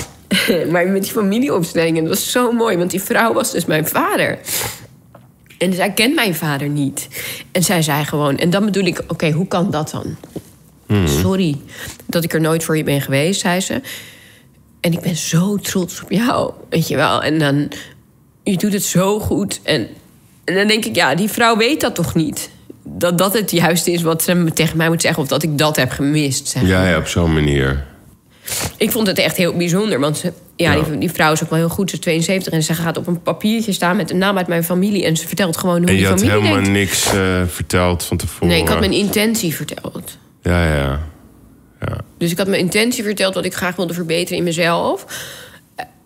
maar 0.73 0.89
met 0.89 1.03
die 1.03 1.13
familieopstellingen, 1.13 2.05
dat 2.05 2.15
was 2.15 2.31
zo 2.31 2.53
mooi. 2.53 2.77
Want 2.77 2.91
die 2.91 3.03
vrouw 3.03 3.33
was 3.33 3.53
dus 3.53 3.65
mijn 3.65 3.87
vader. 3.87 4.39
En 5.59 5.73
zij 5.73 5.93
kent 5.93 6.15
mijn 6.15 6.35
vader 6.35 6.69
niet. 6.69 7.09
En 7.53 7.63
zij 7.63 7.83
zei 7.83 8.05
gewoon... 8.05 8.37
En 8.37 8.51
dan 8.51 8.65
bedoel 8.65 8.85
ik, 8.85 9.03
oké, 9.09 9.31
hoe 9.31 9.49
kan 9.49 9.71
dat 9.71 9.91
dan? 9.91 10.17
Sorry 11.07 11.57
dat 12.07 12.25
ik 12.25 12.33
er 12.35 12.41
nooit 12.41 12.65
voor 12.65 12.77
je 12.77 12.83
ben 12.85 13.01
geweest, 13.01 13.41
zei 13.41 13.61
ze. 13.61 13.81
En 14.81 14.93
ik 14.93 15.01
ben 15.01 15.17
zo 15.17 15.57
trots 15.57 16.03
op 16.03 16.11
jou, 16.11 16.53
weet 16.69 16.89
je 16.89 16.97
wel. 16.97 17.23
En 17.23 17.39
dan, 17.39 17.69
je 18.43 18.57
doet 18.57 18.73
het 18.73 18.85
zo 18.85 19.21
goed. 19.21 19.61
En, 19.63 19.89
en 20.45 20.55
dan 20.55 20.67
denk 20.67 20.85
ik, 20.85 20.95
ja, 20.95 21.15
die 21.15 21.29
vrouw 21.29 21.57
weet 21.57 21.81
dat 21.81 21.95
toch 21.95 22.15
niet? 22.15 22.51
Dat 22.83 23.19
dat 23.19 23.33
het 23.35 23.51
juiste 23.51 23.91
is 23.93 24.03
wat 24.03 24.23
ze 24.23 24.51
tegen 24.55 24.77
mij 24.77 24.89
moet 24.89 25.03
zeggen... 25.03 25.23
of 25.23 25.29
dat 25.29 25.43
ik 25.43 25.59
dat 25.59 25.77
heb 25.77 25.91
gemist, 25.91 26.49
zeg 26.49 26.63
Ja, 26.67 26.89
ja, 26.89 26.97
op 26.97 27.07
zo'n 27.07 27.33
manier. 27.35 27.85
ik 28.77 28.91
vond 28.91 29.07
het 29.07 29.19
echt 29.19 29.37
heel 29.37 29.53
bijzonder. 29.57 30.01
Want 30.01 30.17
ze, 30.19 30.33
ja, 30.57 30.73
Ja. 30.73 30.83
Die, 30.83 30.99
die 30.99 31.11
vrouw 31.11 31.33
is 31.33 31.43
ook 31.43 31.51
wel 31.51 31.59
heel 31.59 31.69
goed. 31.69 31.91
Ze 31.91 31.97
is 31.97 32.03
72 32.03 32.53
en 32.53 32.63
ze 32.63 32.75
gaat 32.75 32.97
op 32.97 33.07
een 33.07 33.23
papiertje 33.23 33.73
staan 33.73 33.97
met 33.97 34.11
een 34.11 34.19
naam 34.19 34.37
uit 34.37 34.47
mijn 34.47 34.65
familie. 34.65 35.05
En 35.05 35.17
ze 35.17 35.27
vertelt 35.27 35.57
gewoon 35.57 35.79
hoe 35.79 35.87
En 35.87 35.93
die 35.93 36.03
je 36.03 36.09
had 36.09 36.19
familie 36.21 36.39
helemaal 36.39 36.63
denkt. 36.63 36.79
niks 36.79 37.07
eh, 37.15 37.43
verteld 37.47 38.05
van 38.05 38.17
tevoren. 38.17 38.49
Nee, 38.49 38.61
ik 38.61 38.69
had 38.69 38.79
mijn 38.81 38.93
intentie 38.93 39.55
verteld. 39.55 40.19
Ja, 40.43 40.75
ja. 40.77 41.01
Ja. 41.81 41.97
Dus 42.19 42.31
ik 42.31 42.39
had 42.39 42.47
mijn 42.47 42.61
intentie 42.61 43.05
verteld 43.05 43.35
wat 43.35 43.45
ik 43.45 43.55
graag 43.55 43.77
wilde 43.77 43.95
verbeteren 43.95 44.39
in 44.39 44.45
mezelf. 44.45 45.07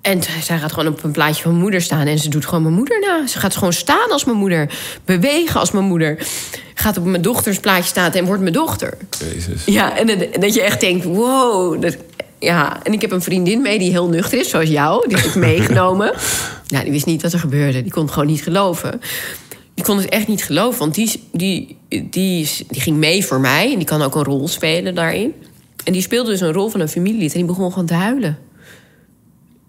En 0.00 0.22
zij 0.42 0.58
gaat 0.58 0.72
gewoon 0.72 0.92
op 0.92 1.02
een 1.02 1.10
plaatje 1.12 1.42
van 1.42 1.50
mijn 1.50 1.62
moeder 1.62 1.80
staan. 1.82 2.06
En 2.06 2.18
ze 2.18 2.28
doet 2.28 2.44
gewoon 2.46 2.62
mijn 2.62 2.74
moeder 2.74 3.00
na. 3.00 3.26
Ze 3.26 3.38
gaat 3.38 3.54
gewoon 3.56 3.72
staan 3.72 4.10
als 4.10 4.24
mijn 4.24 4.36
moeder. 4.38 4.70
Bewegen 5.04 5.60
als 5.60 5.70
mijn 5.70 5.84
moeder. 5.84 6.26
Gaat 6.74 6.96
op 6.98 7.04
mijn 7.04 7.22
dochters 7.22 7.58
plaatje 7.58 7.82
staan 7.88 8.12
en 8.12 8.24
wordt 8.24 8.40
mijn 8.40 8.52
dochter. 8.52 8.96
Jezus. 9.34 9.64
Ja, 9.64 9.96
en 9.98 10.06
dat- 10.06 10.26
dat 10.40 10.54
je 10.54 10.62
echt 10.62 10.80
denkt, 10.80 11.04
wow. 11.04 11.82
Dat, 11.82 11.96
ja, 12.38 12.82
en 12.82 12.92
ik 12.92 13.00
heb 13.00 13.10
een 13.10 13.22
vriendin 13.22 13.62
mee 13.62 13.78
die 13.78 13.90
heel 13.90 14.08
nuchter 14.08 14.38
is, 14.38 14.48
zoals 14.50 14.68
jou. 14.68 15.08
Die 15.08 15.16
heb 15.16 15.26
ik 15.26 15.34
meegenomen. 15.50 16.12
nou, 16.68 16.82
die 16.84 16.92
wist 16.92 17.06
niet 17.06 17.22
wat 17.22 17.32
er 17.32 17.38
gebeurde. 17.38 17.82
Die 17.82 17.92
kon 17.92 18.02
het 18.02 18.12
gewoon 18.12 18.28
niet 18.28 18.42
geloven. 18.42 19.00
Die 19.74 19.84
kon 19.84 19.96
het 19.96 20.08
echt 20.08 20.26
niet 20.26 20.44
geloven, 20.44 20.78
want 20.78 20.94
die, 20.94 21.28
die, 21.32 21.76
die, 21.88 22.10
die 22.10 22.80
ging 22.80 22.96
mee 22.96 23.24
voor 23.26 23.40
mij. 23.40 23.70
En 23.72 23.76
die 23.76 23.86
kan 23.86 24.02
ook 24.02 24.14
een 24.14 24.24
rol 24.24 24.48
spelen 24.48 24.94
daarin. 24.94 25.34
En 25.84 25.92
die 25.92 26.02
speelde 26.02 26.30
dus 26.30 26.40
een 26.40 26.52
rol 26.52 26.68
van 26.68 26.80
een 26.80 26.88
familielid. 26.88 27.32
En 27.32 27.38
die 27.38 27.46
begon 27.46 27.70
gewoon 27.70 27.86
te 27.86 27.94
huilen. 27.94 28.38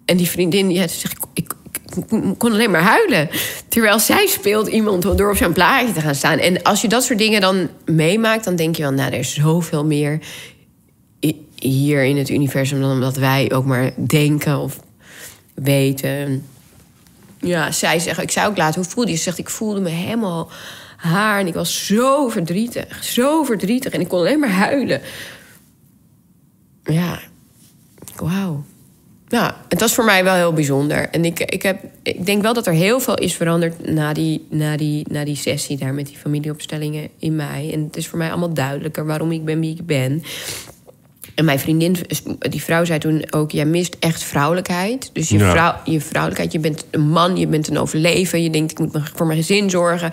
En 0.05 0.17
die 0.17 0.29
vriendin, 0.29 0.71
ja, 0.71 0.87
ze 0.87 0.99
zegt, 0.99 1.17
ik, 1.33 1.53
kon 2.37 2.51
alleen 2.51 2.71
maar 2.71 2.81
huilen. 2.81 3.29
Terwijl 3.67 3.99
zij 3.99 4.27
speelt 4.27 4.67
iemand 4.67 5.17
door 5.17 5.29
op 5.29 5.37
zo'n 5.37 5.53
plaatje 5.53 5.93
te 5.93 6.01
gaan 6.01 6.15
staan. 6.15 6.37
En 6.37 6.63
als 6.63 6.81
je 6.81 6.87
dat 6.87 7.03
soort 7.03 7.19
dingen 7.19 7.41
dan 7.41 7.69
meemaakt, 7.85 8.43
dan 8.43 8.55
denk 8.55 8.75
je 8.75 8.81
wel, 8.81 8.91
nou, 8.91 9.11
er 9.11 9.19
is 9.19 9.33
zoveel 9.33 9.85
meer 9.85 10.19
hier 11.55 12.03
in 12.03 12.17
het 12.17 12.29
universum 12.29 12.81
dan 12.81 13.01
dat 13.01 13.17
wij 13.17 13.51
ook 13.53 13.65
maar 13.65 13.91
denken 14.07 14.59
of 14.59 14.79
weten. 15.53 16.45
Ja, 17.39 17.71
zij 17.71 17.99
zegt, 17.99 18.21
ik 18.21 18.31
zou 18.31 18.49
ook 18.49 18.57
laten, 18.57 18.81
hoe 18.81 18.89
voelde 18.89 19.11
je? 19.11 19.17
Ze 19.17 19.23
zegt, 19.23 19.37
ik 19.37 19.49
voelde 19.49 19.79
me 19.79 19.89
helemaal 19.89 20.49
haar 20.97 21.39
en 21.39 21.47
ik 21.47 21.53
was 21.53 21.85
zo 21.85 22.29
verdrietig, 22.29 23.03
zo 23.03 23.43
verdrietig 23.43 23.93
en 23.93 23.99
ik 24.01 24.07
kon 24.07 24.19
alleen 24.19 24.39
maar 24.39 24.51
huilen. 24.51 25.01
Ja, 26.83 27.19
wauw. 28.15 28.63
Ja, 29.27 29.57
het 29.69 29.79
was 29.79 29.93
voor 29.93 30.05
mij 30.05 30.23
wel 30.23 30.33
heel 30.33 30.53
bijzonder. 30.53 31.09
En 31.09 31.25
ik, 31.25 31.39
ik, 31.39 31.61
heb, 31.61 31.83
ik 32.03 32.25
denk 32.25 32.41
wel 32.41 32.53
dat 32.53 32.67
er 32.67 32.73
heel 32.73 32.99
veel 32.99 33.17
is 33.17 33.35
veranderd 33.35 33.91
na 33.91 34.13
die, 34.13 34.47
na, 34.49 34.77
die, 34.77 35.05
na 35.11 35.25
die 35.25 35.35
sessie 35.35 35.77
daar 35.77 35.93
met 35.93 36.07
die 36.07 36.17
familieopstellingen 36.17 37.09
in 37.19 37.35
mij. 37.35 37.69
En 37.73 37.83
het 37.83 37.97
is 37.97 38.07
voor 38.07 38.17
mij 38.17 38.29
allemaal 38.29 38.53
duidelijker 38.53 39.05
waarom 39.05 39.31
ik 39.31 39.45
ben 39.45 39.59
wie 39.59 39.75
ik 39.75 39.85
ben. 39.85 40.23
En 41.35 41.45
mijn 41.45 41.59
vriendin, 41.59 41.95
die 42.39 42.63
vrouw, 42.63 42.85
zei 42.85 42.99
toen 42.99 43.23
ook: 43.29 43.51
Jij 43.51 43.65
mist 43.65 43.95
echt 43.99 44.23
vrouwelijkheid. 44.23 45.09
Dus 45.13 45.29
je, 45.29 45.37
Ja. 45.37 45.51
vrouw, 45.51 45.75
je 45.93 46.01
vrouwelijkheid, 46.01 46.51
je 46.51 46.59
bent 46.59 46.85
een 46.91 47.09
man, 47.09 47.37
je 47.37 47.47
bent 47.47 47.67
een 47.69 47.77
overlever. 47.77 48.39
Je 48.39 48.49
denkt: 48.49 48.71
Ik 48.71 48.79
moet 48.79 48.97
voor 49.15 49.25
mijn 49.25 49.39
gezin 49.43 49.69
zorgen. 49.69 50.11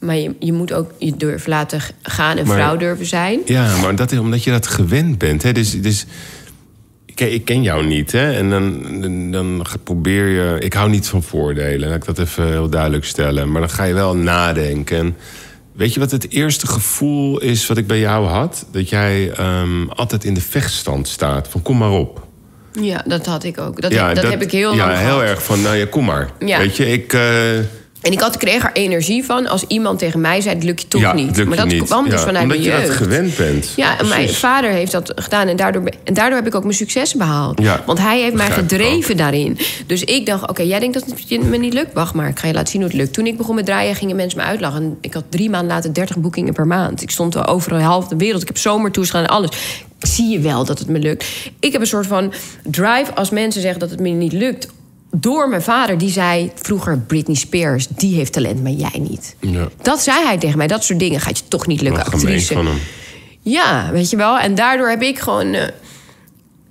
Maar 0.00 0.16
je, 0.16 0.34
je 0.38 0.52
moet 0.52 0.72
ook 0.72 0.90
je 0.98 1.16
durven 1.16 1.50
laten 1.50 1.80
gaan 2.02 2.36
en 2.38 2.46
Maar- 2.46 2.56
vrouw 2.56 2.76
durven 2.76 3.06
zijn. 3.06 3.40
Ja, 3.44 3.76
maar 3.76 3.96
dat 3.96 4.12
is 4.12 4.18
omdat 4.18 4.44
je 4.44 4.50
dat 4.50 4.66
gewend 4.66 5.18
bent. 5.18 5.42
Hè? 5.42 5.52
Dus, 5.52 5.80
dus, 5.80 6.06
kijk, 7.14 7.32
ik 7.32 7.44
ken 7.44 7.62
jou 7.62 7.86
niet, 7.86 8.12
hè? 8.12 8.32
En 8.32 8.50
dan, 8.50 8.82
dan, 9.00 9.30
dan 9.30 9.66
probeer 9.84 10.26
je... 10.28 10.60
Ik 10.60 10.72
hou 10.72 10.90
niet 10.90 11.06
van 11.08 11.22
voordelen, 11.22 11.88
laat 11.88 11.96
ik 11.98 12.04
dat 12.04 12.18
even 12.18 12.46
heel 12.48 12.68
duidelijk 12.68 13.04
stellen. 13.04 13.52
Maar 13.52 13.60
dan 13.60 13.70
ga 13.70 13.84
je 13.84 13.94
wel 13.94 14.16
nadenken. 14.16 15.16
Weet 15.82 15.94
je 15.94 16.00
wat 16.00 16.10
het 16.10 16.30
eerste 16.30 16.66
gevoel 16.66 17.40
is 17.40 17.66
wat 17.66 17.76
ik 17.76 17.86
bij 17.86 17.98
jou 17.98 18.26
had? 18.26 18.66
Dat 18.70 18.88
jij 18.88 19.30
ehm, 19.30 19.88
altijd 19.88 20.24
in 20.24 20.34
de 20.34 20.40
vechtstand 20.40 21.08
staat. 21.08 21.48
Van 21.48 21.62
kom 21.62 21.78
maar 21.78 21.90
op. 21.90 22.26
Ja, 22.80 23.04
dat 23.06 23.26
had 23.26 23.44
ik 23.44 23.58
ook. 23.60 23.80
Dat, 23.80 23.92
ja, 23.92 24.14
dat, 24.14 24.24
heb 24.24 24.42
ik 24.42 24.50
heel 24.50 24.74
Ja, 24.74 24.86
lang 24.86 24.98
heel 24.98 25.06
gehad. 25.08 25.22
erg 25.22 25.42
van, 25.42 25.62
nou 25.62 25.76
ja, 25.76 25.86
kom 25.90 26.04
maar. 26.04 26.30
Ja. 26.38 26.58
Weet 26.58 26.76
je, 26.76 26.86
ik... 26.92 27.12
eh, 27.12 27.20
En 28.02 28.12
ik 28.12 28.20
had, 28.20 28.36
kreeg 28.36 28.62
er 28.64 28.70
energie 28.72 29.24
van 29.24 29.46
als 29.46 29.64
iemand 29.66 29.98
tegen 29.98 30.20
mij 30.20 30.40
zei: 30.40 30.54
Het 30.54 30.64
lukt 30.64 30.80
je 30.82 30.88
toch 30.88 31.00
ja, 31.00 31.12
niet. 31.12 31.36
lukt 31.36 31.48
maar 31.48 31.58
je 31.58 31.64
dat 31.64 31.72
niet. 31.72 31.82
kwam 31.84 32.04
dus 32.04 32.12
Ja, 32.12 32.18
vanuit 32.18 32.42
Omdat 32.42 32.58
mijn 32.58 32.70
je 32.70 32.76
jeugd. 32.76 32.86
dat 32.86 32.96
gewend 32.96 33.36
bent. 33.36 33.72
Ja, 33.76 33.98
en 33.98 34.08
mijn 34.08 34.28
vader 34.28 34.70
heeft 34.70 34.92
dat 34.92 35.12
gedaan 35.16 35.48
en 35.48 35.56
daardoor, 35.56 35.82
en 36.04 36.14
daardoor 36.14 36.36
heb 36.38 36.46
ik 36.46 36.54
ook 36.54 36.62
mijn 36.62 36.74
successen 36.74 37.18
behaald. 37.18 37.60
Ja, 37.62 37.82
Want 37.86 37.98
hij 37.98 38.20
heeft 38.20 38.34
mij 38.34 38.50
gedreven 38.50 39.16
daarin. 39.16 39.58
Dus 39.86 40.04
ik 40.04 40.26
dacht, 40.26 40.48
oké, 40.48 40.62
jij 40.62 40.78
denkt 40.78 40.94
dat 40.94 41.04
het 41.28 41.42
me 41.48 41.56
niet 41.56 41.72
lukt? 41.72 41.92
Wacht 41.92 42.14
maar, 42.14 42.28
ik 42.28 42.38
ga 42.38 42.46
je 42.46 42.52
laten 42.54 42.68
zien 42.68 42.80
hoe 42.80 42.90
het 42.90 42.98
lukt. 43.00 43.12
Toen 43.12 43.26
ik 43.26 43.36
begon 43.36 43.54
met 43.54 43.66
draaien, 43.66 43.94
gingen 43.94 44.16
mensen 44.16 44.38
me 44.38 44.44
uitlachen. 44.44 44.82
En 44.82 44.98
ik 45.00 45.14
had 45.14 45.24
drie 45.28 45.50
maanden 45.50 45.74
later 45.74 45.94
30 45.94 46.16
boekingen 46.18 46.52
per 46.52 46.66
maand. 46.66 47.02
Ik 47.02 47.10
stond 47.10 47.34
wel 47.34 47.46
overal 47.46 47.80
half 47.80 48.08
de 48.08 48.16
wereld. 48.16 48.40
Ik 48.42 48.48
heb 48.48 48.58
zomertours 48.58 49.10
gedaan 49.10 49.24
en 49.26 49.30
alles. 49.30 49.50
Zie 49.98 50.28
je 50.28 50.38
wel 50.40 50.64
dat 50.64 50.78
het 50.78 50.88
me 50.88 50.98
lukt? 50.98 51.24
Ik 51.60 51.72
heb 51.72 51.80
een 51.80 51.86
soort 51.86 52.06
van 52.06 52.32
drive 52.64 53.14
als 53.14 53.30
mensen 53.30 53.60
zeggen 53.62 53.80
dat 53.80 53.90
het 53.90 54.00
me 54.00 54.08
niet 54.08 54.32
lukt. 54.32 54.68
Door 55.16 55.48
mijn 55.48 55.62
vader, 55.62 55.98
die 55.98 56.10
zei 56.10 56.50
vroeger... 56.54 56.98
Britney 56.98 57.36
Spears, 57.36 57.86
die 57.86 58.14
heeft 58.16 58.32
talent, 58.32 58.62
maar 58.62 58.72
jij 58.72 58.98
niet. 59.08 59.36
Ja. 59.40 59.68
Dat 59.82 60.02
zei 60.02 60.24
hij 60.24 60.38
tegen 60.38 60.58
mij. 60.58 60.66
Dat 60.66 60.84
soort 60.84 60.98
dingen 60.98 61.20
gaat 61.20 61.38
je 61.38 61.44
toch 61.48 61.66
niet 61.66 61.80
lukken, 61.80 62.04
Wat 62.04 62.14
actrice. 62.14 62.54
van 62.54 62.66
hem. 62.66 62.78
Ja, 63.42 63.90
weet 63.92 64.10
je 64.10 64.16
wel. 64.16 64.38
En 64.38 64.54
daardoor 64.54 64.88
heb 64.88 65.02
ik 65.02 65.18
gewoon, 65.18 65.52
eh, 65.54 65.68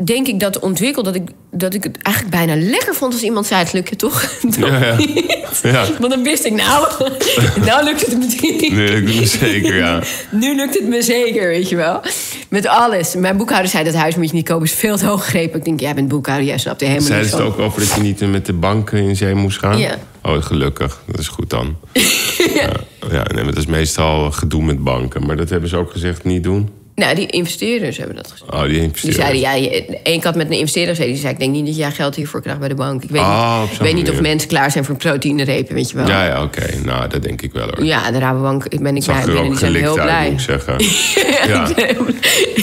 denk 0.04 0.28
ik, 0.28 0.40
dat 0.40 0.60
ontwikkeld 0.60 1.06
dat 1.06 1.16
ik, 1.16 1.30
dat 1.52 1.74
ik 1.74 1.84
het 1.84 1.98
eigenlijk 2.02 2.36
bijna 2.36 2.56
lekker 2.70 2.96
vond 2.96 3.14
als 3.14 3.22
iemand 3.22 3.46
zei: 3.46 3.64
Het 3.64 3.74
lukt 3.74 3.90
je 3.90 3.96
toch? 3.96 4.22
Toch 4.24 4.56
Ja, 4.70 4.96
ja. 4.98 5.41
Ja. 5.64 5.86
Want 6.00 6.14
dan 6.14 6.24
wist 6.24 6.46
ik, 6.46 6.54
nou, 6.54 6.88
nou 7.68 7.84
lukt 7.84 8.06
het 8.06 8.18
me 8.18 8.26
niet. 8.26 8.62
Ik 8.62 9.08
doe 9.08 9.16
het 9.16 9.30
zeker, 9.30 9.76
ja. 9.76 10.00
Nu 10.42 10.56
lukt 10.56 10.74
het 10.74 10.88
me 10.88 11.02
zeker, 11.02 11.48
weet 11.48 11.70
je 11.70 11.76
wel. 11.76 12.02
Met 12.50 12.68
alles. 12.68 13.16
Mijn 13.16 13.38
boekhouder 13.38 13.72
zei 13.72 13.84
dat 13.84 13.94
huis 13.94 14.16
moet 14.16 14.30
je 14.30 14.36
niet 14.36 14.48
kopen, 14.48 14.66
is 14.66 14.74
veel 14.74 14.98
te 14.98 15.06
hoog 15.06 15.24
gegrepen. 15.24 15.60
Ik 15.60 15.66
denk, 15.66 15.80
jij 15.80 15.94
bent 15.94 16.08
boekhouder, 16.08 16.48
jij 16.48 16.58
snapt 16.58 16.82
er 16.82 16.88
helemaal 16.88 17.08
Zeiden 17.08 17.30
niks 17.30 17.44
ze 17.44 17.48
het 17.48 17.54
ook 17.60 17.66
over 17.66 17.80
dat 17.80 17.96
je 17.96 18.02
niet 18.02 18.32
met 18.32 18.46
de 18.46 18.54
bank 18.54 18.92
in 18.92 19.16
zee 19.16 19.34
moest 19.34 19.60
gaan? 19.60 19.78
Ja. 19.78 19.98
Oh, 20.24 20.42
gelukkig. 20.44 21.02
Dat 21.06 21.20
is 21.20 21.28
goed 21.28 21.50
dan. 21.50 21.78
ja. 22.60 22.70
Ja, 23.12 23.24
nee, 23.34 23.44
maar 23.44 23.54
dat 23.54 23.58
is 23.58 23.66
meestal 23.66 24.32
gedoe 24.32 24.64
met 24.64 24.84
banken. 24.84 25.26
Maar 25.26 25.38
dat 25.38 25.50
hebben 25.50 25.70
ze 25.70 25.78
ook 25.78 25.92
gezegd 25.92 26.24
niet 26.24 26.44
doen. 26.44 26.70
Nou, 26.96 27.16
die 27.16 27.26
investeerders 27.28 27.98
hebben 27.98 28.16
dat 28.16 28.32
gezegd. 28.32 28.52
Oh, 28.54 28.62
die 28.62 28.70
Die 28.70 28.82
investeerders. 28.82 29.24
zeiden, 29.40 29.64
ja, 29.64 29.82
één 30.04 30.24
had 30.24 30.36
met 30.36 30.48
een 30.48 30.58
investeerder 30.58 30.90
gezeten. 30.96 31.14
Die 31.14 31.22
zei, 31.22 31.34
ik 31.34 31.40
denk 31.40 31.52
niet 31.52 31.66
dat 31.66 31.76
jij 31.76 31.92
geld 31.92 32.16
hiervoor 32.16 32.42
krijgt 32.42 32.60
bij 32.60 32.70
de 32.70 32.76
bank. 32.76 33.04
Ik 33.04 33.10
weet, 33.10 33.22
Oh, 33.22 33.62
niet, 33.62 33.70
ik 33.70 33.76
zo'n 33.76 33.86
weet 33.86 33.96
niet 33.96 34.10
of 34.10 34.22
mensen 34.22 34.50
klaar 34.50 34.72
zijn 34.72 34.86
voor 34.86 34.96
proteïnerepen, 34.96 35.76
weet 35.76 35.90
je 35.90 35.96
wel. 35.96 36.08
Ja, 36.08 36.26
ja, 36.26 36.44
oké. 36.44 36.76
Nou, 36.84 37.10
dat 37.10 37.24
denk 37.24 37.42
ik 37.42 37.52
wel 37.54 37.68
hoor. 37.76 37.84
Ja, 37.86 38.12
de 38.12 38.20
Rabobank 38.20 38.66
ik 38.66 38.80
ben 38.84 38.96
ik 38.96 39.04
blij 39.04 39.16
er 39.20 39.26
binnen. 39.26 39.44
ook 39.44 39.50
Die 39.50 39.58
zijn 39.58 39.72
gelikt 39.72 39.86
heel 39.88 39.98
uit, 40.00 40.08
blij. 40.08 40.30
moet 40.32 40.40
ik 40.40 40.46
zeggen. 40.46 40.76
ja. 41.52 41.70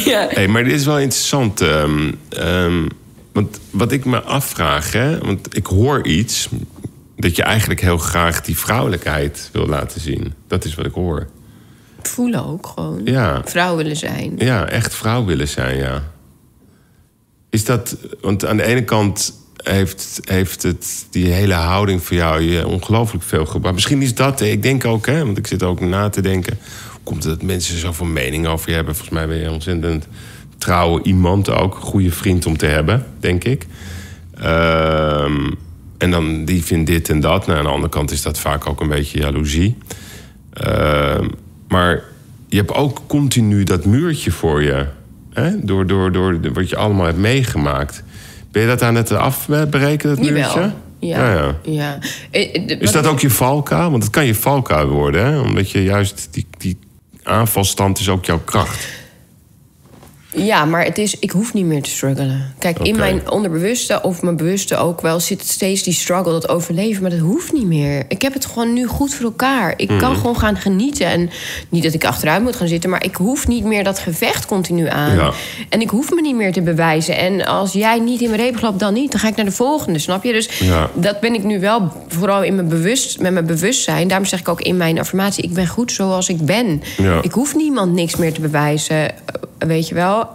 ja. 0.05 0.27
Hey, 0.31 0.49
maar 0.49 0.65
dit 0.65 0.73
is 0.73 0.85
wel 0.85 0.99
interessant. 0.99 1.61
ehm, 1.61 2.13
ehm, 2.29 2.87
want 3.33 3.59
wat 3.71 3.93
ik 3.93 4.05
me 4.05 4.21
afvraag, 4.21 4.93
hè, 4.93 5.19
want 5.19 5.57
ik 5.57 5.67
hoor 5.67 6.07
iets 6.07 6.49
dat 7.17 7.37
je 7.37 7.43
eigenlijk 7.43 7.81
heel 7.81 7.99
graag 7.99 8.41
die 8.41 8.57
vrouwelijkheid 8.59 9.49
wil 9.53 9.67
laten 9.67 10.01
zien. 10.01 10.35
Dat 10.49 10.65
is 10.65 10.75
wat 10.75 10.87
ik 10.87 10.93
hoor. 10.93 11.27
Voelen 12.03 12.47
ook 12.47 12.67
gewoon. 12.67 13.01
Ja. 13.05 13.43
Vrouw 13.45 13.77
willen 13.77 13.97
zijn. 13.97 14.35
Ja, 14.37 14.67
echt 14.67 14.95
vrouw 14.95 15.25
willen 15.25 15.49
zijn, 15.49 15.77
ja. 15.77 16.03
Is 17.51 17.65
dat, 17.65 17.97
want 18.21 18.45
aan 18.45 18.57
de 18.57 18.63
ene 18.63 18.85
kant 18.85 19.33
heeft, 19.57 20.21
heeft 20.25 20.63
het, 20.63 21.07
die 21.11 21.27
hele 21.27 21.55
houding 21.55 22.03
voor 22.03 22.17
jou 22.17 22.41
je 22.41 22.67
ongelooflijk 22.67 23.25
veel 23.25 23.47
gebracht. 23.47 23.75
Misschien 23.75 24.03
is 24.03 24.15
dat, 24.15 24.41
ik 24.41 24.63
denk 24.63 24.85
ook, 24.85 25.07
hè, 25.07 25.25
want 25.25 25.39
ik 25.39 25.47
zit 25.47 25.63
ook 25.63 25.81
na 25.81 26.09
te 26.09 26.21
denken. 26.21 26.59
Hoe 26.93 27.01
komt 27.03 27.25
het 27.25 27.39
dat 27.39 27.43
mensen 27.43 27.79
zoveel 27.79 28.07
mening 28.07 28.47
over 28.47 28.69
je 28.69 28.75
hebben? 28.75 28.95
Volgens 28.95 29.19
mij 29.19 29.29
ben 29.29 29.37
je 29.37 29.45
een 29.45 29.53
ontzettend 29.53 30.07
trouwe 30.59 31.03
iemand 31.03 31.51
ook. 31.51 31.75
Een 31.75 31.81
goede 31.81 32.13
vriend 32.13 32.47
om 32.47 32.57
te 32.57 32.67
hebben, 32.67 33.07
denk 33.21 33.45
ik. 33.45 33.67
Ehm, 34.35 35.51
en 35.99 36.11
dan 36.11 36.45
die 36.45 36.65
vindt 36.65 36.87
dit 36.87 37.09
en 37.09 37.21
dat. 37.21 37.47
Nou, 37.47 37.59
aan 37.59 37.65
de 37.65 37.71
andere 37.71 37.93
kant 37.93 38.11
is 38.11 38.23
dat 38.23 38.39
vaak 38.39 38.69
ook 38.69 38.81
een 38.81 38.89
beetje 38.89 39.19
jaloezie. 39.19 39.77
Ehm, 40.53 41.29
maar 41.69 42.03
je 42.49 42.57
hebt 42.57 42.73
ook 42.73 43.03
continu 43.07 43.65
dat 43.65 43.85
muurtje 43.85 44.31
voor 44.31 44.63
je. 44.63 44.87
Hè? 45.33 45.65
Door, 45.65 45.87
door, 45.87 46.13
door 46.13 46.53
wat 46.53 46.69
je 46.69 46.77
allemaal 46.77 47.07
hebt 47.07 47.19
meegemaakt. 47.19 48.03
Ben 48.51 48.63
je 48.63 48.69
dat 48.69 48.83
aan 48.83 48.95
het 48.95 49.13
afbreken, 49.13 50.09
dat 50.09 50.19
muurtje? 50.19 50.61
Jawel. 50.61 50.73
Ja. 50.99 51.19
Ja, 51.19 51.33
ja. 51.33 51.55
ja. 51.63 51.99
Eh, 52.31 52.55
eh, 52.55 52.81
Is 52.81 52.93
dat 52.93 53.07
ook 53.07 53.21
je 53.21 53.31
valkuil? 53.31 53.91
Want 53.91 54.03
het 54.03 54.13
kan 54.13 54.27
je 54.27 54.35
valkuil 54.35 54.89
worden, 54.89 55.25
hè? 55.25 55.41
Omdat 55.41 55.71
je 55.71 55.83
juist 55.83 56.29
die, 56.31 56.47
die 56.59 56.79
aanvalstand 57.23 57.99
is 57.99 58.09
ook 58.09 58.25
jouw 58.25 58.41
kracht. 58.45 58.89
Ja, 60.35 60.65
maar 60.65 60.85
het 60.85 60.99
is, 60.99 61.19
ik 61.19 61.31
hoef 61.31 61.53
niet 61.55 61.65
meer 61.65 61.83
te 61.83 61.91
struggelen. 61.91 62.55
Kijk, 62.59 62.79
in 62.79 62.97
mijn 62.97 63.31
onderbewuste 63.31 64.03
of 64.03 64.23
mijn 64.23 64.37
bewuste 64.37 64.77
ook 64.77 65.01
wel 65.01 65.21
zit 65.21 65.47
steeds 65.47 65.83
die 65.83 65.93
struggle, 65.95 66.33
dat 66.33 66.49
overleven. 66.49 67.03
Maar 67.03 67.11
dat 67.11 67.21
hoeft 67.21 67.53
niet 67.53 67.67
meer. 67.67 68.05
Ik 68.09 68.23
heb 68.23 68.33
het 68.33 68.47
gewoon 68.47 68.73
nu 68.73 68.87
goed 68.87 69.15
voor 69.15 69.25
elkaar. 69.25 69.75
Ik 69.77 69.89
Mhm. 69.89 69.99
kan 69.99 70.17
gewoon 70.17 70.39
gaan 70.39 70.57
genieten. 70.57 71.07
En 71.07 71.31
niet 71.69 71.83
dat 71.83 71.95
ik 71.95 72.05
achteruit 72.05 72.43
moet 72.43 72.57
gaan 72.57 72.69
zitten, 72.69 72.91
maar 72.91 73.05
ik 73.05 73.15
hoef 73.17 73.47
niet 73.49 73.65
meer 73.65 73.85
dat 73.85 73.99
gevecht 73.99 74.47
continu 74.47 74.89
aan. 74.89 75.15
Ja. 75.17 75.33
En 75.69 75.81
ik 75.81 75.91
hoef 75.91 76.11
me 76.11 76.21
niet 76.21 76.37
meer 76.37 76.53
te 76.53 76.63
bewijzen. 76.63 77.17
En 77.17 77.47
als 77.47 77.73
jij 77.73 77.99
niet 77.99 78.21
in 78.21 78.31
mijn 78.31 78.43
reep 78.43 78.57
klapt, 78.57 78.79
dan 78.79 78.95
niet. 78.95 79.11
Dan 79.11 79.21
ga 79.21 79.29
ik 79.29 79.37
naar 79.37 79.45
de 79.45 79.53
volgende, 79.53 79.99
snap 79.99 80.25
je? 80.25 80.33
Dus 80.33 80.59
Ja. 80.59 80.91
dat 80.95 81.21
ben 81.21 81.35
ik 81.35 81.45
nu 81.45 81.61
wel 81.61 81.93
vooral 82.09 82.43
in 82.43 82.55
mijn 82.55 82.69
bewust, 82.69 83.21
met 83.21 83.33
mijn 83.33 83.47
bewustzijn. 83.47 84.09
Daarom 84.09 84.27
zeg 84.27 84.41
ik 84.41 84.49
ook 84.49 84.61
in 84.61 84.77
mijn 84.77 84.99
affirmatie: 84.99 85.45
ik 85.45 85.53
ben 85.53 85.67
goed 85.67 85.93
zoals 85.93 86.29
ik 86.29 86.41
ben. 86.45 86.83
Ja. 86.97 87.23
Ik 87.23 87.33
hoef 87.33 87.55
niemand 87.55 87.93
niks 87.93 88.17
meer 88.17 88.33
te 88.33 88.41
bewijzen. 88.41 89.11
Weet 89.59 89.89
je 89.89 89.95
wel? 89.95 90.29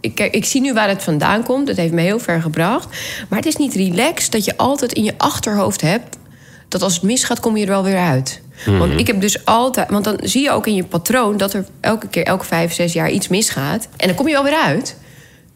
Ik, 0.00 0.20
ik 0.20 0.44
zie 0.44 0.60
nu 0.60 0.72
waar 0.72 0.88
het 0.88 1.02
vandaan 1.02 1.42
komt. 1.42 1.66
Dat 1.66 1.76
heeft 1.76 1.92
me 1.92 2.00
heel 2.00 2.18
ver 2.18 2.42
gebracht. 2.42 2.88
Maar 3.28 3.38
het 3.38 3.48
is 3.48 3.56
niet 3.56 3.74
relaxed 3.74 4.32
dat 4.32 4.44
je 4.44 4.56
altijd 4.56 4.92
in 4.92 5.04
je 5.04 5.14
achterhoofd 5.16 5.80
hebt... 5.80 6.16
dat 6.68 6.82
als 6.82 6.94
het 6.94 7.02
misgaat, 7.02 7.40
kom 7.40 7.56
je 7.56 7.62
er 7.62 7.70
wel 7.70 7.82
weer 7.82 7.98
uit. 7.98 8.42
Want 8.66 9.00
ik 9.00 9.06
heb 9.06 9.20
dus 9.20 9.44
altijd... 9.44 9.90
Want 9.90 10.04
dan 10.04 10.18
zie 10.22 10.42
je 10.42 10.50
ook 10.50 10.66
in 10.66 10.74
je 10.74 10.84
patroon... 10.84 11.36
dat 11.36 11.52
er 11.52 11.64
elke 11.80 12.08
keer, 12.08 12.24
elke 12.24 12.44
vijf, 12.44 12.72
zes 12.72 12.92
jaar 12.92 13.10
iets 13.10 13.28
misgaat. 13.28 13.88
En 13.96 14.06
dan 14.06 14.16
kom 14.16 14.26
je 14.26 14.32
wel 14.32 14.44
weer 14.44 14.60
uit. 14.64 14.96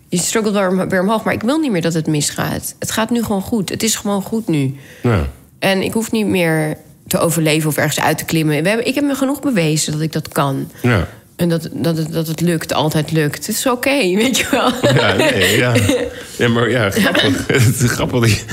Je 0.09 0.19
struggelt 0.19 0.55
weer, 0.55 0.89
weer 0.89 1.01
omhoog. 1.01 1.25
Maar 1.25 1.35
ik 1.35 1.43
wil 1.43 1.59
niet 1.59 1.71
meer 1.71 1.83
dat 1.83 1.95
het 1.95 2.07
misgaat. 2.07 2.75
Het 2.79 2.91
gaat 2.91 3.11
nu 3.11 3.23
gewoon 3.23 3.43
goed. 3.43 3.69
Het 3.69 3.83
is 3.83 3.97
gewoon 3.97 4.23
goed 4.23 4.49
nu. 4.49 4.77
Ja. 5.03 5.29
En 5.59 5.83
ik 5.83 5.93
hoef 5.93 6.11
niet 6.11 6.27
meer 6.27 6.77
te 7.07 7.19
overleven 7.19 7.69
of 7.69 7.77
ergens 7.77 8.01
uit 8.01 8.19
te 8.19 8.25
klimmen. 8.25 8.63
We 8.63 8.69
hebben, 8.69 8.87
ik 8.87 8.95
heb 8.95 9.05
me 9.05 9.15
genoeg 9.15 9.41
bewezen 9.41 9.93
dat 9.93 10.01
ik 10.01 10.13
dat 10.13 10.29
kan. 10.29 10.71
Ja. 10.83 11.09
En 11.37 11.49
dat, 11.49 11.69
dat, 11.73 11.97
het, 11.97 12.13
dat 12.13 12.27
het 12.27 12.41
lukt, 12.41 12.75
altijd 12.75 13.13
lukt. 13.13 13.47
Het 13.47 13.57
is 13.57 13.67
oké, 13.67 13.91
weet 14.23 14.39
je 14.39 14.47
wel. 14.51 14.71
Ja, 14.95 15.15
nee, 15.15 15.57
ja. 15.57 15.75
ja, 16.39 16.49
maar 16.49 16.71
ja, 16.71 16.91
grappig. 16.91 17.47
Het 17.67 17.81
is 17.81 17.91
grappig. 17.91 18.45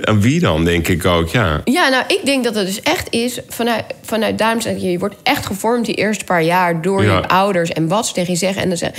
Aan 0.00 0.20
wie 0.20 0.40
dan, 0.40 0.64
denk 0.64 0.88
ik 0.88 1.04
ook, 1.04 1.28
ja. 1.28 1.60
Ja, 1.64 1.88
nou, 1.88 2.04
ik 2.08 2.20
denk 2.24 2.44
dat 2.44 2.54
het 2.54 2.66
dus 2.66 2.82
echt 2.82 3.06
is... 3.10 3.40
vanuit, 3.48 3.84
vanuit 4.02 4.38
daarom 4.38 4.60
zeg 4.60 4.80
je, 4.80 4.90
je 4.90 4.98
wordt 4.98 5.16
echt 5.22 5.46
gevormd 5.46 5.86
die 5.86 5.94
eerste 5.94 6.24
paar 6.24 6.42
jaar... 6.42 6.82
door 6.82 7.04
Ja. 7.04 7.16
je 7.16 7.28
ouders 7.28 7.70
en 7.70 7.88
wat 7.88 8.06
ze 8.06 8.12
tegen 8.12 8.32
je 8.32 8.38
zeggen. 8.38 8.62
En 8.62 8.68
dan 8.68 8.78
zeg, 8.78 8.90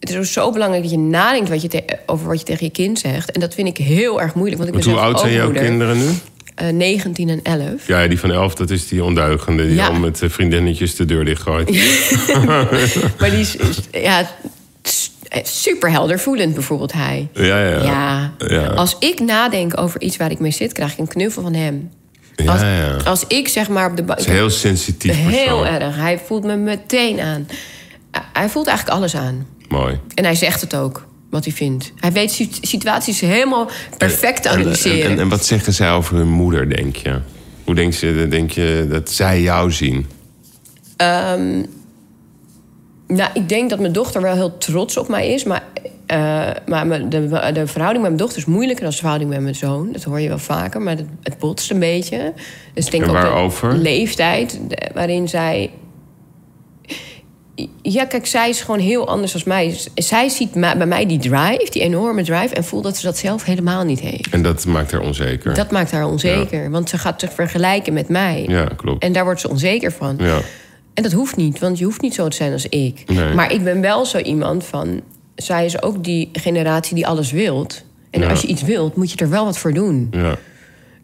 het 0.00 0.10
is 0.10 0.32
zo 0.32 0.50
belangrijk 0.50 0.82
dat 0.82 0.92
je 0.92 0.98
nadenkt 0.98 1.48
wat 1.48 1.62
je 1.62 1.84
over 2.06 2.26
wat 2.26 2.38
je 2.38 2.44
tegen 2.44 2.66
je 2.66 2.72
kind 2.72 2.98
zegt. 2.98 3.30
En 3.32 3.40
dat 3.40 3.54
vind 3.54 3.68
ik 3.68 3.76
heel 3.76 4.20
erg 4.20 4.34
moeilijk. 4.34 4.62
Want 4.62 4.74
ik 4.74 4.84
ben 4.84 4.92
hoe 4.92 5.00
oud 5.00 5.20
zijn 5.20 5.32
jouw 5.32 5.50
kinderen 5.50 5.98
nu? 5.98 6.08
Eh, 6.54 6.68
19 6.68 7.28
en 7.28 7.40
11. 7.42 7.86
Ja, 7.86 8.06
die 8.08 8.18
van 8.20 8.30
elf, 8.30 8.54
dat 8.54 8.70
is 8.70 8.88
die 8.88 9.04
ondeugende... 9.04 9.66
die 9.66 9.74
Ja. 9.74 9.86
al 9.86 9.94
met 9.94 10.22
eh, 10.22 10.28
vriendinnetjes 10.30 10.96
de 10.96 11.04
deur 11.04 11.24
dichtgooit. 11.24 11.68
Maar 13.18 13.30
die 13.30 13.40
is, 13.40 13.56
ja, 13.92 14.30
super 15.42 15.90
helder 15.90 16.18
voelend 16.18 16.54
bijvoorbeeld 16.54 16.92
hij. 16.92 17.28
Ja, 17.32 17.64
ja. 17.68 17.82
Ja. 17.82 18.34
Ja. 18.38 18.66
Als 18.66 18.96
ik 18.98 19.20
nadenk 19.20 19.80
over 19.80 20.00
iets 20.00 20.16
waar 20.16 20.30
ik 20.30 20.38
mee 20.38 20.50
zit, 20.50 20.72
krijg 20.72 20.92
ik 20.92 20.98
een 20.98 21.08
knuffel 21.08 21.42
van 21.42 21.54
hem. 21.54 21.90
Ja, 22.36 22.52
Als, 22.52 22.60
ja. 22.60 22.96
als 23.04 23.26
ik 23.26 23.48
zeg 23.48 23.68
maar 23.68 23.90
op 23.90 23.96
de 23.96 24.02
bank. 24.02 24.18
Is 24.18 24.26
heel 24.26 24.50
sensitief 24.50 25.16
Heel 25.16 25.60
persoon. 25.60 25.80
erg. 25.80 25.96
Hij 25.96 26.18
voelt 26.26 26.44
me 26.44 26.56
meteen 26.56 27.20
aan. 27.20 27.46
Hij 28.32 28.48
voelt 28.48 28.66
eigenlijk 28.66 28.98
alles 28.98 29.16
aan. 29.16 29.46
Mooi. 29.68 29.98
En 30.14 30.24
hij 30.24 30.34
zegt 30.34 30.60
het 30.60 30.74
ook, 30.76 31.06
wat 31.34 31.44
hij 31.44 31.54
vindt. 31.54 31.92
Hij 31.96 32.12
weet 32.12 32.32
sit- 32.32 32.58
situaties 32.60 33.20
helemaal 33.20 33.68
perfect 33.98 34.46
En- 34.46 34.52
analyseren. 34.52 35.04
En, 35.04 35.10
en, 35.10 35.18
en 35.18 35.28
wat 35.28 35.44
zeggen 35.44 35.72
zij 35.72 35.92
over 35.92 36.16
hun 36.16 36.28
moeder, 36.28 36.70
denk 36.76 36.96
je? 36.96 37.20
Hoe 37.64 37.74
denk 37.74 37.92
je, 37.94 38.26
denk 38.30 38.50
je 38.50 38.86
dat 38.90 39.10
zij 39.10 39.42
jou 39.42 39.72
zien? 39.72 40.06
Nou, 43.06 43.30
ik 43.34 43.48
denk 43.48 43.70
dat 43.70 43.78
mijn 43.78 43.92
dochter 43.92 44.22
wel 44.22 44.34
heel 44.34 44.58
trots 44.58 44.96
op 44.96 45.08
mij 45.08 45.28
is. 45.28 45.44
Maar, 45.44 45.62
eh, 46.06 46.50
maar 46.66 47.08
de, 47.08 47.28
de 47.52 47.66
verhouding 47.66 47.92
met 47.92 48.00
mijn 48.00 48.16
dochter 48.16 48.38
is 48.38 48.44
moeilijker 48.44 48.82
dan 48.82 48.90
de 48.90 48.96
verhouding 48.96 49.30
met 49.30 49.40
mijn 49.40 49.54
zoon. 49.54 49.92
Dat 49.92 50.02
hoor 50.02 50.20
je 50.20 50.28
wel 50.28 50.38
vaker, 50.38 50.80
maar 50.80 50.96
het, 50.96 51.06
het 51.22 51.38
botst 51.38 51.70
een 51.70 51.78
beetje. 51.78 52.32
Dus 52.74 52.84
ik 52.84 52.90
denk 52.90 53.04
En 53.04 53.10
ook 53.32 53.60
de 53.60 53.76
leeftijd 53.76 54.60
waarin 54.94 55.28
zij... 55.28 55.70
Ja, 57.82 58.04
kijk, 58.04 58.26
zij 58.26 58.48
is 58.48 58.60
gewoon 58.60 58.80
heel 58.80 59.08
anders 59.08 59.32
dan 59.32 59.42
mij. 59.44 59.76
Zij 59.94 60.28
ziet 60.28 60.52
bij 60.52 60.86
mij 60.86 61.06
die 61.06 61.18
drive, 61.18 61.68
die 61.70 61.82
enorme 61.82 62.22
drive... 62.22 62.54
en 62.54 62.64
voelt 62.64 62.82
dat 62.84 62.96
ze 62.96 63.06
dat 63.06 63.18
zelf 63.18 63.44
helemaal 63.44 63.84
niet 63.84 64.00
heeft. 64.00 64.28
En 64.30 64.42
dat 64.42 64.64
maakt 64.66 64.92
haar 64.92 65.00
onzeker. 65.00 65.54
Dat 65.54 65.70
maakt 65.70 65.90
haar 65.90 66.06
onzeker, 66.06 66.70
want 66.70 66.88
ze 66.88 66.98
gaat 66.98 67.20
zich 67.20 67.32
vergelijken 67.32 67.92
met 67.92 68.08
mij. 68.08 68.44
Ja, 68.48 68.64
klopt. 68.76 69.02
En 69.02 69.12
daar 69.12 69.24
wordt 69.24 69.40
ze 69.40 69.48
onzeker 69.48 69.92
van. 69.92 70.16
Ja. 70.18 70.38
En 70.94 71.02
dat 71.02 71.12
hoeft 71.12 71.36
niet, 71.36 71.58
want 71.58 71.78
je 71.78 71.84
hoeft 71.84 72.00
niet 72.00 72.14
zo 72.14 72.28
te 72.28 72.36
zijn 72.36 72.52
als 72.52 72.66
ik. 72.68 73.02
Nee. 73.06 73.34
Maar 73.34 73.52
ik 73.52 73.64
ben 73.64 73.80
wel 73.80 74.04
zo 74.06 74.18
iemand 74.18 74.64
van... 74.64 75.00
Zij 75.34 75.64
is 75.64 75.82
ook 75.82 76.04
die 76.04 76.28
generatie 76.32 76.94
die 76.94 77.06
alles 77.06 77.30
wilt. 77.32 77.84
En 78.10 78.20
Ja. 78.20 78.28
als 78.28 78.40
je 78.40 78.46
iets 78.46 78.62
wilt, 78.62 78.96
moet 78.96 79.10
je 79.10 79.16
er 79.16 79.30
wel 79.30 79.44
wat 79.44 79.58
voor 79.58 79.72
doen. 79.72 80.08
ja. 80.10 80.36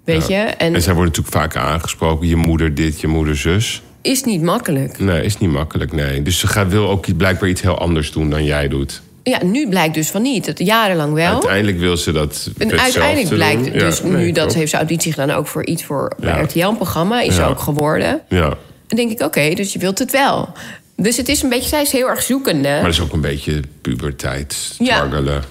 Weet 0.04 0.26
je? 0.26 0.34
En 0.34 0.74
En 0.74 0.82
zij 0.82 0.94
worden 0.94 1.12
natuurlijk 1.14 1.36
vaak 1.52 1.56
aangesproken. 1.56 2.28
Je 2.28 2.36
moeder 2.36 2.74
dit, 2.74 3.00
je 3.00 3.06
moeder 3.06 3.36
zus. 3.36 3.82
Is 4.02 4.24
niet 4.24 4.42
makkelijk. 4.42 4.98
Nee, 4.98 5.22
is 5.24 5.38
niet 5.38 5.50
makkelijk, 5.50 5.92
nee. 5.92 6.22
Dus 6.22 6.38
ze 6.38 6.46
gaat, 6.46 6.68
wil 6.70 6.88
ook 6.88 7.16
blijkbaar 7.16 7.48
iets 7.48 7.60
heel 7.62 7.78
anders 7.78 8.12
doen 8.12 8.30
dan 8.30 8.44
jij 8.44 8.68
doet. 8.68 9.00
Ja, 9.22 9.44
nu 9.44 9.68
blijkt 9.68 9.94
dus 9.94 10.10
van 10.10 10.22
niet. 10.22 10.46
Het 10.46 10.58
jarenlang 10.58 11.12
wel. 11.12 11.32
Uiteindelijk 11.32 11.78
wil 11.78 11.96
ze 11.96 12.12
dat 12.12 12.50
En 12.58 12.78
uiteindelijk 12.80 13.28
doen. 13.28 13.38
blijkt 13.38 13.64
Ja, 13.66 13.72
dus 13.72 14.02
nee, 14.02 14.12
nu 14.12 14.26
dat 14.26 14.34
klopt. 14.36 14.54
heeft 14.54 14.70
ze 14.70 14.76
auditie 14.76 15.12
gedaan 15.12 15.30
ook 15.30 15.46
voor 15.46 15.66
iets 15.66 15.84
voor 15.84 16.12
bij 16.18 16.28
Ja. 16.34 16.42
RTL-programma. 16.42 17.20
Is 17.20 17.34
ze 17.34 17.44
ook 17.44 17.60
geworden. 17.60 18.20
Ja, 18.28 18.48
Dan 18.86 18.98
denk 18.98 19.10
ik, 19.10 19.20
oké, 19.20 19.54
dus 19.54 19.72
je 19.72 19.78
wilt 19.78 19.98
het 19.98 20.10
wel. 20.10 20.48
Dus 20.96 21.16
het 21.16 21.28
is 21.28 21.42
een 21.42 21.48
beetje, 21.48 21.68
zij 21.68 21.82
is 21.82 21.92
heel 21.92 22.08
erg 22.08 22.22
zoekende. 22.22 22.68
maar 22.68 22.82
dat 22.82 22.92
is 22.92 23.00
ook 23.00 23.12
een 23.12 23.20
beetje 23.20 23.60
puberteit, 23.82 24.74
Ja. 24.78 24.96
struggelen. 24.96 25.42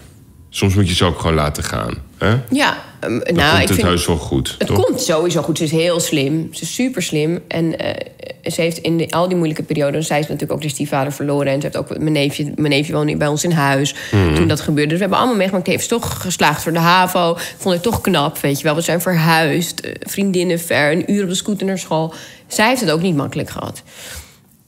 Soms 0.50 0.76
moet 0.76 0.88
je 0.90 0.96
ze 0.96 1.06
ook 1.06 1.20
gewoon 1.20 1.36
laten 1.36 1.64
gaan. 1.64 1.94
Hè? 2.18 2.36
Ja, 2.50 2.78
um, 3.04 3.12
nou, 3.12 3.24
komt 3.24 3.40
ik 3.62 3.68
het 3.68 3.72
vind... 3.72 3.82
heus 3.88 4.06
wel 4.06 4.18
goed, 4.18 4.56
Het 4.58 4.68
toch? 4.68 4.86
komt 4.86 5.02
sowieso 5.02 5.42
goed. 5.42 5.58
Ze 5.58 5.64
is 5.64 5.72
heel 5.72 6.00
slim. 6.00 6.48
Ze 6.52 6.62
is 6.64 6.74
super 6.74 7.02
slim. 7.02 7.40
En 7.48 7.80
eh, 7.80 8.52
ze 8.52 8.62
heeft 8.62 8.78
in 8.78 8.98
de, 8.98 9.12
al 9.12 9.28
die 9.28 9.36
moeilijke 9.38 9.64
perioden... 9.64 10.04
zij 10.04 10.20
is 10.20 10.26
natuurlijk 10.26 10.52
ook 10.54 10.62
de 10.62 10.70
stiefvader 10.70 11.12
verloren. 11.14 11.48
En 11.48 11.62
ze 11.62 11.68
heeft 11.68 11.78
ook 11.78 11.98
mijn 12.00 12.12
neefje... 12.12 12.44
mijn 12.56 12.70
neefje 12.70 12.94
woonde 12.94 13.18
bij 13.18 13.28
ons 13.28 13.44
in 13.44 13.52
huis 13.52 13.96
Mhm. 14.12 14.36
toen 14.36 14.48
dat 14.48 14.60
gebeurde. 14.62 14.88
Dus 14.90 14.94
we 14.98 15.02
hebben 15.02 15.18
allemaal 15.18 15.38
meegemaakt. 15.38 15.66
Die 15.66 15.74
heeft 15.74 15.90
toch 15.90 16.22
geslaagd 16.22 16.62
voor 16.64 16.72
de 16.74 16.80
HAVO. 16.80 17.38
Vond 17.58 17.76
ik 17.76 17.82
toch 17.82 18.02
knap, 18.02 18.38
weet 18.38 18.58
je 18.58 18.64
wel. 18.64 18.76
We 18.76 18.82
zijn 18.82 19.02
verhuisd. 19.02 19.80
eh, 19.80 19.92
vriendinnen 20.00 20.60
ver. 20.60 20.92
Een 20.92 21.12
uur 21.12 21.24
op 21.24 21.30
de 21.30 21.36
scooter 21.36 21.66
naar 21.66 21.78
school. 21.80 22.14
Zij 22.48 22.68
heeft 22.68 22.82
het 22.82 22.92
ook 22.92 23.02
niet 23.02 23.16
makkelijk 23.16 23.50
gehad. 23.50 23.82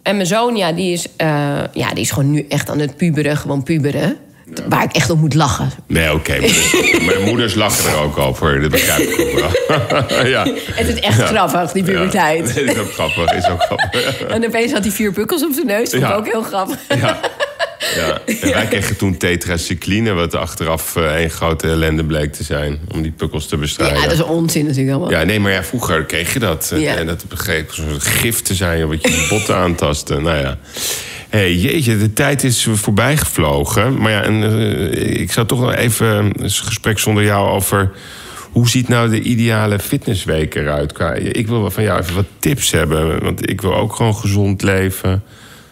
En 0.02 0.16
mijn 0.16 0.28
zoon, 0.28 0.56
ja, 0.56 0.72
die 0.72 0.94
is, 0.94 1.06
eh, 1.18 1.28
ja, 1.74 1.90
die 1.94 2.04
is 2.04 2.12
gewoon 2.12 2.32
nu 2.32 2.46
echt 2.50 2.70
aan 2.70 2.80
het 2.80 2.96
puberen. 2.98 3.38
Gewoon 3.38 3.64
puberen. 3.64 4.18
Waar 4.70 4.84
ik 4.84 4.92
echt 4.92 5.10
op 5.10 5.20
moet 5.20 5.34
lachen. 5.34 5.72
Nee, 5.88 6.14
oké. 6.14 6.40
mijn 7.06 7.22
moeders 7.30 7.54
lachen 7.54 7.92
er 7.92 7.98
ook 7.98 8.18
over. 8.18 8.62
Dat 8.62 8.72
begrijp 8.72 9.10
ik 9.10 9.20
ook 9.20 9.40
wel. 9.40 10.26
ja. 10.36 10.48
Het 10.72 10.88
is 10.88 11.00
echt 11.00 11.22
grappig, 11.22 11.72
die 11.72 11.84
puberteit. 11.84 12.54
Ja, 12.56 12.62
is 12.72 12.78
ook 12.78 12.92
grappig. 12.92 13.34
Is 13.34 13.50
ook 13.50 13.62
grappig. 13.62 14.24
En 14.24 14.46
opeens 14.46 14.72
had 14.72 14.84
hij 14.84 14.92
vier 14.92 15.12
pukkels 15.12 15.44
op 15.44 15.54
zijn 15.54 15.68
neus. 15.68 15.90
Dat 15.90 16.02
vond 16.02 16.12
ik 16.12 16.18
ook 16.18 16.32
heel 16.32 16.44
grappig. 16.44 16.78
Ja. 16.88 17.20
Ja. 17.96 18.22
En 18.42 18.52
wij 18.54 18.66
kregen 18.66 18.98
toen 18.98 19.18
tetracycline, 19.18 20.14
wat 20.14 20.36
achteraf 20.36 20.96
eh, 20.96 21.22
een 21.22 21.30
grote 21.30 21.68
ellende 21.68 22.04
bleek 22.04 22.34
te 22.34 22.44
zijn. 22.44 22.80
Om 22.94 23.02
die 23.02 23.12
pukkels 23.12 23.48
te 23.48 23.58
bestrijden. 23.58 23.98
Ja, 23.98 24.04
dat 24.04 24.14
is 24.14 24.22
onzin 24.22 24.66
natuurlijk 24.66 24.92
allemaal. 24.96 25.12
Ja, 25.12 25.24
nee, 25.24 25.40
maar 25.40 25.52
ja, 25.52 25.64
vroeger 25.64 26.06
kreeg 26.06 26.34
je 26.34 26.40
dat. 26.40 26.72
Ja. 26.76 26.96
En 26.96 27.06
dat 27.06 27.24
begreep 27.28 27.74
zo'n 27.74 28.02
gif 28.02 28.42
te 28.42 28.54
zijn, 28.54 28.88
wat 28.88 29.02
je 29.02 29.28
botten 29.30 29.56
aantastte. 29.56 30.20
Nou 30.20 30.38
ja. 30.38 30.58
Hey, 31.32 31.56
jeetje, 31.56 31.98
de 31.98 32.14
tijd 32.14 32.44
is 32.44 32.68
voorbij 32.72 33.18
gevlogen. 33.18 33.98
Maar 33.98 34.12
ja, 34.12 34.24
en, 34.24 34.44
eh, 34.44 35.20
ik 35.22 35.32
zou 35.32 35.48
toch 35.48 35.60
nog 35.60 35.76
even 35.76 36.08
een 36.08 36.52
gesprek 36.52 37.00
zonder 37.00 37.24
jou 37.24 37.50
over... 37.50 37.92
Hoe 38.52 38.70
ziet 38.70 38.88
nou 38.88 39.10
de 39.10 39.22
ideale 39.22 39.80
fitnessweek 39.80 40.56
eruit? 40.56 40.94
Ik 41.16 41.48
wil 41.48 41.72
van 41.72 41.84
jou 41.84 42.00
even 42.00 42.16
wat 42.16 42.26
tips 42.40 42.72
hebben. 42.72 43.24
Want 43.24 43.50
ik 43.50 43.62
wil 43.62 43.76
ook 43.76 43.96
gewoon 43.96 44.16
gezond 44.16 44.62
leven. 44.62 45.24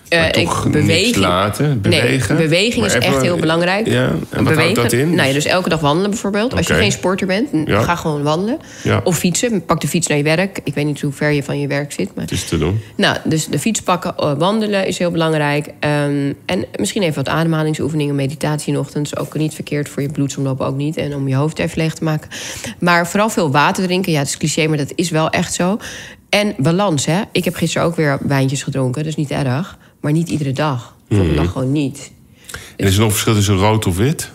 Maar 0.10 0.32
toch 0.32 0.70
beweging- 0.70 1.16
laten, 1.16 1.82
bewegen. 1.82 2.36
Nee, 2.36 2.47
beweging 2.47 2.86
is 2.86 2.93
even- 2.93 3.07
echt 3.07 3.22
heel 3.22 3.38
belangrijk. 3.38 3.88
Ja, 3.88 4.12
en 4.30 4.43
wat 4.43 4.53
houdt 4.55 4.76
dat 4.76 4.91
in? 4.91 5.16
Nou 5.16 5.28
ja, 5.28 5.34
dus 5.34 5.45
elke 5.45 5.70
dag 5.70 5.80
wandelen 5.80 6.10
bijvoorbeeld. 6.10 6.55
Als 6.55 6.68
je 6.68 6.74
geen 6.74 6.91
sporter 6.91 7.28
bent, 7.28 7.49
Ja. 7.66 7.82
ga 7.82 7.95
gewoon 7.95 8.24
wandelen. 8.24 8.57
Ja. 8.84 9.01
Of 9.03 9.18
fietsen. 9.18 9.66
Pak 9.66 9.82
de 9.82 9.88
fiets 9.88 10.07
naar 10.07 10.18
je 10.18 10.24
werk. 10.24 10.60
Ik 10.64 10.74
weet 10.74 10.86
niet 10.86 11.01
hoe 11.01 11.12
ver 11.12 11.32
je 11.32 11.43
van 11.43 11.60
je 11.60 11.68
werk 11.68 11.91
zit. 11.91 12.10
Maar... 12.16 12.24
Het 12.24 12.34
is 12.34 12.45
te 12.45 12.57
doen. 12.57 12.82
Nou, 12.95 13.18
dus 13.24 13.45
de 13.47 13.60
fiets 13.60 13.82
pakken, 13.82 14.14
eh, 14.18 14.34
wandelen 14.38 14.88
is 14.88 14.97
heel 14.97 15.12
belangrijk. 15.12 15.68
Ehm, 15.80 16.34
en 16.45 16.66
misschien 16.76 17.01
even 17.01 17.16
wat 17.16 17.30
ademhalingsoefeningen, 17.30 18.16
meditatie 18.16 18.68
in 18.68 18.74
de 18.74 18.80
ochtend. 18.80 19.05
is 19.05 19.18
ook 19.18 19.38
niet 19.38 19.53
verkeerd 19.53 19.89
voor 19.89 20.01
je 20.01 20.12
bloedsomloop 20.12 20.62
ook 20.62 20.76
niet. 20.76 20.97
En 20.97 21.16
om 21.16 21.28
je 21.28 21.36
hoofd 21.36 21.60
even 21.60 21.78
leeg 21.78 21.93
te 21.93 22.03
maken. 22.03 22.30
Maar 22.80 23.07
vooral 23.07 23.30
veel 23.30 23.51
water 23.51 23.84
drinken. 23.84 24.12
Ja, 24.12 24.20
het 24.20 24.28
is 24.28 24.38
cliché, 24.38 24.68
maar 24.68 24.78
dat 24.78 24.91
is 24.95 25.10
wel 25.10 25.30
echt 25.30 25.53
zo. 25.53 25.78
En 26.30 26.53
balans, 26.57 27.05
hè. 27.05 27.22
Ik 27.32 27.43
heb 27.43 27.55
gisteren 27.55 27.88
ook 27.88 27.95
weer 27.95 28.18
wijntjes 28.22 28.64
gedronken. 28.64 29.05
Is 29.05 29.16
niet 29.16 29.32
erg. 29.32 29.78
Maar 29.99 30.11
niet 30.11 30.29
iedere 30.29 30.51
dag. 30.51 30.95
Volgende 31.09 31.33
Mhm. 31.33 31.43
dag 31.43 31.51
gewoon 31.51 31.71
niet. 31.71 32.11
En 32.77 32.85
is 32.87 32.93
er 32.95 32.99
nog 33.01 33.11
verschil 33.11 33.33
tussen 33.33 33.55
rood 33.57 33.85
of 33.87 33.97
wit? 33.97 34.31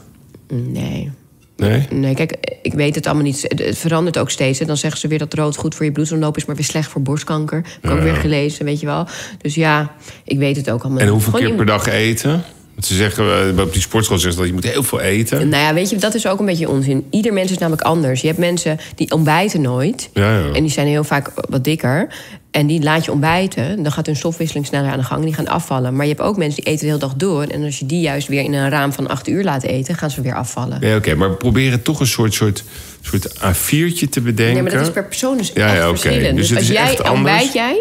Nee. 0.52 1.10
Nee? 1.56 1.86
Nee, 1.90 2.14
kijk, 2.14 2.58
ik 2.62 2.72
weet 2.74 2.94
het 2.94 3.06
allemaal 3.06 3.24
niet. 3.24 3.42
Het- 3.48 3.78
verandert 3.78 4.18
ook 4.18 4.30
steeds. 4.30 4.58
Dan 4.58 4.76
zeggen 4.76 5.00
ze 5.00 5.08
weer 5.08 5.18
dat 5.18 5.34
rood 5.34 5.56
goed 5.56 5.74
voor 5.74 5.84
je 5.84 5.92
bloedsomloop 5.92 6.36
is... 6.36 6.44
maar 6.44 6.56
weer 6.56 6.64
slecht 6.64 6.90
voor 6.90 7.02
borstkanker. 7.02 7.64
Heb 7.80 7.90
ik 7.90 7.96
ook 7.96 8.02
weer 8.02 8.14
gelezen, 8.14 8.64
weet 8.64 8.80
je 8.80 8.86
wel. 8.86 9.06
Dus 9.38 9.54
ja, 9.54 9.94
ik 10.24 10.38
weet 10.38 10.56
het 10.56 10.70
ook 10.70 10.82
allemaal 10.82 11.00
En 11.02 11.08
hoeveel 11.08 11.32
keer 11.32 11.54
per 11.54 11.66
dag 11.66 11.86
eten? 11.86 12.42
Want 12.74 12.86
ze 12.86 12.94
zeggen, 12.94 13.54
eh, 13.56 13.64
op 13.64 13.72
die 13.72 13.82
sportschool 13.82 14.18
zeggen 14.18 14.32
ze 14.32 14.38
dat 14.38 14.48
je 14.48 14.54
moet 14.54 14.72
heel 14.72 14.82
veel 14.82 15.00
eten. 15.00 15.48
Nou 15.48 15.62
ja, 15.62 15.74
weet 15.74 15.90
je, 15.90 15.96
dat 15.96 16.14
is 16.14 16.26
ook 16.26 16.38
een 16.38 16.46
beetje 16.46 16.68
onzin. 16.68 17.06
Ieder 17.10 17.32
mens 17.32 17.50
is 17.50 17.58
namelijk 17.58 17.82
anders. 17.82 18.20
Je 18.20 18.26
hebt 18.26 18.38
mensen 18.38 18.78
die 18.94 19.10
ontbijten 19.10 19.60
nooit. 19.60 20.10
Ja, 20.12 20.38
ja. 20.38 20.52
En 20.52 20.62
die 20.62 20.72
zijn 20.72 20.86
heel 20.86 21.04
vaak 21.04 21.30
wat 21.48 21.64
dikker. 21.64 22.08
En 22.50 22.66
die 22.66 22.82
laat 22.82 23.04
je 23.04 23.12
ontbijten. 23.12 23.82
Dan 23.82 23.92
gaat 23.92 24.06
hun 24.06 24.16
stofwisseling 24.16 24.66
sneller 24.66 24.90
aan 24.90 24.98
de 24.98 25.04
gang. 25.04 25.20
En 25.20 25.26
die 25.26 25.34
gaan 25.34 25.48
afvallen. 25.48 25.96
Maar 25.96 26.06
je 26.06 26.12
hebt 26.12 26.24
ook 26.24 26.36
mensen 26.36 26.62
die 26.62 26.72
eten 26.72 26.80
de 26.80 26.86
hele 26.86 26.98
dag 26.98 27.14
door. 27.14 27.42
En 27.42 27.64
als 27.64 27.78
je 27.78 27.86
die 27.86 28.00
juist 28.00 28.28
weer 28.28 28.42
in 28.42 28.52
een 28.52 28.70
raam 28.70 28.92
van 28.92 29.08
acht 29.08 29.28
uur 29.28 29.44
laat 29.44 29.62
eten... 29.62 29.94
gaan 29.94 30.10
ze 30.10 30.20
weer 30.20 30.34
afvallen. 30.34 30.80
Nee, 30.80 30.96
oké, 30.96 31.14
maar 31.14 31.30
proberen 31.30 31.82
toch 31.82 32.00
een 32.00 32.06
soort, 32.06 32.34
soort, 32.34 32.64
soort 33.00 33.28
A4'tje 33.28 34.08
te 34.10 34.20
bedenken. 34.20 34.54
Nee, 34.54 34.62
maar 34.62 34.72
dat 34.72 34.80
is 34.80 34.92
per 34.92 35.04
persoon 35.04 35.36
dus 35.36 35.50
Ja, 35.54 35.74
ja, 35.74 35.88
verschillend. 35.88 36.36
Dus 36.36 36.48
Dus, 36.48 36.58
als 36.58 36.68
jij 36.68 37.10
ontbijt 37.10 37.52
jij... 37.52 37.80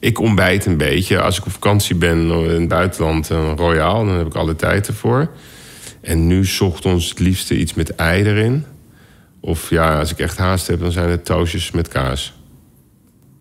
Ik 0.00 0.18
ontbijt 0.20 0.66
een 0.66 0.76
beetje. 0.76 1.20
Als 1.20 1.38
ik 1.38 1.46
op 1.46 1.52
vakantie 1.52 1.94
ben 1.96 2.30
in 2.30 2.60
het 2.60 2.68
buitenland, 2.68 3.28
een 3.28 3.56
royaal, 3.56 4.04
dan 4.04 4.14
heb 4.16 4.26
ik 4.26 4.34
alle 4.34 4.56
tijd 4.56 4.86
ervoor. 4.86 5.30
En 6.00 6.26
nu 6.26 6.44
's 6.46 6.60
ochtends 6.60 7.08
het 7.08 7.18
liefste 7.18 7.56
iets 7.58 7.74
met 7.74 7.94
ei 7.94 8.24
erin. 8.24 8.64
Of 9.40 9.70
ja, 9.70 9.98
als 9.98 10.10
ik 10.10 10.18
echt 10.18 10.36
haast 10.38 10.66
heb, 10.66 10.80
dan 10.80 10.92
zijn 10.92 11.10
het 11.10 11.24
toastjes 11.24 11.70
met 11.70 11.88
kaas. 11.88 12.32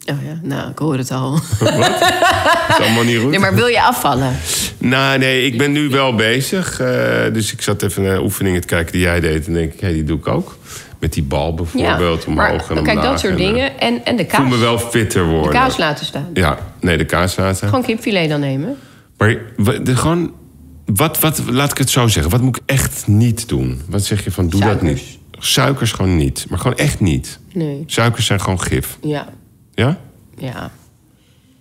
Oh 0.05 0.15
ja, 0.25 0.39
nou, 0.41 0.71
ik 0.71 0.77
hoor 0.77 0.97
het 0.97 1.11
al. 1.11 1.31
Dat 1.59 2.79
is 2.79 2.85
allemaal 2.85 3.03
niet 3.03 3.19
goed. 3.19 3.29
Nee, 3.29 3.39
maar 3.39 3.55
wil 3.55 3.67
je 3.67 3.81
afvallen? 3.83 4.35
Nou, 4.77 5.17
nee, 5.19 5.45
ik 5.45 5.57
ben 5.57 5.71
nu 5.71 5.89
wel 5.89 6.15
bezig. 6.15 6.79
eh, 6.79 7.33
dus 7.33 7.53
ik 7.53 7.61
zat 7.61 7.81
even 7.83 8.03
naar 8.03 8.21
oefeningen 8.21 8.61
te 8.61 8.67
kijken 8.67 8.91
die 8.91 9.01
jij 9.01 9.19
deed. 9.19 9.47
En 9.47 9.53
denk 9.53 9.73
ik, 9.73 9.79
hé, 9.79 9.93
die 9.93 10.03
doe 10.03 10.17
ik 10.17 10.27
ook. 10.27 10.57
Met 10.99 11.13
die 11.13 11.23
bal 11.23 11.53
bijvoorbeeld, 11.53 12.25
omhoog 12.25 12.35
maar 12.47 12.49
en 12.69 12.77
omlaag. 12.77 12.83
kijk, 12.83 13.01
dat 13.01 13.19
soort 13.19 13.33
en, 13.33 13.39
eh, 13.39 13.45
dingen. 13.45 13.79
En, 13.79 14.05
en 14.05 14.15
de 14.15 14.23
Ik 14.23 14.29
voel 14.31 14.39
kaas. 14.45 14.53
me 14.53 14.57
wel 14.59 14.77
fitter 14.79 15.23
de 15.23 15.29
worden. 15.29 15.51
kaas 15.51 15.77
laten 15.77 16.05
staan. 16.05 16.27
Ja, 16.33 16.57
nee, 16.79 16.97
de 16.97 17.05
kaas 17.05 17.35
laten. 17.35 17.67
Gewoon 17.67 17.83
kipfilet 17.83 18.29
dan 18.29 18.39
nemen. 18.39 18.77
Maar 19.17 19.37
de, 19.83 19.95
gewoon, 19.95 20.31
wat, 20.85 21.19
wat, 21.19 21.41
laat 21.49 21.71
ik 21.71 21.77
het 21.77 21.89
zo 21.89 22.07
zeggen. 22.07 22.31
Wat 22.31 22.41
moet 22.41 22.55
ik 22.57 22.63
echt 22.65 23.07
niet 23.07 23.47
doen? 23.49 23.81
Wat 23.87 24.03
zeg 24.05 24.23
je 24.23 24.31
van, 24.31 24.49
doe 24.49 24.61
dat 24.61 24.81
niet? 24.81 25.01
Suikers 25.31 25.91
gewoon 25.91 26.15
niet. 26.17 26.45
Maar 26.49 26.59
gewoon 26.59 26.77
echt 26.77 26.99
niet. 26.99 27.39
Nee. 27.53 27.83
Suikers 27.85 28.25
zijn 28.25 28.41
gewoon 28.41 28.61
gif. 28.61 28.97
Ja, 29.01 29.27
Ja? 29.73 29.97
ja. 30.37 30.71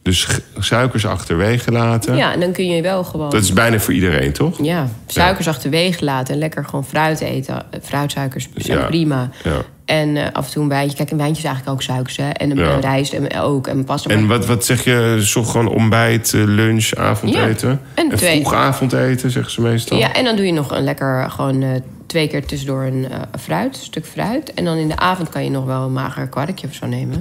Dus 0.08 0.26
suikers 0.58 1.06
achterwege 1.06 1.72
laten. 1.72 2.16
Ja, 2.16 2.32
en 2.32 2.40
dan 2.40 2.52
kun 2.52 2.66
je 2.66 2.82
wel 2.82 3.04
gewoon... 3.04 3.30
Dat 3.30 3.42
is 3.42 3.52
bijna 3.52 3.78
voor 3.78 3.94
iedereen, 3.94 4.32
toch? 4.32 4.62
Ja, 4.64 4.88
suikers 5.06 5.48
achterwege 5.48 6.04
laten 6.04 6.34
en 6.34 6.40
lekker 6.40 6.64
gewoon 6.64 6.84
fruit 6.84 7.20
eten. 7.20 7.54
Eh, 7.70 7.80
Fruitsuikers 7.82 8.48
zijn 8.54 8.78
Ja. 8.78 8.84
prima. 8.84 9.30
Ja. 9.44 9.52
En 9.84 10.16
eh, 10.16 10.24
af 10.32 10.46
en 10.46 10.52
toe 10.52 10.62
een 10.62 10.68
wijntje. 10.68 10.96
Kijk, 10.96 11.10
een 11.10 11.16
wijntje 11.16 11.42
is 11.42 11.48
eigenlijk 11.48 11.76
ook 11.76 11.82
suikers, 11.82 12.16
hè. 12.16 12.28
En 12.28 12.50
een 12.50 12.56
Ja. 12.58 12.78
rijst 12.80 13.12
en 13.12 13.40
ook. 13.40 13.66
En 13.66 13.84
pasta. 13.84 14.10
En 14.10 14.26
wat, 14.26 14.46
wat 14.46 14.64
zeg 14.64 14.84
je? 14.84 15.18
Zo 15.20 15.42
gewoon 15.42 15.68
ontbijt, 15.68 16.34
eh, 16.34 16.40
lunch, 16.44 16.94
avondeten? 16.94 17.68
Ja, 17.68 18.02
en 18.02 18.16
twee. 18.16 18.40
vroeg 18.40 18.54
avondeten, 18.54 19.30
zeggen 19.30 19.52
ze 19.52 19.60
meestal. 19.60 19.98
Ja, 19.98 20.12
en 20.12 20.24
dan 20.24 20.36
doe 20.36 20.46
je 20.46 20.52
nog 20.52 20.70
een 20.70 20.84
lekker 20.84 21.30
gewoon 21.30 21.82
twee 22.08 22.28
keer 22.28 22.46
tussendoor 22.46 22.82
een 22.82 23.10
eh, 23.10 23.20
fruit, 23.40 23.76
een 23.76 23.82
stuk 23.82 24.06
fruit. 24.06 24.54
En 24.54 24.64
dan 24.64 24.76
in 24.76 24.88
de 24.88 24.96
avond 24.96 25.28
kan 25.28 25.44
je 25.44 25.50
nog 25.50 25.64
wel 25.64 25.82
een 25.84 25.92
mager 25.92 26.28
kwarkje 26.28 26.66
of 26.66 26.74
zo 26.74 26.86
nemen. 26.86 27.18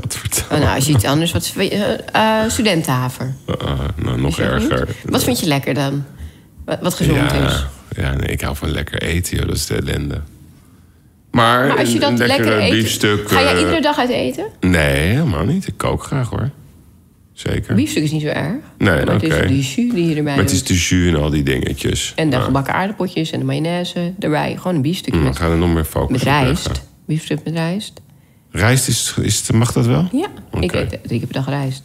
Het 0.00 0.44
Oh, 0.52 0.58
nou, 0.58 0.74
als 0.74 0.86
je 0.86 0.92
iets 0.92 1.04
anders... 1.04 1.32
Wat, 1.32 1.52
eh, 2.12 2.34
studentenhaver. 2.48 3.34
nou, 3.96 4.20
nog 4.20 4.38
erger. 4.38 4.88
Wat 5.04 5.24
vind 5.24 5.40
je 5.40 5.46
lekker 5.46 5.74
dan? 5.74 6.04
Wat, 6.64 6.78
wat 6.80 6.94
gezond 6.94 7.16
ja, 7.30 7.46
is? 7.46 7.66
ja, 7.96 8.12
nee, 8.14 8.28
ik 8.28 8.40
hou 8.40 8.56
van 8.56 8.70
lekker 8.70 9.02
eten, 9.02 9.36
joh. 9.36 9.46
Dat 9.46 9.56
is 9.56 9.66
de 9.66 9.74
ellende. 9.74 10.20
Maar, 11.30 11.66
Maar 11.68 11.78
als 11.78 11.88
je 11.88 11.94
een- 11.94 12.00
dat 12.00 12.10
een 12.10 12.26
lekker 12.26 12.58
eet... 12.60 12.70
biefstuk... 12.70 13.28
Ga 13.30 13.40
jij 13.40 13.58
iedere 13.58 13.80
dag 13.80 13.98
uit 13.98 14.10
eten? 14.10 14.44
Nee, 14.60 14.96
helemaal 15.08 15.44
niet. 15.44 15.66
Ik 15.66 15.74
kook 15.76 16.02
graag, 16.02 16.28
hoor. 16.28 16.50
Zeker. 17.38 17.74
Biefstuk 17.74 18.02
is 18.02 18.10
niet 18.10 18.22
zo 18.22 18.28
erg. 18.28 18.54
Nee, 18.78 19.04
maar 19.04 19.14
het 19.14 19.22
is 19.22 19.46
die 19.46 19.56
jus 19.56 19.74
die 19.94 20.08
je 20.08 20.16
erbij 20.16 20.34
Maar 20.34 20.44
het 20.44 20.52
is 20.52 20.64
de 20.64 20.74
jus 20.74 21.08
en 21.14 21.20
al 21.20 21.30
die 21.30 21.42
dingetjes. 21.42 22.12
En 22.16 22.30
de 22.30 22.36
Ja. 22.36 22.42
gebakken 22.42 22.74
aardappeltjes 22.74 23.30
en 23.30 23.38
de 23.38 23.44
mayonaise 23.44 24.12
erbij. 24.18 24.56
Gewoon 24.56 24.74
een 24.74 24.82
biefstuk 24.82 25.14
Mm, 25.14 25.24
we 25.24 25.34
gaan 25.34 25.50
er 25.50 25.58
nog 25.58 25.74
meer 25.74 25.84
focus 25.84 26.10
met 26.10 26.22
rijst. 26.22 26.70
Biefstuk 27.06 27.38
met 27.44 27.54
rijst. 27.54 28.00
Rijst, 28.50 28.88
is, 28.88 29.14
is, 29.20 29.50
mag 29.50 29.72
dat 29.72 29.86
wel? 29.86 30.08
Ja, 30.12 30.28
ik 30.60 30.72
eet 30.72 30.98
drie 31.02 31.18
keer 31.18 31.28
per 31.28 31.32
dag 31.34 31.46
rijst. 31.48 31.82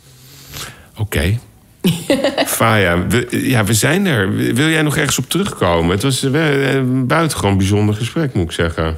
Oké. 0.98 1.38
Faya, 2.46 3.08
we, 3.08 3.28
ja, 3.32 3.64
we 3.64 3.74
zijn 3.74 4.06
er. 4.06 4.34
Wil 4.36 4.70
jij 4.70 4.82
nog 4.82 4.98
ergens 4.98 5.18
op 5.18 5.30
terugkomen? 5.30 5.92
Het 5.92 6.04
was 6.04 6.24
eh, 6.24 6.74
een 6.74 7.08
buitengewoon 7.08 7.58
bijzonder 7.58 7.96
gesprek, 7.96 8.34
moet 8.34 8.44
ik 8.44 8.52
zeggen. 8.52 8.98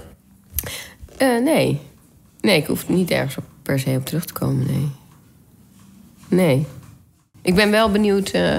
Eh, 1.17 1.27
nee. 1.43 1.79
Nee, 2.41 2.57
ik 2.57 2.65
hoef 2.65 2.89
niet 2.89 3.11
ergens 3.11 3.37
op, 3.37 3.43
per 3.63 3.79
se 3.79 3.89
op 3.89 4.05
terug 4.05 4.25
te 4.25 4.33
komen, 4.33 4.65
nee. 4.65 4.87
Nee. 6.35 6.65
Ik 7.41 7.55
ben 7.55 7.71
wel 7.71 7.91
benieuwd... 7.91 8.29
eh, 8.29 8.57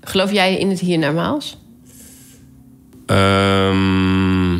geloof 0.00 0.32
jij 0.32 0.58
in 0.58 0.68
het 0.68 0.80
hiernamaals? 0.80 1.58
Ehm, 3.06 4.54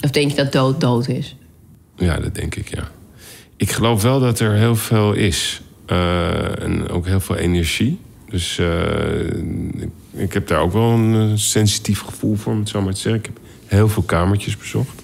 Of 0.00 0.10
denk 0.10 0.30
je 0.30 0.36
dat 0.36 0.52
dood 0.52 0.80
dood 0.80 1.08
is? 1.08 1.36
ja, 1.96 2.18
dat 2.20 2.34
denk 2.34 2.54
ik, 2.54 2.68
ja. 2.68 2.88
Ik 3.56 3.70
geloof 3.70 4.02
wel 4.02 4.20
dat 4.20 4.40
er 4.40 4.52
heel 4.52 4.76
veel 4.76 5.12
is. 5.12 5.60
Eh, 5.86 6.62
en 6.62 6.88
ook 6.88 7.06
heel 7.06 7.20
veel 7.20 7.36
energie. 7.36 7.98
Dus 8.30 8.58
eh, 8.58 9.26
ik, 9.80 9.88
ik 10.12 10.32
heb 10.32 10.46
daar 10.46 10.60
ook 10.60 10.72
wel 10.72 10.90
een 10.90 11.38
sensitief 11.38 12.00
gevoel 12.00 12.34
voor, 12.36 12.52
om 12.52 12.58
het 12.58 12.68
zo 12.68 12.82
maar 12.82 12.94
te 12.94 13.00
zeggen. 13.00 13.20
Ik 13.20 13.26
heb 13.26 13.38
heel 13.66 13.88
veel 13.88 14.02
kamertjes 14.02 14.56
bezocht. 14.56 15.02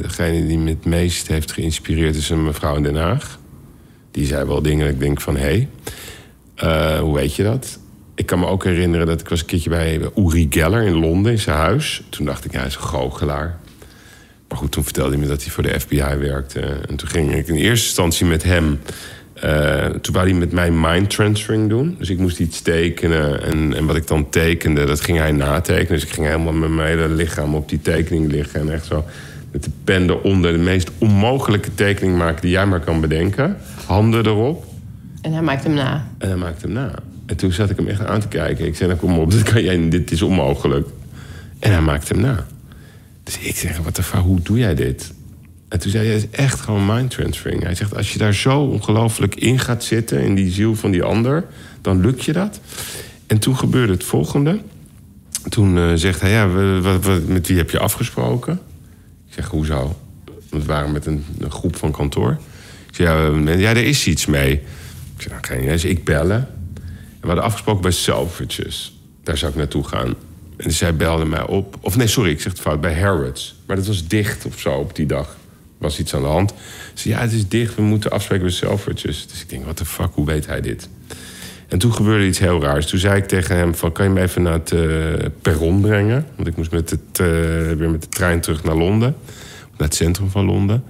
Degene 0.00 0.46
die 0.46 0.58
me 0.58 0.70
het 0.70 0.84
meest 0.84 1.26
heeft 1.26 1.52
geïnspireerd 1.52 2.16
is 2.16 2.30
een 2.30 2.44
mevrouw 2.44 2.76
in 2.76 2.82
Den 2.82 2.96
Haag. 2.96 3.38
Die 4.16 4.26
zei 4.26 4.44
wel 4.44 4.62
dingen 4.62 4.88
ik 4.88 5.00
denk 5.00 5.20
van, 5.20 5.36
hé, 5.36 5.42
hey, 5.42 5.68
eh, 6.54 6.98
hoe 7.00 7.14
weet 7.14 7.34
je 7.34 7.42
dat? 7.42 7.78
Ik 8.14 8.26
kan 8.26 8.38
me 8.38 8.46
ook 8.46 8.64
herinneren 8.64 9.06
dat 9.06 9.20
ik 9.20 9.28
was 9.28 9.40
een 9.40 9.46
keertje 9.46 9.70
bij 9.70 10.00
Uri 10.16 10.46
Geller 10.50 10.82
in 10.82 10.98
Londen, 10.98 11.32
in 11.32 11.38
zijn 11.38 11.56
huis. 11.56 12.02
Toen 12.08 12.26
dacht 12.26 12.44
ik, 12.44 12.52
hij 12.52 12.66
is 12.66 12.74
een 12.74 12.80
goochelaar. 12.80 13.58
Maar 14.48 14.58
goed, 14.58 14.72
toen 14.72 14.84
vertelde 14.84 15.10
hij 15.10 15.18
me 15.18 15.26
dat 15.26 15.42
hij 15.42 15.50
voor 15.50 15.62
de 15.62 15.80
FBI 15.80 16.16
werkte. 16.18 16.60
En 16.60 16.96
toen 16.96 17.08
ging 17.08 17.34
ik 17.34 17.48
in 17.48 17.54
eerste 17.54 17.86
instantie 17.86 18.26
met 18.26 18.42
hem... 18.42 18.80
eh, 19.34 19.84
toen 19.86 20.14
wou 20.14 20.28
hij 20.28 20.38
met 20.38 20.52
mij 20.52 20.70
mind 20.70 21.10
transferring 21.10 21.68
doen. 21.68 21.96
Dus 21.98 22.10
ik 22.10 22.18
moest 22.18 22.38
iets 22.38 22.62
tekenen. 22.62 23.42
En, 23.42 23.74
en 23.74 23.86
wat 23.86 23.96
ik 23.96 24.06
dan 24.06 24.28
tekende, 24.28 24.84
dat 24.84 25.00
ging 25.00 25.18
hij 25.18 25.32
natekenen. 25.32 25.92
Dus 25.92 26.04
ik 26.04 26.12
ging 26.12 26.26
helemaal 26.26 26.52
met 26.52 26.70
mijn 26.70 26.88
hele 26.88 27.08
lichaam 27.08 27.54
op 27.54 27.68
die 27.68 27.80
tekening 27.80 28.30
liggen. 28.30 28.60
En 28.60 28.72
echt 28.72 28.86
zo 28.86 29.04
met 29.56 29.64
de 29.64 29.70
pen 29.84 30.10
eronder 30.10 30.52
de 30.52 30.58
meest 30.58 30.90
onmogelijke 30.98 31.74
tekening 31.74 32.16
maken... 32.18 32.40
die 32.40 32.50
jij 32.50 32.66
maar 32.66 32.80
kan 32.80 33.00
bedenken. 33.00 33.56
Handen 33.86 34.26
erop. 34.26 34.64
En 35.20 35.32
hij 35.32 35.42
maakt 35.42 35.64
hem 35.64 35.74
na. 35.74 36.08
En 36.18 36.28
hij 36.28 36.36
maakte 36.36 36.64
hem 36.66 36.74
na. 36.74 36.90
En 37.26 37.36
toen 37.36 37.52
zat 37.52 37.70
ik 37.70 37.76
hem 37.76 37.86
echt 37.86 38.04
aan 38.04 38.20
te 38.20 38.28
kijken. 38.28 38.66
Ik 38.66 38.76
zei, 38.76 38.88
nou 38.88 39.00
kom 39.00 39.18
op, 39.18 39.30
dit, 39.34 39.42
kan 39.42 39.62
jij, 39.62 39.88
dit 39.88 40.10
is 40.10 40.22
onmogelijk. 40.22 40.88
En 41.58 41.70
hij 41.72 41.80
maakte 41.80 42.12
hem 42.12 42.22
na. 42.22 42.46
Dus 43.22 43.38
ik 43.38 43.56
zeg, 43.56 43.78
wat 43.78 43.96
de 43.96 44.02
fuck, 44.02 44.20
hoe 44.20 44.40
doe 44.42 44.58
jij 44.58 44.74
dit? 44.74 45.12
En 45.68 45.78
toen 45.78 45.90
zei 45.90 46.04
hij, 46.06 46.14
het 46.14 46.28
is 46.30 46.38
echt 46.38 46.60
gewoon 46.60 46.86
mind 46.86 47.10
transferring. 47.10 47.62
Hij 47.62 47.74
zegt, 47.74 47.96
als 47.96 48.12
je 48.12 48.18
daar 48.18 48.34
zo 48.34 48.60
ongelooflijk 48.60 49.34
in 49.34 49.58
gaat 49.58 49.84
zitten... 49.84 50.20
in 50.20 50.34
die 50.34 50.50
ziel 50.52 50.74
van 50.74 50.90
die 50.90 51.02
ander, 51.02 51.44
dan 51.80 52.00
lukt 52.00 52.24
je 52.24 52.32
dat. 52.32 52.60
En 53.26 53.38
toen 53.38 53.56
gebeurde 53.56 53.92
het 53.92 54.04
volgende. 54.04 54.58
toen 55.48 55.78
eh, 55.78 55.90
zegt 55.94 56.20
hij, 56.20 56.30
ja, 56.30 56.48
wat- 56.80 57.26
met 57.26 57.46
wie 57.48 57.56
heb 57.56 57.70
je 57.70 57.78
afgesproken? 57.78 58.60
Zeg, 59.36 59.46
hoezo? 59.48 59.96
Want 60.50 60.62
we 60.62 60.68
waren 60.72 60.92
met 60.92 61.06
een, 61.06 61.24
groep 61.48 61.76
van 61.76 61.92
kantoor. 61.92 62.38
Ik 62.88 62.94
zeg, 62.94 63.06
ja, 63.06 63.52
ja, 63.56 63.70
er 63.70 63.84
is 63.84 64.06
iets 64.06 64.26
mee. 64.26 64.52
Ik 64.52 65.22
zeg, 65.22 65.30
nou, 65.30 65.46
geen 65.46 65.58
idee. 65.58 65.70
Dus 65.70 65.84
ik 65.84 66.04
bellen. 66.04 66.48
En 66.76 67.20
we 67.20 67.26
hadden 67.26 67.44
afgesproken 67.44 67.82
bij 67.82 67.90
Selfridges. 67.90 68.98
Daar 69.22 69.36
zou 69.36 69.50
ik 69.50 69.58
naartoe 69.58 69.84
gaan. 69.84 70.14
En 70.56 70.72
zij 70.72 70.96
belde 70.96 71.24
mij 71.24 71.46
op. 71.46 71.76
Of 71.80 71.96
nee, 71.96 72.06
sorry, 72.06 72.30
ik 72.30 72.40
zeg 72.40 72.52
het 72.52 72.60
fout. 72.60 72.80
Bij 72.80 73.00
Harrods. 73.00 73.54
Maar 73.66 73.76
dat 73.76 73.86
was 73.86 74.06
dicht 74.06 74.46
of 74.46 74.60
zo 74.60 74.72
op 74.72 74.96
die 74.96 75.06
dag. 75.06 75.36
Was 75.78 75.98
iets 75.98 76.14
aan 76.14 76.22
de 76.22 76.28
hand. 76.28 76.50
Ze 76.94 77.00
zei, 77.00 77.14
ja, 77.14 77.20
het 77.20 77.32
is 77.32 77.48
dicht. 77.48 77.74
We 77.74 77.82
moeten 77.82 78.10
afspreken 78.10 78.44
bij 78.44 78.54
Selfridges. 78.54 79.26
Dus 79.26 79.40
ik 79.42 79.48
denk, 79.48 79.62
what 79.62 79.76
the 79.76 79.84
fuck, 79.84 80.10
hoe 80.12 80.26
weet 80.26 80.46
hij 80.46 80.60
dit? 80.60 80.88
En 81.68 81.78
toen 81.78 81.92
gebeurde 81.92 82.26
iets 82.26 82.38
heel 82.38 82.62
raars. 82.62 82.86
Toen 82.86 82.98
zei 82.98 83.16
ik 83.16 83.26
tegen 83.26 83.56
hem 83.56 83.74
van, 83.74 83.92
kan 83.92 84.04
je 84.04 84.10
me 84.10 84.20
even 84.20 84.42
naar 84.42 84.52
het 84.52 84.72
eh, 84.72 84.80
perron 85.42 85.80
brengen? 85.80 86.26
Want 86.36 86.48
ik 86.48 86.56
moest 86.56 86.70
met 86.70 86.90
het, 86.90 87.00
eh, 87.12 87.26
weer 87.76 87.90
met 87.90 88.02
de 88.02 88.08
trein 88.08 88.40
terug 88.40 88.64
naar 88.64 88.76
Londen. 88.76 89.16
Naar 89.76 89.88
het 89.88 89.94
centrum 89.94 90.30
van 90.30 90.44
Londen. 90.44 90.84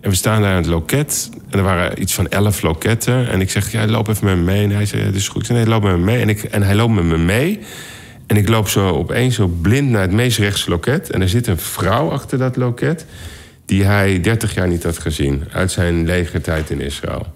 En 0.00 0.10
we 0.10 0.16
staan 0.16 0.42
daar 0.42 0.50
aan 0.50 0.56
het 0.56 0.66
loket. 0.66 1.30
En 1.50 1.58
er 1.58 1.64
waren 1.64 2.00
iets 2.00 2.14
van 2.14 2.28
elf 2.28 2.62
loketten. 2.62 3.28
En 3.28 3.40
ik 3.40 3.50
zeg, 3.50 3.72
ja, 3.72 3.86
loop 3.86 4.08
even 4.08 4.24
met 4.24 4.36
me 4.36 4.42
mee. 4.42 4.64
En 4.64 4.70
hij 4.70 4.86
zei, 4.86 5.02
ja, 5.02 5.10
is 5.12 5.28
goed. 5.28 5.48
Nee, 5.48 5.66
loop 5.66 5.82
met 5.82 5.92
me 5.92 6.04
mee. 6.04 6.20
En, 6.20 6.28
ik, 6.28 6.42
en 6.42 6.62
hij 6.62 6.74
loopt 6.74 6.94
met 6.94 7.04
me 7.04 7.18
mee. 7.18 7.60
En 8.26 8.36
ik 8.36 8.48
loop 8.48 8.68
zo 8.68 8.88
opeens 8.88 9.34
zo 9.34 9.46
blind 9.46 9.90
naar 9.90 10.02
het 10.02 10.12
meest 10.12 10.38
rechtse 10.38 10.70
loket. 10.70 11.10
En 11.10 11.22
er 11.22 11.28
zit 11.28 11.46
een 11.46 11.58
vrouw 11.58 12.10
achter 12.10 12.38
dat 12.38 12.56
loket... 12.56 13.06
die 13.64 13.84
hij 13.84 14.20
30 14.20 14.54
jaar 14.54 14.68
niet 14.68 14.82
had 14.82 14.98
gezien. 14.98 15.44
Uit 15.52 15.72
zijn 15.72 16.04
legertijd 16.04 16.70
in 16.70 16.80
Israël. 16.80 17.26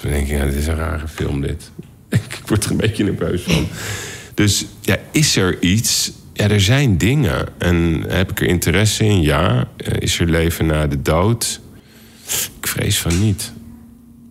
Toen 0.00 0.10
denk 0.10 0.28
ik, 0.28 0.36
ja, 0.38 0.44
dit 0.44 0.54
is 0.54 0.66
een 0.66 0.76
rare 0.76 1.08
film 1.08 1.40
dit. 1.40 1.70
ik 2.08 2.38
word 2.46 2.64
er 2.64 2.70
een 2.70 2.76
beetje 2.76 3.04
nerveus 3.04 3.42
van. 3.42 3.66
Dus 4.34 4.64
ja, 4.80 4.96
is 5.10 5.36
er 5.36 5.62
iets? 5.62 6.12
Ja, 6.32 6.48
er 6.48 6.60
zijn 6.60 6.98
dingen. 6.98 7.46
En 7.58 8.04
heb 8.08 8.30
ik 8.30 8.40
er 8.40 8.46
interesse 8.46 9.04
in? 9.04 9.22
Ja. 9.22 9.68
Eh, 9.76 9.92
Is 9.98 10.18
er 10.20 10.26
leven 10.26 10.66
na 10.66 10.86
de 10.86 11.02
dood? 11.02 11.60
Ik 12.60 12.66
vrees 12.66 12.98
van 12.98 13.20
niet. 13.24 13.52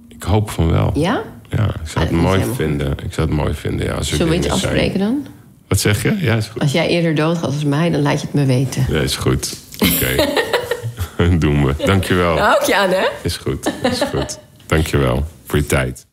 Ik 0.08 0.24
hoop 0.24 0.50
van 0.50 0.72
wel. 0.72 0.92
Ja? 0.96 1.22
Ja, 1.50 1.66
ik 1.68 1.90
zou 1.90 2.06
Ah, 2.06 2.12
het 2.12 2.22
mooi 2.22 2.42
vinden. 2.56 2.92
Ik 2.92 3.14
zou 3.14 3.28
het 3.28 3.36
mooi 3.38 3.54
vinden, 3.54 3.86
ja. 3.86 4.02
Zullen 4.02 4.30
we 4.30 4.36
iets 4.36 4.50
afspreken 4.50 5.00
dan? 5.00 5.28
Wat 5.68 5.80
zeg 5.80 6.04
je? 6.04 6.18
Ja, 6.20 6.36
is 6.36 6.48
goed. 6.48 6.62
Als 6.62 6.72
jij 6.72 6.88
eerder 6.88 7.16
doodgaat 7.16 7.46
als 7.46 7.64
mij, 7.64 7.90
dan 7.90 8.02
laat 8.02 8.22
je 8.22 8.26
het 8.32 8.36
me 8.36 8.46
weten. 8.46 8.86
Ja, 8.90 9.00
is 9.00 9.16
goed. 9.16 9.58
Oké. 9.78 10.26
Doen 11.40 11.66
we. 11.66 11.74
Dankjewel. 11.86 12.38
Ik 12.38 12.64
je 12.66 12.76
aan, 12.76 12.90
hè? 12.90 13.08
Is 13.24 13.38
goed. 13.38 13.72
Is 13.84 14.02
goed. 14.02 14.40
Dankjewel 14.66 15.28
voor 15.50 15.60
je 15.60 15.66
tijd. 15.66 16.09